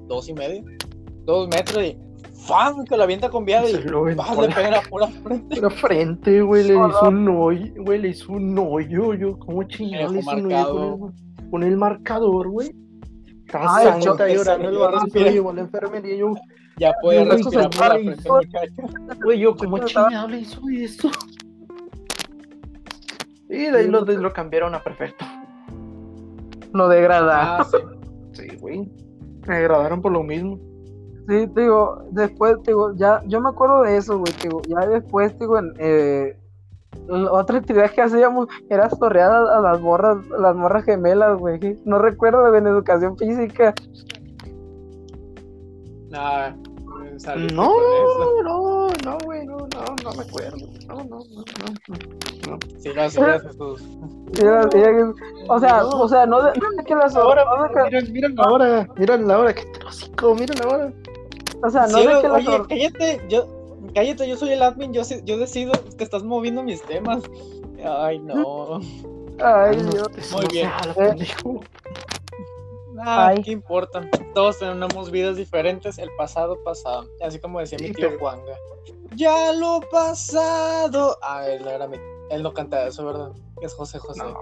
dos 0.07 0.29
y 0.29 0.35
medio, 0.35 0.63
dos 1.25 1.49
metros 1.49 1.83
y 1.85 1.97
¡fam! 2.47 2.85
que 2.85 2.97
lo 2.97 3.05
avienta 3.05 3.29
con 3.31 3.45
viada 3.45 3.69
y 3.69 3.73
Se 3.73 3.83
lo 3.85 4.01
aventó 4.01 4.23
¡pam! 4.23 4.39
a 4.39 4.43
le 4.43 4.49
la- 4.49 4.55
pega 4.55 4.71
la 4.71 4.83
pura 4.83 5.07
frente. 5.09 5.61
La 5.61 5.71
frente, 5.71 6.43
güey, 6.43 6.65
le 6.65 6.75
hizo 6.75 7.09
un 7.09 7.29
hoyo, 7.29 7.73
güey, 7.79 7.99
le 8.01 8.09
hizo 8.09 8.33
un 8.33 8.59
hoyo, 8.59 9.15
yo, 9.15 9.39
¿cómo 9.39 9.63
chingado 9.65 10.13
le 10.13 10.21
hizo 10.21 10.31
un 10.31 10.47
hoyo 10.53 10.99
con 10.99 11.13
el, 11.15 11.51
con 11.51 11.63
el 11.63 11.77
marcador, 11.77 12.49
güey? 12.49 12.69
El 13.47 13.51
santa 13.53 13.99
choque, 14.01 14.35
llorando 14.35 14.69
el 14.89 14.93
respira. 15.01 15.27
lo 15.27 15.31
llevó 15.33 15.51
a 15.51 15.55
la 15.55 15.61
enfermería, 15.61 16.17
yo, 16.17 16.35
Ya 16.79 16.93
puede 17.01 17.25
respirar 17.25 17.71
por 17.71 17.79
la 17.81 17.95
frente, 17.95 18.29
muchacho. 18.31 18.83
güey, 19.23 19.39
yo, 19.39 19.57
¿cómo 19.57 19.79
chingado 19.85 20.29
le 20.29 20.39
hizo 20.41 20.61
eso? 20.73 21.11
Y 23.49 23.67
de 23.67 23.79
ahí 23.79 23.87
lo, 23.89 24.01
lo 24.05 24.33
cambiaron 24.33 24.75
a 24.75 24.83
perfecto. 24.83 25.25
Lo 26.73 26.89
degrada. 26.89 27.59
Ah, 27.59 27.65
sí. 27.65 27.77
Sí, 28.33 28.57
güey. 28.57 28.91
Me 29.47 29.57
agradaron 29.57 30.01
por 30.01 30.13
lo 30.13 30.23
mismo. 30.23 30.59
Sí, 31.29 31.47
te 31.49 31.63
digo, 31.63 32.05
después, 32.11 32.63
te 32.63 32.73
digo, 32.73 32.95
ya, 32.97 33.23
yo 33.27 33.41
me 33.41 33.49
acuerdo 33.49 33.83
de 33.83 33.97
eso, 33.97 34.19
güey, 34.19 34.33
te 34.35 34.49
digo, 34.49 34.61
ya 34.69 34.87
después, 34.87 35.33
te 35.33 35.45
digo, 35.45 35.59
en, 35.59 35.73
eh, 35.79 36.37
otra 37.09 37.59
actividad 37.59 37.91
que 37.91 38.03
hacíamos 38.03 38.49
era 38.69 38.89
sorrear 38.91 39.31
a, 39.31 39.59
a 39.59 39.61
las 39.61 39.81
morras, 39.81 40.19
las 40.39 40.55
morras 40.55 40.85
gemelas, 40.85 41.39
güey. 41.39 41.79
No 41.85 41.99
recuerdo 41.99 42.51
de 42.51 42.59
en 42.59 42.67
educación 42.67 43.17
física. 43.17 43.75
Nah, 46.11 46.53
saliste 47.21 47.55
No, 47.55 47.71
con 47.73 48.45
no, 48.45 48.89
no, 49.05 49.19
güey, 49.25 49.47
no, 49.47 49.57
no, 49.59 49.67
no 50.03 50.13
me 50.15 50.23
acuerdo. 50.23 50.57
No, 50.89 50.95
no, 50.97 51.05
no, 51.05 51.19
no. 51.29 52.49
no. 52.49 52.59
Lo 52.95 53.03
hacías, 53.03 53.43
Jesús. 53.43 53.83
O 55.49 55.61
sea, 55.61 55.79
No. 55.81 55.89
o 56.01 56.09
sea, 56.09 56.27
no 56.27 56.43
de, 56.43 56.53
no 56.59 56.71
de 56.77 56.85
que 56.85 56.95
las 56.95 57.15
Ahora, 57.17 57.45
no 57.45 57.63
de 57.65 57.69
que- 57.71 57.85
mira, 57.85 58.01
mira 58.13 58.29
la 58.31 58.51
hora, 58.53 58.89
mira 58.97 59.17
la 59.17 59.39
hora, 59.39 59.55
que 59.55 59.65
tóxico, 59.81 60.35
mira 60.35 60.55
la 60.63 60.69
hora. 60.69 60.93
o 61.63 61.71
sea, 61.71 61.83
no 61.87 61.99
Sí, 61.99 62.07
de 62.07 62.21
que 62.21 62.29
las 62.29 62.47
oye, 62.49 62.63
cállate, 62.69 63.21
yo, 63.29 63.47
cállate, 63.95 64.29
yo 64.29 64.37
soy 64.37 64.51
el 64.51 64.63
admin, 64.63 64.93
yo, 64.93 65.03
yo 65.25 65.39
decido, 65.39 65.73
te 65.73 66.05
estás 66.05 66.23
moviendo 66.25 66.63
mis 66.63 66.83
temas. 66.83 67.23
Ay, 67.85 68.19
no. 68.19 68.81
Ay, 69.43 69.77
No, 69.79 69.91
Dios. 69.91 70.09
Muy 70.33 70.47
bien. 70.53 70.71
Ah, 73.01 73.29
Ay. 73.29 73.43
¿qué 73.43 73.51
importa? 73.53 74.09
Todos 74.35 74.59
tenemos 74.59 75.11
vidas 75.11 75.37
diferentes, 75.37 75.99
el 75.99 76.11
pasado 76.17 76.57
pasado. 76.65 77.05
Así 77.23 77.39
como 77.39 77.61
decía 77.61 77.79
mi 77.81 77.93
tío 77.93 78.09
pero- 78.09 78.19
Juanga. 78.19 78.55
Ya 79.17 79.53
lo 79.53 79.81
pasado. 79.91 81.17
Ah, 81.23 81.47
él 81.49 81.63
no 81.65 81.71
era 81.71 81.87
mi... 81.87 81.97
Él 82.31 82.43
no 82.43 82.53
canta 82.53 82.87
eso, 82.87 83.05
¿verdad? 83.07 83.33
Es 83.63 83.75
José 83.75 83.99
José. 83.99 84.21
No, 84.23 84.35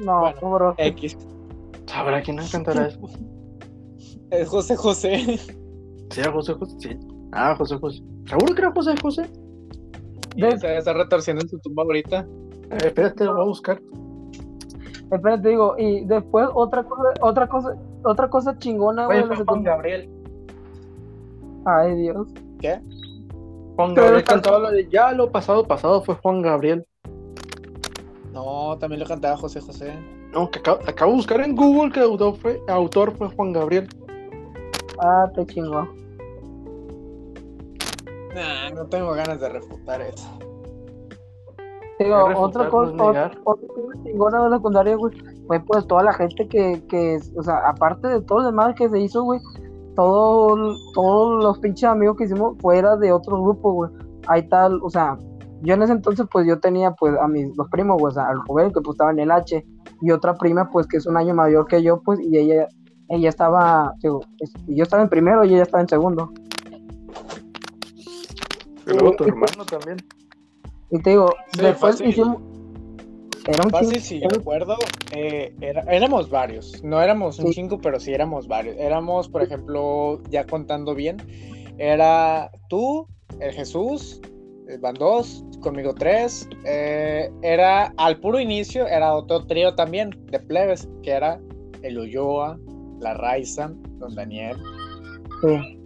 No, 0.00 0.20
Bueno. 0.20 0.50
bro. 0.54 0.74
X. 0.78 1.16
sabrá 1.86 2.20
quién 2.22 2.36
no 2.36 2.42
cantará 2.50 2.88
eso. 2.88 2.98
Es 4.30 4.48
José 4.48 4.74
José. 4.76 5.38
¿Sí 6.10 6.22
José 6.32 6.54
José? 6.54 6.74
Sí. 6.78 6.98
Ah, 7.32 7.54
José 7.56 7.76
José. 7.78 8.02
¿Seguro 8.28 8.54
que 8.54 8.60
era 8.62 8.72
José 8.72 8.94
José? 9.00 9.30
De- 10.34 10.58
se 10.58 10.76
está 10.78 10.92
retorciendo 10.92 11.42
en 11.42 11.48
su 11.48 11.58
tumba 11.60 11.84
ahorita. 11.84 12.26
Eh, 12.70 12.78
espérate, 12.86 13.24
lo 13.24 13.34
voy 13.34 13.42
a 13.42 13.46
buscar. 13.46 13.80
Espérate, 15.12 15.48
digo, 15.48 15.76
y 15.78 16.04
después 16.04 16.48
otra 16.54 16.82
cosa, 16.82 17.02
otra 17.20 17.46
cosa, 17.48 17.76
otra 18.06 18.30
cosa 18.30 18.58
chingona, 18.58 19.06
güey, 19.06 19.24
fue. 19.24 19.62
Gabriel. 19.62 20.10
Ay, 21.64 21.94
Dios. 21.96 22.28
¿Qué? 22.60 22.80
Juan 23.76 23.94
Pero 23.94 24.06
Gabriel 24.06 24.16
el 24.16 24.24
cantaba 24.24 24.58
la 24.58 24.70
de 24.70 24.88
ya 24.88 25.12
lo 25.12 25.30
pasado 25.30 25.66
pasado 25.66 26.02
fue 26.02 26.14
Juan 26.16 26.40
Gabriel. 26.42 26.86
No, 28.32 28.76
también 28.78 29.00
lo 29.00 29.06
cantaba 29.06 29.36
José 29.36 29.60
José. 29.60 29.92
No, 30.32 30.50
que 30.50 30.58
acabo, 30.58 30.80
acabo 30.86 31.10
de 31.12 31.16
buscar 31.16 31.40
en 31.40 31.56
Google 31.56 31.92
que 31.92 32.00
el 32.00 32.06
autor 32.06 32.36
fue, 32.36 32.60
autor 32.68 33.16
fue 33.16 33.28
Juan 33.28 33.52
Gabriel. 33.52 33.88
Ah, 35.00 35.30
te 35.34 35.46
chingó. 35.46 35.88
Nah, 38.34 38.70
no 38.74 38.86
tengo 38.86 39.12
ganas 39.12 39.40
de 39.40 39.48
refutar 39.48 40.00
eso. 40.02 40.38
Digo, 41.98 42.24
otra 42.36 42.68
cosa, 42.68 43.32
otra 43.44 43.68
cosa 43.68 44.02
chingona 44.04 44.44
de 44.44 44.50
la 44.50 44.56
secundaria, 44.56 44.96
güey, 44.96 45.14
fue 45.46 45.60
pues 45.60 45.86
toda 45.86 46.02
la 46.02 46.12
gente 46.12 46.48
que, 46.48 46.82
que, 46.88 47.18
o 47.36 47.42
sea, 47.42 47.68
aparte 47.68 48.08
de 48.08 48.20
todo 48.22 48.40
el 48.40 48.46
demás 48.46 48.74
que 48.74 48.88
se 48.88 48.98
hizo, 49.00 49.22
güey, 49.24 49.40
todo, 49.94 50.74
todos 50.94 51.42
los 51.44 51.58
pinches 51.58 51.88
amigos 51.88 52.16
que 52.16 52.24
hicimos 52.24 52.56
fuera 52.60 52.96
de 52.96 53.12
otro 53.12 53.40
grupo, 53.42 53.72
güey. 53.72 53.90
Ahí 54.28 54.46
tal, 54.48 54.80
o 54.82 54.90
sea, 54.90 55.16
yo 55.62 55.74
en 55.74 55.82
ese 55.82 55.92
entonces, 55.92 56.26
pues 56.30 56.46
yo 56.46 56.58
tenía, 56.60 56.90
pues, 56.92 57.14
a 57.18 57.26
mis 57.28 57.54
dos 57.56 57.68
primos, 57.70 57.98
güey, 57.98 58.10
o 58.10 58.14
sea, 58.14 58.28
al 58.28 58.38
joven 58.46 58.72
que 58.72 58.80
pues 58.80 58.94
estaba 58.94 59.10
en 59.12 59.20
el 59.20 59.30
H, 59.30 59.64
y 60.02 60.10
otra 60.10 60.34
prima, 60.34 60.68
pues, 60.70 60.86
que 60.86 60.98
es 60.98 61.06
un 61.06 61.16
año 61.16 61.32
mayor 61.34 61.66
que 61.66 61.82
yo, 61.82 62.02
pues, 62.02 62.20
y 62.20 62.36
ella, 62.36 62.66
ella 63.08 63.28
estaba, 63.28 63.94
digo, 64.02 64.20
es- 64.40 64.52
yo 64.66 64.82
estaba 64.82 65.02
en 65.02 65.08
primero 65.08 65.44
y 65.44 65.54
ella 65.54 65.62
estaba 65.62 65.80
en 65.82 65.88
segundo. 65.88 66.32
Y 68.86 68.90
luego 68.92 69.16
tu 69.16 69.24
y- 69.24 69.28
hermano 69.28 69.64
también. 69.70 69.96
Y 70.90 70.98
te 71.00 71.10
digo, 71.10 71.32
Sí, 71.54 71.62
después 71.62 71.92
fácil. 71.96 72.08
hicimos... 72.08 72.36
Era 73.46 73.64
un 73.64 73.70
Fácil, 73.70 74.00
si 74.00 74.20
yo 74.20 74.28
recuerdo, 74.28 74.76
eh, 75.14 75.54
era- 75.60 75.82
éramos 75.82 76.28
varios. 76.30 76.82
No 76.82 77.00
éramos 77.00 77.38
un 77.38 77.48
Sí. 77.48 77.54
chingo, 77.54 77.78
pero 77.80 78.00
sí 78.00 78.12
éramos 78.12 78.48
varios. 78.48 78.76
Éramos, 78.76 79.28
por 79.28 79.42
ejemplo, 79.42 80.20
ya 80.30 80.44
contando 80.44 80.94
bien, 80.94 81.16
era 81.78 82.50
tú, 82.68 83.06
el 83.40 83.52
Jesús, 83.52 84.20
eh, 84.68 84.78
van 84.80 84.94
dos, 84.94 85.44
conmigo 85.60 85.94
tres. 85.94 86.48
eh, 86.64 87.30
era 87.42 87.92
al 87.96 88.18
puro 88.18 88.40
inicio, 88.40 88.86
era 88.88 89.14
otro 89.14 89.46
trío 89.46 89.74
también 89.76 90.10
de 90.30 90.40
plebes, 90.40 90.88
que 91.04 91.12
era 91.12 91.40
el 91.82 91.98
Ulloa, 91.98 92.58
la 92.98 93.14
Raiza, 93.14 93.72
don 93.98 94.14
Daniel. 94.14 94.56
sí. 95.42 95.78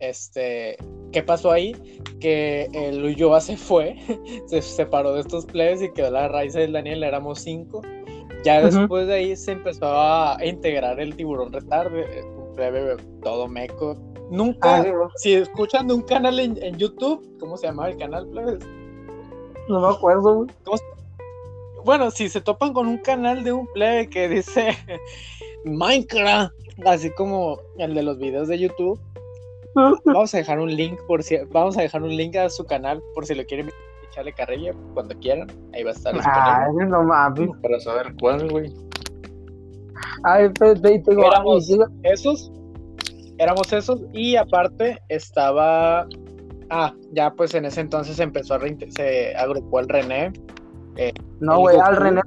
Este, 0.00 0.76
¿qué 1.12 1.22
pasó 1.22 1.50
ahí? 1.50 1.74
Que 2.20 2.68
el 2.72 3.02
Ulloa 3.04 3.40
se 3.40 3.56
fue, 3.56 3.96
se 4.46 4.62
separó 4.62 5.14
de 5.14 5.20
estos 5.20 5.46
plebes 5.46 5.82
y 5.82 5.92
quedó 5.92 6.10
la 6.10 6.28
raíz 6.28 6.54
del 6.54 6.72
Daniel, 6.72 7.02
éramos 7.02 7.40
cinco. 7.40 7.82
Ya 8.44 8.62
después 8.62 9.08
de 9.08 9.14
ahí 9.14 9.36
se 9.36 9.52
empezó 9.52 9.86
a 9.86 10.36
integrar 10.44 11.00
el 11.00 11.16
tiburón 11.16 11.52
retarde, 11.52 12.02
eh, 12.02 12.24
un 12.24 12.54
plebe 12.54 12.96
todo 13.22 13.48
meco. 13.48 13.96
Nunca, 14.30 14.78
Ah, 14.78 15.08
si 15.16 15.34
escuchan 15.34 15.88
de 15.88 15.94
un 15.94 16.02
canal 16.02 16.38
en, 16.38 16.62
en 16.62 16.76
YouTube, 16.76 17.38
¿cómo 17.40 17.56
se 17.56 17.66
llamaba 17.66 17.90
el 17.90 17.96
canal, 17.96 18.28
plebes? 18.28 18.58
No 19.68 19.80
me 19.80 19.88
acuerdo, 19.88 20.34
güey. 20.34 20.50
Bueno, 21.84 22.10
si 22.10 22.28
se 22.28 22.40
topan 22.40 22.72
con 22.72 22.88
un 22.88 22.98
canal 22.98 23.44
de 23.44 23.52
un 23.52 23.66
plebe 23.68 24.08
que 24.08 24.28
dice 24.28 24.76
Minecraft, 25.64 26.52
así 26.84 27.10
como 27.10 27.58
el 27.78 27.94
de 27.94 28.02
los 28.02 28.18
videos 28.18 28.48
de 28.48 28.58
YouTube, 28.58 29.00
Vamos 30.04 30.34
a 30.34 30.38
dejar 30.38 30.58
un 30.58 30.74
link 30.74 30.98
por 31.06 31.22
si 31.22 31.36
vamos 31.52 31.76
a 31.78 31.82
dejar 31.82 32.02
un 32.02 32.16
link 32.16 32.34
a 32.36 32.48
su 32.48 32.64
canal 32.64 33.02
por 33.14 33.26
si 33.26 33.34
lo 33.34 33.44
quieren 33.44 33.68
echarle 34.10 34.32
carrilla 34.32 34.72
cuando 34.94 35.14
quieran. 35.18 35.48
Ahí 35.74 35.82
va 35.84 35.90
a 35.90 35.92
estar 35.92 36.14
Ay, 36.14 36.86
no 36.88 37.02
mames. 37.02 37.50
Para 37.62 37.78
saber 37.80 38.14
cuál, 38.20 38.50
güey. 38.50 38.72
Ay, 40.24 40.48
pues, 40.58 40.80
te, 40.80 40.98
te 40.98 41.10
digo, 41.10 41.26
Éramos- 41.26 41.70
Esos 42.02 42.50
éramos 43.38 43.70
esos 43.72 44.02
y 44.12 44.36
aparte 44.36 44.98
estaba 45.10 46.06
ah, 46.70 46.94
ya 47.12 47.30
pues 47.34 47.54
en 47.54 47.66
ese 47.66 47.82
entonces 47.82 48.18
empezó 48.18 48.54
a 48.54 48.58
reinte- 48.58 48.90
se 48.90 49.36
agrupó 49.36 49.80
el 49.80 49.88
René. 49.88 50.32
no, 51.40 51.58
güey, 51.58 51.78
al. 51.78 51.96
René, 51.96 52.22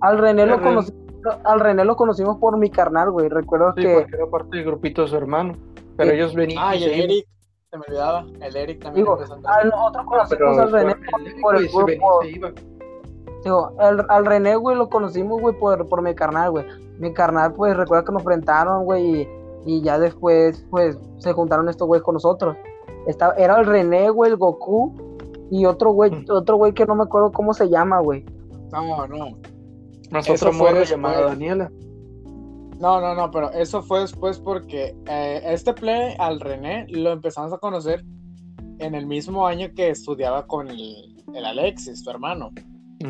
al 0.00 0.18
René 0.18 0.44
lo 0.46 0.60
conocimos, 0.60 1.02
al 1.44 1.60
René 1.60 1.84
lo 1.86 1.96
conocimos 1.96 2.36
por 2.38 2.58
mi 2.58 2.68
carnal, 2.68 3.10
güey. 3.10 3.28
Recuerdo 3.30 3.72
Sí, 3.74 3.82
que, 3.82 3.94
porque 3.94 4.16
era 4.16 4.26
parte 4.26 4.56
del 4.58 4.66
grupito 4.66 5.02
de 5.02 5.08
su 5.08 5.16
hermano. 5.16 5.54
Pero 5.96 6.10
Sí. 6.10 6.16
ellos 6.16 6.34
venían. 6.34 6.58
Ah, 6.62 6.76
y 6.76 6.84
el 6.84 6.92
Eric, 6.92 7.26
se 7.70 7.78
me 7.78 7.84
olvidaba, 7.88 8.26
el 8.40 8.56
Eric 8.56 8.82
también 8.82 9.04
Digo, 9.04 9.14
a 9.44 9.64
nosotros 9.64 10.04
conocimos 10.06 10.58
al 10.58 10.72
René 10.72 10.94
fue 10.94 11.40
por, 11.40 11.56
el 11.56 11.68
grupo. 11.68 12.20
Digo, 13.44 13.72
al, 13.78 14.06
al 14.08 14.26
René, 14.26 14.56
güey, 14.56 14.76
lo 14.76 14.88
conocimos, 14.88 15.40
güey, 15.40 15.58
por, 15.58 15.86
por 15.88 16.02
mi 16.02 16.14
carnal, 16.14 16.50
güey. 16.50 16.64
Mi 16.98 17.12
carnal, 17.12 17.52
pues, 17.54 17.76
recuerda 17.76 18.04
que 18.04 18.12
nos 18.12 18.22
enfrentaron, 18.22 18.84
güey, 18.84 19.22
y, 19.22 19.28
y 19.66 19.82
ya 19.82 19.98
después, 19.98 20.64
pues, 20.70 20.98
se 21.18 21.32
juntaron 21.32 21.68
estos 21.68 21.86
güeyes 21.86 22.04
con 22.04 22.14
nosotros. 22.14 22.56
Estaba, 23.06 23.34
era 23.34 23.58
el 23.60 23.66
René, 23.66 24.08
güey, 24.10 24.30
el 24.30 24.36
Goku, 24.36 24.94
y 25.50 25.66
otro 25.66 25.90
güey, 25.90 26.10
Mm. 26.10 26.24
otro 26.30 26.56
güey 26.56 26.72
que 26.72 26.86
no 26.86 26.94
me 26.94 27.02
acuerdo 27.02 27.32
cómo 27.32 27.52
se 27.52 27.68
llama, 27.68 28.00
güey. 28.00 28.24
No, 28.72 29.06
no. 29.06 29.26
Otra 30.18 30.52
fue 30.52 30.84
llamada 30.86 31.26
Daniela. 31.26 31.70
No, 32.84 33.00
no, 33.00 33.14
no, 33.14 33.30
pero 33.30 33.50
eso 33.52 33.82
fue 33.82 34.00
después 34.00 34.38
porque 34.38 34.94
eh, 35.08 35.40
este 35.42 35.72
play 35.72 36.14
al 36.18 36.38
René 36.38 36.84
lo 36.90 37.12
empezamos 37.12 37.50
a 37.54 37.56
conocer 37.56 38.04
en 38.78 38.94
el 38.94 39.06
mismo 39.06 39.46
año 39.46 39.70
que 39.74 39.88
estudiaba 39.88 40.46
con 40.46 40.68
el, 40.68 41.16
el 41.34 41.44
Alexis, 41.46 42.04
tu 42.04 42.10
hermano, 42.10 42.50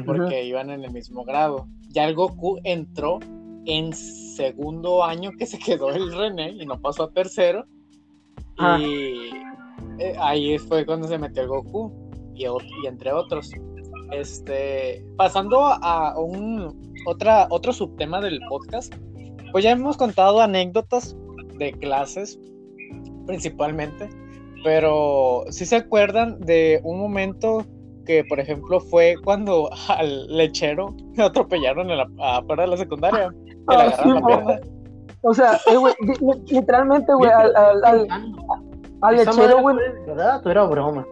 porque 0.06 0.44
iban 0.44 0.70
en 0.70 0.84
el 0.84 0.92
mismo 0.92 1.24
grado. 1.24 1.66
Ya 1.88 2.04
el 2.04 2.14
Goku 2.14 2.60
entró 2.62 3.18
en 3.64 3.92
segundo 3.92 5.02
año 5.02 5.32
que 5.36 5.44
se 5.44 5.58
quedó 5.58 5.90
el 5.90 6.12
René 6.12 6.50
y 6.50 6.66
no 6.66 6.80
pasó 6.80 7.02
a 7.02 7.10
tercero. 7.10 7.64
Ah. 8.58 8.78
Y 8.80 9.30
eh, 9.98 10.14
ahí 10.20 10.56
fue 10.56 10.86
cuando 10.86 11.08
se 11.08 11.18
metió 11.18 11.42
el 11.42 11.48
Goku 11.48 11.92
y, 12.32 12.44
y 12.44 12.86
entre 12.86 13.12
otros. 13.12 13.50
Este, 14.12 15.04
pasando 15.16 15.64
a 15.64 16.16
un 16.16 16.94
otra, 17.06 17.48
otro 17.50 17.72
subtema 17.72 18.20
del 18.20 18.38
podcast, 18.48 18.94
pues 19.54 19.62
ya 19.62 19.70
hemos 19.70 19.96
contado 19.96 20.40
anécdotas 20.42 21.16
de 21.60 21.70
clases, 21.74 22.40
principalmente, 23.24 24.10
pero 24.64 25.44
si 25.50 25.64
se 25.64 25.76
acuerdan 25.76 26.40
de 26.40 26.80
un 26.82 26.98
momento 26.98 27.64
que, 28.04 28.24
por 28.28 28.40
ejemplo, 28.40 28.80
fue 28.80 29.14
cuando 29.22 29.70
al 29.88 30.26
lechero 30.26 30.88
atropellaron 31.18 31.88
en 31.88 31.98
la, 31.98 32.08
afuera 32.18 32.64
de 32.64 32.68
la 32.70 32.76
secundaria, 32.78 33.30
que 33.30 33.54
le 33.54 33.62
Ah, 33.68 33.82
agarraron 33.84 34.16
sí, 34.16 34.20
la 34.20 34.26
pierna. 34.26 34.60
O 35.22 35.34
sea, 35.34 35.52
eh, 35.68 35.94
li- 36.20 36.52
literalmente, 36.56 37.14
güey, 37.14 37.30
al, 37.30 37.54
al, 37.54 37.84
al, 37.84 38.08
al 39.02 39.14
Esa 39.14 39.30
lechero, 39.30 39.60
güey, 39.60 39.76
¿Verdad? 40.04 40.44
¿O 40.44 40.50
era 40.50 40.64
broma? 40.64 41.06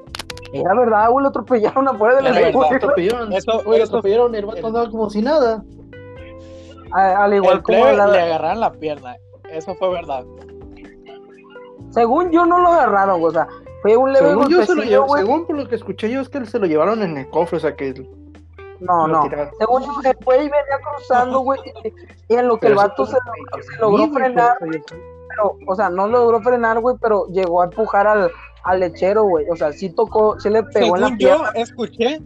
era 0.53 0.74
verdad, 0.74 1.11
güey, 1.12 1.22
lo 1.22 1.28
atropellaron 1.28 1.86
afuera 1.86 2.16
de 2.16 2.22
la 2.22 2.40
Era 2.40 2.51
Lo 2.51 2.64
atropellaron. 2.64 3.32
Eso- 3.32 3.62
lo 3.62 4.34
el 4.34 4.47
vato 4.47 4.66
andaba 4.66 4.90
como 4.90 5.09
si 5.11 5.22
nada. 5.22 5.62
A- 6.95 7.24
Al 7.24 7.34
igual 7.34 7.57
El 7.59 7.62
como 7.62 7.78
plebe 7.80 7.97
la- 7.97 8.07
le 8.07 8.20
agarraron 8.20 8.61
la 8.61 8.72
pierna, 8.72 9.16
eso 9.51 9.74
fue 9.76 9.90
verdad. 9.90 10.24
Según 11.90 12.30
yo 12.30 12.47
no 12.47 12.59
lo 12.61 12.68
agarraron, 12.68 13.20
güey, 13.20 13.30
o 13.30 13.34
sea, 13.34 13.49
Fue 13.82 13.97
un 13.97 14.12
leve 14.12 14.28
Según, 14.28 14.49
yo 14.49 14.64
se 14.64 14.74
lo 14.76 14.82
llevo- 14.84 15.16
según 15.16 15.45
por 15.45 15.57
lo 15.57 15.66
que 15.68 15.74
escuché 15.74 16.09
yo 16.09 16.20
es 16.20 16.28
que 16.28 16.47
se 16.47 16.57
lo 16.61 16.66
llevaron 16.66 17.03
en 17.03 17.16
el 17.18 17.28
cofre, 17.30 17.57
o 17.57 17.61
sea 17.61 17.74
que 17.74 17.93
No, 18.78 19.09
no. 19.09 19.22
tiraron. 19.24 19.51
Según 19.59 19.82
yo, 19.82 19.93
se 20.03 20.14
fue 20.22 20.36
y 20.36 20.43
venía 20.43 20.78
cruzando, 20.88 21.40
güey. 21.40 21.59
y- 22.28 22.34
en 22.36 22.47
lo 22.47 22.59
que 22.59 22.68
el 22.68 22.74
Pero 22.76 22.80
eso 22.80 22.88
vato 22.90 23.07
se, 23.07 23.12
lo 23.16 23.62
se 23.64 23.80
logró 23.80 23.97
güey, 24.07 24.11
frenar, 24.12 24.57
pero, 24.61 25.57
o 25.66 25.74
sea, 25.74 25.90
no 25.90 26.07
logró 26.07 26.40
frenar, 26.43 26.78
güey, 26.80 26.95
pero 27.03 27.26
llegó 27.26 27.61
a 27.61 27.64
empujar 27.64 28.07
al, 28.07 28.30
al 28.62 28.78
lechero, 28.80 29.24
güey. 29.24 29.51
O 29.51 29.57
sea, 29.57 29.72
sí 29.72 29.90
tocó, 29.90 30.38
sí 30.38 30.49
le 30.49 30.62
pegó 30.62 30.95
en 30.95 31.01
la 31.03 31.07
Según 31.09 31.18
yo 31.18 31.28
pierna. 31.28 31.51
escuché, 31.57 32.20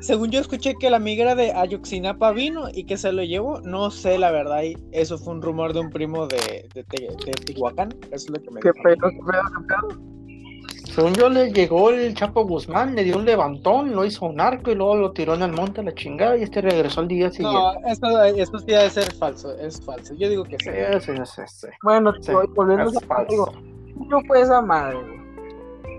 según 0.00 0.30
yo 0.30 0.40
escuché 0.40 0.74
que 0.74 0.90
la 0.90 0.98
migra 0.98 1.34
de 1.34 1.52
Ayotzinapa 1.52 2.32
vino 2.32 2.68
y 2.72 2.84
que 2.84 2.96
se 2.96 3.12
lo 3.12 3.22
llevó, 3.22 3.60
no 3.60 3.90
sé 3.90 4.18
la 4.18 4.30
verdad, 4.30 4.62
y 4.62 4.76
eso 4.92 5.18
fue 5.18 5.34
un 5.34 5.42
rumor 5.42 5.72
de 5.72 5.80
un 5.80 5.90
primo 5.90 6.26
de, 6.26 6.68
de, 6.74 6.84
de 6.84 7.32
Tihuacán, 7.32 7.90
eso 8.10 8.14
es 8.14 8.30
lo 8.30 8.42
que 8.42 8.50
me 8.50 8.60
Qué 8.60 8.72
pedo, 8.72 9.08
qué 9.10 9.18
pedo, 9.18 9.42
qué 9.56 9.66
pedo. 9.68 10.10
Según 10.90 11.14
yo 11.14 11.28
le 11.28 11.52
llegó 11.52 11.90
el 11.90 12.14
Chapo 12.14 12.44
Guzmán, 12.44 12.96
le 12.96 13.04
dio 13.04 13.16
un 13.16 13.24
levantón, 13.24 13.94
lo 13.94 14.04
hizo 14.04 14.26
un 14.26 14.40
arco 14.40 14.72
y 14.72 14.74
luego 14.74 14.96
lo 14.96 15.12
tiró 15.12 15.34
en 15.34 15.42
el 15.42 15.52
monte 15.52 15.80
a 15.80 15.84
la 15.84 15.94
chingada 15.94 16.36
y 16.36 16.42
este 16.42 16.60
regresó 16.60 17.00
al 17.00 17.08
día 17.08 17.30
siguiente. 17.30 17.60
No, 17.60 17.88
esto, 17.88 18.24
esto 18.24 18.58
sí 18.58 18.66
debe 18.66 18.90
ser 18.90 19.12
falso, 19.14 19.56
es 19.56 19.80
falso, 19.80 20.14
yo 20.14 20.28
digo 20.28 20.44
que 20.44 20.56
sí. 20.58 20.70
Sí, 21.00 21.12
sí, 21.14 21.22
sí, 21.24 21.42
sí. 21.46 21.66
Bueno, 21.82 22.12
volviendo 22.56 22.90
es 22.90 22.96
a 22.96 23.00
falso. 23.00 23.30
digo, 23.30 23.52
no 24.08 24.20
fue 24.26 24.40
esa 24.40 24.60
madre, 24.62 24.98
güey. 25.00 25.20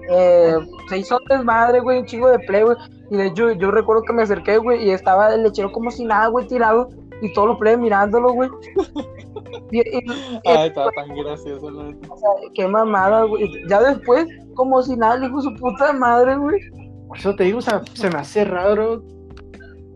Eh, 0.10 0.56
se 0.89 0.97
hizo 0.97 1.18
desmadre, 1.30 1.80
güey, 1.80 1.99
un 1.99 2.06
chingo 2.06 2.30
de 2.30 2.39
play, 2.39 2.64
güey. 2.64 2.76
Y 3.12 3.18
de 3.18 3.28
hecho, 3.28 3.51
yo 3.51 3.70
recuerdo 3.72 4.01
que 4.03 4.14
me 4.14 4.24
acerqué, 4.24 4.57
güey, 4.57 4.86
y 4.88 4.91
estaba 4.91 5.34
el 5.36 5.43
lechero 5.43 5.72
como 5.72 5.91
si 5.91 6.05
nada, 6.05 6.28
güey, 6.28 6.47
tirado. 6.47 6.89
Y 7.22 7.32
todos 7.34 7.49
los 7.49 7.57
plebes 7.59 7.80
mirándolo, 7.80 8.34
güey. 8.34 8.49
Y, 9.70 9.80
y- 9.80 9.97
y- 9.99 10.41
Ay, 10.45 10.68
estaba 10.70 10.91
tan 10.91 11.14
gracioso. 11.16 11.70
neta. 11.72 12.14
o 12.14 12.18
sea, 12.18 12.30
qué 12.53 12.68
mamada, 12.68 13.24
güey. 13.24 13.49
Ya 13.70 13.82
después, 13.82 14.26
como 14.55 14.82
si 14.82 14.95
nada, 14.95 15.18
le 15.18 15.28
dijo 15.28 15.41
su 15.41 15.53
puta 15.55 15.91
madre, 15.93 16.36
güey. 16.38 16.59
Por 17.07 17.18
eso 17.18 17.36
te 17.36 17.43
digo, 17.45 17.59
o 17.59 17.62
sea, 17.62 17.82
se 17.93 18.09
me 18.09 18.20
hace 18.20 18.43
raro 18.45 19.01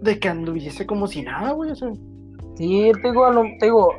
de 0.01 0.19
que 0.19 0.27
anduviese 0.29 0.85
como 0.85 1.07
si 1.07 1.23
nada, 1.23 1.51
güey. 1.51 1.71
O 1.71 1.75
sea, 1.75 1.89
Sí, 2.57 2.89
te 3.01 3.09
digo, 3.11 3.25
a 3.25 3.31
lo- 3.33 3.43
te 3.59 3.65
digo, 3.65 3.93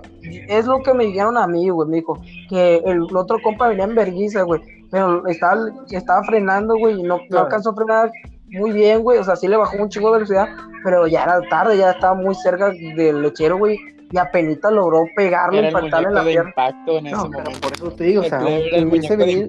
es 0.48 0.64
lo 0.66 0.82
que 0.82 0.94
me 0.94 1.04
dijeron 1.04 1.36
a 1.36 1.46
mí, 1.46 1.68
güey, 1.68 1.88
me 1.90 1.96
dijo, 1.96 2.18
que 2.48 2.76
el 2.86 3.02
otro 3.14 3.36
compa 3.44 3.68
venía 3.68 3.84
en 3.84 3.94
vergüenza, 3.94 4.42
güey, 4.44 4.62
pero 4.90 5.26
estaba, 5.26 5.60
estaba 5.90 6.22
frenando, 6.24 6.74
güey, 6.78 7.00
y 7.00 7.02
no, 7.02 7.18
no 7.28 7.38
alcanzó 7.38 7.70
a 7.70 7.74
frenar 7.74 8.10
muy 8.48 8.72
bien, 8.72 9.02
güey, 9.02 9.18
o 9.18 9.24
sea, 9.24 9.36
sí 9.36 9.48
le 9.48 9.56
bajó 9.56 9.76
un 9.82 9.88
chingo 9.88 10.08
de 10.08 10.14
velocidad, 10.14 10.46
pero 10.84 11.06
ya 11.06 11.24
era 11.24 11.40
tarde, 11.50 11.76
ya 11.76 11.90
estaba 11.92 12.14
muy 12.14 12.34
cerca 12.34 12.70
del 12.70 13.22
lechero, 13.22 13.58
güey, 13.58 13.78
y 14.10 14.18
apenas 14.18 14.58
logró 14.70 15.04
pegarle 15.16 15.58
Era 15.58 15.66
y 15.66 15.86
el 15.86 15.94
en 15.94 16.14
la 16.14 16.22
de 16.24 16.30
pierna. 16.30 16.50
impacto 16.50 16.98
en 16.98 17.06
ese 17.08 17.16
no, 17.16 17.30
pero 17.30 17.42
momento. 17.44 17.60
por 17.60 17.72
eso 17.72 17.90
te 17.92 18.04
digo, 18.04 18.20
o 18.20 18.24
El 18.24 18.30
sea, 18.30 18.38
era 18.40 18.48
aunque 18.78 18.84
hubiese, 18.88 19.16
venido- 19.16 19.48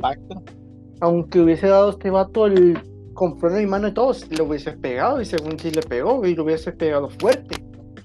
aunque 1.01 1.39
hubiese 1.41 1.67
dado 1.67 1.89
este 1.91 2.09
vato 2.09 2.45
el 2.47 2.81
con 3.13 3.37
freno 3.39 3.59
y 3.59 3.65
mano 3.65 3.87
y 3.87 3.93
todo, 3.93 4.13
le 4.29 4.41
hubiese 4.43 4.71
pegado 4.73 5.19
y 5.21 5.25
según 5.25 5.57
si 5.59 5.71
le 5.71 5.81
pegó 5.81 6.23
y 6.25 6.35
lo 6.35 6.43
hubiese 6.43 6.71
pegado 6.71 7.09
fuerte. 7.09 7.55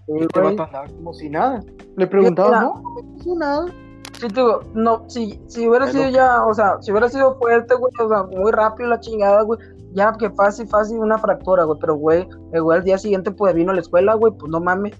Sí, 0.06 0.12
Este 0.20 0.40
vato 0.40 0.62
andaba 0.64 0.86
como 0.86 1.12
si 1.14 1.28
nada. 1.28 1.60
Le 1.96 2.06
preguntaba, 2.06 2.48
Mira. 2.48 2.62
no, 2.62 2.82
no 2.82 2.94
me 2.94 3.18
pasó 3.18 3.34
nada. 3.36 3.66
Sí, 4.18 4.28
te 4.28 4.34
digo, 4.34 4.60
no, 4.74 5.04
si, 5.08 5.40
si 5.48 5.68
hubiera 5.68 5.86
sido 5.88 6.08
ya, 6.10 6.44
o 6.44 6.54
sea, 6.54 6.76
si 6.80 6.90
hubiera 6.92 7.08
sido 7.08 7.34
fuerte, 7.38 7.74
güey, 7.74 7.92
o 7.98 8.08
sea, 8.08 8.22
muy 8.24 8.52
rápido 8.52 8.88
la 8.90 9.00
chingada, 9.00 9.42
güey, 9.42 9.58
ya 9.94 10.12
que 10.18 10.30
fácil, 10.30 10.66
fácil 10.68 10.98
una 10.98 11.18
fractura, 11.18 11.64
güey, 11.64 11.78
pero, 11.80 11.94
güey, 11.96 12.28
el 12.52 12.62
güey 12.62 12.78
al 12.78 12.84
día 12.84 12.98
siguiente, 12.98 13.30
pues, 13.30 13.54
vino 13.54 13.72
a 13.72 13.74
la 13.74 13.80
escuela, 13.80 14.14
güey, 14.14 14.32
pues, 14.38 14.50
no 14.50 14.60
mames. 14.60 14.94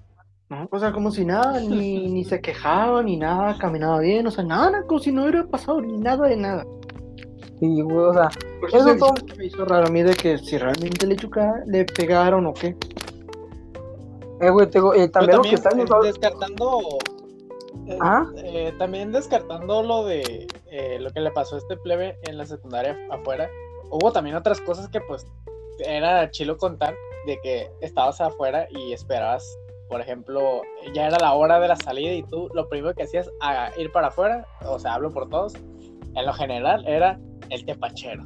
No, 0.49 0.68
o 0.70 0.78
sea, 0.78 0.93
como 0.93 1.11
si 1.11 1.24
nada, 1.24 1.61
ni, 1.61 2.09
ni 2.11 2.24
se 2.24 2.40
quejaba, 2.40 3.03
ni 3.03 3.16
nada, 3.16 3.57
caminaba 3.59 4.01
bien, 4.01 4.26
o 4.26 4.30
sea, 4.30 4.45
nada, 4.45 4.82
como 4.86 5.01
si 5.01 5.11
no 5.11 5.22
hubiera 5.22 5.47
pasado 5.47 5.80
ni 5.80 5.97
nada 5.99 6.28
de 6.28 6.36
nada. 6.36 6.66
Sí, 7.59 7.80
güey, 7.80 7.97
o 7.97 8.12
sea, 8.12 8.28
Por 8.61 8.68
Eso 8.68 8.76
eso 8.78 8.88
se- 8.88 8.99
todo- 8.99 9.14
me 9.38 9.47
hizo 9.47 9.64
raro 9.64 9.86
a 9.86 9.90
mí 9.90 10.03
de 10.03 10.14
que 10.14 10.36
si 10.38 10.59
realmente 10.59 11.07
le 11.07 11.16
chocaron, 11.16 11.62
le 11.66 11.84
pegaron 11.86 12.47
o 12.47 12.53
qué. 12.55 12.76
eh, 14.40 14.51
güey, 14.51 14.66
te 14.68 14.78
digo, 14.78 14.93
eh, 14.95 15.09
también 15.09 15.36
lo 15.38 15.43
que 15.43 15.55
está 15.55 15.70
eh, 15.70 15.80
en 15.80 15.86
descartando 16.03 16.80
eh, 17.86 17.99
¿Ah? 18.01 18.26
eh, 18.36 18.72
también 18.78 19.12
descartando 19.12 19.82
lo 19.82 20.05
de 20.05 20.47
eh, 20.70 20.99
lo 21.01 21.11
que 21.11 21.20
le 21.20 21.30
pasó 21.30 21.55
a 21.55 21.59
este 21.59 21.76
plebe 21.76 22.16
en 22.24 22.36
la 22.38 22.45
secundaria 22.45 22.97
afuera 23.11 23.49
hubo 23.93 24.11
también 24.12 24.34
otras 24.36 24.61
cosas 24.61 24.88
que 24.88 25.01
pues 25.01 25.26
era 25.86 26.30
chilo 26.30 26.57
contar 26.57 26.95
de 27.26 27.38
que 27.43 27.70
estabas 27.80 28.20
afuera 28.20 28.66
y 28.70 28.93
esperabas 28.93 29.45
por 29.88 30.01
ejemplo 30.01 30.62
ya 30.95 31.07
era 31.09 31.18
la 31.18 31.34
hora 31.34 31.61
de 31.61 31.68
la 31.68 31.76
salida 31.76 32.12
y 32.12 32.22
tú 32.24 32.49
lo 32.55 32.68
primero 32.68 32.95
que 32.95 33.03
hacías 33.05 33.28
a 33.40 33.70
ir 33.78 33.90
para 33.93 34.09
afuera 34.09 34.47
o 34.66 34.78
sea 34.78 34.95
hablo 34.95 35.11
por 35.11 35.28
todos 35.28 35.55
en 35.55 36.26
lo 36.26 36.32
general 36.32 36.84
era 36.86 37.18
el 37.51 37.64
tepachero 37.64 38.24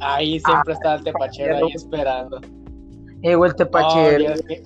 ahí 0.00 0.38
siempre 0.40 0.74
estaba 0.74 0.94
el 0.96 1.04
tepachero 1.04 1.56
ahí 1.56 1.72
esperando 1.74 2.40
Eh, 3.22 3.34
güey, 3.34 3.48
el 3.50 3.54
Oh, 3.54 3.56
tepache. 3.56 4.18
Dios, 4.18 4.40
qué- 4.46 4.62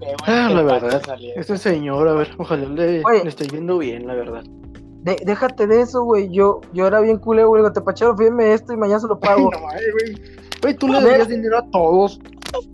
qué 0.00 0.14
Ah, 0.26 0.48
la 0.50 0.62
verdad. 0.62 1.02
Este 1.36 1.58
señor, 1.58 2.08
a 2.08 2.14
ver, 2.14 2.30
ojalá 2.38 2.66
le, 2.66 3.04
Oye. 3.04 3.22
le 3.24 3.28
estoy 3.28 3.46
viendo 3.48 3.76
bien, 3.76 4.06
la 4.06 4.14
verdad. 4.14 4.42
De- 5.02 5.20
déjate 5.24 5.66
de 5.66 5.80
eso, 5.80 6.02
güey. 6.04 6.28
Yo, 6.30 6.60
yo 6.72 6.86
era 6.86 7.00
bien 7.00 7.18
culero, 7.18 7.48
güey. 7.48 7.62
Digo, 7.62 7.72
Tepachero, 7.72 8.16
fíjeme 8.16 8.52
esto 8.52 8.72
y 8.72 8.76
mañana 8.76 9.00
se 9.00 9.06
lo 9.08 9.18
pago. 9.18 9.50
Güey. 9.50 10.14
Güey, 10.62 10.74
tú 10.76 10.88
le 10.88 11.00
debías 11.00 11.28
dinero 11.28 11.58
a 11.58 11.70
todos. 11.70 12.20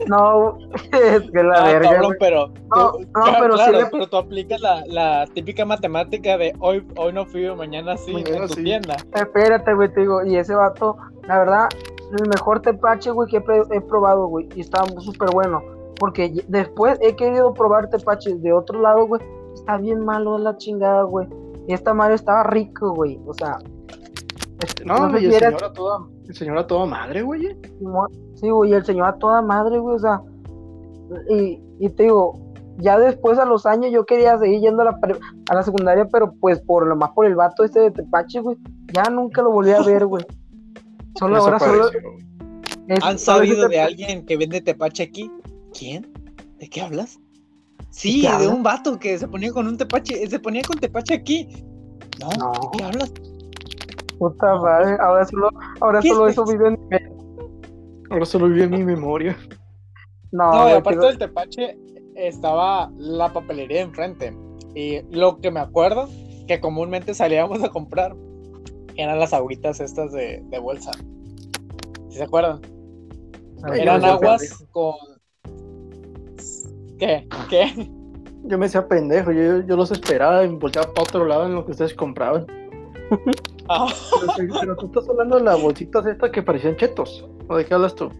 no, 0.08 0.56
es 0.92 1.30
que 1.30 1.42
la 1.42 1.54
Ah, 1.60 1.64
verga, 1.66 1.90
cabrón, 1.90 2.06
güey. 2.06 2.18
pero, 2.18 2.46
No, 2.74 2.92
tú- 2.92 3.00
no, 3.00 3.12
claro, 3.12 3.36
pero 3.40 3.56
sí 3.58 3.64
claro, 3.64 3.78
le- 3.78 3.86
pero 3.92 4.06
tú 4.08 4.16
aplicas 4.16 4.60
la, 4.60 4.82
la 4.86 5.26
típica 5.34 5.64
matemática 5.64 6.36
de 6.38 6.54
hoy, 6.60 6.84
hoy 6.96 7.12
no 7.12 7.26
fui, 7.26 7.46
mañana 7.54 7.96
sí, 7.96 8.12
Mañana 8.12 8.36
en 8.38 8.48
tu 8.48 8.54
sí. 8.54 8.64
tienda. 8.64 8.96
Espérate, 9.14 9.74
güey, 9.74 9.92
te 9.92 10.00
digo. 10.00 10.24
Y 10.24 10.36
ese 10.36 10.54
vato, 10.54 10.96
la 11.28 11.38
verdad, 11.38 11.68
el 12.18 12.28
mejor 12.28 12.60
tepache, 12.60 13.10
güey, 13.10 13.28
que 13.28 13.36
he, 13.36 13.76
he 13.76 13.80
probado, 13.82 14.26
güey. 14.26 14.48
Y 14.56 14.62
está 14.62 14.84
súper 14.98 15.30
bueno. 15.30 15.62
Porque 16.00 16.32
después 16.48 16.98
he 17.02 17.14
querido 17.14 17.54
probar 17.54 17.88
tepaches 17.88 18.42
de 18.42 18.52
otro 18.52 18.80
lado, 18.80 19.06
güey. 19.06 19.20
Está 19.54 19.76
bien 19.78 20.04
malo 20.04 20.36
la 20.38 20.56
chingada, 20.56 21.02
güey. 21.04 21.26
Y 21.68 21.72
esta 21.74 21.92
madre 21.94 22.14
estaba 22.14 22.42
rico, 22.44 22.94
güey. 22.94 23.18
O 23.26 23.34
sea. 23.34 23.58
este, 24.62 24.84
No, 24.84 25.08
güey, 25.10 25.20
si 25.20 25.26
el 25.26 25.32
señor 25.40 25.64
a 25.64 25.72
toda, 25.72 25.98
el 26.28 26.34
señor 26.34 26.58
a 26.58 26.66
toda 26.66 26.86
madre, 26.86 27.22
güey. 27.22 27.56
Sí, 28.34 28.48
güey, 28.50 28.72
el 28.72 28.84
señor 28.84 29.06
a 29.08 29.18
toda 29.18 29.42
madre, 29.42 29.78
güey, 29.78 29.96
o 29.96 29.98
sea, 29.98 30.20
y, 31.30 31.60
y 31.78 31.88
te 31.90 32.04
digo, 32.04 32.38
ya 32.78 32.98
después 32.98 33.38
a 33.38 33.44
los 33.46 33.64
años 33.64 33.90
yo 33.92 34.04
quería 34.04 34.36
seguir 34.38 34.60
yendo 34.60 34.82
a 34.82 34.86
la, 34.86 35.00
pre- 35.00 35.18
a 35.50 35.54
la 35.54 35.62
secundaria, 35.62 36.06
pero 36.12 36.32
pues 36.40 36.60
por 36.60 36.86
lo 36.86 36.96
más 36.96 37.10
por 37.12 37.24
el 37.26 37.34
vato 37.34 37.64
este 37.64 37.80
de 37.80 37.90
Tepache, 37.90 38.40
güey, 38.40 38.56
ya 38.92 39.04
nunca 39.04 39.40
lo 39.42 39.50
volví 39.52 39.70
a 39.70 39.80
ver, 39.82 40.06
güey. 40.06 40.24
Solo 41.18 41.36
ahora 41.38 41.58
solo... 41.58 41.88
Es- 42.88 43.02
¿Han 43.02 43.18
sabido 43.18 43.68
de 43.68 43.80
alguien 43.80 44.26
que 44.26 44.36
vende 44.36 44.60
tepache 44.60 45.02
aquí? 45.04 45.30
¿Quién? 45.76 46.12
¿De 46.58 46.68
qué 46.68 46.82
hablas? 46.82 47.18
Sí, 47.96 48.26
de 48.38 48.46
un 48.46 48.62
vato 48.62 48.98
que 48.98 49.18
se 49.18 49.26
ponía 49.26 49.50
con 49.52 49.66
un 49.66 49.76
tepache, 49.78 50.26
se 50.28 50.38
ponía 50.38 50.62
con 50.62 50.78
tepache 50.78 51.14
aquí. 51.14 51.48
No, 52.20 52.28
No. 52.38 52.52
¿de 52.52 52.68
qué 52.78 52.84
hablas? 52.84 53.12
Puta 54.18 54.54
madre, 54.56 54.96
ahora 55.00 55.24
solo, 55.24 55.48
ahora 55.80 56.00
¿Qué 56.00 56.08
solo 56.08 56.26
es 56.26 56.32
eso 56.32 56.44
vive 56.44 56.68
en... 56.68 56.78
Ahora 58.10 58.24
solo 58.26 58.48
vive 58.48 58.64
en 58.64 58.70
mi 58.70 58.84
memoria. 58.84 59.36
No, 60.32 60.50
No, 60.52 60.68
y 60.68 60.72
aparte 60.72 61.00
te- 61.00 61.06
del 61.06 61.18
tepache 61.18 61.78
estaba 62.14 62.90
la 62.98 63.32
papelería 63.32 63.80
enfrente. 63.80 64.36
Y 64.74 65.00
lo 65.10 65.38
que 65.40 65.50
me 65.50 65.60
acuerdo 65.60 66.08
que 66.46 66.60
comúnmente 66.60 67.14
salíamos 67.14 67.62
a 67.62 67.70
comprar 67.70 68.14
eran 68.96 69.18
las 69.18 69.32
agüitas 69.32 69.80
estas 69.80 70.12
de, 70.12 70.42
de 70.50 70.58
bolsa. 70.58 70.90
¿Sí 72.10 72.18
se 72.18 72.24
acuerdan? 72.24 72.60
Ay, 73.64 73.80
Eran 73.80 74.04
aguas 74.04 74.64
con. 74.70 74.94
¿Qué? 76.98 77.28
¿Qué? 77.50 77.72
Yo 78.44 78.58
me 78.58 78.66
decía 78.66 78.86
pendejo, 78.86 79.32
yo, 79.32 79.60
yo 79.66 79.76
los 79.76 79.90
esperaba 79.90 80.44
y 80.44 80.48
volteaba 80.48 80.92
para 80.92 81.02
otro 81.02 81.24
lado 81.26 81.46
en 81.46 81.54
lo 81.54 81.64
que 81.64 81.72
ustedes 81.72 81.94
compraban. 81.94 82.46
Ah, 83.68 83.88
Pero, 84.36 84.54
pero 84.60 84.76
tú 84.76 84.86
estás 84.86 85.08
hablando 85.08 85.38
de 85.38 85.42
las 85.42 85.60
bolsitas 85.60 86.06
estas 86.06 86.30
que 86.30 86.40
parecían 86.40 86.76
chetos. 86.76 87.28
¿O 87.48 87.56
de 87.56 87.64
qué 87.64 87.74
hablas 87.74 87.96
tú? 87.96 88.10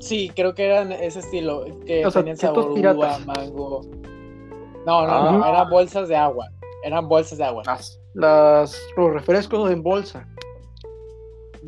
sí, 0.00 0.30
creo 0.36 0.54
que 0.54 0.66
eran 0.66 0.92
ese 0.92 1.20
estilo. 1.20 1.64
Que 1.86 2.04
O 2.04 2.10
sea, 2.10 2.20
tenían 2.20 2.36
chetos 2.36 2.62
sabor 2.64 2.78
uva, 2.96 3.18
mango. 3.20 3.80
No, 4.84 5.06
no, 5.06 5.32
no, 5.32 5.42
Ah. 5.42 5.48
eran 5.48 5.70
bolsas 5.70 6.08
de 6.08 6.16
agua. 6.16 6.46
Eran 6.82 7.08
bolsas 7.08 7.38
de 7.38 7.44
agua. 7.44 7.62
Las, 7.64 7.98
las, 8.12 8.78
los 8.98 9.14
refrescos 9.14 9.70
en 9.70 9.82
bolsa. 9.82 10.28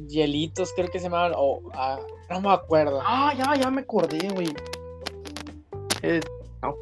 Hielitos, 0.08 0.70
creo 0.76 0.88
que 0.90 0.98
se 0.98 1.04
llamaban. 1.04 1.32
O, 1.34 1.60
ah, 1.72 1.98
no 2.28 2.42
me 2.42 2.50
acuerdo. 2.50 3.00
Ah, 3.02 3.32
ya, 3.38 3.54
ya 3.58 3.70
me 3.70 3.80
acordé, 3.80 4.28
güey. 4.34 4.48
Eh, 6.02 6.20
no. 6.62 6.74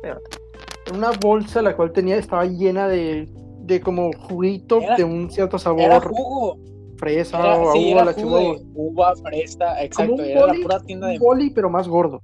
Una 0.94 1.10
bolsa 1.12 1.62
la 1.62 1.74
cual 1.76 1.92
tenía, 1.92 2.16
estaba 2.16 2.44
llena 2.44 2.88
de, 2.88 3.28
de 3.60 3.80
como 3.80 4.10
juguito 4.12 4.80
Era- 4.80 4.96
de 4.96 5.04
un 5.04 5.30
cierto 5.30 5.58
sabor, 5.58 5.80
Era 5.82 6.00
jugo. 6.00 6.58
fresa 6.96 7.38
Era, 7.40 7.58
o 7.58 7.72
sí, 7.72 7.90
agua, 7.90 8.02
era 8.02 8.04
la 8.04 8.12
jugo 8.12 8.38
chingada. 8.38 8.58
de 8.58 8.66
uva, 8.74 9.16
fresa, 9.16 9.82
exacto. 9.82 10.12
un 10.14 10.20
Era 10.20 10.40
la 10.40 10.46
boli, 10.48 10.62
pura 10.62 10.80
tienda 10.80 11.06
de. 11.08 11.18
Boli, 11.18 11.50
pero 11.50 11.70
más 11.70 11.88
gordo. 11.88 12.20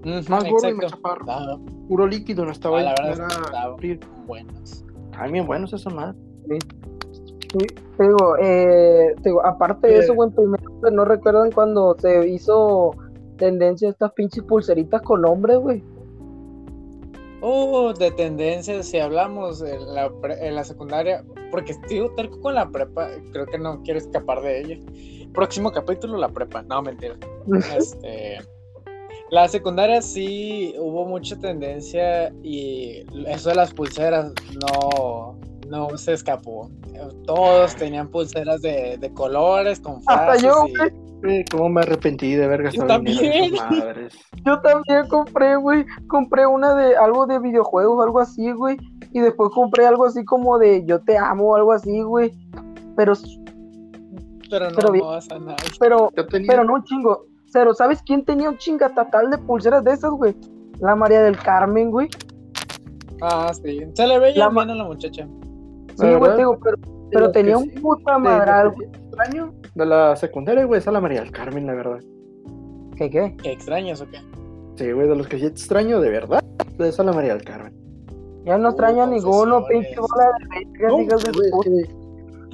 Ujú, 0.00 0.30
Más 0.30 0.44
gordo 0.50 0.68
y 0.68 0.74
más 0.74 0.90
chaparro. 0.90 1.24
Ah, 1.28 1.58
Puro 1.88 2.06
líquido, 2.06 2.44
no 2.44 2.52
estaba 2.52 2.80
Ah, 2.80 2.82
la 2.82 2.94
no 2.94 3.08
verdad 3.08 3.28
era 3.82 4.04
buenos. 4.26 4.84
Ay, 5.16 5.32
bien 5.32 5.46
buenos 5.46 5.72
esos 5.72 5.92
madre. 5.94 6.18
Te 7.96 8.02
digo, 8.02 8.36
eh, 8.42 9.14
te 9.22 9.28
digo, 9.28 9.44
aparte 9.46 9.86
de 9.86 9.96
Eh. 9.96 9.98
eso, 10.00 10.14
güey, 10.14 10.30
primero, 10.30 10.64
pues 10.80 10.92
no 10.92 11.04
recuerdan 11.04 11.52
cuando 11.52 11.94
se 11.98 12.28
hizo 12.28 12.90
tendencia 13.36 13.88
estas 13.88 14.12
pinches 14.12 14.42
pulseritas 14.44 15.02
con 15.02 15.22
nombre, 15.22 15.56
güey. 15.56 15.82
Oh, 17.46 17.92
de 17.92 18.10
tendencias, 18.12 18.86
si 18.86 18.98
hablamos 18.98 19.60
en 19.62 19.94
la, 19.94 20.10
pre- 20.20 20.46
en 20.46 20.54
la 20.54 20.64
secundaria, 20.64 21.22
porque 21.50 21.72
estoy 21.72 22.08
terco 22.16 22.40
con 22.40 22.54
la 22.54 22.68
prepa, 22.70 23.08
creo 23.32 23.44
que 23.46 23.58
no 23.58 23.82
quiero 23.82 23.98
escapar 23.98 24.40
de 24.40 24.60
ella. 24.60 24.78
Próximo 25.34 25.70
capítulo, 25.70 26.16
la 26.16 26.28
prepa. 26.28 26.62
No, 26.62 26.80
mentira. 26.82 27.16
Este, 27.76 28.38
la 29.30 29.46
secundaria 29.48 30.00
sí 30.00 30.74
hubo 30.78 31.04
mucha 31.06 31.38
tendencia 31.38 32.32
y 32.42 33.04
eso 33.26 33.50
de 33.50 33.56
las 33.56 33.74
pulseras 33.74 34.32
no, 34.60 35.38
no 35.68 35.98
se 35.98 36.14
escapó. 36.14 36.70
Todos 37.26 37.74
tenían 37.76 38.08
pulseras 38.08 38.62
de, 38.62 38.96
de 38.96 39.12
colores, 39.12 39.80
con 39.80 39.96
Hasta 40.06 40.24
frases 40.38 40.42
yo, 40.42 40.66
y- 40.68 41.03
güey. 41.24 41.34
Güey, 41.36 41.44
¿Cómo 41.50 41.68
me 41.68 41.80
arrepentí 41.80 42.34
de 42.34 42.44
haber 42.44 42.62
gastado 42.64 42.86
también. 42.88 43.18
dinero 43.18 43.44
en 43.46 43.54
esas 43.54 43.70
madres? 43.78 44.14
Yo 44.44 44.60
también 44.60 45.08
compré, 45.08 45.56
güey. 45.56 45.84
Compré 46.08 46.46
una 46.46 46.74
de 46.74 46.96
algo 46.96 47.26
de 47.26 47.38
videojuegos, 47.38 48.04
algo 48.04 48.20
así, 48.20 48.52
güey. 48.52 48.76
Y 49.12 49.20
después 49.20 49.50
compré 49.54 49.86
algo 49.86 50.04
así 50.06 50.24
como 50.24 50.58
de 50.58 50.84
yo 50.86 51.00
te 51.00 51.16
amo, 51.18 51.54
algo 51.56 51.72
así, 51.72 52.02
güey. 52.02 52.32
Pero, 52.96 53.14
pero 54.50 54.70
no, 54.70 54.76
pero 54.76 54.92
bien. 54.92 55.04
no 55.04 55.10
vas 55.10 55.30
a 55.30 55.38
nada. 55.38 55.56
pero, 55.80 56.10
Yo 56.16 56.26
tenía. 56.26 56.46
pero 56.48 56.64
no 56.64 56.74
un 56.74 56.84
chingo. 56.84 57.26
Cero, 57.46 57.72
¿sabes 57.74 58.02
quién 58.04 58.24
tenía 58.24 58.50
un 58.50 58.58
chingatatal 58.58 59.30
de 59.30 59.38
pulseras 59.38 59.84
de 59.84 59.92
esas, 59.92 60.10
güey? 60.10 60.34
La 60.80 60.96
María 60.96 61.22
del 61.22 61.38
Carmen, 61.38 61.90
güey. 61.90 62.08
Ah, 63.22 63.52
sí. 63.54 63.80
Se 63.94 64.06
le 64.06 64.18
veía 64.18 64.38
La 64.38 64.50
ma- 64.50 64.64
bien 64.64 64.76
a 64.76 64.82
la 64.82 64.88
muchacha. 64.88 65.26
Sí, 65.96 66.12
güey, 66.14 66.36
digo, 66.36 66.58
pero, 66.62 66.76
pero 67.12 67.30
tenía 67.30 67.56
un 67.56 67.70
sí, 67.70 67.78
puta 67.78 68.18
madral, 68.18 68.72
sí 68.76 68.84
extraño 68.84 69.52
de 69.74 69.86
la 69.86 70.16
secundaria, 70.16 70.64
güey, 70.64 70.78
esa 70.78 70.90
es 70.90 70.94
la 70.94 71.00
María 71.00 71.20
del 71.20 71.30
Carmen, 71.32 71.66
la 71.66 71.74
verdad. 71.74 72.00
¿Qué, 72.96 73.10
qué? 73.10 73.36
¿Qué 73.42 73.52
extrañas 73.52 74.00
o 74.00 74.08
qué? 74.08 74.18
Sí, 74.76 74.92
güey, 74.92 75.08
de 75.08 75.16
los 75.16 75.26
que 75.28 75.38
sí 75.38 75.46
extraño, 75.46 76.00
de 76.00 76.10
verdad, 76.10 76.42
esa 76.78 76.86
es 77.02 77.06
la 77.06 77.12
María 77.12 77.34
del 77.34 77.44
Carmen. 77.44 77.72
Ya 78.44 78.58
no 78.58 78.68
extraño 78.70 79.02
a 79.02 79.06
ninguno, 79.06 79.64
pinche 79.66 79.96
bola 79.98 80.30
de 80.76 80.86
No, 80.86 80.96
de 80.98 81.04
güey, 81.32 81.84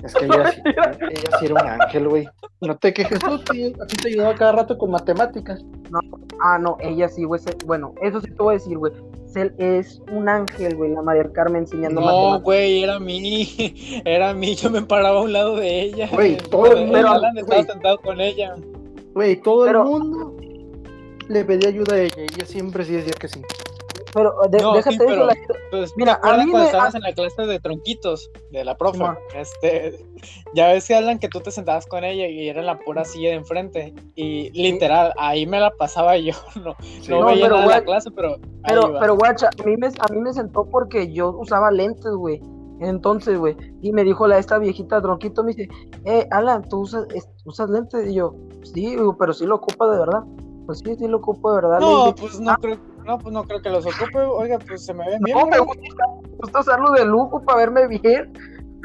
es 0.05 0.14
que- 0.14 0.24
ella, 0.24 0.51
sí- 0.52 0.60
ella 0.66 1.38
sí 1.40 1.47
era 1.47 1.55
un 1.55 1.68
ángel, 1.82 2.09
güey. 2.09 2.28
No 2.62 2.76
te 2.76 2.92
quejes 2.92 3.18
tú, 3.18 3.34
a 3.34 3.86
ti 3.86 3.97
te 4.02 4.09
ayudaba 4.09 4.34
cada 4.34 4.52
rato 4.52 4.78
con 4.78 4.90
matemáticas. 4.90 5.62
Ah, 6.42 6.59
no, 6.59 6.76
ella 6.80 7.09
sí, 7.09 7.24
güey. 7.24 7.40
Bueno, 7.66 7.94
eso 8.02 8.20
sí 8.20 8.28
te 8.28 8.42
voy 8.42 8.55
a 8.55 8.59
decir, 8.59 8.78
güey. 8.78 8.92
Cel- 9.32 9.55
Es 9.59 10.02
un 10.11 10.28
ángel, 10.28 10.77
güey, 10.77 10.93
la 10.93 11.02
María 11.02 11.31
Carmen 11.32 11.62
enseñando 11.62 12.01
No, 12.01 12.07
matemáticas. 12.07 12.43
güey, 12.44 12.82
era 12.82 12.98
mí. 13.01 13.48
Era 14.05 14.35
mí. 14.35 14.55
Yo 14.57 14.70
me 14.70 14.82
paraba 14.82 15.20
a 15.20 15.23
un 15.23 15.32
lado 15.32 15.57
de 15.57 15.82
ella. 15.82 16.09
Güey, 16.12 16.36
todo 16.36 16.66
el 16.73 16.86
mundo, 16.86 17.09
Alan 17.09 17.36
estaba 17.39 17.62
sentado 17.65 17.98
con 17.98 18.20
ella. 18.20 18.55
Güey, 19.15 19.36
todo 19.40 19.65
Pero- 19.66 19.82
el 19.82 19.89
mundo 19.89 20.36
le 21.28 21.44
pedía 21.44 21.69
ayuda 21.69 21.94
a 21.94 22.01
ella 22.01 22.15
y 22.19 22.23
ella 22.24 22.44
siempre 22.47 22.85
sí 22.85 22.93
decía 22.93 23.12
que 23.19 23.28
sí. 23.28 23.40
Pero 24.12 24.35
de- 24.51 24.59
No, 24.61 24.74
déjate 24.74 24.97
sí, 24.97 25.03
pero- 25.07 25.27
la- 25.27 25.35
Pues, 25.70 25.93
Mira, 25.97 26.15
¿te 26.15 26.19
acuerdas 26.19 26.41
a 26.41 26.45
mí 26.45 26.51
cuando 26.51 26.59
me- 26.59 26.70
estabas 26.73 26.95
en 26.97 27.01
la 27.03 27.12
clase 27.12 27.43
de 27.47 27.61
tronquitos 27.61 28.31
de 28.51 28.65
la 28.65 28.77
profe? 28.77 29.05
Este, 29.37 30.05
ya 30.55 30.69
ves 30.69 30.89
que 30.89 30.97
hablan 30.97 31.19
que 31.20 31.28
tú 31.28 31.41
te 31.41 31.51
sentabas 31.53 31.87
con 31.87 32.03
ella 32.03 32.27
y 32.27 32.49
era 32.49 32.59
en 32.61 32.66
la 32.66 32.78
pura 32.81 33.05
silla 33.05 33.28
de 33.31 33.37
enfrente. 33.37 33.95
Y 34.16 34.51
literal, 34.51 35.12
ahí 35.16 35.47
me 35.47 35.61
la 35.61 35.70
pasaba 35.70 36.16
yo. 36.19 36.32
No, 36.57 36.74
no 37.09 37.20
No, 37.20 37.27
veía 37.27 37.45
pero, 37.45 37.57
nada 37.57 37.69
de 37.69 37.74
la 37.81 37.85
clase, 37.85 38.11
pero. 38.11 38.37
Pero, 38.66 38.89
iba. 38.91 39.01
pero, 39.01 39.16
guacha, 39.16 39.49
a 39.59 39.62
mí, 39.65 39.77
me, 39.77 39.87
a 39.87 40.12
mí 40.12 40.19
me 40.20 40.32
sentó 40.32 40.65
porque 40.69 41.12
yo 41.12 41.31
usaba 41.39 41.70
lentes, 41.70 42.12
güey. 42.12 42.41
Entonces, 42.81 43.39
güey, 43.39 43.57
y 43.82 43.93
me 43.93 44.05
dijo 44.05 44.27
la 44.27 44.39
esta 44.39 44.59
viejita 44.59 45.01
tronquito, 45.03 45.45
me 45.45 45.53
dice, 45.53 45.69
eh, 46.07 46.27
Alan, 46.31 46.66
¿tú 46.69 46.81
usas, 46.81 47.07
es- 47.15 47.28
usas 47.45 47.69
lentes? 47.70 48.09
Y 48.09 48.15
yo, 48.15 48.35
sí, 48.62 48.97
pero 49.19 49.32
sí 49.35 49.45
lo 49.47 49.57
ocupa 49.57 49.87
de 49.91 49.99
verdad. 49.99 50.23
Pues 50.66 50.78
sí, 50.85 50.95
sí 50.97 51.07
lo 51.07 51.19
ocupo 51.19 51.51
de 51.55 51.62
verdad. 51.62 51.81
No, 51.81 52.07
dije, 52.07 52.16
pues 52.20 52.41
no 52.41 52.55
creo, 52.57 52.78
no, 53.06 53.18
pues 53.18 53.32
no 53.32 53.43
creo 53.44 53.60
que 53.62 53.70
los 53.70 53.85
ocupe. 53.86 54.18
Oiga, 54.18 54.59
pues 54.66 54.85
se 54.85 54.94
me 54.94 55.06
ven 55.09 55.20
bien. 55.22 55.36
no, 55.39 55.47
me 55.47 55.59
gusta, 55.59 55.82
me 56.22 56.36
gusta 56.39 56.60
usarlo 56.60 56.90
de 56.93 57.05
lujo 57.05 57.43
para 57.44 57.59
verme 57.59 57.86
bien. 57.89 58.32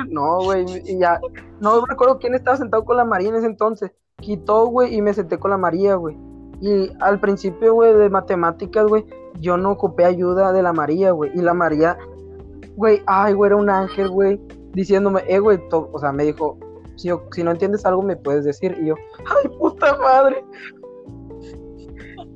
No, 0.10 0.40
güey, 0.44 0.66
y 0.86 1.00
ya, 1.00 1.20
no 1.62 1.86
recuerdo 1.86 2.20
quién 2.20 2.36
estaba 2.36 2.58
sentado 2.58 2.84
con 2.84 2.98
la 2.98 3.06
María 3.06 3.30
en 3.30 3.36
ese 3.36 3.46
entonces. 3.48 3.92
Quitó, 4.18 4.68
güey, 4.68 4.94
y 4.96 5.02
me 5.02 5.14
senté 5.14 5.38
con 5.40 5.52
la 5.52 5.58
María, 5.58 5.96
güey. 5.96 6.18
Y 6.62 6.92
al 7.02 7.20
principio, 7.20 7.74
güey, 7.74 7.94
de 7.94 8.10
matemáticas, 8.10 8.88
güey, 8.88 9.06
yo 9.40 9.58
no 9.58 9.72
ocupé 9.72 10.06
ayuda 10.06 10.52
de 10.52 10.64
la 10.64 10.74
María, 10.74 11.12
güey. 11.12 11.32
Y 11.34 11.42
la 11.42 11.54
María, 11.54 11.98
güey, 12.76 13.02
ay, 13.08 13.34
güey, 13.34 13.50
era 13.50 13.56
un 13.58 13.70
ángel, 13.70 14.10
güey, 14.10 14.40
diciéndome, 14.74 15.24
eh, 15.28 15.40
güey, 15.40 15.60
o 15.72 16.00
sea, 16.00 16.12
me 16.12 16.24
dijo, 16.26 16.58
si, 16.96 17.10
yo- 17.10 17.24
si 17.32 17.44
no 17.44 17.52
entiendes 17.52 17.86
algo, 17.86 18.02
me 18.02 18.16
puedes 18.18 18.44
decir. 18.46 18.78
Y 18.82 18.88
yo, 18.88 18.96
ay, 19.20 19.50
puta 19.58 19.98
madre. 19.98 20.44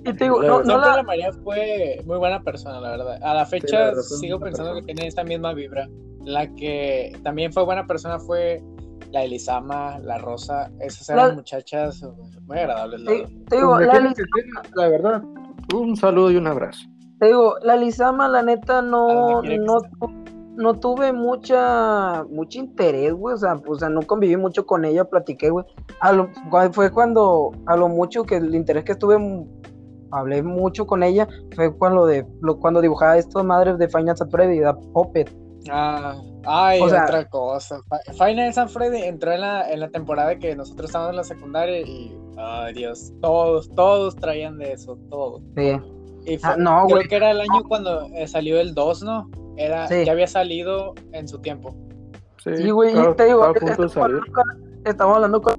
Y 0.09 0.13
te 0.17 0.23
digo, 0.25 0.41
no, 0.43 0.63
no 0.63 0.77
la, 0.77 0.95
la 0.97 1.03
María 1.03 1.31
fue 1.43 2.01
muy 2.05 2.17
buena 2.17 2.41
persona, 2.41 2.79
la 2.79 2.91
verdad. 2.91 3.19
A 3.23 3.33
la 3.33 3.45
fecha 3.45 3.79
la 3.79 3.85
verdad, 3.87 4.01
fue 4.07 4.17
sigo 4.17 4.39
pensando 4.39 4.71
persona. 4.71 4.85
que 4.87 4.93
tiene 4.93 5.07
esta 5.07 5.23
misma 5.23 5.53
vibra. 5.53 5.87
La 6.23 6.47
que 6.55 7.17
también 7.23 7.51
fue 7.53 7.63
buena 7.63 7.85
persona 7.87 8.19
fue 8.19 8.61
la 9.11 9.23
Elisama, 9.23 9.97
la 9.99 10.17
Rosa. 10.17 10.69
Esas 10.79 11.09
eran 11.09 11.29
La- 11.29 11.35
muchachas 11.35 12.03
muy 12.45 12.57
agradables, 12.57 13.01
la 13.01 13.11
te, 13.11 13.17
verdad. 13.19 13.29
te 13.49 13.55
digo, 13.55 13.69
Donde 13.69 13.85
la, 13.87 13.93
estés, 14.09 14.25
la 14.75 14.87
verdad, 14.89 15.23
un 15.73 15.95
saludo 15.95 16.31
y 16.31 16.35
un 16.37 16.47
abrazo. 16.47 16.81
Te 17.19 17.27
digo, 17.27 17.55
la 17.63 17.75
Lizama, 17.75 18.27
la 18.29 18.41
neta, 18.43 18.81
no, 18.81 19.41
no, 19.41 19.77
no 20.55 20.73
tuve 20.79 21.11
mucha, 21.13 22.23
mucho 22.29 22.59
interés, 22.59 23.13
güey. 23.13 23.35
O 23.35 23.37
sea, 23.37 23.55
pues, 23.55 23.69
o 23.77 23.79
sea, 23.79 23.89
no 23.89 24.01
conviví 24.03 24.37
mucho 24.37 24.65
con 24.65 24.85
ella, 24.85 25.05
platiqué, 25.05 25.49
güey. 25.49 25.65
A 26.01 26.11
lo- 26.13 26.29
fue 26.71 26.91
cuando, 26.91 27.51
a 27.65 27.75
lo 27.75 27.87
mucho 27.89 28.23
que 28.23 28.35
el 28.37 28.53
interés 28.55 28.83
que 28.83 28.95
tuve, 28.95 29.17
mm, 29.17 29.45
hablé 30.11 30.43
mucho 30.43 30.85
con 30.87 31.03
ella, 31.03 31.27
fue 31.55 31.75
cuando, 31.75 32.05
de, 32.05 32.25
lo, 32.41 32.59
cuando 32.59 32.81
dibujaba 32.81 33.17
estas 33.17 33.43
madres 33.43 33.77
de 33.77 33.87
Final 33.89 34.15
Fantasy 34.17 34.53
y 34.55 34.59
da 34.59 34.73
Puppet. 34.93 35.31
Ah, 35.69 36.15
ay, 36.45 36.81
O 36.81 36.89
sea- 36.89 37.03
otra 37.03 37.25
cosa. 37.27 37.79
Fi- 38.07 38.13
Final 38.13 38.53
San 38.53 38.69
Freddy 38.69 39.03
entró 39.03 39.31
en 39.33 39.41
la, 39.41 39.69
en 39.71 39.79
la 39.81 39.89
temporada 39.89 40.37
que 40.39 40.55
nosotros 40.55 40.89
estábamos 40.89 41.11
en 41.11 41.17
la 41.17 41.23
secundaria 41.23 41.81
y, 41.81 42.17
ay 42.37 42.73
Dios, 42.73 43.13
todos, 43.21 43.69
todos 43.75 44.15
traían 44.15 44.57
de 44.57 44.71
eso, 44.73 44.97
todos. 45.09 45.41
Sí. 45.57 45.77
Y 46.25 46.37
fue- 46.37 46.49
Ah, 46.51 46.55
no, 46.57 46.85
creo 46.85 46.97
güey. 46.97 47.07
que 47.07 47.15
era 47.15 47.31
el 47.31 47.41
año 47.41 47.63
cuando 47.67 48.03
eh, 48.15 48.27
salió 48.27 48.59
el 48.59 48.73
2, 48.73 49.03
¿no? 49.03 49.29
Era, 49.57 49.87
Sí. 49.87 50.05
ya 50.05 50.13
había 50.13 50.27
salido 50.27 50.93
en 51.11 51.27
su 51.27 51.39
tiempo. 51.39 51.75
Sí, 52.43 52.69
güey, 52.69 52.93
te 53.17 53.25
digo, 53.25 53.41
estaba 53.43 53.49
a 53.49 53.53
punto 53.53 53.65
de 53.65 53.71
estamos 53.71 53.91
salir. 53.93 54.15
hablando 54.17 54.33
con- 54.33 54.81
estamos 54.85 55.15
hablando 55.15 55.41
con 55.41 55.58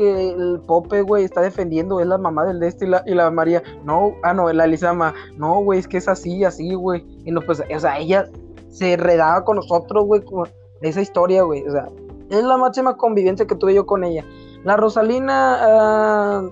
que 0.00 0.30
el 0.30 0.60
Pope, 0.66 1.02
güey, 1.02 1.24
está 1.24 1.42
defendiendo, 1.42 2.00
es 2.00 2.06
la 2.06 2.16
mamá 2.16 2.46
del 2.46 2.58
de 2.58 2.68
este 2.68 2.86
y 2.86 2.88
la, 2.88 3.02
y 3.04 3.14
la 3.14 3.30
María. 3.30 3.62
No, 3.84 4.14
ah, 4.22 4.32
no, 4.32 4.50
la 4.50 4.64
Elisama. 4.64 5.12
No, 5.36 5.60
güey, 5.60 5.78
es 5.78 5.86
que 5.86 5.98
es 5.98 6.08
así, 6.08 6.42
así, 6.44 6.72
güey. 6.74 7.04
Y 7.26 7.30
no, 7.32 7.42
pues, 7.42 7.60
o 7.74 7.80
sea, 7.80 7.98
ella 7.98 8.26
se 8.70 8.96
redaba 8.96 9.44
con 9.44 9.56
nosotros, 9.56 10.06
güey, 10.06 10.22
con 10.22 10.48
esa 10.80 11.02
historia, 11.02 11.42
güey. 11.42 11.66
O 11.68 11.70
sea, 11.70 11.86
es 12.30 12.42
la 12.42 12.56
máxima 12.56 12.96
convivencia 12.96 13.46
que 13.46 13.54
tuve 13.56 13.74
yo 13.74 13.84
con 13.84 14.02
ella. 14.02 14.24
La 14.64 14.76
Rosalina, 14.78 15.58
ah, 15.60 16.48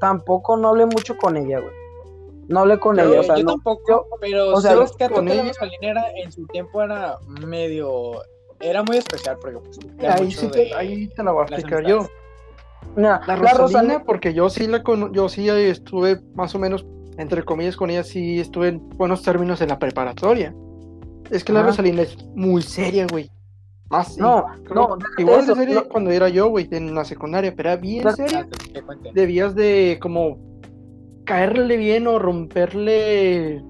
tampoco 0.00 0.56
no 0.58 0.68
hablé 0.68 0.84
mucho 0.86 1.16
con 1.16 1.36
ella, 1.38 1.60
güey. 1.60 1.72
No 2.48 2.60
hablé 2.60 2.78
con 2.78 2.98
ella, 2.98 3.20
o 3.20 3.22
sea, 3.22 3.36
yo 3.36 3.44
no. 3.44 3.52
tampoco, 3.52 3.82
yo- 3.88 4.06
pero 4.20 4.50
o 4.54 4.60
sea, 4.60 4.72
sabes 4.72 4.92
que 4.92 5.08
con 5.08 5.26
la 5.26 5.34
ella- 5.34 5.48
Rosalina 5.48 5.88
era, 5.90 6.04
en 6.16 6.32
su 6.32 6.46
tiempo 6.46 6.82
era 6.82 7.18
medio, 7.46 8.12
era 8.60 8.82
muy 8.82 8.96
especial 8.96 9.36
porque 9.40 9.58
pues, 9.58 9.78
Ahí, 10.10 10.30
sí 10.30 10.46
de 10.46 10.52
te, 10.52 10.74
ahí 10.74 11.08
te 11.08 11.22
la 11.22 11.32
voy 11.32 11.42
a 11.42 11.44
explicar 11.46 11.84
yo. 11.86 12.06
La 12.96 13.20
la 13.26 13.36
Rosalina, 13.54 14.02
porque 14.04 14.34
yo 14.34 14.50
sí 14.50 14.66
la 14.66 14.82
cono- 14.82 15.12
yo 15.12 15.28
sí 15.28 15.48
estuve 15.48 16.20
más 16.34 16.54
o 16.54 16.58
menos, 16.58 16.84
entre 17.16 17.44
comillas, 17.44 17.76
con 17.76 17.90
ella, 17.90 18.02
sí 18.02 18.40
estuve 18.40 18.68
en 18.68 18.88
buenos 18.90 19.22
términos 19.22 19.60
en 19.60 19.68
la 19.68 19.78
preparatoria. 19.78 20.54
Es 21.30 21.44
que 21.44 21.52
la. 21.52 21.62
Rosalina 21.62 22.02
es 22.02 22.16
muy 22.34 22.62
seria, 22.62 23.06
güey. 23.10 23.30
Más 23.90 24.18
no, 24.18 24.44
igual 25.16 25.38
de 25.46 25.52
eso, 25.52 25.54
seria 25.54 25.74
no. 25.76 25.88
cuando 25.88 26.10
era 26.10 26.28
yo, 26.28 26.48
güey, 26.48 26.68
en 26.72 26.94
la 26.94 27.04
secundaria, 27.04 27.54
pero 27.56 27.70
era 27.70 27.76
bien 27.80 28.04
seria. 28.14 28.46
Debías 29.14 29.54
de 29.54 29.98
como 30.00 30.38
caerle 31.24 31.76
bien 31.76 32.06
o 32.06 32.18
romperle. 32.18 33.62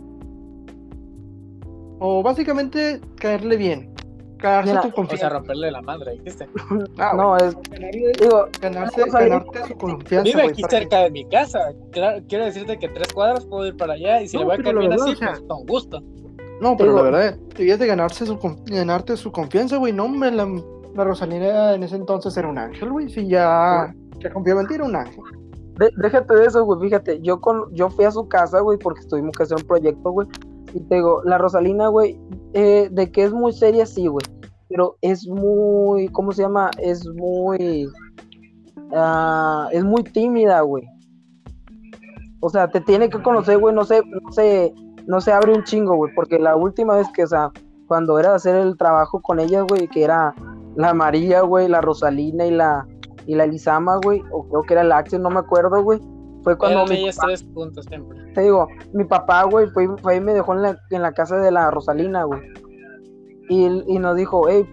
O 2.01 2.23
básicamente 2.23 3.01
caerle 3.17 3.57
bien. 3.57 3.93
Ganarse 4.41 4.71
Mira, 4.71 4.81
tu 4.83 4.87
O 4.89 4.91
sea, 4.91 4.95
confianza. 4.95 5.29
romperle 5.31 5.71
la 5.73 5.83
madre, 5.83 6.13
dijiste. 6.13 6.49
Ah, 6.99 7.13
no, 7.17 7.37
es, 7.37 7.57
Ganarle- 7.57 8.13
digo, 8.21 8.47
ganarse, 8.61 9.05
Rosalina- 9.05 9.29
ganarte 9.45 9.65
su 9.67 9.75
confianza. 9.77 10.23
Vive 10.31 10.43
aquí 10.49 10.63
cerca 10.71 10.99
de 11.01 11.11
mi 11.11 11.25
casa. 11.29 11.59
Claro, 11.91 12.23
quiero 12.29 12.45
decirte 12.45 12.79
que 12.79 12.89
tres 12.89 13.13
cuadras 13.13 13.45
puedo 13.47 13.67
ir 13.67 13.77
para 13.77 13.95
allá 13.95 14.23
y 14.23 14.29
si 14.29 14.37
No, 14.37 14.43
le 14.43 14.47
voy 14.47 14.55
a 14.55 14.73
verdad, 14.73 14.99
así, 15.03 15.13
o 15.13 15.17
sea, 15.17 15.29
pues 15.31 15.41
con 15.49 15.67
gusto. 15.67 16.01
No, 16.61 16.77
pero 16.77 16.91
Digo- 16.93 16.97
la 16.97 17.03
verdad, 17.11 17.39
debías 17.57 17.79
de 17.79 17.87
ganarse 17.87 18.27
su, 18.27 18.39
ganarte 18.67 19.17
su 19.17 19.33
confianza, 19.33 19.77
güey. 19.77 19.93
No, 19.93 20.05
hombre, 20.05 20.31
la, 20.31 20.47
la 20.95 21.05
Rosalina 21.05 21.75
en 21.75 21.83
ese 21.83 21.97
entonces 21.97 22.37
era 22.37 22.49
un 22.49 22.59
ángel, 22.59 22.91
güey. 22.91 23.09
Si 23.09 23.27
ya, 23.27 23.93
ya 24.21 24.31
confiaba 24.33 24.61
en 24.61 24.69
ti, 24.69 24.75
era 24.75 24.85
un 24.85 24.95
ángel. 24.97 25.23
de- 25.79 25.93
déjate 25.97 26.35
de 26.35 26.47
eso, 26.47 26.65
güey, 26.65 26.81
fíjate, 26.81 27.21
yo 27.23 27.41
con, 27.41 27.73
yo 27.73 27.89
fui 27.91 28.05
a 28.05 28.11
su 28.11 28.27
casa, 28.29 28.59
güey, 28.61 28.77
porque 28.79 29.05
tuvimos 29.07 29.31
que 29.37 29.45
hacer 29.45 29.57
un 29.59 29.63
proyecto, 29.65 30.11
güey, 30.11 30.27
y 30.75 30.81
te 30.81 30.97
digo, 30.97 31.23
la 31.25 31.39
Rosalina, 31.39 31.89
güey, 31.89 32.19
eh, 32.53 32.89
de 32.91 33.11
que 33.11 33.25
es 33.25 33.33
muy 33.33 33.53
seria, 33.53 33.87
sí, 33.87 34.07
güey, 34.07 34.25
pero 34.69 34.97
es 35.01 35.27
muy, 35.27 36.09
¿cómo 36.09 36.33
se 36.33 36.43
llama? 36.43 36.71
Es 36.79 37.07
muy, 37.07 37.89
ah, 38.93 39.69
es 39.73 39.85
muy 39.85 40.03
tímida, 40.05 40.61
güey. 40.61 40.85
O 42.41 42.49
sea, 42.51 42.69
te 42.69 42.81
tiene 42.81 43.09
que 43.09 43.21
conocer, 43.23 43.59
güey, 43.59 43.75
no 43.75 43.85
sé, 43.85 44.03
no 44.05 44.33
sé, 44.33 44.73
no 45.07 45.21
se 45.21 45.33
abre 45.33 45.55
un 45.55 45.65
chingo, 45.65 45.97
güey, 45.97 46.15
porque 46.15 46.39
la 46.39 46.57
última 46.57 46.97
vez 46.97 47.09
que, 47.15 47.25
o 47.25 47.29
sea, 47.29 47.51
cuando 47.87 48.19
era 48.19 48.35
hacer 48.35 48.55
el 48.57 48.77
trabajo 48.77 49.21
con 49.21 49.41
ellas, 49.41 49.65
güey, 49.69 49.89
que 49.89 50.05
era 50.05 50.35
la 50.77 50.95
María, 50.95 51.41
güey, 51.41 51.69
la 51.69 51.81
Rosalina 51.81 52.47
y 52.47 52.51
la 52.51 52.87
y 53.29 53.35
la 53.35 53.45
Elisama, 53.45 53.99
güey, 54.03 54.23
o 54.33 54.49
creo 54.49 54.63
que 54.63 54.73
era 54.73 54.81
el 54.81 54.91
Axel, 54.91 55.21
no 55.21 55.29
me 55.29 55.41
acuerdo, 55.41 55.83
güey. 55.83 56.01
Fue 56.49 56.57
cuando 56.59 56.85
Eran 56.85 56.99
mi 57.05 57.11
papá- 57.11 57.27
tres 57.27 57.43
puntos 57.43 57.85
siempre. 57.85 58.33
te 58.33 58.41
digo, 58.43 58.67
mi 58.95 59.05
papá, 59.05 59.43
güey, 59.45 59.67
fue, 59.69 59.87
fue 60.03 60.17
y 60.17 60.21
me 60.21 60.33
dejó 60.33 60.55
en 60.55 60.63
la, 60.63 60.79
en 60.91 61.03
la 61.03 61.13
casa 61.13 61.37
de 61.37 61.51
la 61.51 61.71
Rosalina, 61.71 62.25
güey. 62.25 62.41
Y, 63.51 63.67
y 63.87 63.99
nos 63.99 64.17
dijo, 64.17 64.49
hey, 64.49 64.67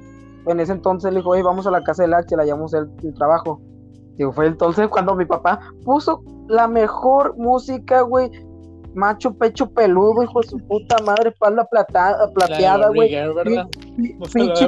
en 0.47 0.59
ese 0.59 0.71
entonces 0.71 1.11
le 1.11 1.19
dijo, 1.19 1.35
hey, 1.35 1.41
vamos 1.43 1.67
a 1.67 1.71
la 1.71 1.83
casa 1.83 2.03
del 2.03 2.13
Axel, 2.13 2.39
allá 2.39 2.53
vamos 2.55 2.73
a 2.73 2.77
hacer 2.79 2.89
el 3.03 3.13
trabajo. 3.13 3.59
Digo, 4.15 4.31
fue 4.31 4.47
entonces 4.47 4.87
cuando 4.87 5.15
mi 5.15 5.25
papá 5.25 5.59
puso 5.83 6.23
la 6.47 6.67
mejor 6.69 7.35
música, 7.37 8.01
güey. 8.01 8.31
Macho 8.93 9.33
pecho 9.33 9.69
peludo, 9.71 10.23
hijo 10.23 10.39
de 10.39 10.47
su 10.47 10.57
puta 10.69 10.95
madre, 11.05 11.31
espalda 11.31 11.65
platada, 11.65 12.17
La 12.27 12.31
plateada, 12.33 12.87
güey. 12.95 13.11
La 13.11 13.67
Pinche, 14.33 14.67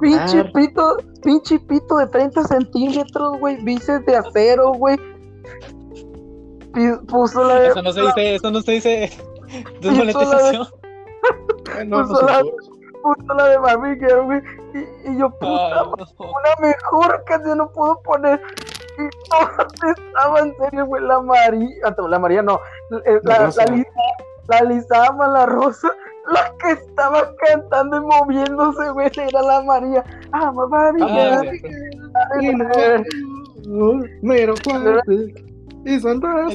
pinche 0.00 0.40
Ah, 0.40 0.50
pito, 0.54 0.96
pinche 1.22 1.58
pito 1.60 1.98
de 1.98 2.06
30 2.06 2.44
centímetros, 2.44 3.38
güey. 3.38 3.62
Bíceps 3.62 4.06
de 4.06 4.16
acero, 4.16 4.72
güey. 4.72 4.96
Puso 7.08 7.44
la 7.44 7.54
de. 7.60 7.66
Eso 7.68 7.82
no 7.82 7.92
se 7.92 8.00
dice, 8.02 8.34
eso 8.34 8.50
no 8.50 8.60
se 8.60 8.72
dice. 8.72 9.10
Desmonetización. 9.80 10.66
no 11.86 12.06
puso 12.06 12.26
la- 12.26 12.40
puede. 12.40 12.52
puso 13.02 13.34
la 13.34 13.44
de 13.48 13.58
Mami 13.58 13.94
Girl, 13.98 14.24
güey. 14.24 14.40
Y, 14.74 15.10
y 15.10 15.18
yo, 15.18 15.30
puta, 15.30 15.80
Ay, 15.80 15.86
no. 16.18 16.24
una 16.26 16.68
mejor 16.68 17.24
canción 17.24 17.58
no 17.58 17.70
puedo 17.72 18.00
poner. 18.02 18.40
Y 18.98 19.28
todas 19.30 19.66
estaban 19.98 20.48
en 20.48 20.56
serio, 20.58 20.86
güey. 20.86 21.02
La 21.02 21.20
María, 21.20 21.68
ah, 21.84 21.94
la 22.08 22.18
María 22.18 22.42
no. 22.42 22.60
eh, 23.04 23.20
La 23.22 23.38
La, 23.38 23.50
la, 24.48 24.60
Lisa, 24.62 25.12
la 25.18 25.28
la 25.28 25.46
Rosa. 25.46 25.88
La 26.32 26.52
que 26.58 26.72
estaba 26.72 27.30
cantando 27.36 27.98
y 27.98 28.00
moviéndose, 28.00 28.90
güey, 28.90 29.08
era 29.16 29.42
la 29.42 29.62
María. 29.62 30.02
Ah, 30.32 30.50
mamá, 30.50 30.90
Ah, 31.00 31.40
siempre. 32.40 33.04
Mero 34.22 34.54
fuerte 34.56 35.34
y 35.86 36.00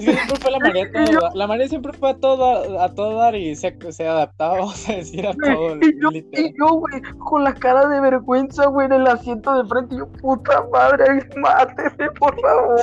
que 0.06 0.14
siempre 0.14 0.36
fue 0.41 0.52
la 0.52 0.60
María. 0.68 0.90
La 1.34 1.48
María 1.48 1.68
siempre 1.68 1.94
fue 1.94 2.10
a 2.12 2.18
todo, 2.18 2.80
a 2.82 2.94
todo 2.94 3.18
dar 3.18 3.36
y 3.36 3.56
se, 3.56 3.76
se 3.91 4.08
adaptaba, 4.08 4.56
vamos 4.60 4.90
a 4.90 4.94
decir, 4.94 5.26
a 5.28 5.34
todo. 5.34 5.78
Y 5.78 5.99
yo, 6.02 6.10
y 6.12 6.53
yo, 6.58 6.68
güey, 6.76 7.02
con 7.20 7.44
la 7.44 7.53
cara 7.53 7.88
de 7.88 7.99
vergüenza, 8.02 8.66
güey, 8.68 8.88
en 8.88 8.94
el 8.94 9.08
asiento 9.08 9.53
de 9.62 9.68
frente. 9.70 9.95
Y 9.95 9.98
yo, 9.99 10.08
puta 10.08 10.64
madre, 10.72 11.06
máteme, 11.38 12.12
por 12.20 12.40
favor. 12.41 12.82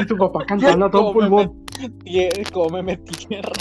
Y 0.00 0.06
tu 0.06 0.16
papá 0.16 0.44
cantando 0.46 0.86
a 0.86 0.90
todo 0.90 1.12
pulmón. 1.12 1.64
Tie- 2.04 2.50
Cómeme 2.52 2.96
tierra. 2.96 3.52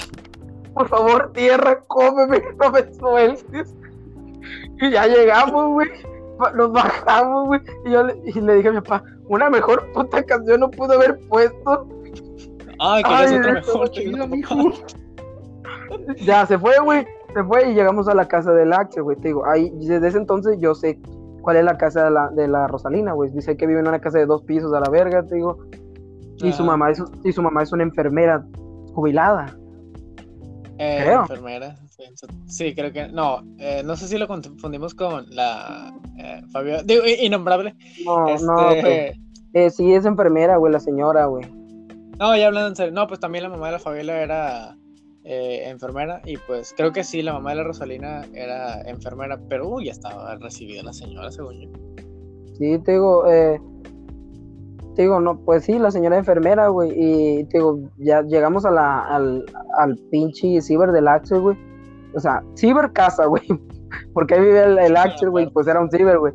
Por 0.74 0.90
favor, 0.90 1.32
tierra, 1.34 1.80
cómeme, 1.88 2.41
no 2.60 2.72
me 2.72 2.94
sueltes. 2.94 3.74
Y 4.82 4.91
ya 4.91 5.07
llegamos, 5.07 5.72
güey. 5.72 5.88
Nos 6.56 6.72
bajamos, 6.74 7.48
güey. 7.48 7.62
Y 7.86 7.91
yo 7.91 8.03
le, 8.03 8.16
y 8.26 8.41
le 8.41 8.56
dije 8.56 8.68
a 8.68 8.72
mi 8.74 8.82
papá, 8.82 9.03
una 9.27 9.49
mejor 9.49 9.91
puta 9.93 10.23
canción 10.23 10.60
no 10.60 10.72
pudo 10.72 10.93
haber 10.93 11.19
puesto. 11.27 11.88
Ay, 12.80 13.03
que 13.03 13.10
Ay, 13.10 13.26
es 13.26 13.39
otra 13.39 13.53
mejor. 13.53 13.91
chido, 13.91 14.27
mijo. 14.27 14.56
Ya 16.26 16.45
se 16.45 16.57
fue, 16.57 16.73
güey. 16.84 17.06
Se 17.34 17.43
fue 17.43 17.69
y 17.69 17.73
llegamos 17.73 18.07
a 18.07 18.15
la 18.15 18.27
casa 18.27 18.53
del 18.53 18.73
Axel, 18.73 19.03
güey. 19.03 19.18
Te 19.18 19.30
digo, 19.30 19.45
ahí, 19.45 19.72
desde 19.76 20.07
ese 20.07 20.18
entonces 20.18 20.57
yo 20.60 20.73
sé 20.76 20.99
cuál 21.41 21.57
es 21.57 21.64
la 21.65 21.77
casa 21.77 22.06
de 22.06 22.11
la, 22.11 22.30
de 22.30 22.47
la 22.47 22.68
Rosalina, 22.68 23.14
güey. 23.14 23.30
Dice 23.31 23.56
que 23.57 23.68
vive 23.68 23.80
en 23.80 23.88
una 23.88 23.99
casa 23.99 24.18
de 24.19 24.26
dos 24.26 24.43
pisos 24.43 24.73
a 24.73 24.80
la 24.80 24.89
verga, 24.89 25.23
te 25.23 25.35
digo. 25.35 25.57
Y 26.38 26.52
su 26.52 26.64
mamá 26.64 26.91
es, 26.91 27.02
y 27.23 27.31
su 27.31 27.41
mamá 27.41 27.64
es 27.64 27.72
una 27.72 27.84
enfermera 27.84 28.45
jubilada. 28.93 29.56
Eh, 30.77 30.99
Creo. 31.03 31.22
enfermera. 31.22 31.76
Sí, 32.47 32.73
creo 32.76 32.91
que. 32.91 33.07
No, 33.07 33.41
eh, 33.59 33.81
no 33.84 33.95
sé 33.95 34.07
si 34.07 34.17
lo 34.17 34.27
confundimos 34.27 34.93
con 34.93 35.26
la 35.30 35.93
eh, 36.17 36.41
Fabio. 36.51 36.84
Digo, 36.84 37.03
innombrable. 37.05 37.76
No, 38.05 38.27
Este, 38.27 38.45
no, 38.45 38.55
pues, 38.55 39.17
eh, 39.53 39.69
sí 39.69 39.93
es 39.93 40.05
enfermera, 40.05 40.57
güey, 40.57 40.73
la 40.73 40.80
señora, 40.80 41.26
güey. 41.26 41.45
No, 42.19 42.35
ya 42.35 42.47
hablando 42.47 42.69
en 42.69 42.76
serio. 42.76 42.93
No, 42.93 43.07
pues 43.07 43.19
también 43.19 43.43
la 43.43 43.49
mamá 43.49 43.67
de 43.67 43.72
la 43.73 43.80
Fabiola 43.80 44.22
era 44.22 44.77
eh, 45.23 45.63
enfermera. 45.67 46.22
Y 46.26 46.38
pues 46.38 46.73
creo 46.76 46.91
que 46.91 47.03
sí, 47.03 47.22
la 47.22 47.34
mamá 47.34 47.51
de 47.51 47.57
la 47.57 47.63
Rosalina 47.63 48.26
era 48.34 48.81
enfermera. 48.84 49.39
Pero 49.49 49.67
uy, 49.69 49.85
ya 49.85 49.91
estaba 49.91 50.35
recibida 50.35 50.84
la 50.84 50.93
señora, 50.93 51.31
según 51.31 51.61
yo. 51.61 51.69
Sí, 52.57 52.80
te 52.80 52.93
digo, 52.93 53.30
eh, 53.30 53.59
te 54.95 55.01
digo, 55.01 55.19
no, 55.19 55.38
pues 55.43 55.65
sí, 55.65 55.77
la 55.77 55.91
señora 55.91 56.17
enfermera, 56.17 56.69
güey, 56.69 56.93
y 56.95 57.43
te 57.45 57.57
digo, 57.57 57.80
ya 57.97 58.22
llegamos 58.22 58.65
a 58.65 58.72
la, 58.72 59.01
al, 59.01 59.43
al 59.77 59.97
pinche 60.09 60.61
ciber 60.61 60.91
del 60.93 61.09
Axel, 61.09 61.41
güey. 61.41 61.57
O 62.16 62.20
sea, 62.20 62.44
ciber 62.56 62.92
casa, 62.94 63.26
güey, 63.26 63.44
porque 64.14 64.36
ahí 64.36 64.42
vive 64.42 64.64
el, 64.64 64.78
el 64.80 64.98
Axel, 64.98 65.30
güey, 65.30 65.50
pues 65.50 65.68
era 65.68 65.82
un 65.82 65.90
ciber, 65.90 66.20
güey. 66.20 66.34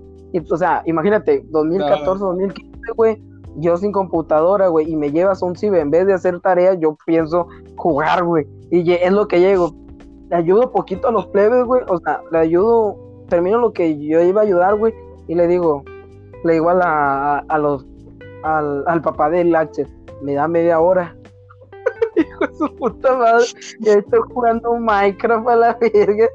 O 0.51 0.57
sea, 0.57 0.83
imagínate, 0.87 1.45
2014, 1.51 2.21
2015, 2.21 2.93
güey, 2.97 3.23
yo 3.57 3.77
sin 3.77 3.91
computadora, 3.93 4.69
güey, 4.69 4.91
y 4.91 4.97
me 4.97 5.11
llevas 5.11 5.43
a 5.43 5.47
un 5.47 5.57
ciber, 5.57 5.81
en 5.81 5.91
vez 5.91 6.07
de 6.07 6.15
hacer 6.15 6.41
tareas, 6.41 6.79
yo 6.81 6.97
pienso 7.05 7.49
jugar, 7.77 8.25
güey, 8.25 8.47
y 8.71 8.93
es 8.93 9.13
lo 9.13 9.27
que 9.27 9.41
llego. 9.41 9.75
Le 10.29 10.37
ayudo 10.37 10.71
poquito 10.71 11.09
a 11.09 11.13
los 11.13 11.27
plebes, 11.27 11.65
güey, 11.65 11.83
o 11.89 11.99
sea, 11.99 12.21
le 12.31 12.39
ayudo, 12.39 12.97
termino 13.29 13.59
lo 13.59 13.73
que 13.73 13.99
yo 13.99 14.23
iba 14.23 14.43
a 14.43 14.45
ayudar, 14.45 14.77
güey, 14.77 14.95
y 15.27 15.35
le 15.35 15.49
digo, 15.49 15.83
le 16.45 16.55
digo 16.55 16.71
a, 16.71 16.75
la, 16.75 17.39
a, 17.39 17.39
a 17.49 17.59
los 17.59 17.85
al, 18.43 18.85
al 18.87 19.03
papá 19.03 19.31
del 19.31 19.55
Axel, 19.55 19.89
me 20.23 20.35
da 20.35 20.49
media 20.49 20.81
hora. 20.81 21.17
De 22.41 22.55
su 22.57 22.75
puta 22.77 23.15
madre, 23.17 23.45
y 23.81 23.89
ahí 23.89 23.99
estoy 23.99 24.21
jugando 24.33 24.75
Minecraft 24.75 25.49
a 25.49 25.57
la 25.57 25.75
verga. 25.81 26.27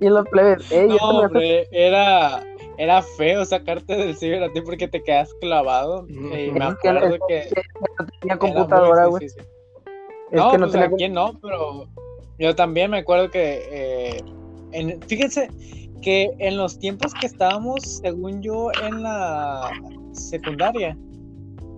Y 0.00 0.08
los 0.08 0.28
plebes, 0.28 0.70
ey, 0.72 0.88
No, 0.88 0.94
esto 0.96 1.06
me 1.12 1.18
hace- 1.18 1.24
hombre, 1.26 1.68
era, 1.70 2.42
era 2.78 3.02
feo 3.02 3.44
sacarte 3.44 3.94
del 3.96 4.16
ciber 4.16 4.42
a 4.42 4.52
ti 4.52 4.60
porque 4.60 4.88
te 4.88 5.02
quedas 5.02 5.32
clavado. 5.40 6.04
Y 6.08 6.14
me 6.18 6.48
Es 6.58 6.60
acuerdo 6.62 7.14
es 7.14 7.20
que. 7.28 7.48
que 7.54 7.62
no 8.00 8.06
tenía 8.20 8.36
computadora, 8.38 9.06
güey. 9.06 9.28
no, 10.32 10.50
que 10.50 10.58
no 10.58 10.66
pues 10.68 10.90
tenía 10.90 11.08
no, 11.08 11.38
pero 11.40 11.86
yo 12.38 12.54
también 12.56 12.90
me 12.90 12.98
acuerdo 12.98 13.30
que. 13.30 13.68
eh, 13.70 14.24
en, 14.72 15.00
fíjense 15.02 15.48
que 16.02 16.30
en 16.40 16.56
los 16.56 16.78
tiempos 16.80 17.14
que 17.14 17.26
estábamos, 17.26 17.80
según 18.02 18.42
yo, 18.42 18.70
en 18.82 19.02
la 19.04 19.70
secundaria, 20.12 20.98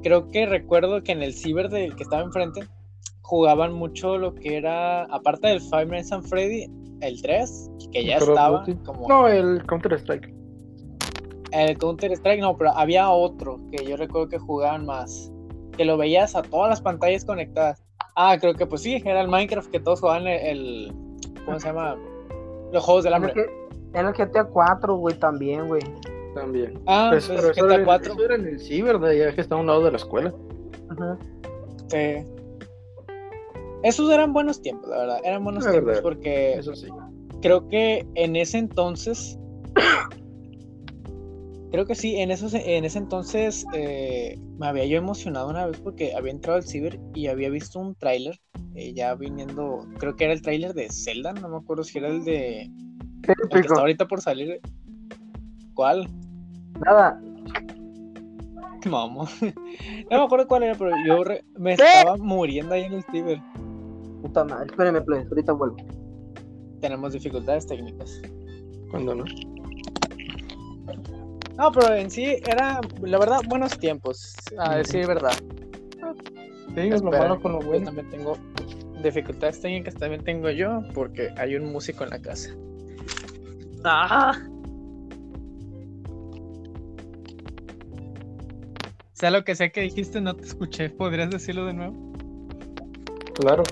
creo 0.03 0.28
que 0.31 0.47
recuerdo 0.47 1.03
que 1.03 1.12
en 1.12 1.23
el 1.23 1.35
ciber 1.35 1.69
del 1.69 1.94
que 1.94 2.03
estaba 2.03 2.23
enfrente 2.23 2.62
jugaban 3.27 3.73
mucho 3.74 4.16
lo 4.19 4.35
que 4.35 4.57
era, 4.57 5.03
aparte 5.05 5.48
del 5.48 5.61
Five 5.61 5.86
Nights 5.86 6.12
at 6.12 6.23
Freddy, 6.23 6.66
el 7.01 7.20
3, 7.20 7.70
que 7.93 8.05
ya 8.05 8.19
estaba 8.19 8.61
Duty. 8.61 8.74
como 8.85 9.09
No, 9.09 9.27
el 9.28 9.65
Counter 9.66 9.93
Strike. 9.94 10.32
el 11.53 11.77
Counter 11.78 12.12
Strike, 12.12 12.40
no, 12.40 12.57
pero 12.57 12.70
había 12.77 13.11
otro 13.11 13.59
que 13.70 13.85
yo 13.85 13.97
recuerdo 13.97 14.28
que 14.28 14.39
jugaban 14.39 14.86
más, 14.86 15.32
que 15.77 15.85
lo 15.85 15.97
veías 15.97 16.36
a 16.36 16.43
todas 16.43 16.70
las 16.70 16.81
pantallas 16.81 17.24
conectadas. 17.24 17.82
Ah, 18.15 18.36
creo 18.40 18.55
que 18.55 18.65
pues 18.66 18.82
sí, 18.82 19.03
era 19.05 19.20
el 19.20 19.28
Minecraft 19.28 19.70
que 19.70 19.81
todos 19.81 20.01
jugaban 20.01 20.27
el, 20.27 20.40
el- 20.47 20.93
¿cómo 21.44 21.59
se 21.61 21.66
llama? 21.69 21.97
Los 22.73 22.85
juegos 22.85 23.05
del 23.05 23.12
En 23.15 23.24
el, 23.24 23.28
hambre. 23.31 23.47
En 23.94 24.07
el 24.07 24.12
GTA 24.12 24.44
4, 24.44 24.97
güey, 24.97 25.19
también, 25.19 25.66
güey. 25.69 25.82
También. 26.35 26.78
Ah, 26.86 27.09
Pues, 27.11 27.27
pues, 27.27 27.40
pero 27.40 27.53
eso 27.53 27.65
GTA 27.66 27.74
era, 27.74 27.85
4. 27.85 28.12
eso 28.12 28.23
era 28.24 28.35
en 28.36 28.47
el 28.47 28.61
ciber 28.61 28.98
de 29.01 29.11
allá 29.11 29.35
que 29.35 29.40
está 29.40 29.55
a 29.55 29.59
un 29.59 29.66
lado 29.66 29.82
de 29.85 29.90
la 29.90 29.97
escuela. 29.97 30.32
Ajá. 30.90 31.19
Sí. 31.89 32.24
Esos 33.82 34.11
eran 34.11 34.32
buenos 34.32 34.61
tiempos, 34.62 34.89
la 34.89 34.98
verdad. 34.98 35.19
Eran 35.24 35.44
buenos 35.44 35.65
La 35.65 35.70
tiempos 35.73 35.86
verdad. 35.89 36.03
porque 36.03 36.55
Eso 36.55 36.74
sí. 36.74 36.89
creo 37.43 37.69
que 37.69 38.07
en 38.15 38.36
ese 38.36 38.59
entonces. 38.59 39.39
creo 41.70 41.86
que 41.86 41.94
sí, 41.94 42.16
en, 42.16 42.31
esos, 42.31 42.55
en 42.55 42.85
ese 42.85 42.98
entonces 42.98 43.66
eh, 43.74 44.39
me 44.59 44.66
había 44.66 44.86
yo 44.86 44.97
emocionado 44.98 45.48
una 45.51 45.66
vez 45.66 45.78
porque 45.81 46.15
había 46.15 46.32
entrado 46.32 46.57
al 46.57 46.65
ciber 46.65 46.98
y 47.15 47.27
había 47.27 47.51
visto 47.51 47.78
un 47.78 47.94
tráiler. 47.94 48.40
eh, 48.74 48.93
ya 48.94 49.15
viniendo, 49.15 49.86
creo 49.98 50.16
que 50.16 50.24
era 50.24 50.32
el 50.32 50.43
tráiler 50.43 50.74
de 50.74 50.89
Zelda, 50.90 51.32
no 51.35 51.48
me 51.48 51.57
acuerdo 51.57 51.85
si 51.85 51.98
era 51.98 52.09
el 52.09 52.24
de. 52.24 52.62
El 52.62 53.48
que 53.51 53.59
está 53.61 53.81
ahorita 53.81 54.07
por 54.07 54.20
salir. 54.20 54.61
¿Cuál? 55.74 56.09
Nada, 56.85 57.20
Vamos. 58.91 59.31
no 59.43 60.19
me 60.19 60.25
acuerdo 60.25 60.47
cuál 60.49 60.63
era, 60.65 60.75
pero 60.77 60.91
yo 61.07 61.25
re- 61.25 61.45
me 61.59 61.77
¿Qué? 61.77 61.83
estaba 61.85 62.17
muriendo 62.17 62.75
ahí 62.75 62.85
en 62.85 62.93
el 62.95 63.05
ciber. 63.05 63.41
puta 64.23 64.45
madre. 64.45 64.67
Espérenme, 64.67 65.01
plebes, 65.03 65.29
ahorita 65.31 65.53
vuelvo. 65.53 65.77
Tenemos 66.81 67.13
dificultades 67.13 67.67
técnicas. 67.67 68.21
Cuando 68.91 69.15
no. 69.15 69.25
No, 71.57 71.73
pero 71.73 71.95
en 71.95 72.11
sí 72.11 72.37
era, 72.47 72.81
la 73.01 73.19
verdad, 73.19 73.41
buenos 73.49 73.79
tiempos, 73.79 74.35
a 74.59 74.77
decir 74.77 75.07
verdad. 75.07 75.33
Sí, 76.75 76.81
es 76.81 77.03
lo 77.03 77.11
malo 77.11 77.41
con 77.41 77.53
lo 77.53 77.61
Yo 77.63 77.69
bueno. 77.69 77.87
también 77.87 78.11
tengo 78.11 78.37
dificultades 79.03 79.61
técnicas, 79.63 79.95
también 79.95 80.23
tengo 80.23 80.51
yo, 80.51 80.83
porque 80.93 81.31
hay 81.39 81.57
un 81.57 81.73
músico 81.73 82.05
en 82.05 82.11
la 82.11 82.21
casa. 82.21 82.51
¡Ah! 83.85 84.35
Sea 89.17 89.31
lo 89.31 89.45
que 89.45 89.55
sea 89.55 89.71
que 89.71 89.81
dijiste, 89.81 90.21
no 90.21 90.37
te 90.37 90.45
escuché. 90.45 90.91
¿Podrías 90.91 91.31
decirlo 91.31 91.65
de 91.65 91.73
nuevo? 91.73 91.95
Claro. 93.35 93.63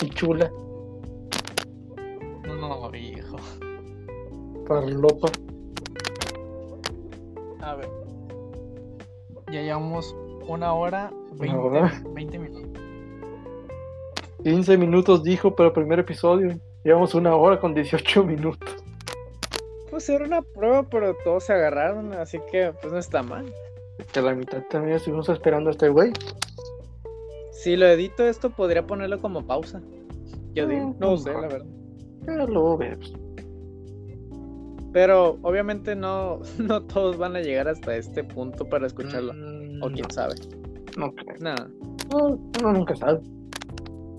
Y 0.00 0.08
chula. 0.10 0.48
No, 2.46 2.94
hijo. 2.94 3.36
Parlopa. 4.68 5.32
A 7.60 7.74
ver. 7.74 7.88
Ya 9.50 9.62
llevamos 9.62 10.14
una 10.46 10.74
hora, 10.74 11.10
20, 11.32 11.56
hora? 11.56 12.02
20 12.14 12.38
minutos. 12.38 12.82
15 14.44 14.78
minutos 14.78 15.24
dijo, 15.24 15.56
pero 15.56 15.72
primer 15.72 15.98
episodio. 15.98 16.56
Llevamos 16.84 17.16
una 17.16 17.34
hora 17.34 17.58
con 17.58 17.74
18 17.74 18.22
minutos. 18.22 18.76
Pues 19.90 20.08
era 20.08 20.24
una 20.24 20.42
prueba, 20.42 20.84
pero 20.84 21.16
todos 21.24 21.42
se 21.42 21.52
agarraron, 21.52 22.12
así 22.12 22.38
que 22.52 22.72
pues 22.80 22.92
no 22.92 23.00
está 23.00 23.24
mal. 23.24 23.52
Que 24.12 24.20
la 24.22 24.34
mitad 24.34 24.62
también 24.70 24.96
estuvimos 24.96 25.28
esperando 25.28 25.68
a 25.70 25.72
este 25.72 25.88
güey. 25.88 26.12
Si 27.52 27.76
lo 27.76 27.86
edito 27.86 28.24
esto, 28.24 28.50
podría 28.50 28.86
ponerlo 28.86 29.18
como 29.20 29.46
pausa. 29.46 29.80
Yo 30.54 30.66
digo, 30.66 30.88
Mm, 30.88 30.96
no 30.98 31.10
no. 31.10 31.16
sé, 31.16 31.32
la 31.32 31.40
verdad. 31.40 31.66
Pero 32.24 32.46
luego 32.46 32.76
ves. 32.78 33.12
Pero 34.92 35.38
obviamente 35.42 35.94
no, 35.94 36.40
no 36.58 36.82
todos 36.82 37.16
van 37.16 37.36
a 37.36 37.40
llegar 37.40 37.68
hasta 37.68 37.96
este 37.96 38.24
punto 38.24 38.64
para 38.68 38.86
escucharlo. 38.86 39.32
Mm, 39.34 39.82
O 39.82 39.90
quién 39.90 40.10
sabe. 40.10 40.34
No 40.98 41.12
creo. 41.14 41.36
Nada. 41.40 41.68
No, 42.10 42.38
uno 42.60 42.72
nunca 42.72 42.96
sabe. 42.96 43.20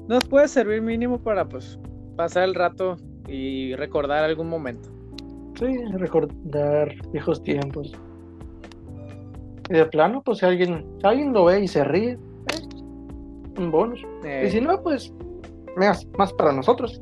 Nos 0.07 0.23
puede 0.25 0.47
servir 0.47 0.81
mínimo 0.81 1.19
para 1.19 1.47
pues 1.47 1.77
pasar 2.15 2.43
el 2.43 2.55
rato 2.55 2.97
y 3.27 3.75
recordar 3.75 4.23
algún 4.23 4.47
momento. 4.49 4.89
Sí, 5.59 5.67
recordar 5.93 6.95
viejos 7.11 7.41
tiempos. 7.43 7.91
Y 9.71 9.77
de 9.77 9.85
plano, 9.85 10.21
pues 10.23 10.39
si 10.39 10.45
alguien, 10.45 10.85
si 10.99 11.07
alguien 11.07 11.31
lo 11.33 11.45
ve 11.45 11.61
y 11.61 11.67
se 11.67 11.83
ríe, 11.83 12.11
eh, 12.11 13.57
un 13.57 13.71
bonus. 13.71 14.03
Eh, 14.25 14.43
Y 14.47 14.51
si 14.51 14.59
no, 14.61 14.81
pues 14.83 15.13
más, 15.77 16.05
más 16.17 16.33
para 16.33 16.51
nosotros. 16.51 17.01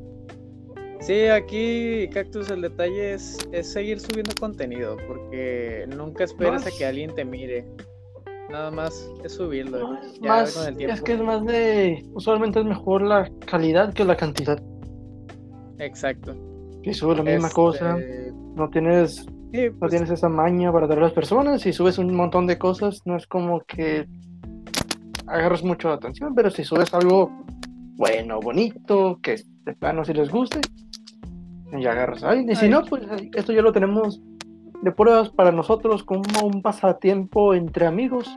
Sí, 1.00 1.26
aquí, 1.28 2.10
Cactus, 2.14 2.52
el 2.52 2.62
detalle 2.62 3.14
es, 3.14 3.38
es 3.54 3.72
seguir 3.72 4.00
subiendo 4.00 4.32
contenido, 4.40 4.98
porque 5.08 5.88
nunca 5.96 6.26
esperes 6.26 6.68
a 6.68 6.72
que 6.78 6.86
alguien 6.86 7.16
te 7.16 7.24
mire. 7.26 7.66
Nada 8.52 8.70
más 8.70 9.10
es 9.24 9.34
subirlo. 9.34 9.98
Ya 10.22 10.28
más, 10.30 10.56
con 10.56 10.68
el 10.68 10.76
tiempo. 10.78 10.96
es 10.96 11.02
que 11.02 11.14
es 11.14 11.22
más 11.22 11.46
de. 11.46 12.04
Usualmente 12.14 12.60
es 12.60 12.66
mejor 12.66 13.02
la 13.04 13.30
calidad 13.46 13.94
que 13.94 14.04
la 14.04 14.18
cantidad. 14.18 14.62
Exacto. 15.78 16.36
Si 16.84 16.94
subes 16.94 17.18
la 17.18 17.24
misma 17.24 17.48
Este, 17.48 17.56
cosa, 17.56 17.98
no 18.56 18.70
tienes, 18.70 19.26
sí, 19.52 19.70
no 19.70 19.80
pues, 19.80 19.92
tienes 19.92 20.10
esa 20.10 20.30
maña 20.30 20.72
para 20.72 20.88
dar 20.88 21.00
a 21.00 21.02
las 21.02 21.14
personas. 21.14 21.62
Si 21.62 21.74
subes 21.74 21.98
un 21.98 22.16
montón 22.16 22.48
de 22.48 22.58
cosas, 22.58 23.02
no 23.06 23.16
es 23.16 23.28
como 23.28 23.62
que 23.62 24.08
agarras 25.28 25.64
mucho 25.64 25.90
la 25.90 25.96
atención, 25.96 26.34
pero 26.36 26.50
si 26.50 26.64
subes 26.64 26.94
algo 26.94 27.32
bueno, 27.96 28.40
bonito, 28.40 29.20
que 29.22 29.42
de 29.66 29.74
plano 29.74 30.06
si 30.06 30.14
les 30.14 30.30
guste, 30.30 30.62
ya 31.78 31.92
agarras 31.92 32.24
a 32.24 32.30
alguien. 32.30 32.50
Y 32.50 32.56
si 32.56 32.66
Ay. 32.66 32.72
no, 32.72 32.84
pues 32.86 33.04
esto 33.36 33.52
ya 33.52 33.62
lo 33.62 33.74
tenemos 33.74 34.22
de 34.82 34.92
pruebas 34.92 35.30
para 35.30 35.52
nosotros 35.52 36.04
como 36.04 36.24
un 36.44 36.62
pasatiempo 36.62 37.54
entre 37.54 37.86
amigos. 37.86 38.30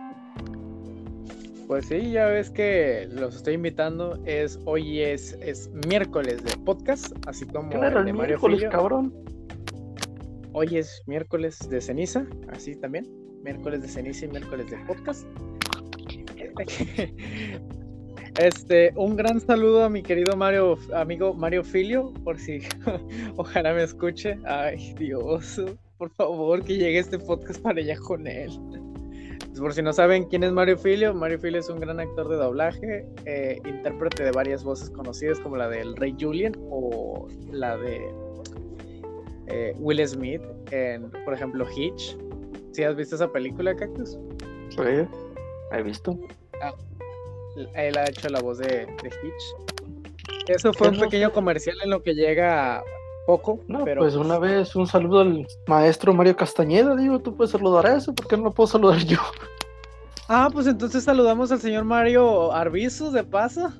Pues 1.68 1.86
sí, 1.86 2.10
ya 2.10 2.26
ves 2.26 2.50
que 2.50 3.08
los 3.12 3.36
estoy 3.36 3.54
invitando. 3.54 4.18
Es 4.26 4.58
hoy 4.64 5.00
es, 5.00 5.38
es 5.40 5.70
miércoles 5.86 6.42
de 6.42 6.56
podcast, 6.64 7.16
así 7.26 7.46
como 7.46 7.72
el 7.72 8.04
de 8.04 8.12
Mario 8.12 8.14
miércoles, 8.14 8.64
cabrón. 8.70 9.14
Hoy 10.54 10.76
es 10.76 11.02
miércoles 11.06 11.58
de 11.70 11.80
ceniza, 11.80 12.26
así 12.48 12.76
también. 12.76 13.06
Miércoles 13.42 13.80
de 13.80 13.88
ceniza 13.88 14.26
y 14.26 14.28
miércoles 14.28 14.70
de 14.70 14.76
podcast. 14.86 15.26
Este, 18.40 18.94
un 18.96 19.14
gran 19.14 19.40
saludo 19.40 19.84
a 19.84 19.90
mi 19.90 20.02
querido 20.02 20.34
Mario, 20.38 20.78
amigo 20.94 21.34
Mario 21.34 21.62
Filio, 21.62 22.14
por 22.24 22.38
si 22.38 22.60
ojalá 23.36 23.74
me 23.74 23.82
escuche. 23.82 24.38
Ay, 24.46 24.94
Dios, 24.98 25.60
por 25.98 26.10
favor, 26.14 26.64
que 26.64 26.78
llegue 26.78 26.98
este 26.98 27.18
podcast 27.18 27.60
para 27.60 27.80
allá 27.80 27.94
con 27.98 28.26
él. 28.26 28.50
Pues 29.48 29.60
por 29.60 29.74
si 29.74 29.82
no 29.82 29.92
saben 29.92 30.24
quién 30.24 30.44
es 30.44 30.52
Mario 30.52 30.78
Filio, 30.78 31.12
Mario 31.12 31.38
Filio 31.40 31.60
es 31.60 31.68
un 31.68 31.78
gran 31.78 32.00
actor 32.00 32.26
de 32.30 32.36
doblaje, 32.36 33.04
eh, 33.26 33.60
intérprete 33.66 34.24
de 34.24 34.30
varias 34.30 34.64
voces 34.64 34.88
conocidas 34.88 35.38
como 35.38 35.58
la 35.58 35.68
del 35.68 35.94
Rey 35.94 36.16
Julian 36.18 36.54
o 36.70 37.28
la 37.50 37.76
de 37.76 38.00
eh, 39.46 39.74
Will 39.78 40.06
Smith 40.06 40.42
en, 40.70 41.10
por 41.24 41.34
ejemplo, 41.34 41.66
Hitch. 41.76 42.16
¿Sí 42.72 42.82
has 42.82 42.96
visto 42.96 43.16
esa 43.16 43.30
película, 43.30 43.74
Cactus? 43.74 44.18
Sí, 44.70 45.06
he 45.72 45.82
visto. 45.82 46.18
Él 47.74 47.98
ha 47.98 48.08
hecho 48.08 48.28
la 48.28 48.40
voz 48.40 48.58
de, 48.58 48.86
de 48.86 49.08
Hitch. 49.22 49.72
Eso 50.48 50.72
fue 50.72 50.88
¿Qué 50.88 50.94
un 50.94 51.00
no 51.00 51.04
pequeño 51.04 51.32
comercial 51.32 51.76
en 51.84 51.90
lo 51.90 52.02
que 52.02 52.14
llega 52.14 52.82
poco, 53.26 53.60
No, 53.68 53.84
pero 53.84 54.00
pues 54.00 54.16
una 54.16 54.38
vez 54.38 54.74
un 54.74 54.86
saludo 54.86 55.20
al 55.20 55.46
maestro 55.66 56.12
Mario 56.12 56.36
Castañeda, 56.36 56.96
digo, 56.96 57.20
tú 57.20 57.36
puedes 57.36 57.52
saludar 57.52 57.86
a 57.86 57.96
eso, 57.96 58.12
¿por 58.14 58.26
qué 58.26 58.36
no 58.36 58.44
lo 58.44 58.52
puedo 58.52 58.66
saludar 58.66 58.98
yo? 59.04 59.18
Ah, 60.28 60.48
pues 60.52 60.66
entonces 60.66 61.04
saludamos 61.04 61.52
al 61.52 61.60
señor 61.60 61.84
Mario 61.84 62.52
Arbizu 62.52 63.10
de 63.10 63.22
paso. 63.22 63.72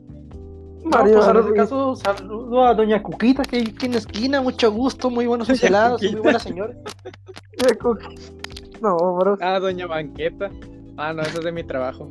No, 0.85 0.91
Mario 0.91 1.15
pues 1.17 1.29
en 1.29 1.37
este 1.37 1.53
caso 1.55 1.97
saludo 1.97 2.65
a 2.67 2.75
doña 2.75 3.03
Cuquita, 3.03 3.43
que 3.43 3.59
aquí 3.59 3.87
en 3.87 3.93
la 3.93 3.99
esquina, 3.99 4.41
mucho 4.41 4.71
gusto, 4.73 5.11
muy 5.11 5.27
buenos 5.27 5.49
helados, 5.63 6.03
muy 6.03 6.21
buena 6.21 6.39
señora. 6.39 6.75
No, 8.81 8.97
bro. 9.17 9.39
Ah, 9.41 9.59
doña 9.61 9.87
Banqueta. 9.87 10.51
Ah, 10.97 11.13
no, 11.13 11.23
eso 11.23 11.39
es 11.39 11.45
de 11.45 11.53
mi 11.53 11.63
trabajo. 11.65 12.11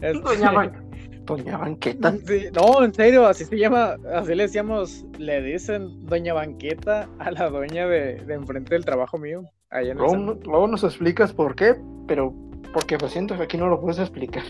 Doña 0.00 0.52
Ban- 0.52 0.80
Doña 1.24 1.56
Banqueta. 1.56 2.12
Sí, 2.26 2.44
no, 2.54 2.84
en 2.84 2.92
serio, 2.92 3.26
así 3.26 3.44
se 3.44 3.56
llama, 3.58 3.96
así 4.14 4.34
le 4.34 4.42
decíamos, 4.44 5.04
le 5.18 5.40
dicen 5.42 6.04
Doña 6.06 6.34
Banqueta 6.34 7.08
a 7.18 7.30
la 7.30 7.48
doña 7.48 7.86
de, 7.86 8.16
de 8.16 8.34
enfrente 8.34 8.74
del 8.74 8.84
trabajo 8.84 9.16
mío. 9.18 9.42
Allá 9.70 9.92
en 9.92 9.98
el 9.98 9.98
Luego, 9.98 10.12
centro. 10.12 10.50
luego 10.50 10.66
nos 10.68 10.84
explicas 10.84 11.32
por 11.32 11.54
qué, 11.54 11.76
pero 12.06 12.34
porque 12.74 12.98
pues 12.98 13.12
siento 13.12 13.36
que 13.36 13.42
aquí 13.44 13.56
no 13.56 13.68
lo 13.68 13.80
puedes 13.80 13.98
explicar. 13.98 14.44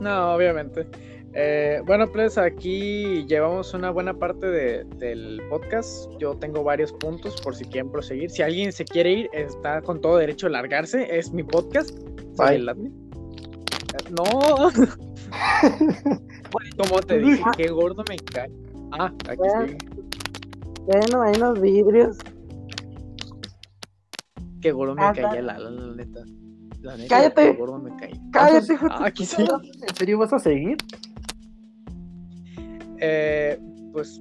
No, 0.00 0.34
obviamente. 0.34 0.86
Eh, 1.34 1.80
bueno, 1.86 2.06
pues 2.10 2.38
aquí 2.38 3.24
llevamos 3.26 3.72
una 3.74 3.90
buena 3.90 4.14
parte 4.14 4.46
de- 4.46 4.84
del 4.96 5.40
podcast. 5.50 6.10
Yo 6.18 6.34
tengo 6.36 6.64
varios 6.64 6.92
puntos 6.92 7.40
por 7.42 7.54
si 7.54 7.64
quieren 7.64 7.90
proseguir. 7.92 8.30
Si 8.30 8.42
alguien 8.42 8.72
se 8.72 8.84
quiere 8.84 9.12
ir, 9.12 9.30
está 9.32 9.82
con 9.82 10.00
todo 10.00 10.16
derecho 10.16 10.46
a 10.46 10.50
largarse. 10.50 11.16
Es 11.18 11.32
mi 11.32 11.42
podcast. 11.44 11.90
Soy 12.36 12.46
Bye. 12.46 12.56
el 12.56 12.68
admin. 12.68 13.10
Eh, 13.94 14.10
No. 14.10 14.24
Como 16.78 17.00
te 17.00 17.18
dije, 17.18 17.42
qué 17.56 17.68
gordo 17.68 18.02
me 18.08 18.16
cae. 18.16 18.50
Ah, 18.92 19.12
aquí 19.28 19.36
Bueno. 19.36 19.66
sigue. 19.66 19.78
Bueno, 20.86 21.22
hay 21.22 21.36
unos 21.36 21.60
vidrios. 21.60 22.16
Qué 24.62 24.72
gordo 24.72 24.94
me 24.94 25.02
Ah, 25.02 25.10
ala, 25.10 25.58
la 25.58 25.70
neta. 25.94 26.20
La 26.80 26.96
neta, 26.96 27.08
Cállate. 27.08 27.52
Qué 27.52 27.58
gordo 27.58 27.78
me. 27.78 27.90
Cállate, 28.32 28.72
hijo 28.72 28.86
Ah, 28.90 29.06
aquí 29.06 29.24
sí. 29.26 29.42
¿En 29.42 29.94
serio 29.96 30.18
vas 30.18 30.32
a 30.32 30.38
seguir? 30.38 30.76
Eh, 33.00 33.58
pues 33.92 34.20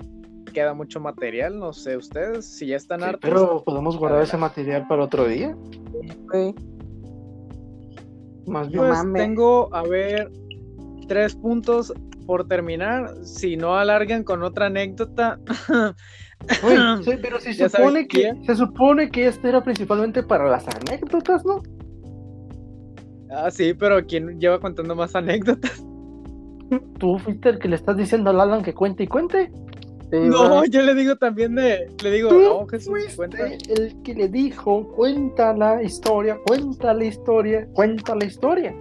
queda 0.54 0.74
mucho 0.74 1.00
material, 1.00 1.60
no 1.60 1.74
sé 1.74 1.98
ustedes, 1.98 2.46
si 2.46 2.68
ya 2.68 2.78
están 2.78 3.00
Sí, 3.00 3.06
hartos. 3.06 3.30
pero 3.30 3.64
podemos 3.64 3.98
guardar 3.98 4.24
ese 4.24 4.38
material 4.38 4.88
para 4.88 5.04
otro 5.04 5.28
día. 5.28 5.56
güey. 6.32 6.54
Más 8.48 8.70
bien. 8.70 8.80
Pues 8.80 9.00
tengo, 9.14 9.74
a 9.76 9.84
ver, 9.84 10.32
tres 11.08 11.36
puntos 11.36 11.94
por 12.26 12.48
terminar. 12.48 13.14
Si 13.24 13.58
no 13.58 13.76
alargan 13.76 14.24
con 14.24 14.42
otra 14.44 14.68
anécdota. 14.68 15.40
Uy, 16.64 16.76
sí, 17.04 17.12
pero 17.22 17.40
se 17.40 17.54
Ya 17.54 17.68
supone 17.70 18.08
que 18.08 18.34
se 18.46 18.56
supone 18.56 19.10
que 19.10 19.28
este 19.28 19.50
era 19.50 19.64
principalmente 19.64 20.24
para 20.24 20.48
las 20.50 20.66
anécdotas, 20.68 21.44
¿no? 21.46 21.62
ah, 23.32 23.52
sí, 23.52 23.74
pero 23.74 24.06
¿quién 24.06 24.40
lleva 24.40 24.60
contando 24.60 24.96
más 24.96 25.16
anécdotas? 25.16 25.84
Tú 27.00 27.18
fuiste 27.20 27.50
el 27.50 27.60
que 27.60 27.68
le 27.68 27.76
estás 27.76 27.96
diciendo 27.98 28.30
al 28.30 28.40
Alan 28.42 28.64
que 28.64 28.74
cuente 28.74 29.04
y 29.04 29.08
cuente. 29.08 29.52
Sí, 30.12 30.18
No, 30.20 30.64
yo 30.66 30.82
le 30.84 30.94
digo 30.96 31.16
también 31.18 31.56
de. 31.56 31.90
Le 32.02 32.12
digo, 32.12 32.32
no, 32.32 32.66
Jesús, 32.68 32.94
cuenta. 33.16 33.38
el 33.46 33.96
que 34.04 34.14
le 34.14 34.28
dijo, 34.30 34.88
cuenta 34.96 35.54
la 35.54 35.84
historia, 35.84 36.38
cuenta 36.46 36.94
la 36.94 37.04
historia, 37.06 37.68
cuenta 37.74 38.16
la 38.16 38.26
historia. 38.26 38.74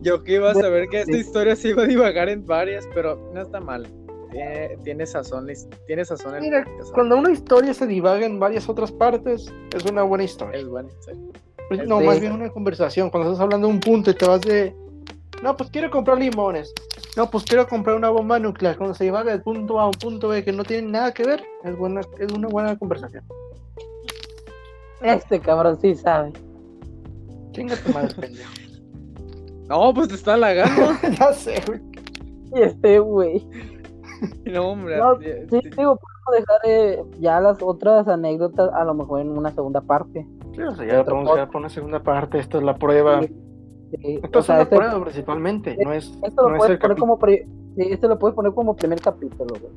Yo 0.00 0.24
que 0.24 0.34
iba 0.34 0.50
a 0.50 0.54
De- 0.54 0.60
saber 0.60 0.88
que 0.88 1.00
esta 1.00 1.12
sí. 1.12 1.18
historia 1.20 1.54
se 1.54 1.68
iba 1.68 1.82
a 1.84 1.86
divagar 1.86 2.28
en 2.28 2.44
varias, 2.46 2.88
pero 2.94 3.30
no 3.32 3.42
está 3.42 3.60
mal. 3.60 3.86
Tiene, 4.30 4.78
tiene 4.82 5.04
sazón, 5.06 5.46
tiene 5.86 6.04
sazón 6.06 6.32
Mira, 6.40 6.66
cuando 6.94 7.18
una 7.18 7.30
historia 7.30 7.74
se 7.74 7.86
divaga 7.86 8.24
en 8.24 8.40
varias 8.40 8.66
otras 8.68 8.90
partes, 8.90 9.52
es 9.76 9.84
una 9.84 10.02
buena 10.02 10.24
historia. 10.24 10.58
Es 10.60 10.66
bueno. 10.66 10.88
Pues, 11.68 11.80
es 11.80 11.86
no, 11.86 12.00
más 12.00 12.18
bien 12.18 12.32
una 12.32 12.48
conversación. 12.48 13.10
Cuando 13.10 13.30
estás 13.30 13.42
hablando 13.44 13.68
de 13.68 13.74
un 13.74 13.80
punto 13.80 14.10
y 14.10 14.14
te 14.14 14.26
vas 14.26 14.40
de. 14.40 14.74
No, 15.42 15.56
pues 15.56 15.70
quiero 15.70 15.90
comprar 15.90 16.18
limones. 16.18 16.72
No, 17.16 17.28
pues 17.28 17.44
quiero 17.44 17.66
comprar 17.66 17.96
una 17.96 18.10
bomba 18.10 18.38
nuclear. 18.38 18.76
Cuando 18.76 18.94
se 18.94 19.04
divaga 19.04 19.32
del 19.32 19.42
punto 19.42 19.80
A 19.80 19.84
a 19.84 19.86
un 19.86 19.92
punto 19.92 20.28
B 20.28 20.44
que 20.44 20.52
no 20.52 20.62
tienen 20.62 20.92
nada 20.92 21.12
que 21.12 21.24
ver, 21.24 21.42
es, 21.64 21.76
buena, 21.76 22.00
es 22.18 22.32
una 22.32 22.48
buena 22.48 22.78
conversación. 22.78 23.24
Este 25.02 25.40
cabrón 25.40 25.78
sí 25.80 25.96
sabe. 25.96 26.32
Chinga 27.50 27.76
tu 27.76 27.92
madre, 27.92 28.14
pendejo. 28.14 28.52
No, 29.68 29.94
pues 29.94 30.08
te 30.08 30.14
está 30.16 30.34
halagando. 30.34 30.92
ya 31.18 31.32
sé, 31.32 31.62
güey. 31.66 31.80
Y 32.54 32.62
este, 32.62 32.98
güey. 32.98 33.48
No, 34.44 34.72
hombre. 34.72 34.98
No, 34.98 35.18
sí, 35.18 35.26
sí. 35.48 35.60
digo, 35.76 35.98
podemos 35.98 36.32
dejar 36.36 36.60
eh, 36.64 37.02
ya 37.20 37.40
las 37.40 37.62
otras 37.62 38.06
anécdotas 38.06 38.70
a 38.74 38.84
lo 38.84 38.92
mejor 38.92 39.20
en 39.20 39.30
una 39.30 39.50
segunda 39.52 39.80
parte. 39.80 40.26
Sí, 40.54 40.60
o 40.60 40.74
sea, 40.74 40.86
ya 40.86 40.98
lo 40.98 41.04
vamos 41.04 41.30
a 41.30 41.34
dejar 41.34 41.50
por 41.50 41.60
una 41.60 41.70
segunda 41.70 42.02
parte. 42.02 42.38
Esta 42.38 42.58
es 42.58 42.64
la 42.64 42.76
prueba. 42.76 43.22
Sí, 43.22 43.34
Esto 44.22 44.38
o 44.38 44.40
es 44.40 44.46
sea, 44.46 44.54
una 44.56 44.62
este, 44.64 44.76
prueba 44.76 45.02
principalmente. 45.02 45.76
No 45.84 45.92
es, 45.92 46.06
esto 46.22 46.42
lo 46.42 46.48
no 46.50 46.54
es 46.54 46.58
puedes 46.58 46.72
el 46.72 46.78
poner 46.78 46.96
como 46.98 47.18
sí, 47.76 47.82
este 47.90 48.08
lo 48.08 48.18
puedes 48.18 48.34
poner 48.34 48.52
como 48.52 48.74
primer 48.76 49.00
capítulo, 49.00 49.54
güey. 49.60 49.72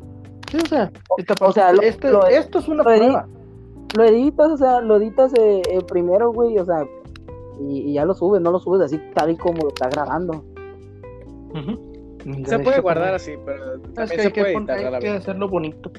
Sí, 0.51 0.57
o 0.63 0.67
sea, 0.67 0.91
esta 1.17 1.35
o 1.45 1.51
sea, 1.51 1.73
lo- 1.73 1.81
este- 1.81 2.11
lo- 2.11 2.25
esto 2.27 2.59
es 2.59 2.67
una 2.67 2.83
lo 2.83 2.89
edit- 2.91 2.97
prueba. 2.99 3.27
Lo 3.97 4.03
editas, 4.03 4.51
o 4.51 4.57
sea, 4.57 4.81
lo 4.81 4.97
editas 4.97 5.33
eh, 5.37 5.61
eh, 5.69 5.79
primero, 5.87 6.31
güey, 6.33 6.57
o 6.59 6.65
sea, 6.65 6.85
y, 7.61 7.89
y 7.89 7.93
ya 7.93 8.03
lo 8.05 8.13
subes, 8.13 8.41
no 8.41 8.51
lo 8.51 8.59
subes 8.59 8.81
así 8.81 8.99
tal 9.13 9.31
y 9.31 9.37
como 9.37 9.63
lo 9.63 9.67
está 9.69 9.87
grabando. 9.89 10.43
Se 12.45 12.59
puede 12.59 12.81
guardar 12.81 13.13
así, 13.13 13.33
pero 13.45 13.75
Es 13.75 13.81
también 13.93 14.07
que 14.09 14.15
se 14.17 14.21
hay 14.27 14.31
que, 14.33 14.41
puede 14.41 14.53
pon- 14.53 14.61
editar 14.63 14.77
hay 14.77 14.91
la 14.91 14.99
que 14.99 15.09
hacerlo 15.09 15.47
bonito. 15.49 15.91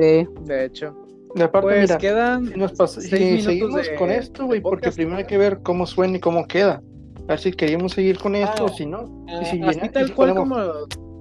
Sí. 0.00 0.28
De 0.42 0.64
hecho. 0.64 0.94
Y 1.34 1.40
aparte, 1.42 1.66
Pues 1.68 1.80
mira, 1.82 1.98
quedan. 1.98 2.46
si, 2.48 2.54
nos 2.58 2.74
pas- 2.74 2.88
seis 2.88 3.08
si 3.08 3.14
minutos 3.24 3.44
seguimos 3.44 3.86
de- 3.86 3.94
con 3.96 4.10
esto, 4.10 4.46
güey, 4.46 4.60
porque 4.60 4.90
primero 4.92 5.16
hay 5.18 5.24
que 5.26 5.38
ver 5.38 5.60
cómo 5.62 5.86
suena 5.86 6.16
y 6.16 6.20
cómo 6.20 6.46
queda. 6.46 6.82
A 7.24 7.26
ver 7.26 7.38
si 7.38 7.52
queríamos 7.52 7.92
seguir 7.92 8.18
con 8.18 8.34
esto 8.34 8.64
Ah, 8.64 8.66
o 8.66 8.68
si 8.68 8.84
no. 8.86 9.24
Ah, 9.28 9.40
Y 9.42 9.44
si 9.46 9.62
así 9.62 9.80
y 9.82 9.88
tal 9.88 10.08
si 10.08 10.12
cual 10.12 10.30
ponemos- 10.34 10.48
como 10.48 11.12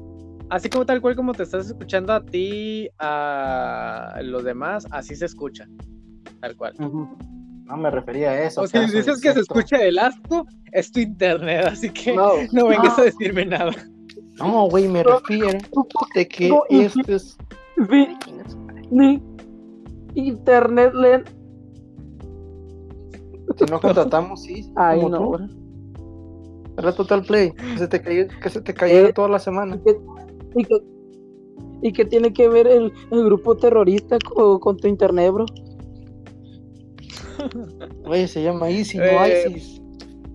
así 0.49 0.69
como 0.69 0.85
tal 0.85 0.99
cual 0.99 1.15
como 1.15 1.33
te 1.33 1.43
estás 1.43 1.67
escuchando 1.67 2.11
a 2.11 2.25
ti 2.25 2.89
a 2.99 4.19
los 4.21 4.43
demás 4.43 4.85
así 4.91 5.15
se 5.15 5.25
escucha 5.25 5.65
tal 6.41 6.57
cual 6.57 6.73
Ujú. 6.77 7.07
No 7.65 7.77
me 7.77 7.89
refería 7.89 8.31
a 8.31 8.41
eso. 8.43 8.61
o 8.61 8.67
si 8.67 8.73
pedazo 8.73 8.91
de 8.91 8.97
dices 8.97 9.21
que 9.21 9.31
se 9.33 9.39
escucha 9.39 9.77
el 9.77 9.97
asco 9.97 10.45
es 10.73 10.91
tu 10.91 10.99
internet 10.99 11.65
así 11.67 11.89
que 11.89 12.13
no, 12.13 12.33
No, 12.51 12.67
vengas 12.67 12.97
no. 12.97 13.03
a 13.03 13.05
decirme 13.05 13.45
nada 13.45 13.71
no, 14.39 14.67
güey, 14.67 14.89
me 14.89 15.03
refiero 15.03 15.57
de 16.15 16.27
que 16.27 16.49
No, 16.49 16.63
esto 16.69 16.99
es. 17.15 17.37
Ni 18.89 19.21
internet 20.15 20.93
len. 20.93 21.23
Si 23.57 23.65
no 23.65 23.79
contratamos, 23.79 24.41
sí. 24.43 24.71
Ay, 24.75 25.05
no, 25.05 25.27
güey. 25.27 25.41
Era 26.77 26.93
Total 26.93 27.21
Play. 27.23 27.51
Que 27.51 27.77
se 27.77 27.87
te, 27.87 28.01
cayó- 28.01 28.27
que 28.41 28.49
se 28.49 28.61
te 28.61 28.73
cayera 28.73 29.09
Eh. 29.09 29.13
toda 29.13 29.27
la 29.27 29.39
semana. 29.39 29.79
¿Y 30.55 30.63
qué, 30.65 30.77
y 31.81 31.91
qué 31.93 32.05
tiene 32.05 32.31
que 32.33 32.47
ver 32.47 32.67
el, 32.67 32.91
el 33.11 33.25
grupo 33.25 33.55
terrorista 33.57 34.17
co- 34.19 34.59
con, 34.59 34.77
tu 34.77 34.87
internet, 34.87 35.31
bro? 35.33 35.45
Güey, 38.05 38.27
se 38.27 38.43
llama 38.43 38.69
Easy, 38.69 38.97
no 38.97 39.03
Eh. 39.03 39.45
ISIS. 39.47 39.80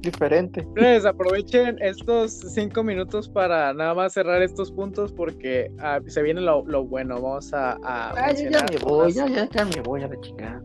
Diferente. 0.02 0.62
pues 0.76 1.04
aprovechen 1.04 1.76
estos 1.80 2.32
cinco 2.54 2.82
minutos 2.84 3.28
para 3.28 3.72
nada 3.72 3.94
más 3.94 4.12
cerrar 4.12 4.40
estos 4.42 4.70
puntos 4.70 5.12
porque 5.12 5.70
ah, 5.80 5.98
se 6.06 6.22
viene 6.22 6.40
lo, 6.40 6.64
lo 6.66 6.84
bueno 6.84 7.20
vamos 7.20 7.52
a, 7.52 7.72
a 7.82 8.10
Ah, 8.16 8.32
yo 8.32 8.48
ya 8.50 8.64
me 8.70 8.78
voy, 8.78 9.12
ya, 9.12 9.26
ya, 9.26 9.48
ya 9.50 9.64
me 9.64 9.80
voy 9.82 10.02
a 10.02 10.08
la 10.08 10.20
chingada. 10.20 10.62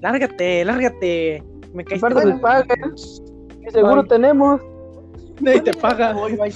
lárgate 0.00 0.64
lárgate 0.64 1.42
me 1.72 1.84
caíste 1.84 2.06
Aparte 2.06 2.26
me 2.26 2.38
pagan. 2.40 2.94
Seguro 3.70 4.02
Bye. 4.02 4.08
tenemos. 4.08 4.60
Nadie 5.40 5.60
te 5.60 5.72
paga 5.74 6.12
Voy, 6.14 6.34
bye. 6.36 6.52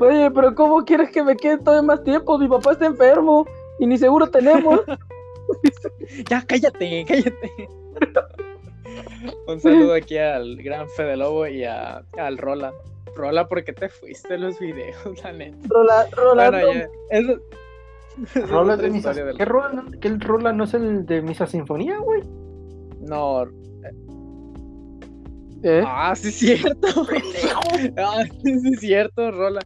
Oye, 0.00 0.30
pero 0.32 0.54
¿cómo 0.56 0.84
quieres 0.84 1.10
que 1.10 1.22
me 1.22 1.36
quede 1.36 1.58
todavía 1.58 1.82
más 1.86 2.02
tiempo? 2.02 2.36
Mi 2.38 2.48
papá 2.48 2.72
está 2.72 2.86
enfermo 2.86 3.46
y 3.78 3.86
ni 3.86 3.96
seguro 3.98 4.26
tenemos. 4.28 4.80
Ya, 6.30 6.42
cállate, 6.46 7.04
cállate. 7.06 7.68
Un 9.46 9.60
saludo 9.60 9.94
aquí 9.94 10.18
al 10.18 10.56
gran 10.62 10.88
Fede 10.90 11.16
Lobo 11.16 11.46
y 11.46 11.64
a, 11.64 12.04
al 12.18 12.38
Rola. 12.38 12.72
Rola, 13.14 13.46
¿por 13.46 13.62
qué 13.62 13.72
te 13.72 13.88
fuiste 13.90 14.38
los 14.38 14.58
videos, 14.58 14.96
la 15.22 15.32
neta? 15.32 15.56
Rola, 15.68 16.06
Rolando. 16.12 16.66
Bueno, 16.66 16.80
ya. 17.10 17.18
Eso, 17.18 17.32
eso 17.32 18.38
es 18.40 18.48
Rola 18.50 18.76
de 18.76 18.90
misa. 18.90 19.12
del- 19.12 19.36
¿Qué 19.36 19.44
rola? 19.44 19.68
no- 19.72 19.90
¿Qué 20.00 20.08
el 20.08 20.20
rola 20.20 20.52
no 20.52 20.64
es 20.64 20.74
el 20.74 21.04
de 21.06 21.20
Misa 21.22 21.46
Sinfonía, 21.46 21.98
güey? 21.98 22.22
No. 23.00 23.44
¿Eh? 25.64 25.82
Ah, 25.86 26.14
sí 26.16 26.28
es 26.28 26.34
cierto. 26.36 26.88
ah, 27.98 28.24
sí 28.42 28.52
es 28.72 28.80
cierto, 28.80 29.30
Rola. 29.30 29.60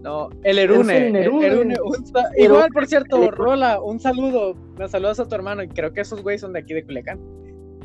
No, 0.00 0.30
el 0.44 0.58
Erune. 0.58 0.96
el 0.96 1.02
el 1.04 1.12
Nerune. 1.12 1.46
Erune, 1.46 1.74
un 1.84 2.06
sa- 2.06 2.20
Erune. 2.34 2.44
Igual, 2.44 2.70
por 2.72 2.86
cierto, 2.86 3.30
Rola, 3.30 3.80
un 3.80 4.00
saludo. 4.00 4.54
Me 4.78 4.88
saludas 4.88 5.20
a 5.20 5.28
tu 5.28 5.34
hermano 5.34 5.62
y 5.62 5.68
creo 5.68 5.92
que 5.92 6.00
esos 6.00 6.22
güeyes 6.22 6.40
son 6.40 6.52
de 6.54 6.60
aquí 6.60 6.72
de 6.72 6.84
Culiacán. 6.84 7.20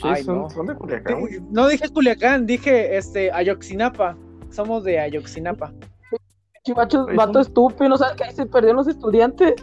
Sí, 0.01 0.07
Ay, 0.07 0.23
son, 0.23 0.37
no. 0.43 0.49
son 0.49 0.65
de 0.67 0.75
Culiacán. 0.75 1.19
No 1.51 1.67
dije 1.67 1.89
Culiacán, 1.89 2.45
dije 2.45 2.97
este 2.97 3.31
Ayoxinapa. 3.31 4.15
Somos 4.51 4.83
de 4.83 4.99
Ayoxinapa. 4.99 5.73
Chivacho, 6.63 7.05
Pues, 7.05 7.15
vato 7.17 7.39
estúpido, 7.39 7.89
¿no 7.89 7.97
sabes 7.97 8.15
que 8.17 8.23
ahí 8.25 8.33
se 8.35 8.45
perdieron 8.45 8.77
los 8.77 8.87
estudiantes? 8.87 9.53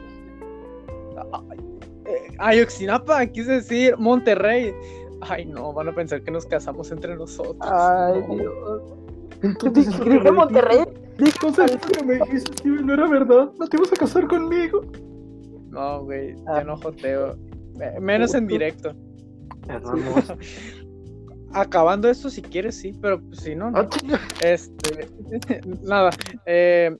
Eh, 2.06 2.34
Ayoxinapa, 2.38 3.24
quise 3.26 3.52
decir 3.52 3.96
Monterrey. 3.98 4.74
Ay, 5.20 5.46
no, 5.46 5.72
van 5.72 5.88
a 5.88 5.94
pensar 5.94 6.22
que 6.22 6.30
nos 6.30 6.44
casamos 6.46 6.90
entre 6.90 7.14
nosotros. 7.16 7.56
Ay, 7.60 8.22
No. 8.28 8.34
Dios. 8.34 8.82
Entonces, 9.42 10.00
Dije 10.04 10.30
Monterrey. 10.32 10.80
Dije 11.18 11.32
Entonces, 11.42 11.70
eso 11.76 11.88
que 11.92 12.04
me 12.04 12.14
dijiste, 12.14 12.52
Steven, 12.58 12.86
no 12.86 12.94
era 12.94 13.08
verdad. 13.08 13.50
No 13.58 13.66
te 13.66 13.76
ibas 13.76 13.92
a 13.92 13.96
casar 13.96 14.26
conmigo. 14.26 14.82
No, 15.70 16.04
güey, 16.04 16.34
Ah. 16.46 16.60
yo 16.60 16.66
no 16.66 16.76
joteo. 16.76 17.36
Menos 18.00 18.34
en 18.34 18.46
directo. 18.46 18.94
Acabando 21.52 22.08
esto, 22.08 22.30
si 22.30 22.42
quieres, 22.42 22.76
sí, 22.76 22.92
pero 23.00 23.20
pues, 23.20 23.40
si 23.40 23.54
no, 23.54 23.70
no. 23.70 23.78
ah. 23.78 23.88
Este, 24.42 25.08
nada. 25.82 26.10
Eh, 26.46 26.96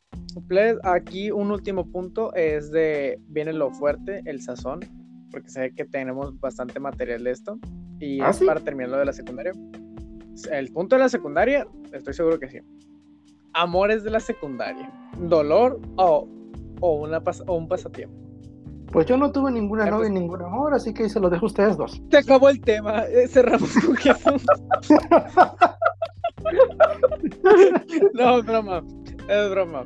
aquí 0.85 1.31
un 1.32 1.51
último 1.51 1.91
punto 1.91 2.32
es 2.35 2.70
de, 2.70 3.19
viene 3.28 3.53
lo 3.53 3.73
fuerte, 3.73 4.23
el 4.27 4.41
sazón, 4.41 4.81
porque 5.32 5.49
sé 5.49 5.73
que 5.74 5.85
tenemos 5.85 6.39
bastante 6.39 6.78
material 6.78 7.24
de 7.24 7.31
esto, 7.32 7.59
y 7.99 8.20
¿Ah, 8.20 8.31
es 8.31 8.36
sí? 8.36 8.45
para 8.45 8.61
terminar 8.61 8.91
lo 8.91 8.99
de 8.99 9.07
la 9.07 9.12
secundaria. 9.12 9.53
El 10.53 10.73
punto 10.73 10.97
de 10.97 11.01
la 11.01 11.09
secundaria, 11.09 11.66
estoy 11.93 12.15
seguro 12.15 12.39
que 12.39 12.49
sí. 12.49 12.59
Amores 13.55 14.05
de 14.05 14.11
la 14.11 14.20
secundaria, 14.20 14.89
dolor 15.19 15.81
o, 15.97 16.28
o, 16.81 16.95
una 17.03 17.19
o 17.47 17.55
un 17.55 17.69
pasatiempo. 17.69 18.24
Pues 18.95 19.07
yo 19.07 19.16
no 19.16 19.31
tuve 19.33 19.51
ninguna 19.51 19.87
novia 19.87 19.99
pues. 19.99 20.11
ni 20.12 20.21
ningún 20.21 20.41
amor, 20.43 20.73
así 20.73 20.95
que 20.95 21.09
se 21.09 21.19
lo 21.21 21.29
dejo 21.29 21.47
a 21.47 21.49
ustedes 21.49 21.77
dos. 21.77 22.01
Se 22.11 22.16
acabó 22.19 22.49
el 22.49 22.61
tema, 22.61 23.03
eh, 23.07 23.27
cerramos 23.29 23.71
con 23.75 23.97
eso. 23.99 24.37
no, 28.15 28.39
es 28.39 28.47
broma, 28.47 28.83
es 29.29 29.51
broma. 29.51 29.85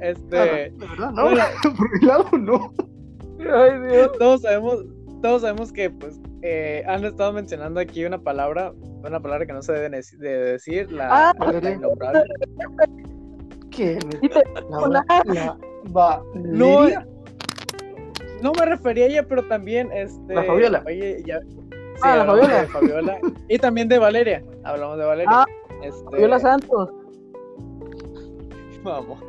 Este, 0.00 0.38
Ah, 0.38 0.44
de 0.44 0.86
verdad, 0.88 1.10
no. 1.12 1.22
bueno. 1.22 1.44
Por 1.78 2.00
mi 2.00 2.06
lado, 2.06 2.26
no. 2.38 2.72
Ay, 3.40 3.80
Dios. 3.90 4.12
todos 4.18 4.42
sabemos, 4.42 4.84
todos 5.22 5.42
sabemos 5.42 5.72
que 5.72 5.90
pues 5.90 6.20
eh, 6.42 6.82
han 6.86 7.04
estado 7.04 7.32
mencionando 7.32 7.80
aquí 7.80 8.04
una 8.04 8.18
palabra, 8.18 8.72
una 9.04 9.20
palabra 9.20 9.46
que 9.46 9.52
no 9.52 9.62
se 9.62 9.72
debe 9.72 9.88
de 9.90 10.02
de 10.18 10.28
decir, 10.52 10.90
la, 10.92 11.30
Ah, 11.30 11.32
la- 11.38 11.60
la 11.60 11.70
innombrable. 11.70 12.22
¿Qué? 13.70 13.98
La, 14.68 14.78
Hola. 14.78 15.04
la, 15.26 15.58
va, 15.96 16.22
No, 16.34 16.82
Liria. 16.84 17.06
No 18.42 18.52
me 18.52 18.64
refería 18.66 19.04
a 19.04 19.08
ella, 19.08 19.26
pero 19.28 19.46
también 19.48 19.90
este. 19.92 20.34
La 20.34 20.42
Fabiola. 20.44 20.82
Oye, 20.86 21.22
ya. 21.26 21.40
Sí, 21.40 21.56
Ah, 22.02 22.16
la 22.16 22.24
Fabiola. 22.26 22.60
de 22.62 22.66
Fabiola. 22.68 23.18
Y 23.48 23.58
también 23.58 23.88
de 23.88 23.98
Valeria. 23.98 24.44
Hablamos 24.64 24.98
de 24.98 25.04
Valeria. 25.04 25.30
Ah, 25.32 25.46
Este, 25.82 26.04
Fabiola 26.04 26.38
Santos. 26.40 26.90
Vamos. 28.82 29.20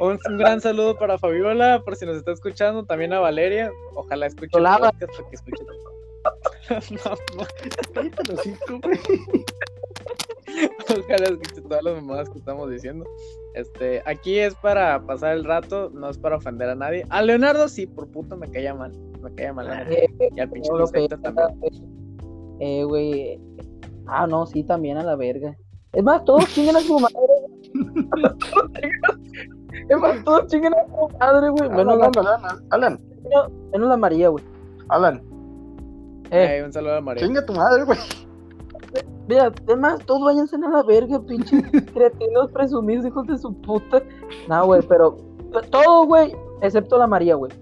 Un, 0.00 0.18
un 0.28 0.38
gran 0.38 0.60
saludo 0.60 0.96
para 0.96 1.18
Fabiola, 1.18 1.82
por 1.84 1.96
si 1.96 2.06
nos 2.06 2.16
está 2.16 2.32
escuchando, 2.32 2.84
también 2.84 3.12
a 3.12 3.20
Valeria. 3.20 3.70
Ojalá 3.94 4.26
escuche 4.26 4.56
el 4.56 4.60
Hola. 4.66 4.78
podcast 4.78 5.12
porque 5.16 5.36
escuche. 5.36 5.64
Ojalá 10.90 11.24
escuche 11.24 11.60
todas 11.62 11.82
las 11.82 11.94
mamadas 11.94 12.28
que 12.28 12.38
estamos 12.38 12.70
diciendo. 12.70 13.04
Este, 13.54 14.02
aquí 14.06 14.38
es 14.38 14.54
para 14.54 15.00
pasar 15.02 15.36
el 15.36 15.44
rato, 15.44 15.90
no 15.92 16.08
es 16.08 16.18
para 16.18 16.36
ofender 16.36 16.68
a 16.70 16.74
nadie. 16.74 17.04
A 17.10 17.22
Leonardo 17.22 17.68
sí, 17.68 17.86
por 17.86 18.08
puto 18.08 18.36
me 18.36 18.48
caía 18.50 18.74
mal. 18.74 18.92
Me 19.22 19.34
caía 19.34 19.52
mal. 19.52 19.68
neta. 19.68 19.90
Eh, 19.90 20.08
Y 20.36 20.40
al 20.40 20.50
pinche 20.50 20.70
que- 20.92 21.08
también. 21.16 21.48
Eh, 22.60 22.84
güey. 22.84 23.40
Ah, 24.06 24.26
no, 24.26 24.46
sí, 24.46 24.62
también 24.64 24.96
a 24.98 25.02
la 25.02 25.16
verga. 25.16 25.56
Es 25.92 26.04
más, 26.04 26.24
todos 26.24 26.46
chinguen 26.54 26.76
a 26.76 26.80
su 26.80 26.98
madre. 27.00 27.16
es 29.88 29.98
más, 29.98 30.24
todos 30.24 30.46
chinguen 30.48 30.74
a 30.74 30.84
su 30.86 31.18
madre, 31.18 31.48
güey. 31.50 31.70
Menos 31.70 31.94
Alan, 31.94 32.10
la, 32.14 32.34
Alan, 32.70 32.70
Alan, 32.70 32.98
menos 33.72 33.88
la 33.88 33.96
María, 33.96 34.28
güey. 34.28 34.44
Alan, 34.88 35.22
Eh, 36.30 36.58
Eh, 36.58 36.64
un 36.64 36.72
saludo 36.72 36.96
a 36.96 37.00
María. 37.00 37.26
chinga 37.26 37.44
tu 37.44 37.52
madre, 37.52 37.84
güey. 37.84 37.98
Mira, 39.30 39.52
es 39.68 39.76
más, 39.78 40.04
todos 40.04 40.22
váyanse 40.24 40.56
a 40.56 40.58
la 40.68 40.82
verga, 40.82 41.20
pinche 41.20 41.62
cretinos 41.94 42.50
presumidos, 42.52 43.06
hijos 43.06 43.26
de 43.26 43.38
su 43.38 43.54
puta. 43.62 44.02
No, 44.48 44.66
güey, 44.66 44.82
pero 44.88 45.16
todo, 45.70 46.04
güey, 46.06 46.34
excepto 46.60 46.98
la 46.98 47.06
María, 47.06 47.34
güey. 47.36 47.52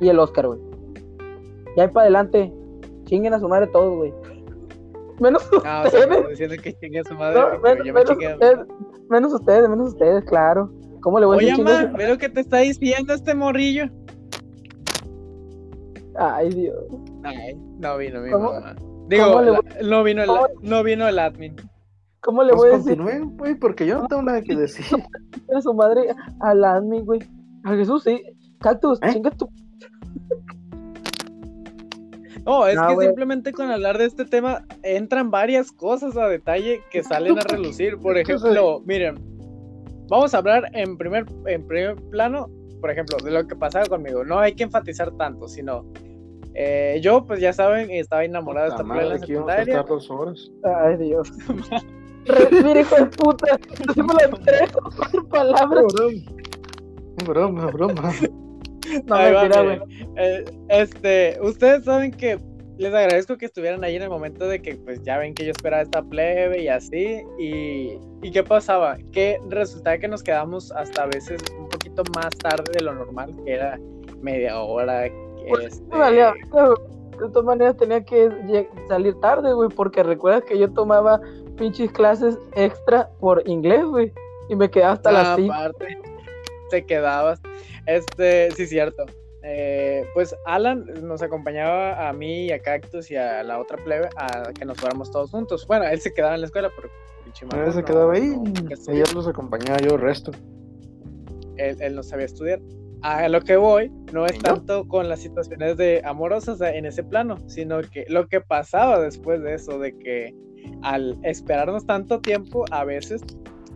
Y 0.00 0.08
el 0.08 0.18
Oscar, 0.18 0.46
güey. 0.48 0.60
Y 1.76 1.80
ahí 1.80 1.88
para 1.88 2.04
adelante, 2.04 2.52
chinguen 3.04 3.34
a 3.34 3.38
su 3.40 3.48
madre 3.48 3.66
todos, 3.68 3.94
güey. 3.96 4.12
Menos 5.20 5.48
Ah, 5.64 5.84
o 5.86 5.90
sea, 5.90 6.00
ustedes. 6.00 6.22
me 6.24 6.30
diciendo 6.30 6.54
que 6.62 6.72
chingue 6.78 7.00
a 7.00 7.04
su 7.04 7.14
madre. 7.14 7.40
No, 7.40 7.58
menos, 7.60 7.86
yo 7.86 7.92
me 7.92 8.00
menos 8.04 8.10
a 8.10 8.12
ustedes, 8.34 8.58
menos 9.10 9.32
ustedes, 9.32 9.68
menos 9.68 9.88
ustedes, 9.88 10.24
claro. 10.24 10.70
¿Cómo 11.02 11.18
le 11.20 11.26
voy 11.26 11.34
a 11.34 11.38
Oye, 11.38 11.46
decir 11.46 11.56
chingue 11.64 11.72
a 11.76 11.86
mamá, 11.86 11.98
ve 11.98 12.08
lo 12.08 12.18
que 12.18 12.28
te 12.28 12.40
está 12.40 12.58
diciendo 12.58 13.12
este 13.14 13.34
morrillo. 13.34 13.84
Ay, 16.16 16.50
Dios. 16.50 16.76
Ay, 17.22 17.54
no 17.78 17.96
vino 17.98 18.20
mi 18.20 18.30
¿Cómo- 18.30 18.52
mamá. 18.52 18.76
Digo, 19.08 19.24
cómo 19.26 19.42
le 19.42 19.50
la- 19.52 19.60
no, 19.84 20.02
vino 20.04 20.22
el, 20.22 20.30
no 20.62 20.82
vino 20.82 21.08
el 21.08 21.18
admin. 21.18 21.56
¿Cómo 22.20 22.42
le 22.42 22.52
voy 22.52 22.68
Pues 22.70 22.74
a 22.74 22.76
decir 22.78 22.98
continúen, 22.98 23.36
güey, 23.36 23.54
porque 23.54 23.86
yo 23.86 24.00
no 24.02 24.06
tengo 24.08 24.22
nada 24.22 24.42
que 24.42 24.54
decir. 24.56 24.84
a 25.56 25.60
su 25.62 25.72
madre 25.74 26.14
al 26.40 26.64
admin, 26.64 27.04
güey? 27.04 27.20
A 27.64 27.74
Jesús, 27.74 28.02
sí. 28.04 28.20
Cactus, 28.60 28.98
¿Eh? 29.02 29.12
chinga 29.12 29.30
tu. 29.30 29.48
No, 32.44 32.66
es 32.66 32.76
No, 32.76 32.88
que 32.96 33.06
simplemente 33.06 33.52
con 33.52 33.70
hablar 33.70 33.98
de 33.98 34.06
este 34.06 34.24
tema 34.24 34.64
entran 34.82 35.30
varias 35.30 35.70
cosas 35.70 36.16
a 36.16 36.28
detalle 36.28 36.80
que 36.90 37.02
salen 37.02 37.38
a 37.38 37.42
relucir. 37.42 37.98
Por 37.98 38.16
ejemplo, 38.16 38.80
miren, 38.86 39.16
vamos 40.08 40.34
a 40.34 40.38
hablar 40.38 40.64
en 40.72 40.96
primer, 40.96 41.26
en 41.46 41.66
primer 41.66 41.96
plano, 42.10 42.48
por 42.80 42.90
ejemplo, 42.90 43.18
de 43.22 43.30
lo 43.32 43.46
que 43.46 43.54
pasaba 43.54 43.84
conmigo. 43.86 44.24
No 44.24 44.38
hay 44.38 44.54
que 44.54 44.62
enfatizar 44.64 45.10
tanto, 45.18 45.46
sino 45.46 45.84
eh, 46.54 46.98
yo, 47.02 47.24
pues 47.24 47.40
ya 47.40 47.52
saben, 47.52 47.90
estaba 47.90 48.24
enamorada 48.24 48.66
de 48.66 48.70
esta 48.72 48.82
Puta 48.82 48.94
plena 48.94 49.14
en 49.14 49.20
la 49.20 49.26
secundaria. 49.26 49.82
dos 49.82 50.10
horas. 50.10 50.50
Ay, 50.64 50.96
Dios. 50.96 51.30
Respira, 52.26 52.80
hijo 52.80 52.96
de 52.96 53.06
puta. 53.06 53.58
Decimos 53.86 54.16
las 54.20 54.40
tres 54.40 54.70
o 54.76 54.90
cuatro 54.96 55.28
palabras. 55.28 55.84
Broma, 57.24 57.66
broma. 57.66 58.12
No, 59.06 59.16
miren. 59.16 59.64
güey. 59.64 59.80
Eh, 60.16 60.44
este, 60.68 61.38
ustedes 61.42 61.84
saben 61.84 62.10
que 62.10 62.38
les 62.78 62.94
agradezco 62.94 63.36
que 63.36 63.46
estuvieran 63.46 63.82
ahí 63.82 63.96
en 63.96 64.02
el 64.02 64.08
momento 64.10 64.46
de 64.46 64.62
que, 64.62 64.76
pues 64.76 65.02
ya 65.02 65.18
ven 65.18 65.34
que 65.34 65.44
yo 65.44 65.50
esperaba 65.50 65.82
esta 65.82 66.02
plebe 66.02 66.62
y 66.62 66.68
así. 66.68 67.22
Y, 67.38 67.98
¿y 68.22 68.30
qué 68.30 68.42
pasaba? 68.42 68.96
Que 69.12 69.38
resultaba 69.48 69.98
que 69.98 70.08
nos 70.08 70.22
quedamos 70.22 70.70
hasta 70.72 71.02
a 71.02 71.06
veces 71.06 71.40
un 71.58 71.68
poquito 71.68 72.02
más 72.14 72.30
tarde 72.38 72.70
de 72.72 72.84
lo 72.84 72.94
normal, 72.94 73.34
que 73.44 73.52
era 73.52 73.78
media 74.22 74.60
hora. 74.60 75.08
Este. 75.60 75.84
De 77.18 77.28
todas 77.30 77.44
maneras 77.44 77.76
tenía 77.76 78.04
que 78.04 78.68
salir 78.86 79.18
tarde, 79.20 79.52
güey, 79.52 79.68
porque 79.70 80.02
recuerdas 80.04 80.44
que 80.44 80.56
yo 80.58 80.70
tomaba 80.72 81.20
pinches 81.56 81.90
clases 81.90 82.38
extra 82.54 83.08
por 83.18 83.42
inglés, 83.48 83.84
güey. 83.86 84.12
Y 84.48 84.54
me 84.54 84.70
quedaba 84.70 84.92
hasta 84.92 85.10
las 85.12 85.26
Ah, 85.28 85.34
cinco. 85.36 85.52
aparte, 85.52 85.98
te 86.70 86.86
quedabas. 86.86 87.40
Este, 87.86 88.50
sí, 88.52 88.66
cierto. 88.66 89.04
Eh, 89.42 90.04
pues 90.14 90.34
Alan 90.46 90.84
nos 91.02 91.22
acompañaba 91.22 92.08
a 92.08 92.12
mí 92.12 92.46
y 92.46 92.52
a 92.52 92.60
Cactus 92.60 93.10
y 93.10 93.16
a 93.16 93.42
la 93.42 93.58
otra 93.58 93.76
plebe 93.78 94.08
a 94.16 94.52
que 94.52 94.64
nos 94.64 94.78
fuéramos 94.78 95.10
todos 95.10 95.30
juntos. 95.30 95.66
Bueno, 95.66 95.86
él 95.86 96.00
se 96.00 96.12
quedaba 96.14 96.34
en 96.34 96.42
la 96.42 96.46
escuela, 96.46 96.70
pero 96.76 96.88
pinche 97.24 97.46
mamón, 97.46 97.66
Él 97.66 97.72
se 97.72 97.80
no- 97.80 97.84
quedaba 97.86 98.12
ahí 98.14 98.28
no, 98.36 98.92
ella 98.92 99.04
los 99.14 99.26
acompañaba 99.26 99.78
yo 99.78 99.94
el 99.96 100.00
resto. 100.00 100.30
él, 101.56 101.76
él 101.80 101.94
no 101.96 102.02
sabía 102.02 102.26
estudiar. 102.26 102.60
A 103.02 103.28
lo 103.28 103.40
que 103.40 103.56
voy 103.56 103.90
no 104.12 104.26
es 104.26 104.38
tanto 104.38 104.86
con 104.88 105.08
las 105.08 105.20
situaciones 105.20 105.76
de 105.76 106.02
amorosas 106.04 106.60
en 106.60 106.84
ese 106.84 107.04
plano, 107.04 107.36
sino 107.46 107.80
que 107.80 108.04
lo 108.08 108.26
que 108.26 108.40
pasaba 108.40 109.00
después 109.00 109.42
de 109.42 109.54
eso, 109.54 109.78
de 109.78 109.96
que 109.96 110.34
al 110.82 111.16
esperarnos 111.22 111.86
tanto 111.86 112.20
tiempo, 112.20 112.64
a 112.70 112.84
veces 112.84 113.22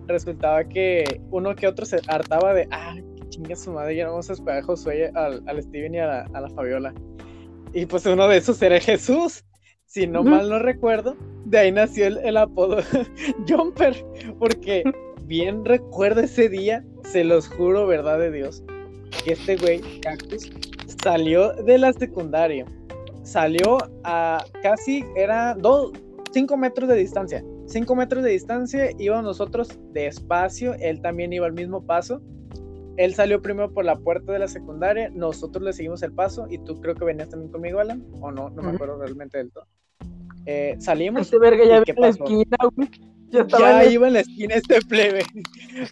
resultaba 0.07 0.65
que 0.65 1.21
uno 1.31 1.55
que 1.55 1.67
otro 1.67 1.87
se 1.87 2.01
hartaba 2.09 2.55
de, 2.55 2.67
ah, 2.71 2.97
que 3.17 3.29
chinga 3.29 3.57
su 3.57 3.73
madre, 3.73 3.97
ya 3.97 4.05
no 4.05 4.11
vamos 4.11 4.31
a 4.31 4.33
esperar 4.33 4.59
a 4.59 4.63
Josué, 4.65 5.11
al, 5.15 5.43
al 5.47 5.63
Steven 5.63 5.95
y 5.95 5.99
a 5.99 6.07
la, 6.07 6.31
a 6.33 6.41
la 6.41 6.51
Fabiola. 6.51 6.93
Y 7.73 7.87
pues 7.87 8.05
uno 8.07 8.29
de 8.29 8.39
esos 8.39 8.61
era 8.61 8.79
Jesús, 8.81 9.45
si 9.87 10.07
no 10.07 10.23
mal 10.23 10.49
no 10.49 10.59
recuerdo, 10.59 11.17
de 11.45 11.59
ahí 11.59 11.73
nació 11.73 12.07
el, 12.07 12.19
el 12.19 12.37
apodo 12.37 12.79
Jumper, 13.49 13.95
porque 14.39 14.85
bien 15.27 15.65
recuerdo 15.65 16.23
ese 16.23 16.49
día, 16.49 16.85
se 17.05 17.25
los 17.25 17.49
juro, 17.49 17.87
verdad 17.87 18.19
de 18.19 18.31
Dios, 18.31 18.63
que 19.25 19.33
este 19.33 19.57
güey, 19.57 19.81
Cactus, 20.01 20.51
salió 21.03 21.53
de 21.53 21.79
la 21.79 21.93
secundaria, 21.93 22.67
salió 23.23 23.79
a 24.05 24.45
casi, 24.63 25.05
era 25.17 25.55
dos, 25.55 25.93
cinco 26.33 26.57
metros 26.57 26.89
de 26.89 26.97
distancia, 26.97 27.45
cinco 27.67 27.95
metros 27.95 28.25
de 28.25 28.31
distancia, 28.31 28.91
íbamos 28.99 29.25
nosotros 29.25 29.79
despacio, 29.93 30.75
él 30.81 31.01
también 31.01 31.33
iba 31.33 31.47
al 31.47 31.53
mismo 31.53 31.85
paso, 31.85 32.21
él 32.97 33.15
salió 33.15 33.41
primero 33.41 33.73
por 33.73 33.85
la 33.85 33.97
puerta 33.97 34.33
de 34.33 34.39
la 34.39 34.49
secundaria, 34.49 35.11
nosotros 35.11 35.65
le 35.65 35.73
seguimos 35.73 36.03
el 36.03 36.13
paso, 36.13 36.47
y 36.51 36.59
tú 36.59 36.81
creo 36.81 36.95
que 36.95 37.05
venías 37.05 37.29
también 37.29 37.51
conmigo, 37.51 37.79
Alan, 37.79 38.05
o 38.21 38.31
no, 38.31 38.51
no 38.51 38.63
me 38.63 38.71
acuerdo 38.73 38.99
realmente 38.99 39.39
del 39.39 39.51
todo. 39.51 39.67
Eh, 40.45 40.77
salimos, 40.79 41.23
Este 41.23 41.39
verga 41.39 41.65
ya 41.65 41.77
¿Y 41.77 41.79
vi 41.81 41.85
qué 41.87 41.93
la 41.95 42.09
pasó? 42.09 42.25
esquina, 42.25 42.57
güey. 43.33 43.41
Ya 43.41 43.41
estaba 43.43 43.65
ya 43.71 43.71
en 43.83 43.87
la- 43.87 43.93
iba 43.93 44.07
en 44.09 44.13
la 44.15 44.21
esquina 44.21 44.55
este 44.55 44.81
plebe. 44.83 45.21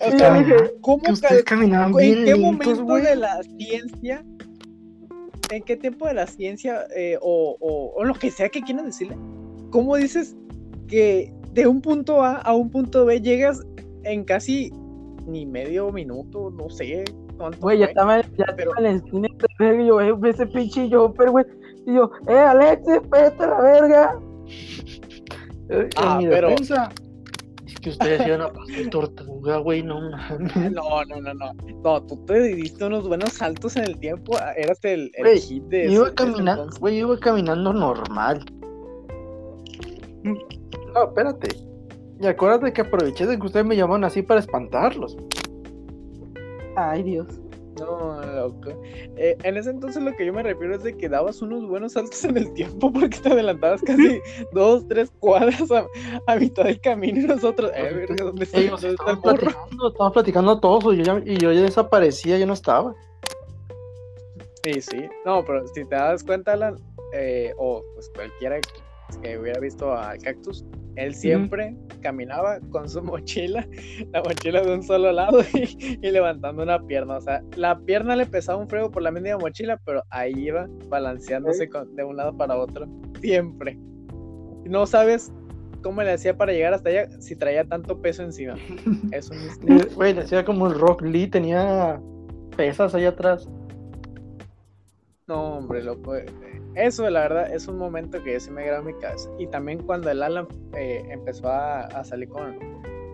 O 0.00 0.10
Sí, 0.10 0.18
sea, 0.18 0.34
dije, 0.38 0.54
¿cómo 0.80 1.02
Que 1.28 1.42
caminaban 1.44 1.90
¿En 1.90 1.96
bien 1.96 2.14
qué 2.24 2.34
lentos, 2.34 2.40
momento 2.40 2.84
güey. 2.84 3.02
de 3.04 3.16
la 3.16 3.42
ciencia? 3.42 4.24
¿En 5.50 5.62
qué 5.62 5.76
tiempo 5.76 6.06
de 6.06 6.14
la 6.14 6.26
ciencia 6.26 6.86
eh, 6.96 7.18
o, 7.20 7.56
o- 7.60 7.92
o 7.96 8.04
lo 8.04 8.14
que 8.14 8.30
sea 8.30 8.48
que 8.48 8.60
quieras 8.62 8.84
decirle? 8.84 9.16
¿Cómo 9.70 9.96
dices 9.96 10.36
que 10.86 11.32
de 11.52 11.66
un 11.66 11.80
punto 11.80 12.22
A 12.22 12.36
a 12.36 12.54
un 12.54 12.70
punto 12.70 13.04
B 13.04 13.20
llegas 13.20 13.60
en 14.04 14.24
casi 14.24 14.70
ni 15.26 15.46
medio 15.46 15.90
minuto? 15.90 16.50
No 16.50 16.70
sé 16.70 17.04
cuánto. 17.36 17.58
Güey, 17.60 17.78
ya 17.80 17.86
estaba, 17.86 18.20
ya 18.22 18.46
Pero- 18.56 18.76
en 18.78 18.82
la 18.84 18.90
esquina 18.92 19.28
este. 19.28 19.82
Y 19.82 19.86
yo, 19.86 20.00
eh, 20.00 20.14
ese 20.28 20.46
pinche 20.46 20.88
Jumper, 20.88 21.30
güey. 21.30 21.44
Y 21.86 21.94
yo, 21.94 22.10
eh, 22.28 22.32
Alexis, 22.34 22.94
espérate 22.94 23.42
a 23.42 23.46
la 23.48 23.60
verga. 23.60 24.20
Ah, 25.96 26.18
mi 26.18 26.26
pero- 26.28 26.48
defensa, 26.50 26.90
que 27.80 27.90
ustedes 27.90 28.26
iban 28.26 28.42
a 28.42 28.52
pasar 28.52 28.90
tortuga, 28.90 29.58
güey, 29.58 29.82
no 29.82 30.00
mames. 30.10 30.54
No, 30.72 31.04
no, 31.04 31.20
no, 31.20 31.34
no. 31.34 31.52
No, 31.82 32.02
tú 32.06 32.16
te 32.26 32.40
diste 32.42 32.84
unos 32.84 33.06
buenos 33.08 33.32
saltos 33.32 33.76
en 33.76 33.84
el 33.84 33.98
tiempo. 33.98 34.36
ah, 34.40 34.52
Eras 34.56 34.78
el, 34.84 35.10
el 35.14 35.24
Güey, 35.24 35.40
hit 35.40 35.62
de 35.64 35.92
iba 35.92 36.12
caminando, 36.14 36.68
güey, 36.78 36.98
iba 36.98 37.18
caminando 37.18 37.72
normal. 37.72 38.44
No, 40.22 41.04
espérate. 41.08 41.48
Y 42.20 42.26
acuérdate 42.26 42.72
que 42.72 42.82
aproveché 42.82 43.26
de 43.26 43.38
que 43.38 43.46
ustedes 43.46 43.64
me 43.64 43.76
llamaban 43.76 44.04
así 44.04 44.20
para 44.22 44.40
espantarlos. 44.40 45.16
Ay, 46.76 47.02
Dios. 47.02 47.26
No, 47.80 48.22
loco. 48.22 48.70
Eh, 49.16 49.36
en 49.42 49.56
ese 49.56 49.70
entonces 49.70 50.02
lo 50.02 50.14
que 50.14 50.26
yo 50.26 50.32
me 50.32 50.42
refiero 50.42 50.74
es 50.74 50.82
de 50.82 50.96
que 50.96 51.08
dabas 51.08 51.40
unos 51.40 51.66
buenos 51.66 51.94
saltos 51.94 52.22
en 52.24 52.36
el 52.36 52.52
tiempo 52.52 52.92
porque 52.92 53.18
te 53.18 53.30
adelantabas 53.30 53.80
casi 53.82 54.20
dos, 54.52 54.86
tres 54.86 55.10
cuadras 55.18 55.70
a, 55.70 55.86
a 56.26 56.36
mitad 56.36 56.64
del 56.64 56.80
camino 56.80 57.20
y 57.20 57.24
nosotros, 57.24 57.70
eh, 57.74 57.92
verga, 57.94 58.24
¿dónde 58.24 58.44
está, 58.44 58.58
Ellos 58.58 58.82
dónde 58.82 58.94
está 58.94 59.10
el 59.10 59.16
estaban 59.16 59.38
platicando, 59.38 59.88
estaban 59.88 60.12
platicando 60.12 60.60
todos 60.60 60.94
y 60.94 60.98
yo, 60.98 61.04
ya, 61.04 61.22
y 61.24 61.36
yo 61.38 61.52
ya 61.52 61.62
desaparecía, 61.62 62.38
ya 62.38 62.46
no 62.46 62.52
estaba. 62.52 62.94
Sí, 64.62 64.82
sí. 64.82 65.08
No, 65.24 65.42
pero 65.44 65.66
si 65.68 65.86
te 65.86 65.94
das 65.94 66.22
cuenta, 66.22 66.52
Alan, 66.52 66.76
eh, 67.14 67.54
o 67.56 67.82
pues 67.94 68.10
cualquiera 68.10 68.60
que 69.18 69.38
hubiera 69.38 69.60
visto 69.60 69.92
a 69.92 70.14
Cactus, 70.22 70.64
él 70.96 71.14
siempre 71.14 71.76
caminaba 72.00 72.58
con 72.70 72.88
su 72.88 73.02
mochila, 73.02 73.66
la 74.12 74.22
mochila 74.22 74.60
de 74.62 74.74
un 74.74 74.82
solo 74.82 75.12
lado 75.12 75.40
y, 75.54 75.98
y 76.02 76.10
levantando 76.10 76.62
una 76.62 76.84
pierna. 76.86 77.16
O 77.18 77.20
sea, 77.20 77.42
la 77.56 77.78
pierna 77.80 78.16
le 78.16 78.26
pesaba 78.26 78.58
un 78.58 78.68
frego 78.68 78.90
por 78.90 79.02
la 79.02 79.10
misma 79.10 79.38
mochila, 79.38 79.80
pero 79.84 80.02
ahí 80.10 80.32
iba 80.36 80.68
balanceándose 80.88 81.68
con- 81.68 81.94
de 81.96 82.04
un 82.04 82.16
lado 82.16 82.36
para 82.36 82.56
otro, 82.56 82.86
siempre. 83.20 83.78
No 84.64 84.86
sabes 84.86 85.32
cómo 85.82 86.02
le 86.02 86.12
hacía 86.12 86.36
para 86.36 86.52
llegar 86.52 86.74
hasta 86.74 86.90
allá 86.90 87.08
si 87.20 87.34
traía 87.36 87.64
tanto 87.64 88.00
peso 88.02 88.22
encima. 88.22 88.54
Es 89.12 89.30
un 89.30 89.42
misterio. 89.42 89.86
Güey, 89.94 90.12
decía 90.12 90.44
como 90.44 90.66
el 90.66 90.78
Rock 90.78 91.02
Lee, 91.02 91.26
tenía 91.26 92.00
pesas 92.56 92.94
allá 92.94 93.10
atrás. 93.10 93.48
No, 95.30 95.58
hombre, 95.58 95.80
loco. 95.84 96.16
eh, 96.16 96.26
Eso, 96.74 97.08
la 97.08 97.20
verdad, 97.20 97.54
es 97.54 97.68
un 97.68 97.78
momento 97.78 98.20
que 98.22 98.40
sí 98.40 98.50
me 98.50 98.64
graba 98.64 98.80
en 98.80 98.86
mi 98.86 98.94
cabeza. 99.00 99.30
Y 99.38 99.46
también 99.46 99.78
cuando 99.78 100.10
el 100.10 100.24
Alan 100.24 100.48
eh, 100.76 101.04
empezó 101.08 101.46
a, 101.48 101.82
a 101.82 102.02
salir 102.02 102.28
con 102.28 102.58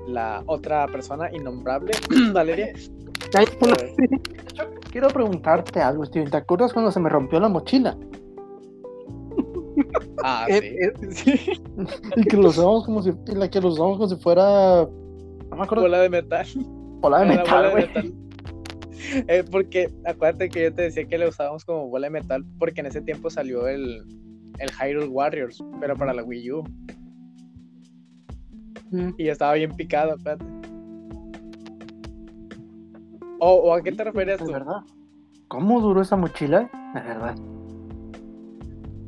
la 0.07 0.43
otra 0.47 0.87
persona 0.87 1.29
innombrable, 1.31 1.93
Valeria. 2.33 2.69
Eh, 2.69 3.95
Quiero 4.91 5.09
preguntarte 5.09 5.79
algo, 5.81 6.07
Steven. 6.07 6.31
¿Te 6.31 6.39
acuerdas 6.39 6.73
cuando 6.73 6.91
se 6.91 7.01
me 7.01 7.11
rompió 7.11 7.39
la 7.39 7.51
mochila? 7.51 7.99
ah, 10.25 10.47
sí. 11.11 11.37
sí. 11.37 11.63
Y 12.17 12.25
que 12.25 12.37
lo 12.39 12.49
usábamos 12.49 12.87
como 12.87 13.03
si, 13.03 13.13
la 13.27 13.51
que 13.51 13.61
lo 13.61 13.69
usábamos 13.69 13.99
como 13.99 14.09
si 14.09 14.17
fuera. 14.17 14.87
No 15.51 15.57
me 15.57 15.65
acuerdo. 15.65 15.83
Bola 15.83 16.01
de 16.01 16.09
metal. 16.09 16.47
Bola 17.01 17.19
de 17.21 17.27
metal, 17.27 17.45
bola 17.47 17.69
de 17.69 17.75
metal. 17.75 18.15
Eh, 19.29 19.45
porque 19.51 19.91
acuérdate 20.05 20.49
que 20.49 20.65
yo 20.65 20.75
te 20.75 20.83
decía 20.83 21.07
que 21.07 21.19
le 21.19 21.29
usábamos 21.29 21.65
como 21.65 21.89
bola 21.89 22.07
de 22.07 22.13
metal 22.13 22.45
porque 22.59 22.81
en 22.81 22.87
ese 22.87 23.01
tiempo 23.03 23.31
salió 23.31 23.69
el, 23.69 24.03
el 24.59 24.71
Hyrule 24.71 25.09
Warriors, 25.09 25.63
pero 25.81 25.97
para 25.97 26.13
la 26.15 26.23
Wii 26.23 26.53
U. 26.53 26.65
Mm. 28.91 29.11
Y 29.19 29.29
estaba 29.29 29.55
bien 29.55 29.73
picado, 29.77 30.15
espérate. 30.17 30.45
¿O, 33.39 33.53
o 33.55 33.75
a 33.75 33.83
qué 33.83 33.93
te 33.93 34.05
referías 34.05 34.39
De 34.39 34.47
tú? 34.47 34.53
verdad. 34.53 34.81
¿Cómo 35.49 35.81
duró 35.81 36.01
esa 36.03 36.17
mochila? 36.17 36.71
De 36.95 37.01
verdad. 37.01 37.35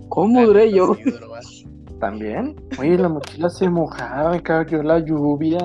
¿Cómo 0.09 0.45
duré 0.47 0.73
yo? 0.73 0.95
sí, 0.95 1.11
duró 1.11 1.31
bastante. 1.31 1.79
También. 2.01 2.55
Oye, 2.79 2.97
la 2.97 3.09
mochila 3.09 3.49
se 3.49 3.69
mojaba, 3.69 4.31
me 4.33 4.43
cayó 4.43 4.83
la 4.83 5.01
lluvia. 5.01 5.59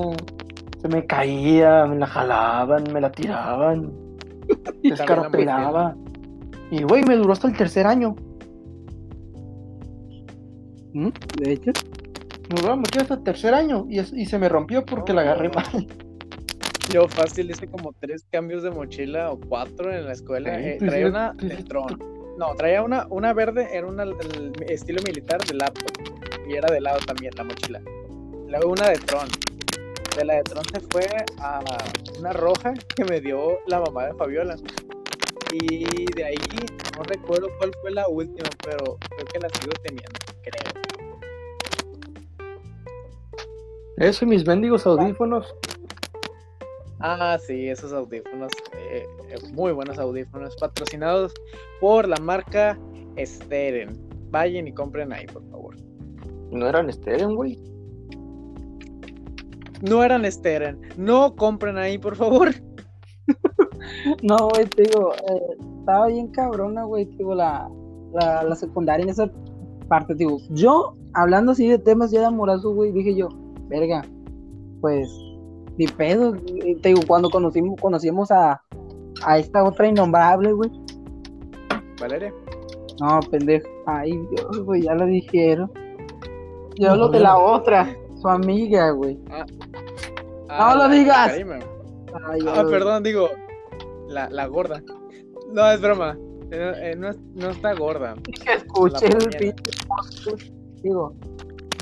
Se 0.82 0.88
me 0.88 1.06
caía, 1.06 1.86
me 1.86 1.98
la 1.98 2.08
jalaban, 2.08 2.84
me 2.91 3.00
la 3.00 3.12
tiraban. 3.12 4.03
Y 6.72 6.84
güey, 6.84 7.03
me 7.03 7.15
duró 7.15 7.34
hasta 7.34 7.48
el 7.48 7.56
tercer 7.56 7.86
año. 7.86 8.15
¿Mm? 10.94 11.10
De 11.41 11.53
hecho, 11.53 11.72
Me 12.49 12.61
duró 12.61 12.78
mochila 12.78 13.02
hasta 13.03 13.14
el 13.15 13.24
tercer 13.24 13.53
año. 13.53 13.86
Y, 13.90 13.99
es- 13.99 14.14
y 14.14 14.26
se 14.26 14.38
me 14.40 14.49
rompió 14.49 14.86
porque 14.86 15.14
la 15.14 15.22
agarré 15.22 15.49
No. 15.49 15.56
mal. 15.56 15.88
Yo 16.91 17.07
fácil 17.07 17.49
hice 17.49 17.68
como 17.68 17.94
tres 17.94 18.26
cambios 18.32 18.61
de 18.64 18.70
mochila 18.70 19.32
o 19.32 19.40
cuatro 19.40 19.91
en 19.94 20.06
la 20.06 20.11
escuela. 20.11 20.60
Eh, 20.60 20.76
pues, 20.80 20.90
traía 20.91 21.07
una 21.07 21.32
sí, 21.34 21.38
sí. 21.41 21.48
de 21.56 21.64
Tron. 21.64 21.99
No, 22.38 22.53
traía 22.56 22.84
una, 22.84 23.07
una 23.10 23.32
verde, 23.34 23.70
era 23.72 23.88
una 23.88 24.06
del 24.06 24.52
estilo 24.68 25.02
militar 25.03 25.40
de 25.45 25.53
laptop. 25.56 25.91
Y 26.48 26.56
era 26.56 26.72
de 26.72 26.82
lado 26.82 26.99
también 27.06 27.34
la 27.38 27.44
mochila. 27.45 27.82
Luego 28.49 28.72
una 28.72 28.90
de 28.90 28.98
Tron. 28.98 29.28
De 30.18 30.26
la 30.26 30.35
de 30.35 30.44
Tron 30.44 30.64
se 30.72 30.80
fue 30.91 31.07
a 31.40 31.60
una 32.19 32.34
roja 32.34 32.73
que 32.95 33.03
me 33.06 33.19
dio 33.19 33.57
la 33.68 33.80
mamá 33.80 34.07
de 34.07 34.14
Fabiola. 34.14 34.56
Y 35.53 36.06
de 36.14 36.26
ahí 36.26 36.35
no 36.98 37.03
recuerdo 37.03 37.48
cuál 37.57 37.72
fue 37.81 37.91
la 37.91 38.07
última, 38.07 38.49
pero 38.64 38.98
creo 39.10 39.26
que 39.26 39.40
la 39.40 39.49
sigo 39.49 39.72
teniendo, 39.84 40.19
creo. 40.41 40.73
Eso 43.98 44.26
y 44.26 44.27
mis 44.27 44.45
mendigos 44.45 44.85
audífonos. 44.85 45.56
Ah, 46.99 47.38
sí, 47.45 47.68
esos 47.68 47.91
audífonos, 47.91 48.52
eh, 48.77 49.06
eh, 49.30 49.35
muy 49.52 49.73
buenos 49.73 49.98
audífonos, 49.98 50.56
patrocinados 50.56 51.34
por 51.81 52.07
la 52.07 52.18
marca 52.18 52.80
Steren. 53.18 53.99
Vayan 54.31 54.68
y 54.68 54.73
compren 54.73 55.11
ahí, 55.11 55.26
por 55.27 55.44
favor. 55.49 55.76
No 56.52 56.68
eran 56.68 56.90
estéreo, 56.90 57.35
güey. 57.35 57.60
No 59.84 60.02
eran 60.02 60.24
Steren, 60.32 60.80
no 60.96 61.36
compren 61.36 61.78
ahí, 61.78 61.98
por 61.98 62.16
favor. 62.16 62.52
no, 64.24 64.50
güey, 64.50 64.66
te 64.66 64.84
digo, 64.84 65.14
eh, 65.14 65.58
estaba 65.80 66.08
bien 66.08 66.28
cabrona, 66.30 66.86
güey, 66.86 67.06
te 67.06 67.18
digo, 67.18 67.36
la, 67.36 67.70
la, 68.14 68.44
la 68.44 68.56
secundaria 68.56 69.04
en 69.04 69.10
esa 69.10 69.30
parte, 69.90 70.14
te 70.14 70.20
digo, 70.20 70.38
yo, 70.52 70.96
hablando 71.14 71.52
así 71.52 71.68
de 71.68 71.78
temas 71.78 72.12
ya 72.12 72.22
de 72.22 72.28
amorazo, 72.28 72.74
güey, 72.74 72.94
dije 72.94 73.14
yo, 73.14 73.28
verga, 73.68 74.06
pues, 74.80 75.10
ni 75.78 75.86
pedo, 75.88 76.34
y 76.46 76.76
te 76.76 76.90
digo, 76.90 77.02
cuando 77.06 77.30
conocimos, 77.30 77.78
conocimos 77.82 78.32
a, 78.32 78.62
a 79.26 79.38
esta 79.38 79.66
otra 79.66 79.90
innombrable, 79.90 80.54
güey, 80.54 80.72
Valeria. 82.00 82.34
no, 83.02 83.20
pendejo, 83.30 83.68
ay, 83.86 84.12
Dios, 84.32 84.64
güey, 84.64 84.84
ya 84.84 84.94
lo 84.94 85.06
dijeron, 85.08 85.70
yo 86.80 86.92
hablo 86.92 87.10
de 87.10 87.20
la 87.20 87.38
otra, 87.38 87.98
su 88.24 88.30
amiga, 88.30 88.90
güey, 88.91 89.20
Ah, 90.50 90.74
lo 90.76 90.88
la- 90.88 90.94
digas. 90.95 91.28
Karima. 91.32 91.60
Ay, 92.30 92.41
ya 92.41 92.54
Ah, 92.54 92.64
lo- 92.64 92.70
perdón, 92.70 93.04
digo, 93.04 93.30
la, 94.08 94.30
la 94.30 94.45
gorda. 94.48 94.82
No, 95.52 95.70
es 95.72 95.82
broma. 95.82 96.18
Eh, 96.52 96.74
eh, 96.91 96.95
no, 96.95 97.10
no 97.36 97.50
está 97.50 97.74
gorda. 97.74 98.16
La 98.45 98.54
el 98.54 98.66
podcast. 98.68 99.04
Digo, 100.84 101.16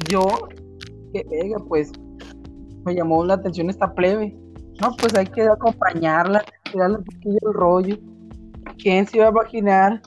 yo, 0.10 0.26
que 1.14 1.26
venga, 1.30 1.58
pues, 1.68 1.92
me 2.86 2.96
llamó 2.96 3.24
la 3.26 3.34
atención 3.36 3.70
esta 3.70 3.94
plebe. 3.94 4.36
No, 4.82 4.96
pues 4.98 5.14
hay 5.16 5.28
que 5.28 5.44
acompañarla, 5.44 6.44
tirarle 6.72 6.98
un 6.98 7.04
poquillo 7.04 7.38
el 7.48 7.54
rollo. 7.54 7.98
¿Quién 8.78 9.06
se 9.06 9.18
iba 9.18 9.28
a 9.28 9.32
imaginar 9.32 10.02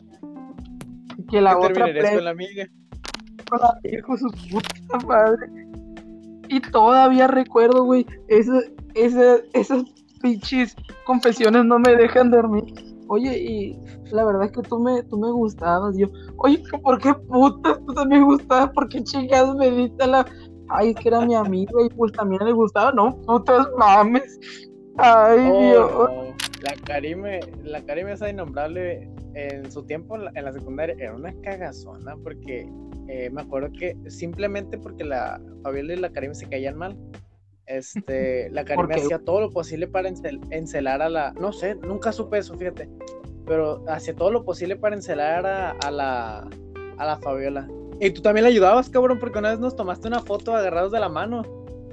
que 1.30 1.40
la 1.40 1.50
¿Qué 1.58 1.66
otra 1.66 1.84
plebe 1.84 2.14
con 2.14 2.24
la 2.24 2.30
amiga? 2.30 2.66
con 3.50 3.60
la 3.60 3.78
vieja, 3.82 4.16
su 4.16 4.30
puta 4.50 5.06
madre? 5.06 5.46
Y 6.48 6.60
todavía 6.60 7.26
recuerdo, 7.26 7.84
güey, 7.84 8.06
ese, 8.28 8.74
ese, 8.94 9.44
esas 9.52 9.84
pinches 10.22 10.76
confesiones 11.06 11.64
no 11.64 11.78
me 11.78 11.94
dejan 11.96 12.30
dormir. 12.30 12.64
Oye, 13.08 13.38
y 13.38 13.78
la 14.10 14.24
verdad 14.24 14.44
es 14.44 14.52
que 14.52 14.62
tú 14.62 14.78
me, 14.78 15.02
tú 15.04 15.18
me 15.18 15.30
gustabas. 15.30 15.96
Yo, 15.96 16.06
oye, 16.38 16.62
¿por 16.82 16.98
qué 16.98 17.12
puta? 17.14 17.78
Tú 17.86 17.92
también 17.94 18.22
me 18.22 18.26
gustabas. 18.26 18.70
¿Por 18.70 18.88
qué 18.88 19.02
chingados 19.04 19.56
me 19.56 19.70
diste 19.70 20.06
la.? 20.06 20.24
Ay, 20.70 20.90
es 20.90 20.96
que 20.96 21.08
era 21.08 21.20
mi 21.20 21.34
amiga 21.34 21.72
y 21.84 21.90
pues 21.90 22.12
también 22.12 22.42
le 22.44 22.52
gustaba. 22.52 22.90
No, 22.92 23.14
putas 23.26 23.66
mames. 23.78 24.38
Ay, 24.96 25.50
Oh, 25.52 25.60
Dios. 25.60 25.90
La 26.64 26.74
Karime, 26.84 27.40
la 27.62 27.82
Karime 27.84 28.12
esa 28.12 28.30
innombrable 28.30 29.10
en 29.34 29.70
su 29.70 29.82
tiempo 29.84 30.16
en 30.16 30.24
la, 30.24 30.32
la 30.32 30.52
secundaria 30.52 30.94
era 30.98 31.14
una 31.14 31.34
cagazona 31.42 32.16
porque 32.22 32.66
eh, 33.08 33.28
me 33.30 33.42
acuerdo 33.42 33.70
que 33.72 33.96
simplemente 34.08 34.78
porque 34.78 35.04
la 35.04 35.40
Fabiola 35.62 35.92
y 35.92 35.96
la 35.96 36.10
Karime 36.10 36.34
se 36.34 36.48
caían 36.48 36.76
mal. 36.78 36.96
Este, 37.66 38.48
la 38.52 38.64
Karime 38.64 38.94
hacía 38.94 39.18
todo 39.18 39.42
lo 39.42 39.50
posible 39.50 39.88
para 39.88 40.08
encel- 40.08 40.40
encelar 40.50 41.02
a 41.02 41.08
la, 41.10 41.32
no 41.34 41.52
sé, 41.52 41.74
nunca 41.74 42.12
supe 42.12 42.38
eso, 42.38 42.56
fíjate, 42.56 42.88
pero 43.46 43.84
hacía 43.88 44.14
todo 44.14 44.30
lo 44.30 44.44
posible 44.44 44.76
para 44.76 44.96
encelar 44.96 45.44
a, 45.46 45.70
a 45.72 45.90
la, 45.90 46.48
a 46.96 47.04
la 47.06 47.16
Fabiola. 47.18 47.68
Y 48.00 48.10
tú 48.10 48.22
también 48.22 48.44
le 48.44 48.50
ayudabas, 48.50 48.88
cabrón, 48.88 49.18
porque 49.18 49.38
una 49.38 49.50
vez 49.50 49.60
nos 49.60 49.76
tomaste 49.76 50.08
una 50.08 50.20
foto 50.20 50.54
agarrados 50.54 50.92
de 50.92 51.00
la 51.00 51.08
mano 51.08 51.42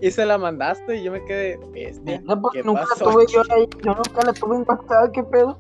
y 0.01 0.11
se 0.11 0.25
la 0.25 0.37
mandaste 0.37 0.97
y 0.97 1.03
yo 1.03 1.11
me 1.11 1.23
quedé, 1.23 1.57
bestia. 1.71 2.19
Mierda, 2.19 2.41
porque 2.41 2.59
¿qué 2.61 2.65
nunca 2.67 2.81
pasó 2.89 3.05
tuve 3.11 3.25
yo 3.27 3.41
ahí, 3.51 3.67
yo 3.83 3.93
nunca 3.95 4.25
la 4.25 4.33
tuve 4.33 4.57
WhatsApp, 4.57 5.11
¿qué 5.13 5.23
pedo? 5.23 5.57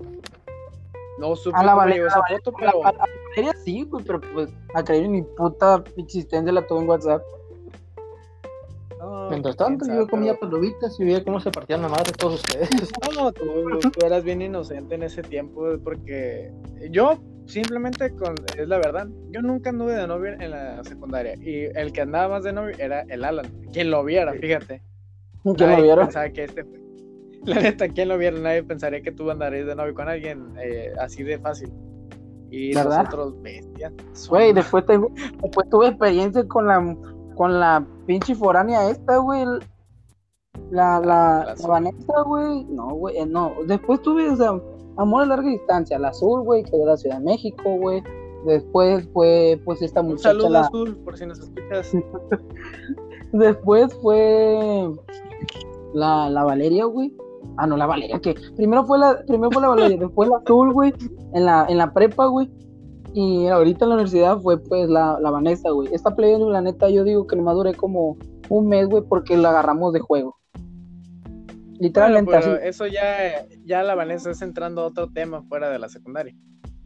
No 1.19 1.35
supe 1.35 1.55
A 1.57 1.63
la 1.63 1.71
cómo 1.73 1.77
Valeria, 1.81 2.03
llegó 2.03 2.15
a 2.15 2.17
la 2.17 2.25
esa 2.35 2.37
foto, 2.43 2.49
A, 2.57 2.59
pero 2.59 2.85
a- 2.85 2.89
a 2.89 3.05
Valeria 3.35 3.53
sí, 3.63 3.83
güey, 3.83 4.03
pero 4.03 4.19
pues 4.33 4.49
a 4.73 4.83
creer 4.83 5.05
en 5.05 5.11
mi 5.11 5.21
puta 5.21 5.83
existencia 5.97 6.51
la 6.51 6.65
tuve 6.65 6.79
en 6.81 6.89
WhatsApp. 6.89 7.21
No, 9.01 9.29
Mientras 9.29 9.55
quién 9.55 9.77
tanto, 9.77 9.93
yo 9.93 10.07
comía 10.07 10.35
palomitas 10.39 10.99
y 10.99 11.03
veía 11.05 11.23
cómo 11.23 11.39
se 11.39 11.49
partían 11.51 11.81
la 11.81 11.89
madre 11.89 12.11
todos 12.17 12.35
ustedes. 12.35 12.69
No, 13.15 13.31
tú, 13.31 13.43
tú 13.91 14.05
eras 14.05 14.23
bien 14.23 14.41
inocente 14.41 14.95
en 14.95 15.03
ese 15.03 15.21
tiempo 15.23 15.65
porque 15.83 16.51
yo 16.91 17.17
simplemente 17.47 18.15
con 18.15 18.35
es 18.57 18.67
la 18.67 18.77
verdad, 18.77 19.07
yo 19.31 19.41
nunca 19.41 19.71
anduve 19.71 19.93
de 19.95 20.07
novio 20.07 20.33
en 20.39 20.51
la 20.51 20.83
secundaria 20.83 21.33
y 21.41 21.65
el 21.77 21.91
que 21.91 22.01
andaba 22.01 22.35
más 22.35 22.43
de 22.43 22.53
novio 22.53 22.75
era 22.79 23.01
el 23.09 23.23
Alan, 23.25 23.45
quien 23.73 23.91
lo 23.91 24.03
viera, 24.03 24.33
fíjate. 24.33 24.81
¿Qué 25.43 25.63
Nadie 25.65 25.77
lo 25.77 25.83
vieron? 25.83 26.05
pensaba 26.05 26.29
que 26.29 26.43
este 26.43 26.63
fue- 26.63 26.79
La 27.45 27.55
neta, 27.59 27.87
quien 27.89 28.07
lo 28.07 28.17
viera, 28.19 28.37
nadie 28.39 28.63
pensaría 28.63 29.01
que 29.01 29.11
tú 29.11 29.29
andarías 29.31 29.65
de 29.65 29.75
novio 29.75 29.95
con 29.95 30.07
alguien 30.07 30.53
eh, 30.63 30.93
así 30.99 31.23
de 31.23 31.39
fácil. 31.39 31.71
Y 32.51 32.75
¿Verdad? 32.75 32.99
nosotros, 32.99 33.41
bestias. 33.41 33.91
Güey, 34.29 34.53
después, 34.53 34.85
tengo, 34.85 35.09
después 35.41 35.67
tuve 35.69 35.87
experiencia 35.87 36.47
con 36.47 36.67
la 36.67 36.79
con 37.41 37.59
la 37.59 37.83
pinche 38.05 38.35
foránea 38.35 38.87
esta, 38.87 39.17
güey. 39.17 39.43
La, 40.69 40.99
la, 40.99 40.99
La 40.99 41.43
la 41.45 41.51
azul. 41.53 41.71
Vanessa, 41.71 42.21
güey. 42.27 42.65
No, 42.65 42.89
güey, 42.93 43.17
eh, 43.17 43.25
no. 43.25 43.51
Después 43.65 43.99
tuve, 44.03 44.29
o 44.29 44.35
sea, 44.35 44.61
amor 44.97 45.23
a 45.23 45.25
larga 45.25 45.49
distancia. 45.49 45.97
La 45.97 46.09
azul, 46.09 46.43
güey, 46.43 46.63
que 46.63 46.77
de 46.77 46.85
la 46.85 46.95
Ciudad 46.97 47.17
de 47.17 47.23
México, 47.23 47.63
güey. 47.79 48.03
Después 48.45 49.09
fue, 49.11 49.59
pues, 49.65 49.81
esta 49.81 50.01
Un 50.01 50.09
muchacha. 50.09 50.29
saludo 50.29 50.49
la- 50.49 50.59
azul, 50.61 50.95
por 51.03 51.17
si 51.17 51.25
nos 51.25 51.39
escuchas. 51.39 51.91
Después 53.31 53.91
fue 54.03 54.91
la, 55.95 56.29
la 56.29 56.43
Valeria, 56.43 56.85
güey. 56.85 57.11
Ah, 57.57 57.65
no, 57.65 57.75
la 57.75 57.87
Valeria, 57.87 58.19
que 58.19 58.35
primero 58.55 58.83
fue 58.85 58.99
la, 58.99 59.23
primero 59.25 59.49
fue 59.51 59.63
la 59.63 59.69
Valeria, 59.69 59.97
después 59.97 60.29
la 60.29 60.37
Azul, 60.37 60.73
güey, 60.73 60.93
en 61.33 61.45
la, 61.45 61.65
en 61.67 61.77
la 61.79 61.91
prepa, 61.91 62.27
güey. 62.27 62.51
Y 63.13 63.47
ahorita 63.47 63.85
en 63.85 63.89
la 63.89 63.95
universidad 63.95 64.39
fue 64.39 64.57
pues 64.57 64.89
la, 64.89 65.19
la 65.19 65.31
Vanessa, 65.31 65.69
güey. 65.71 65.89
Esta 65.93 66.15
playa, 66.15 66.37
la 66.37 66.61
neta, 66.61 66.89
yo 66.89 67.03
digo 67.03 67.27
que 67.27 67.35
nomás 67.35 67.55
duré 67.55 67.73
como 67.73 68.17
un 68.49 68.67
mes, 68.67 68.87
güey, 68.87 69.03
porque 69.03 69.35
la 69.35 69.49
agarramos 69.49 69.93
de 69.93 69.99
juego. 69.99 70.37
Bueno, 70.53 71.77
Literalmente 71.79 72.31
pero 72.31 72.53
así. 72.53 72.67
eso 72.67 72.87
ya, 72.87 73.45
ya 73.65 73.83
la 73.83 73.95
Vanessa 73.95 74.31
es 74.31 74.41
entrando 74.41 74.81
a 74.81 74.85
otro 74.85 75.09
tema 75.11 75.41
fuera 75.43 75.69
de 75.69 75.79
la 75.79 75.89
secundaria. 75.89 76.35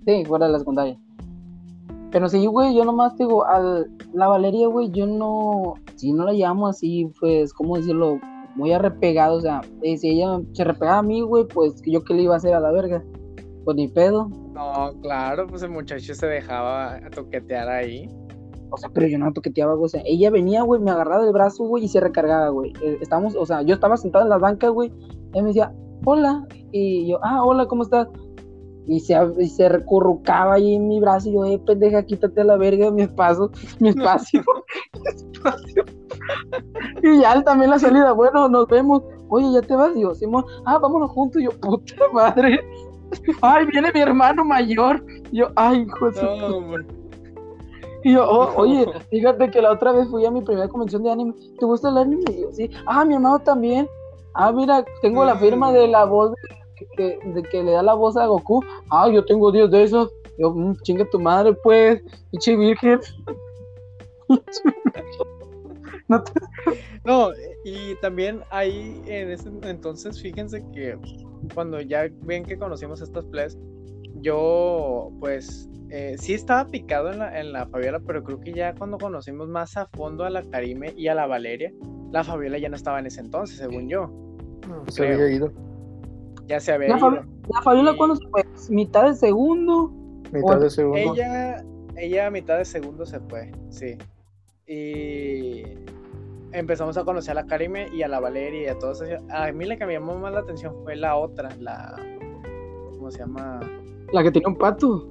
Sí, 0.05 0.23
fuera 0.25 0.45
de 0.45 0.53
la 0.53 0.59
secundaria. 0.59 0.99
Pero 2.11 2.29
sí, 2.29 2.45
güey, 2.45 2.73
yo 2.73 2.85
nomás 2.85 3.17
digo, 3.17 3.45
al, 3.45 3.91
la 4.13 4.27
Valeria, 4.27 4.67
güey, 4.67 4.89
yo 4.91 5.05
no, 5.05 5.73
si 5.95 6.13
no 6.13 6.23
la 6.23 6.31
llamo 6.31 6.67
así, 6.67 7.11
pues, 7.19 7.53
¿cómo 7.53 7.75
decirlo? 7.75 8.19
Muy 8.55 8.71
arrepegado, 8.71 9.35
o 9.35 9.41
sea, 9.41 9.61
eh, 9.81 9.97
si 9.97 10.11
ella 10.11 10.39
se 10.53 10.63
repegaba 10.63 10.99
a 10.99 11.03
mí, 11.03 11.19
güey, 11.19 11.45
pues, 11.45 11.81
yo 11.85 12.05
qué 12.05 12.13
le 12.13 12.21
iba 12.21 12.35
a 12.35 12.37
hacer 12.37 12.53
a 12.53 12.61
la 12.61 12.71
verga. 12.71 13.03
Pues 13.65 13.75
ni 13.75 13.89
pedo. 13.89 14.29
No, 14.55 14.93
claro, 15.01 15.47
pues 15.47 15.63
el 15.63 15.69
muchacho 15.69 16.15
se 16.15 16.27
dejaba 16.27 16.97
toquetear 17.13 17.67
ahí. 17.67 18.09
O 18.71 18.77
sea, 18.77 18.89
pero 18.89 19.05
yo 19.05 19.19
no 19.19 19.33
toqueteaba, 19.33 19.73
güey. 19.73 19.85
O 19.85 19.89
sea, 19.89 20.01
ella 20.05 20.31
venía, 20.31 20.61
güey, 20.61 20.79
me 20.79 20.91
agarraba 20.91 21.25
del 21.25 21.33
brazo, 21.33 21.65
güey, 21.65 21.83
y 21.83 21.87
se 21.89 21.99
recargaba, 21.99 22.47
güey. 22.49 22.71
Eh, 22.81 22.97
Estábamos, 23.01 23.35
o 23.35 23.45
sea, 23.45 23.63
yo 23.63 23.75
estaba 23.75 23.97
sentado 23.97 24.23
en 24.23 24.29
la 24.29 24.37
banca, 24.37 24.69
güey. 24.69 24.93
Ella 25.33 25.41
me 25.41 25.49
decía, 25.49 25.73
hola. 26.05 26.47
Y 26.71 27.05
yo, 27.05 27.19
ah, 27.21 27.43
hola, 27.43 27.65
¿cómo 27.65 27.83
estás? 27.83 28.07
Y 28.87 29.01
se, 29.01 29.17
y 29.39 29.49
se 29.49 29.67
recurrucaba 29.67 30.53
ahí 30.53 30.75
en 30.75 30.87
mi 30.87 31.01
brazo. 31.01 31.27
Y 31.27 31.33
yo, 31.33 31.43
eh, 31.43 31.59
pendeja, 31.59 32.03
quítate 32.03 32.39
a 32.39 32.45
la 32.45 32.55
verga 32.55 32.91
mi 32.91 33.01
espacio, 33.01 33.51
mi 33.79 33.89
espacio. 33.89 34.41
mi 35.03 35.09
espacio. 35.09 35.83
y 37.03 37.19
ya 37.19 37.43
también 37.43 37.71
la 37.71 37.79
salida, 37.79 38.13
bueno, 38.13 38.47
nos 38.47 38.67
vemos. 38.67 39.03
Oye, 39.27 39.51
ya 39.51 39.61
te 39.67 39.75
vas. 39.75 39.93
Y 39.97 40.01
yo, 40.03 40.15
Simón, 40.15 40.45
ah, 40.63 40.77
vámonos 40.77 41.11
juntos. 41.11 41.41
Y 41.41 41.45
yo, 41.45 41.51
puta 41.59 41.95
madre. 42.13 42.61
Ay, 43.41 43.65
viene 43.67 43.91
mi 43.93 43.99
hermano 43.99 44.43
mayor. 44.43 45.03
Y 45.31 45.37
yo, 45.37 45.49
ay, 45.55 45.85
hijo 45.87 46.11
de 46.11 46.21
No. 46.21 47.05
Y 48.03 48.13
yo, 48.13 48.29
oh, 48.29 48.53
oye, 48.57 48.85
fíjate 49.09 49.49
que 49.49 49.61
la 49.61 49.71
otra 49.71 49.91
vez 49.91 50.07
fui 50.09 50.25
a 50.25 50.31
mi 50.31 50.41
primera 50.41 50.67
convención 50.67 51.01
de 51.01 51.11
anime. 51.11 51.33
¿Te 51.57 51.65
gusta 51.65 51.89
el 51.89 51.97
anime? 51.97 52.23
Y 52.31 52.41
yo, 52.41 52.51
sí. 52.51 52.69
Ah, 52.85 53.03
mi 53.03 53.15
hermano 53.15 53.39
también. 53.39 53.87
Ah, 54.35 54.51
mira, 54.51 54.85
tengo 55.01 55.25
la 55.25 55.35
firma 55.37 55.71
de 55.71 55.87
la 55.87 56.05
voz 56.05 56.31
de 56.31 56.87
que, 56.97 57.19
de 57.31 57.41
que 57.41 57.63
le 57.63 57.71
da 57.71 57.81
la 57.81 57.93
voz 57.95 58.15
a 58.17 58.27
Goku. 58.27 58.63
Ah, 58.91 59.09
yo 59.09 59.25
tengo 59.25 59.51
10 59.51 59.71
de 59.71 59.83
esos. 59.83 60.11
Yo, 60.37 60.51
mm, 60.53 60.75
chinga 60.83 61.05
tu 61.09 61.19
madre, 61.19 61.53
pues, 61.63 62.01
pinche 62.29 62.55
virgen. 62.55 62.99
no 66.07 66.23
te- 66.23 66.31
No, 67.03 67.29
y 67.63 67.95
también 68.01 68.41
ahí 68.51 69.01
en 69.05 69.29
ese 69.31 69.49
entonces, 69.63 70.21
fíjense 70.21 70.63
que 70.73 70.97
cuando 71.53 71.79
ya 71.81 72.07
ven 72.23 72.43
que 72.43 72.57
conocimos 72.57 73.01
estas 73.01 73.25
plays, 73.25 73.57
yo 74.21 75.11
pues 75.19 75.69
eh, 75.89 76.15
sí 76.17 76.33
estaba 76.33 76.65
picado 76.67 77.11
en 77.11 77.19
la, 77.19 77.39
en 77.39 77.53
la 77.53 77.67
Fabiola, 77.67 77.99
pero 78.05 78.23
creo 78.23 78.39
que 78.39 78.53
ya 78.53 78.73
cuando 78.73 78.97
conocimos 78.97 79.47
más 79.47 79.77
a 79.77 79.87
fondo 79.87 80.23
a 80.23 80.29
la 80.29 80.41
Karime 80.43 80.93
y 80.97 81.07
a 81.07 81.15
la 81.15 81.27
Valeria, 81.27 81.71
la 82.11 82.23
Fabiola 82.23 82.57
ya 82.57 82.69
no 82.69 82.75
estaba 82.75 82.99
en 82.99 83.05
ese 83.07 83.21
entonces, 83.21 83.57
según 83.57 83.87
yo. 83.87 84.07
No, 84.67 84.83
se 84.89 85.03
Creo. 85.03 85.15
había 85.15 85.35
ido. 85.35 85.51
Ya 86.47 86.59
se 86.59 86.71
había 86.71 86.87
ido. 86.97 87.11
La 87.53 87.61
Fabiola, 87.61 87.93
¿cuándo 87.97 88.15
se 88.15 88.27
fue? 88.29 88.43
¿Mitad 88.69 89.09
de 89.09 89.13
segundo? 89.15 89.89
Mitad 90.31 90.57
O- 90.57 90.59
de 90.59 90.69
segundo. 90.71 91.13
Ella, 91.13 91.63
ella 91.97 92.27
a 92.27 92.31
mitad 92.31 92.57
de 92.57 92.65
segundo 92.65 93.05
se 93.05 93.19
fue, 93.19 93.51
sí. 93.69 93.95
Y 94.67 95.63
empezamos 96.51 96.97
a 96.97 97.03
conocer 97.05 97.31
a 97.37 97.41
la 97.41 97.45
Karime 97.47 97.87
y 97.93 98.01
a 98.03 98.07
la 98.07 98.19
Valeria 98.19 98.61
y 98.63 98.67
a 98.67 98.79
todos 98.79 99.01
ellos. 99.01 99.21
A 99.29 99.51
mí 99.51 99.65
la 99.65 99.77
que 99.77 99.85
me 99.85 99.93
llamó 99.93 100.17
más 100.17 100.33
la 100.33 100.39
atención 100.39 100.73
fue 100.83 100.95
la 100.95 101.15
otra, 101.15 101.49
la... 101.59 101.95
¿Cómo 102.97 103.11
se 103.11 103.19
llama? 103.19 103.59
La 104.13 104.23
que 104.23 104.31
tiene 104.31 104.47
un 104.47 104.55
pato. 104.57 105.07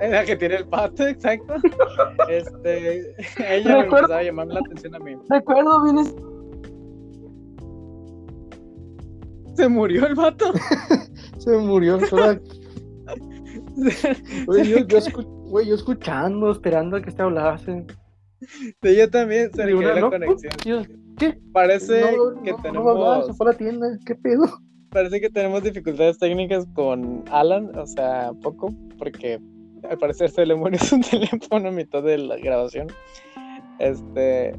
La 0.00 0.24
que 0.24 0.36
tiene 0.36 0.56
el 0.56 0.66
pato, 0.68 1.06
exacto. 1.06 1.54
Este, 2.28 3.14
ella 3.38 3.74
me 3.78 3.80
empezaba 3.84 4.18
a 4.18 4.22
llamar 4.22 4.46
la 4.48 4.60
atención 4.60 4.94
a 4.94 4.98
mí. 4.98 5.16
Recuerdo 5.28 5.82
bien 5.84 5.98
es- 5.98 6.14
Se 9.56 9.68
murió 9.68 10.06
el 10.06 10.14
vato. 10.14 10.52
Se 11.38 11.56
murió. 11.58 12.00
sola. 12.06 12.40
Güey, 14.46 14.64
yo, 14.68 14.78
yo 14.86 14.98
escu- 14.98 15.26
güey, 15.50 15.66
yo 15.66 15.74
escuchando, 15.74 16.50
esperando 16.50 16.96
a 16.96 17.02
que 17.02 17.10
este 17.10 17.22
hablase. 17.22 17.84
Sí, 18.82 18.96
yo 18.96 19.10
también 19.10 19.50
se 19.52 19.64
le 19.66 19.74
la 19.74 20.00
no, 20.00 20.10
conexión. 20.10 20.86
¿Qué? 21.18 21.38
Parece 21.52 22.00
no, 22.16 22.42
que 22.42 22.50
no, 22.50 22.56
no 22.56 22.62
tenemos... 22.62 22.96
hablar, 22.96 23.24
se 23.26 23.32
fue 23.34 23.46
a 23.46 23.52
la 23.52 23.56
tienda. 23.58 23.86
¿Qué 24.04 24.14
pedo? 24.14 24.44
Parece 24.90 25.20
que 25.20 25.30
tenemos 25.30 25.62
dificultades 25.62 26.18
técnicas 26.18 26.66
con 26.74 27.24
Alan, 27.30 27.76
o 27.76 27.86
sea, 27.86 28.32
poco, 28.42 28.68
porque 28.98 29.40
al 29.88 29.98
parecer 29.98 30.30
se 30.30 30.46
le 30.46 30.54
murió 30.54 30.78
su 30.82 31.00
teléfono 31.00 31.68
a 31.68 31.72
mitad 31.72 32.02
de 32.02 32.18
la 32.18 32.36
grabación. 32.36 32.88
Este. 33.78 34.54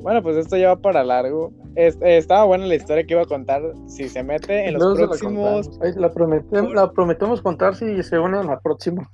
Bueno, 0.00 0.22
pues 0.22 0.36
esto 0.36 0.56
ya 0.56 0.68
va 0.74 0.80
para 0.80 1.04
largo. 1.04 1.52
Es- 1.76 1.96
eh, 2.02 2.16
estaba 2.16 2.44
buena 2.44 2.66
la 2.66 2.74
historia 2.74 3.04
que 3.04 3.14
iba 3.14 3.22
a 3.22 3.26
contar. 3.26 3.62
Si 3.86 4.08
se 4.08 4.22
mete 4.24 4.66
en 4.66 4.74
los 4.74 4.82
Luego 4.82 4.96
se 4.96 5.02
la 5.02 5.08
próximos. 5.08 5.78
la, 5.96 6.12
prometem- 6.12 6.74
la 6.74 6.92
prometemos 6.92 7.40
contar 7.40 7.76
si 7.76 8.02
se 8.02 8.18
une 8.18 8.38
a 8.38 8.42
la 8.42 8.60
próxima. 8.60 9.08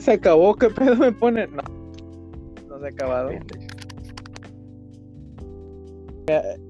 Se 0.00 0.12
acabó, 0.12 0.54
¿qué 0.56 0.68
pedo 0.70 0.96
me 0.96 1.12
pone? 1.12 1.46
No, 1.46 1.62
no 2.68 2.78
se 2.80 2.86
ha 2.86 2.88
acabado. 2.88 3.30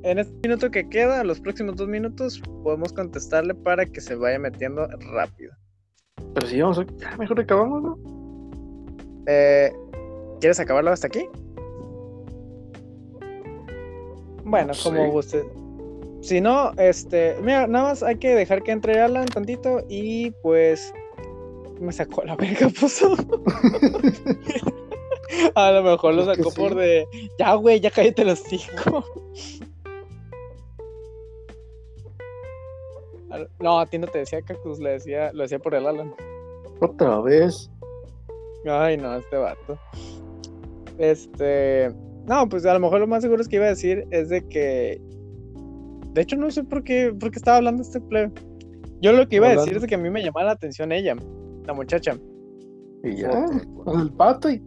En 0.03 0.19
este 0.19 0.35
minuto 0.43 0.71
que 0.71 0.89
queda, 0.89 1.23
los 1.25 1.41
próximos 1.41 1.77
dos 1.77 1.89
minutos, 1.89 2.41
podemos 2.63 2.93
contestarle 2.93 3.55
para 3.55 3.87
que 3.87 4.01
se 4.01 4.15
vaya 4.17 4.39
metiendo 4.39 4.87
rápido. 5.13 5.53
Pero 6.35 6.47
si 6.47 6.61
vamos 6.61 6.79
a... 6.81 6.87
Ya, 6.99 7.17
mejor 7.17 7.39
acabamos, 7.41 7.83
¿no? 7.83 7.99
Eh, 9.27 9.73
¿Quieres 10.41 10.59
acabarlo 10.61 10.91
hasta 10.91 11.07
aquí? 11.07 11.27
Bueno, 14.45 14.73
No 14.73 14.83
como 14.83 15.23
sé. 15.23 15.39
usted. 15.39 15.45
Si 16.21 16.41
no, 16.41 16.73
este, 16.79 17.37
mira, 17.41 17.67
nada 17.67 17.91
más 17.91 18.03
hay 18.03 18.17
que 18.17 18.35
dejar 18.35 18.63
que 18.63 18.73
entre 18.73 19.01
Alan 19.01 19.27
tantito 19.27 19.85
y 19.89 20.31
pues 20.43 20.93
me 21.81 21.93
sacó 21.93 22.25
la 22.25 22.37
verga, 22.37 22.69
puso. 22.81 23.15
A 25.55 25.73
lo 25.73 25.83
mejor 25.83 26.15
lo 26.15 26.25
sacó 26.25 26.53
por 26.53 26.75
de, 26.75 27.07
ya 27.39 27.55
güey, 27.55 27.81
ya 27.81 27.91
cállate 27.91 28.25
los 28.25 28.41
cinco. 28.41 29.05
No, 33.61 33.81
a 33.81 33.87
ti 33.87 33.99
no 33.99 34.07
te 34.07 34.19
decía 34.19 34.43
Cactus, 34.43 34.79
le 34.79 34.91
decía, 34.91 35.33
lo 35.33 35.43
decía 35.43 35.59
por 35.59 35.75
el 35.75 35.87
Alan. 35.87 36.15
Otra 36.81 37.21
vez. 37.21 37.71
Ay, 38.67 38.97
no, 38.97 39.17
este 39.17 39.37
vato. 39.37 39.79
Este. 40.99 41.93
No, 42.27 42.49
pues 42.49 42.65
a 42.65 42.75
lo 42.75 42.81
mejor 42.81 43.01
lo 43.01 43.07
más 43.07 43.23
seguro 43.23 43.43
es 43.43 43.49
que 43.49 43.57
iba 43.57 43.67
a 43.67 43.71
decir 43.71 44.07
es 44.11 44.29
de 44.29 44.47
que. 44.49 45.01
De 46.13 46.23
hecho, 46.23 46.37
no 46.37 46.51
sé 46.51 46.63
por 46.63 46.85
qué, 46.85 47.13
por 47.19 47.31
qué 47.31 47.39
estaba 47.39 47.57
hablando 47.57 47.83
este 47.83 48.01
plebe. 48.01 48.33
Yo 49.01 49.13
lo 49.13 49.29
que 49.29 49.37
iba 49.37 49.49
a 49.49 49.57
decir 49.57 49.75
es 49.75 49.83
de 49.83 49.89
que 49.89 49.97
a 49.97 49.99
mí 49.99 50.09
me 50.11 50.23
llamaba 50.23 50.47
la 50.47 50.53
atención 50.53 50.93
ella, 50.93 51.17
la 51.67 51.75
muchacha. 51.75 52.17
Y 53.03 53.17
ya. 53.17 53.47
Con 53.85 54.01
el 54.01 54.13
pato 54.13 54.51
y... 54.51 54.63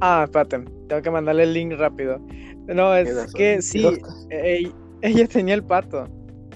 Ah, 0.00 0.22
espérate, 0.24 0.64
tengo 0.88 1.02
que 1.02 1.10
mandarle 1.10 1.44
el 1.44 1.54
link 1.54 1.74
rápido. 1.78 2.18
No, 2.66 2.94
es 2.94 3.32
que 3.34 3.62
sí, 3.62 3.86
ella 4.30 5.26
tenía 5.28 5.54
el 5.54 5.62
pato. 5.62 6.08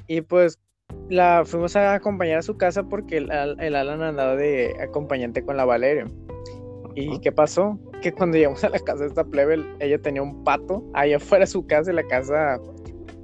Y 0.08 0.20
pues 0.20 0.58
la 1.08 1.44
fuimos 1.44 1.76
a 1.76 1.94
acompañar 1.94 2.38
a 2.38 2.42
su 2.42 2.56
casa 2.56 2.82
porque 2.82 3.18
el, 3.18 3.30
Al- 3.30 3.60
el 3.60 3.76
Alan 3.76 4.02
andaba 4.02 4.34
de 4.34 4.74
acompañante 4.80 5.44
con 5.44 5.56
la 5.56 5.64
Valeria. 5.64 6.06
¿Y 6.96 7.20
qué 7.20 7.30
pasó? 7.30 7.78
Que 8.02 8.12
cuando 8.12 8.36
llegamos 8.36 8.64
a 8.64 8.70
la 8.70 8.78
casa 8.78 9.02
de 9.02 9.08
esta 9.08 9.24
plebe, 9.24 9.64
ella 9.80 10.00
tenía 10.00 10.22
un 10.22 10.42
pato 10.42 10.82
ahí 10.94 11.12
afuera 11.12 11.44
de 11.44 11.50
su 11.50 11.66
casa 11.66 11.92
y 11.92 11.94
la 11.94 12.04
casa 12.04 12.58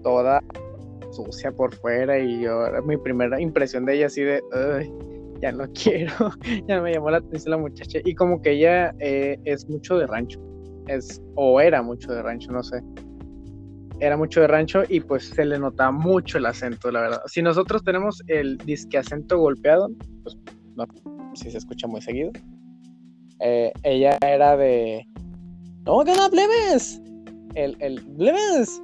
toda 0.02 0.42
sucia 1.12 1.52
por 1.52 1.74
fuera. 1.74 2.18
Y 2.18 2.40
yo, 2.42 2.64
mi 2.84 2.96
primera 2.96 3.40
impresión 3.40 3.84
de 3.84 3.96
ella 3.96 4.06
así 4.06 4.22
de, 4.22 4.42
"Ay, 4.52 4.92
ya 5.42 5.52
no 5.52 5.64
quiero, 5.74 6.30
ya 6.68 6.80
me 6.80 6.92
llamó 6.92 7.10
la 7.10 7.18
atención 7.18 7.50
la 7.50 7.58
muchacha. 7.58 7.98
Y 8.04 8.14
como 8.14 8.40
que 8.40 8.52
ella 8.52 8.94
eh, 9.00 9.38
es 9.44 9.68
mucho 9.68 9.98
de 9.98 10.06
rancho, 10.06 10.40
es, 10.86 11.20
o 11.34 11.60
era 11.60 11.82
mucho 11.82 12.12
de 12.12 12.22
rancho, 12.22 12.50
no 12.52 12.62
sé. 12.62 12.80
Era 14.00 14.16
mucho 14.16 14.40
de 14.40 14.48
rancho 14.48 14.82
y 14.88 15.00
pues 15.00 15.28
se 15.28 15.44
le 15.44 15.58
notaba 15.58 15.92
mucho 15.92 16.38
el 16.38 16.46
acento, 16.46 16.90
la 16.90 17.02
verdad. 17.02 17.22
Si 17.26 17.42
nosotros 17.42 17.84
tenemos 17.84 18.20
el 18.26 18.56
disque 18.58 18.98
acento 18.98 19.38
golpeado, 19.38 19.90
pues 20.24 20.36
no 20.74 20.86
si 21.34 21.50
se 21.50 21.58
escucha 21.58 21.86
muy 21.86 22.00
seguido. 22.00 22.30
Eh, 23.40 23.72
ella 23.82 24.18
era 24.22 24.56
de. 24.56 25.06
No, 25.84 26.04
¿qué 26.04 26.12
onda, 26.12 26.28
plebes? 26.30 27.00
El, 27.54 27.76
el, 27.80 28.00
plebes. 28.16 28.82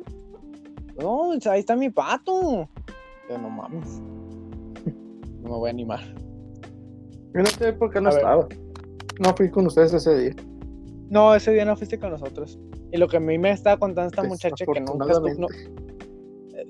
No, 1.00 1.32
ahí 1.32 1.60
está 1.60 1.76
mi 1.76 1.90
pato. 1.90 2.68
Yo 3.28 3.38
no 3.38 3.50
mames. 3.50 4.00
No 5.42 5.50
me 5.54 5.58
voy 5.60 5.68
a 5.68 5.72
animar. 5.72 6.00
Yo 7.32 7.40
no 7.42 7.46
sé 7.46 7.72
por 7.72 7.90
qué 7.92 8.00
no 8.00 8.08
A 8.08 8.12
ver. 8.12 8.18
estaba. 8.20 8.48
No 9.20 9.34
fui 9.36 9.48
con 9.50 9.66
ustedes 9.66 9.94
ese 9.94 10.18
día. 10.18 10.34
No, 11.10 11.34
ese 11.34 11.52
día 11.52 11.64
no 11.64 11.76
fuiste 11.76 11.98
con 11.98 12.10
nosotros. 12.10 12.58
Y 12.92 12.96
lo 12.98 13.06
que 13.08 13.16
a 13.18 13.20
mí 13.20 13.38
me 13.38 13.50
estaba 13.52 13.78
contando 13.78 14.08
esta 14.10 14.24
muchacha 14.24 14.64
que 14.66 14.80
nunca 14.80 15.06
no- 15.06 15.46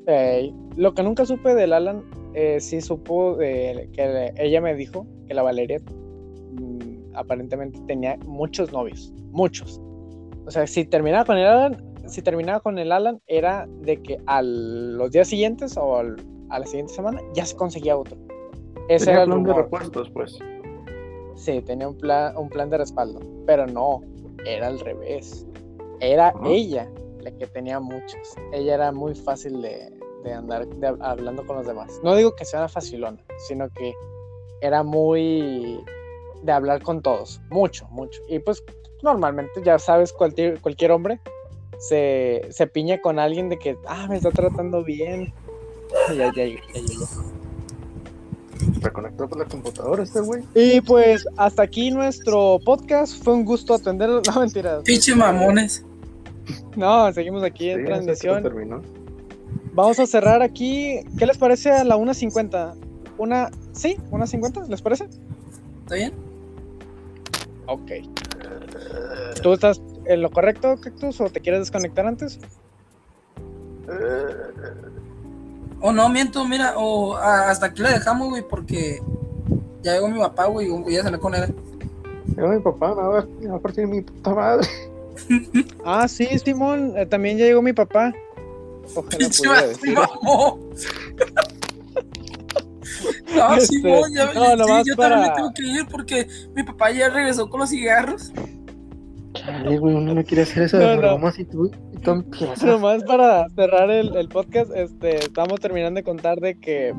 Eh, 0.07 0.53
lo 0.77 0.95
que 0.95 1.03
nunca 1.03 1.25
supe 1.27 1.55
del 1.55 1.73
Alan, 1.73 2.05
eh, 2.35 2.61
sí 2.61 2.81
supo 2.81 3.37
de 3.37 3.89
que 3.93 4.33
ella 4.37 4.61
me 4.61 4.75
dijo 4.75 5.07
que 5.27 5.35
la 5.35 5.43
Valeria 5.43 5.81
mm, 6.53 7.15
aparentemente 7.15 7.81
tenía 7.87 8.17
muchos 8.27 8.71
novios, 8.73 9.13
muchos. 9.33 9.81
O 10.47 10.51
sea, 10.51 10.67
si 10.67 10.85
terminaba 10.85 11.25
con 11.25 11.37
el 11.39 11.47
Alan, 11.47 11.88
si 12.09 12.23
terminaba 12.23 12.61
con 12.61 12.79
el 12.79 12.93
Alan, 12.93 13.21
era 13.27 13.67
de 13.83 14.03
que 14.03 14.19
a 14.27 14.43
los 14.43 15.11
días 15.11 15.29
siguientes 15.29 15.77
o 15.77 15.99
al- 15.99 16.17
a 16.51 16.59
la 16.59 16.67
siguiente 16.67 16.95
semana 16.95 17.21
ya 17.35 17.45
se 17.45 17.55
conseguía 17.57 17.97
otro. 17.97 18.17
Ese 18.89 19.07
Tenía 19.07 19.15
era 19.15 19.23
el 19.25 19.29
plan 19.31 19.43
de 19.45 19.49
rumor. 19.51 19.63
repuestos, 19.65 20.11
pues. 20.11 20.39
Sí, 21.35 21.61
tenía 21.63 21.89
un 21.89 21.97
plan, 21.99 22.37
un 22.37 22.49
plan 22.49 22.69
de 22.71 22.79
respaldo, 22.79 23.21
pero 23.47 23.67
no, 23.67 24.01
era 24.45 24.67
al 24.69 24.81
revés. 24.81 25.47
Era 26.01 26.29
Ajá. 26.29 26.41
ella 26.47 26.91
la 27.21 27.31
que 27.33 27.47
tenía 27.47 27.81
muchos. 27.81 28.35
Ella 28.53 28.75
era 28.75 28.93
muy 28.93 29.15
fácil 29.15 29.61
de, 29.63 29.93
de 30.25 30.33
andar 30.33 30.67
de- 30.67 30.97
hablando 31.01 31.47
con 31.47 31.57
los 31.57 31.67
demás. 31.67 32.01
No 32.03 32.15
digo 32.17 32.35
que 32.35 32.45
sea 32.45 32.61
una 32.61 32.69
facilona, 32.69 33.23
sino 33.47 33.69
que 33.71 33.93
era 34.61 34.83
muy 34.83 35.85
de 36.43 36.53
hablar 36.53 36.83
con 36.83 37.03
todos, 37.03 37.41
mucho, 37.51 37.87
mucho. 37.91 38.21
Y 38.29 38.39
pues 38.39 38.63
normalmente, 39.03 39.61
ya 39.63 39.79
sabes, 39.79 40.13
cualquier, 40.13 40.61
cualquier 40.61 40.93
hombre 40.93 41.21
se, 41.79 42.43
se 42.51 42.67
piña 42.67 43.01
con 43.01 43.19
alguien 43.19 43.49
de 43.49 43.59
que, 43.59 43.77
ah, 43.87 44.07
me 44.09 44.17
está 44.17 44.31
tratando 44.31 44.85
bien. 44.85 45.33
Y 46.13 46.17
ya, 46.17 46.33
ya, 46.35 46.45
ya 46.45 46.81
llegó. 46.81 47.07
Reconectó 48.81 49.29
por 49.29 49.39
la 49.39 49.45
computadora 49.45 50.03
este 50.03 50.21
güey. 50.21 50.43
Y 50.55 50.81
pues 50.81 51.27
hasta 51.37 51.63
aquí 51.63 51.91
nuestro 51.91 52.59
podcast. 52.65 53.23
Fue 53.23 53.35
un 53.35 53.45
gusto 53.45 53.75
atender. 53.75 54.09
No, 54.27 54.41
mentiras. 54.41 54.83
Pinche 54.83 55.15
mamones. 55.15 55.85
No, 56.77 57.13
seguimos 57.13 57.43
aquí 57.43 57.71
en 57.71 57.81
Sí, 57.81 57.85
transmisión. 57.87 58.83
Vamos 59.73 59.99
a 60.01 60.07
cerrar 60.07 60.43
aquí. 60.43 61.01
¿Qué 61.19 61.27
les 61.27 61.39
parece 61.39 61.71
a 61.71 61.85
la 61.85 61.97
1.50? 61.97 62.75
una, 63.19 63.51
sí, 63.73 63.97
una 64.11 64.27
50, 64.27 64.65
¿les 64.69 64.81
parece? 64.81 65.09
¿Está 65.83 65.97
bien? 65.97 66.13
Ok. 67.67 67.91
¿Tú 69.43 69.53
estás 69.53 69.81
en 70.09 70.23
lo 70.23 70.31
correcto, 70.31 70.77
Cactus, 70.81 71.21
o 71.21 71.31
te 71.31 71.41
quieres 71.41 71.61
desconectar 71.61 72.07
antes? 72.07 72.39
O 75.81 75.93
no, 75.93 76.09
miento, 76.09 76.45
mira, 76.45 76.75
o 76.77 77.17
hasta 77.17 77.67
aquí 77.67 77.83
la 77.83 77.91
dejamos, 77.93 78.31
güey, 78.31 78.43
porque 78.43 79.01
ya 79.83 79.93
llegó 79.95 80.09
mi 80.09 80.19
papá, 80.19 80.47
güey, 80.47 80.67
y 80.67 80.71
voy 80.71 80.97
a 80.97 81.03
salir 81.03 81.21
con 81.21 81.35
él. 81.35 81.55
Llegó 82.37 82.49
mi 82.49 82.61
papá, 82.61 82.95
me 82.95 83.03
va, 83.03 83.19
a- 83.21 83.27
me 83.41 83.49
va 83.49 83.57
a 83.57 83.61
partir 83.61 83.87
mi 83.87 84.01
puta 84.03 84.35
madre. 84.35 84.67
Ah, 85.85 86.07
sí, 86.07 86.27
Simón, 86.45 86.93
eh, 86.97 87.07
también 87.07 87.39
ya 87.39 87.45
llegó 87.47 87.61
mi 87.63 87.73
papá. 87.73 88.13
Ojalá 88.95 89.29
pudiera 89.29 89.67
decir. 89.67 89.95
No, 89.95 90.59
Este, 93.57 93.67
Simón, 93.77 94.13
ya, 94.15 94.27
no, 94.57 94.65
sí, 94.65 94.73
yo 94.91 94.97
para- 94.97 95.17
también 95.17 95.31
me 95.31 95.35
tengo 95.37 95.53
que 95.55 95.63
ir 95.63 95.87
porque 95.91 96.29
mi 96.55 96.63
papá 96.63 96.91
ya 96.93 97.09
regresó 97.09 97.49
con 97.51 97.61
los 97.61 97.71
cigarros. 97.71 98.33
Chale, 99.49 99.79
güey, 99.79 99.95
uno 99.95 100.15
no 100.15 100.25
quiere 100.25 100.43
hacer 100.43 100.65
esa 100.65 100.79
No, 100.79 100.85
de 100.89 100.95
no. 100.97 101.01
bromas 101.03 101.39
y 101.39 101.45
tú, 101.45 101.71
y 101.93 101.97
tú 101.99 102.11
empiezas. 102.11 102.63
Nomás 102.65 103.03
para 103.05 103.49
cerrar 103.51 103.91
el, 103.91 104.15
el 104.17 104.29
podcast, 104.29 104.71
este, 104.75 105.17
estamos 105.17 105.59
terminando 105.61 105.99
de 105.99 106.05
contar 106.05 106.39
de 106.39 106.59
que 106.59 106.93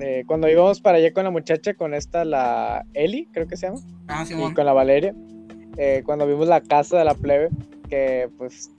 eh, 0.00 0.24
cuando 0.26 0.48
íbamos 0.48 0.80
para 0.80 0.98
allá 0.98 1.12
con 1.12 1.24
la 1.24 1.30
muchacha, 1.30 1.74
con 1.74 1.94
esta, 1.94 2.24
la 2.24 2.84
Eli, 2.94 3.28
creo 3.32 3.46
que 3.46 3.56
se 3.56 3.66
llama, 3.66 3.80
Ah, 4.08 4.22
y 4.24 4.26
Simón. 4.28 4.54
con 4.54 4.64
la 4.66 4.72
Valeria, 4.72 5.14
eh, 5.76 6.02
cuando 6.04 6.26
vimos 6.26 6.48
la 6.48 6.60
casa 6.60 6.98
de 6.98 7.04
la 7.04 7.14
plebe, 7.14 7.48
que 7.88 8.28
pues 8.38 8.70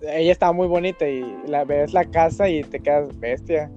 ella 0.00 0.32
estaba 0.32 0.52
muy 0.52 0.66
bonita 0.66 1.06
y 1.08 1.22
la 1.46 1.64
ves 1.64 1.92
la 1.92 2.04
casa 2.06 2.48
y 2.48 2.62
te 2.64 2.80
quedas 2.80 3.18
bestia. 3.20 3.70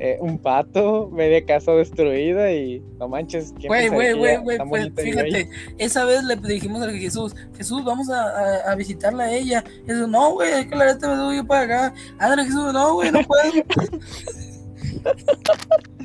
Eh, 0.00 0.16
un 0.20 0.38
pato, 0.38 1.10
media 1.12 1.44
casa 1.44 1.72
destruida 1.72 2.52
y 2.52 2.80
no 2.98 3.08
manches. 3.08 3.52
¿quién 3.58 3.68
Güey, 3.68 3.88
güey, 3.88 4.12
güey, 4.12 4.36
güey, 4.36 4.58
pues 4.68 4.84
ahí? 4.84 4.92
fíjate, 4.96 5.50
esa 5.78 6.04
vez 6.04 6.22
le 6.22 6.36
dijimos 6.36 6.82
a 6.82 6.90
Jesús, 6.90 7.34
Jesús, 7.56 7.84
vamos 7.84 8.08
a, 8.08 8.22
a, 8.22 8.72
a 8.72 8.74
visitarla 8.76 9.24
a 9.24 9.32
ella. 9.32 9.64
Jesús, 9.86 10.08
no, 10.08 10.34
güey, 10.34 10.52
es 10.52 10.66
que 10.66 10.76
la 10.76 10.86
neta 10.86 11.08
me 11.08 11.16
doy 11.16 11.36
yo 11.38 11.46
para 11.46 11.62
acá. 11.62 11.94
Ándale, 12.18 12.44
Jesús, 12.44 12.72
no, 12.72 12.94
güey, 12.94 13.10
no 13.10 13.20
puedo. 13.22 13.42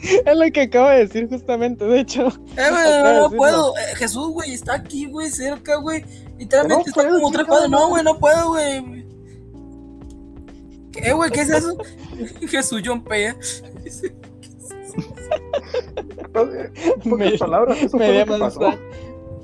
Es 0.03 0.36
lo 0.36 0.52
que 0.52 0.61
acabo 0.61 0.90
de 0.90 0.98
decir 0.99 1.30
justamente, 1.30 1.86
de 1.86 2.02
hecho. 2.02 2.28
Eh, 2.57 2.70
güey, 2.70 3.03
no, 3.20 3.30
puedo. 3.32 3.78
Eh, 3.78 3.95
Jesús, 3.95 4.30
güey, 4.32 4.53
está 4.53 4.76
aquí, 4.76 5.06
güey, 5.06 5.30
cerca, 5.30 5.76
güey. 5.78 6.03
Literalmente 6.38 6.84
No 6.84 6.90
está 6.90 7.03
puedo, 7.03 7.22
como 7.22 7.32
tres. 7.32 7.70
No, 7.70 7.90
güey, 7.90 8.03
no 8.03 8.20
puedo, 8.20 8.49
güey. 8.49 9.03
¿Qué, 10.94 11.11
güey? 11.14 11.30
¿Qué 11.32 11.41
es 11.41 11.49
eso? 11.49 11.76
Jesús 12.48 12.82
John 12.86 13.03
Pea. 13.03 13.36
Pocas 16.34 17.06
Me- 17.06 17.38
palabras, 17.38 17.78
eso 17.80 17.90
fue 17.98 17.99
Media 17.99 18.26
lo 18.26 18.34
que 18.34 18.40
pasó. 18.40 18.60
manzana. 18.61 18.82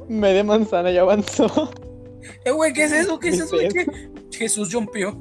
Media 0.08 0.44
manzana 0.44 0.92
ya 0.92 1.02
avanzó. 1.02 1.72
Eh, 2.46 2.52
güey, 2.52 2.74
¿qué 2.74 2.84
es 2.86 2.92
eso? 2.92 3.20
¿Qué 3.20 3.30
es 3.30 3.40
eso? 3.40 3.58
¿Qué? 3.58 3.86
Jesús 4.32 4.70
John 4.72 4.88
Peo. 4.88 5.12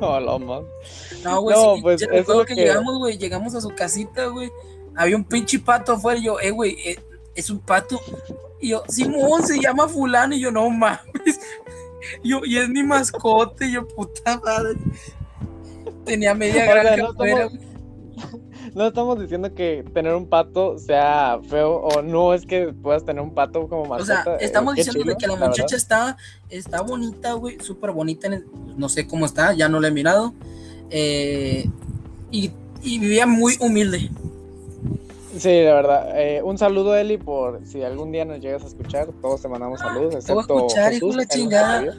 No, 0.00 0.20
lo 0.20 0.38
más. 0.38 0.62
No, 1.22 1.40
güey, 1.42 1.56
No, 1.56 1.74
sí, 1.76 1.82
pues, 1.82 2.00
ya 2.00 2.06
eso 2.12 2.34
lo 2.38 2.44
que, 2.44 2.54
que- 2.54 2.60
llegamos, 2.62 2.98
güey, 2.98 3.18
llegamos 3.18 3.54
a 3.54 3.60
su 3.60 3.68
casita, 3.70 4.26
güey. 4.26 4.50
Había 4.96 5.16
un 5.16 5.24
pinche 5.24 5.58
pato 5.58 5.92
afuera 5.92 6.18
y 6.18 6.24
yo, 6.24 6.40
eh, 6.40 6.50
güey, 6.50 6.76
eh, 6.84 6.98
es 7.34 7.48
un 7.50 7.60
pato. 7.60 8.00
Y 8.60 8.68
yo, 8.70 8.82
Simón, 8.88 9.42
se 9.46 9.58
llama 9.60 9.88
fulano. 9.88 10.34
Y 10.34 10.40
yo, 10.40 10.50
no 10.50 10.68
mames. 10.70 11.40
Y 12.22 12.30
yo, 12.30 12.40
y 12.44 12.56
es 12.58 12.68
mi 12.68 12.82
mascota. 12.82 13.64
Y 13.64 13.72
yo, 13.72 13.86
puta 13.88 14.40
madre. 14.44 14.74
Tenía 16.04 16.34
media 16.34 16.64
granja 16.72 16.96
no 16.96 17.10
estamos- 17.12 17.52
No 18.74 18.86
estamos 18.86 19.20
diciendo 19.20 19.52
que 19.54 19.84
tener 19.92 20.14
un 20.14 20.26
pato 20.26 20.78
sea 20.78 21.38
feo 21.46 21.74
o 21.74 22.00
no 22.00 22.32
es 22.32 22.46
que 22.46 22.72
puedas 22.72 23.04
tener 23.04 23.22
un 23.22 23.34
pato 23.34 23.68
como 23.68 23.82
O 23.82 23.88
mascota. 23.88 24.24
sea, 24.24 24.34
eh, 24.34 24.38
estamos 24.40 24.74
diciendo 24.76 25.04
de 25.04 25.16
que 25.16 25.26
la 25.26 25.36
muchacha 25.36 25.76
está, 25.76 26.16
está 26.48 26.80
bonita, 26.80 27.34
güey, 27.34 27.58
súper 27.60 27.90
bonita. 27.90 28.28
el- 28.28 28.46
no 28.76 28.88
sé 28.88 29.06
cómo 29.06 29.26
está, 29.26 29.52
ya 29.52 29.68
no 29.68 29.78
la 29.80 29.88
he 29.88 29.90
mirado. 29.90 30.32
Eh, 30.88 31.68
y, 32.30 32.50
y 32.82 32.98
vivía 32.98 33.26
muy 33.26 33.56
humilde. 33.60 34.10
Sí, 35.36 35.48
de 35.48 35.72
verdad. 35.72 36.20
Eh, 36.20 36.42
un 36.42 36.58
saludo, 36.58 36.94
Eli, 36.96 37.16
por 37.16 37.64
si 37.66 37.82
algún 37.82 38.12
día 38.12 38.24
nos 38.24 38.40
llegas 38.40 38.62
a 38.64 38.66
escuchar. 38.66 39.08
Todos 39.20 39.42
te 39.42 39.48
mandamos 39.48 39.80
saludos. 39.80 40.24
te 40.24 40.32
voy 40.32 40.40
a 40.40 40.42
excepto 40.42 40.56
escuchar, 40.56 40.92
hijo 40.92 41.06
de 41.06 41.12
Jesús, 41.12 41.16
la 41.16 41.26
chingada. 41.26 41.96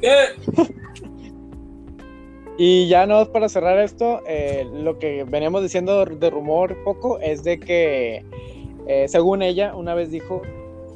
¿Qué? 0.00 0.14
Y 2.56 2.86
ya 2.88 3.06
no 3.06 3.32
para 3.32 3.48
cerrar 3.48 3.80
esto, 3.80 4.20
eh, 4.28 4.68
lo 4.72 4.98
que 4.98 5.24
veníamos 5.24 5.62
diciendo 5.62 6.04
de 6.04 6.30
rumor 6.30 6.76
poco 6.84 7.18
es 7.18 7.42
de 7.42 7.58
que, 7.58 8.24
eh, 8.86 9.06
según 9.08 9.42
ella, 9.42 9.74
una 9.74 9.94
vez 9.94 10.10
dijo, 10.12 10.42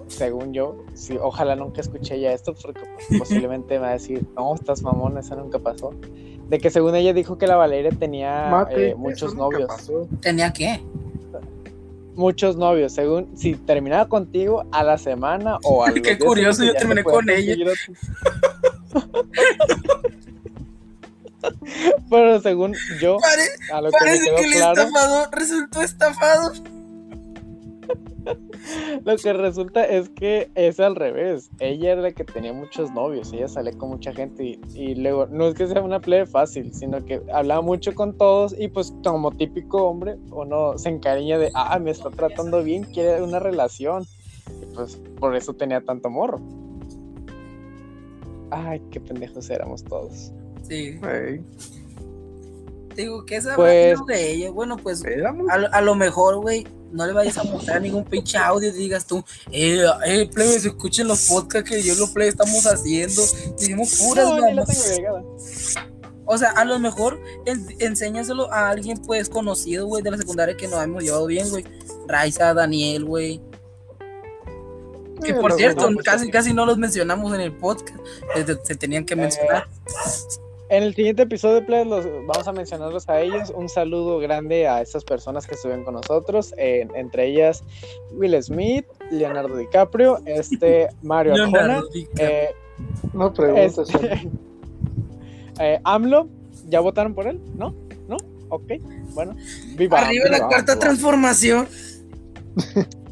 según 0.07 0.53
yo, 0.53 0.85
sí, 0.95 1.19
ojalá 1.21 1.57
nunca 1.57 1.81
escuché 1.81 2.21
ya 2.21 2.33
esto, 2.33 2.55
porque 2.55 2.83
pues, 2.95 3.07
posiblemente 3.19 3.75
me 3.75 3.81
va 3.81 3.89
a 3.89 3.93
decir, 3.95 4.25
no, 4.37 4.55
estás 4.55 4.83
mamón, 4.83 5.19
eso 5.19 5.35
nunca 5.35 5.59
pasó. 5.59 5.91
De 6.49 6.59
que 6.59 6.71
según 6.71 6.95
ella 6.95 7.13
dijo 7.13 7.39
que 7.39 7.47
la 7.49 7.57
Valeria 7.57 7.91
tenía 7.91 8.49
Mate, 8.51 8.91
eh, 8.91 8.95
muchos 8.95 9.35
novios. 9.35 9.67
pasó. 9.67 10.07
¿Tenía 10.21 10.53
qué? 10.53 10.81
Muchos 12.19 12.57
novios, 12.57 12.93
según 12.93 13.39
si 13.39 13.55
terminaba 13.55 14.09
contigo 14.09 14.65
a 14.73 14.83
la 14.83 14.99
semana 14.99 15.59
o 15.63 15.85
a 15.85 15.91
los 15.93 16.01
Qué 16.01 16.19
curioso, 16.19 16.65
yo 16.65 16.73
te 16.73 16.81
terminé 16.81 17.05
podías 17.05 17.17
con 17.17 17.31
ella. 17.31 17.55
Pero 22.11 22.41
según 22.41 22.75
yo, 23.01 23.19
Pare- 23.19 23.49
a 23.73 23.81
lo 23.81 23.91
que 23.93 23.97
me 23.97 24.01
parece 24.07 24.25
quedó 24.25 24.37
que 24.37 24.45
el 24.47 24.53
claro, 24.53 24.83
estafador 24.83 25.29
resultó 25.31 25.83
estafado. 25.83 26.53
lo 29.05 29.17
que 29.17 29.33
resulta 29.33 29.85
es 29.85 30.09
que 30.11 30.51
es 30.55 30.81
al 30.81 30.97
revés. 30.97 31.51
Ella 31.59 31.93
era 31.93 32.03
la 32.03 32.13
que 32.13 32.25
tenía 32.25 32.53
muchos 32.53 32.91
novios, 32.93 33.33
ella 33.33 33.49
salía 33.49 33.73
con 33.73 33.91
mucha 33.91 34.13
gente 34.13 34.45
y, 34.45 34.61
y 34.75 34.95
luego 34.95 35.27
no 35.27 35.49
es 35.49 35.55
que 35.55 35.67
sea 35.67 35.83
una 35.83 36.01
plebe 36.01 36.27
fácil, 36.27 36.73
sino 36.75 37.05
que 37.05 37.23
hablaba 37.33 37.63
mucho 37.63 37.95
con 37.95 38.17
todos 38.17 38.55
y 38.59 38.69
pues 38.69 38.93
como 39.05 39.31
típico 39.33 39.85
hombre, 39.85 40.17
uno 40.31 40.77
se 40.79 40.89
encariña 40.89 41.39
de, 41.39 41.51
ah, 41.55 41.79
me 41.79 41.91
está 41.91 42.11
tratando 42.11 42.63
bien, 42.63 42.85
quiere 42.85 43.23
una 43.23 43.39
relación. 43.39 44.05
Y 44.63 44.75
pues 44.75 44.97
por 45.19 45.37
eso 45.37 45.55
tenía 45.55 45.81
tanto 45.81 46.11
morro. 46.11 46.41
Ay, 48.51 48.81
qué 48.91 49.01
pendejos 49.01 49.51
éramos 49.51 49.85
todos. 49.85 50.33
Sí, 50.63 50.99
Digo 52.99 53.25
que 53.25 53.37
esa 53.37 53.55
Pues- 53.55 53.97
de 54.09 54.33
ella. 54.33 54.51
Bueno, 54.51 54.77
pues 54.77 55.05
éramos- 55.05 55.49
a, 55.51 55.57
lo- 55.59 55.73
a 55.73 55.81
lo 55.81 55.95
mejor, 55.95 56.37
güey, 56.41 56.67
no 56.91 57.07
le 57.07 57.13
vayas 57.13 57.39
a 57.39 57.45
mostrar 57.45 57.81
ningún 57.81 58.05
pinche 58.05 58.37
audio 58.39 58.73
digas 58.73 59.07
tú, 59.07 59.23
eh, 59.53 59.85
eh, 60.05 60.29
plebes, 60.35 60.65
escuchen 60.65 61.07
los 61.07 61.29
podcasts 61.29 61.71
que 61.71 61.81
yo 61.81 61.95
y 61.95 61.97
los 61.97 62.11
plebes 62.11 62.35
estamos 62.35 62.67
haciendo. 62.67 63.23
Decimos 63.57 63.95
puras 64.03 64.27
No, 64.29 64.41
la 64.41 64.65
tengo. 64.65 65.37
O 66.31 66.37
sea, 66.37 66.51
a 66.51 66.65
lo 66.65 66.79
mejor 66.81 67.21
en- 67.47 67.69
enséñaselo 67.79 68.53
a 68.53 68.69
alguien, 68.71 68.99
pues, 69.07 69.29
conocido, 69.29 69.87
güey, 69.87 70.03
de 70.03 70.11
la 70.11 70.17
secundaria 70.19 70.57
que 70.57 70.67
nos 70.67 70.83
hemos 70.83 71.05
llevado 71.05 71.27
bien, 71.27 71.49
güey. 71.51 71.65
Raiza, 72.09 72.53
Daniel, 72.53 73.05
güey. 73.05 73.41
Que 75.23 75.31
Eh, 75.31 75.35
por 75.35 75.53
no, 75.53 75.57
cierto, 75.57 75.89
no, 75.89 75.95
pues, 75.95 76.05
casi, 76.05 76.31
casi 76.31 76.53
no 76.53 76.67
los 76.67 76.79
mencionamos 76.79 77.33
en 77.33 77.43
el 77.43 77.53
podcast. 77.57 77.99
Se, 78.35 78.59
se 78.65 78.75
tenían 78.75 79.05
que 79.07 79.15
Eh, 79.15 79.19
mencionar. 79.19 79.69
En 80.71 80.83
el 80.83 80.95
siguiente 80.95 81.23
episodio, 81.23 81.65
Plebes, 81.65 81.87
los, 81.87 82.05
vamos 82.27 82.47
a 82.47 82.53
mencionarlos 82.53 83.09
a 83.09 83.21
ellos. 83.21 83.51
Un 83.57 83.69
saludo 83.71 84.19
grande 84.19 84.69
a 84.69 84.83
estas 84.83 85.03
personas 85.03 85.47
que 85.47 85.55
estuvieron 85.55 85.85
con 85.85 85.95
nosotros, 85.95 86.55
eh, 86.59 86.87
entre 86.95 87.27
ellas 87.27 87.65
Will 88.13 88.41
Smith, 88.43 88.85
Leonardo 89.11 89.57
DiCaprio, 89.57 90.21
este 90.27 90.89
Mario 91.03 91.35
Arjona, 91.35 91.59
Leonardo 91.59 91.89
DiCaprio. 91.89 92.29
eh, 92.29 92.49
No 93.15 93.33
preguntes. 93.33 93.79
este, 93.79 94.29
eh, 95.61 95.81
AMLO. 95.85 96.29
¿Ya 96.69 96.81
votaron 96.81 97.15
por 97.15 97.27
él? 97.27 97.41
¿No? 97.57 97.75
¿No? 98.09 98.19
Ok, 98.51 98.73
bueno. 99.15 99.35
Viva 99.75 100.01
Arriba 100.01 100.27
la 100.29 100.47
cuarta 100.49 100.79
transformación. 100.79 101.67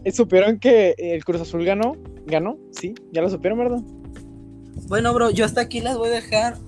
Eh, 0.04 0.12
¿Supieron 0.12 0.58
que 0.58 0.94
el 0.98 1.24
Cruz 1.24 1.40
Azul 1.40 1.64
ganó? 1.64 1.96
¿Ganó? 2.26 2.58
Sí, 2.72 2.94
ya 3.12 3.22
lo 3.22 3.30
supieron, 3.30 3.58
¿verdad? 3.58 3.80
Bueno, 4.88 5.14
bro, 5.14 5.30
yo 5.30 5.46
hasta 5.46 5.62
aquí 5.62 5.80
las 5.80 5.96
voy 5.96 6.08
a 6.08 6.12
dejar. 6.12 6.58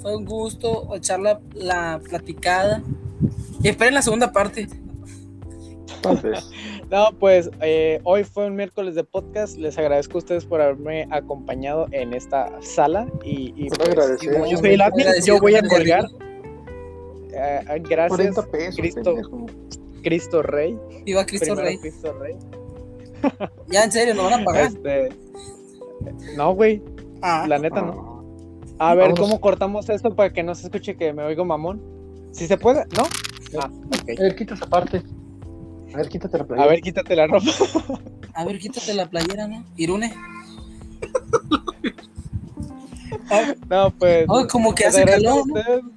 Fue 0.00 0.16
un 0.16 0.24
gusto 0.24 0.94
echar 0.94 1.20
la, 1.20 1.40
la 1.54 2.00
platicada. 2.02 2.82
Y 3.62 3.68
esperen 3.68 3.94
la 3.94 4.02
segunda 4.02 4.32
parte. 4.32 4.68
Entonces, 5.96 6.50
No, 6.90 7.10
pues 7.18 7.50
eh, 7.60 8.00
hoy 8.04 8.24
fue 8.24 8.46
un 8.46 8.56
miércoles 8.56 8.94
de 8.94 9.04
podcast. 9.04 9.58
Les 9.58 9.76
agradezco 9.76 10.16
a 10.16 10.18
ustedes 10.18 10.46
por 10.46 10.62
haberme 10.62 11.06
acompañado 11.10 11.86
en 11.90 12.14
esta 12.14 12.50
sala. 12.62 13.06
Y, 13.22 13.68
pues, 13.68 13.88
agradecido. 13.90 14.46
yo 14.46 14.56
soy 14.56 14.70
el 14.70 14.80
admin, 14.80 15.06
yo 15.24 15.38
voy 15.38 15.56
a 15.56 15.62
colgar. 15.62 16.06
Eh, 17.30 17.60
eh, 17.68 17.82
gracias, 17.86 18.16
40 18.16 18.42
pesos. 18.46 18.76
Cristo. 18.76 19.02
pendejo. 19.02 19.46
Cristo 20.02 20.42
Rey. 20.42 20.78
Viva 21.04 21.26
Cristo 21.26 21.54
Primero 21.54 21.68
Rey. 21.68 21.78
Cristo 21.78 22.12
Rey. 22.14 22.36
Ya, 23.68 23.84
en 23.84 23.92
serio, 23.92 24.14
nos 24.14 24.30
van 24.30 24.40
a 24.40 24.44
pagar. 24.44 24.66
Este, 24.68 25.08
no, 26.36 26.54
güey, 26.54 26.80
Ah, 27.20 27.44
la 27.48 27.58
neta 27.58 27.82
no. 27.82 28.17
A 28.78 28.94
ver. 28.94 29.14
¿cómo 29.14 29.40
cortamos 29.40 29.88
esto 29.88 30.14
para 30.14 30.32
que 30.32 30.42
no 30.42 30.54
se 30.54 30.66
escuche 30.66 30.96
que 30.96 31.12
me 31.12 31.22
oigo 31.24 31.44
mamón? 31.44 31.82
Si 32.32 32.46
se 32.46 32.56
puede, 32.56 32.84
¿no? 32.96 33.04
Ah, 33.60 33.70
ok. 33.86 34.08
Eh, 34.08 34.34
quita 34.36 34.54
esa 34.54 34.66
parte. 34.66 35.02
A 35.94 35.96
ver, 35.96 36.08
quítate 36.08 36.36
la 36.38 36.44
A 36.44 36.46
playera. 36.46 36.68
ver, 36.70 36.80
quítate 36.80 37.16
la 37.16 37.26
ropa. 37.26 37.50
A 38.34 38.44
ver, 38.44 38.58
quítate 38.58 38.94
la 38.94 39.06
playera, 39.06 39.48
¿no? 39.48 39.64
Irune. 39.76 40.12
No, 43.68 43.90
pues. 43.90 44.26
Ay, 44.28 44.46
como 44.46 44.74
que 44.74 44.86
hace 44.86 45.02
a 45.02 45.06
calor, 45.06 45.44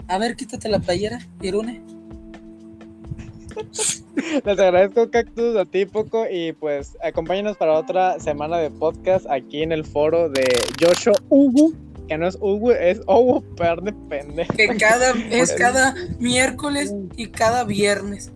A 0.07 0.17
ver, 0.17 0.35
quítate 0.35 0.67
la 0.69 0.79
playera, 0.79 1.19
Irune. 1.41 1.81
Les 4.45 4.59
agradezco, 4.59 5.09
Cactus, 5.09 5.55
a 5.55 5.65
ti, 5.65 5.85
Poco. 5.85 6.25
Y 6.29 6.53
pues, 6.53 6.97
acompáñenos 7.03 7.57
para 7.57 7.73
otra 7.73 8.19
semana 8.19 8.57
de 8.57 8.69
podcast 8.69 9.25
aquí 9.29 9.63
en 9.63 9.71
el 9.71 9.85
foro 9.85 10.29
de 10.29 10.43
Joshua 10.79 11.13
Ugu. 11.29 11.73
Que 12.07 12.17
no 12.17 12.27
es 12.27 12.37
Ugu, 12.41 12.71
es 12.71 13.01
Ugu, 13.07 13.43
perde 13.55 13.93
pendejo. 14.09 14.53
Que 14.53 14.75
cada, 14.77 15.11
es 15.29 15.53
cada 15.57 15.95
miércoles 16.19 16.93
y 17.15 17.27
cada 17.27 17.63
viernes. 17.63 18.31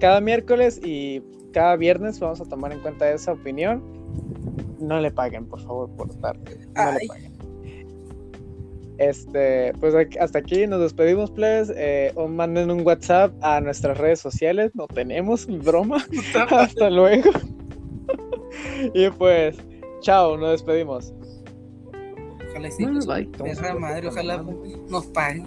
Cada 0.00 0.20
miércoles 0.20 0.80
y 0.82 1.22
cada 1.52 1.76
viernes 1.76 2.20
vamos 2.20 2.40
a 2.40 2.44
tomar 2.44 2.72
en 2.72 2.80
cuenta 2.80 3.10
esa 3.10 3.32
opinión. 3.32 3.82
No 4.78 5.00
le 5.00 5.10
paguen, 5.10 5.46
por 5.46 5.60
favor, 5.60 5.90
por 5.96 6.10
estar. 6.10 6.36
No 6.36 6.92
le 6.92 7.06
paguen. 7.06 7.36
Este, 8.98 9.74
pues 9.78 9.94
hasta 10.18 10.38
aquí 10.38 10.66
nos 10.66 10.80
despedimos, 10.80 11.30
please. 11.30 11.72
Eh, 11.76 12.12
o 12.14 12.28
manden 12.28 12.70
un 12.70 12.86
WhatsApp 12.86 13.32
a 13.42 13.60
nuestras 13.60 13.98
redes 13.98 14.20
sociales. 14.20 14.72
No 14.74 14.86
tenemos 14.86 15.46
broma. 15.64 16.04
hasta 16.50 16.90
luego. 16.90 17.30
y 18.94 19.10
pues, 19.10 19.56
chao, 20.00 20.36
nos 20.36 20.52
despedimos 20.52 21.12
ojalá 22.56 22.70
sí. 22.70 22.84
No, 22.84 23.00
like, 23.00 23.38
perra 23.38 23.74
madre, 23.74 24.08
ojalá 24.08 24.42
pues, 24.42 24.76
nos 24.88 25.06
paguen. 25.06 25.46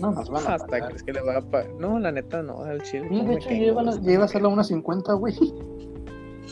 No, 0.00 0.10
nos 0.10 0.28
van 0.30 0.46
a 0.46 0.54
hasta 0.54 0.66
pagar. 0.66 0.94
que 1.04 1.12
le 1.12 1.20
va 1.20 1.38
a 1.38 1.42
pagar. 1.42 1.70
No, 1.74 1.98
la 1.98 2.10
neta 2.10 2.42
no, 2.42 2.64
al 2.64 2.82
chile. 2.82 3.06
Sí, 3.08 3.20
de 3.24 3.34
hecho, 3.34 3.50
lleva, 3.50 3.82
la, 3.82 3.92
lleva 4.00 4.22
a 4.22 4.24
hacerlo 4.26 4.48
a 4.48 4.52
unas 4.52 4.68
50, 4.68 5.12
güey. 5.14 5.34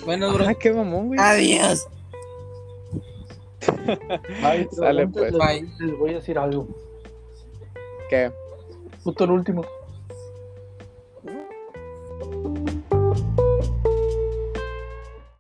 Bueno, 0.05 0.29
ah, 0.29 0.33
bro. 0.33 0.47
Ah, 0.49 0.55
qué 0.55 0.73
mamón, 0.73 1.09
güey. 1.09 1.19
Adiós. 1.21 1.89
Ay, 4.43 4.69
Sale, 4.71 5.09
pues. 5.09 5.33
les, 5.33 5.81
les 5.81 5.99
voy 5.99 6.11
a 6.11 6.15
decir 6.15 6.39
algo. 6.39 6.69
¿Qué? 8.09 8.33
Justo 9.03 9.25
el 9.25 9.31
último. 9.33 9.65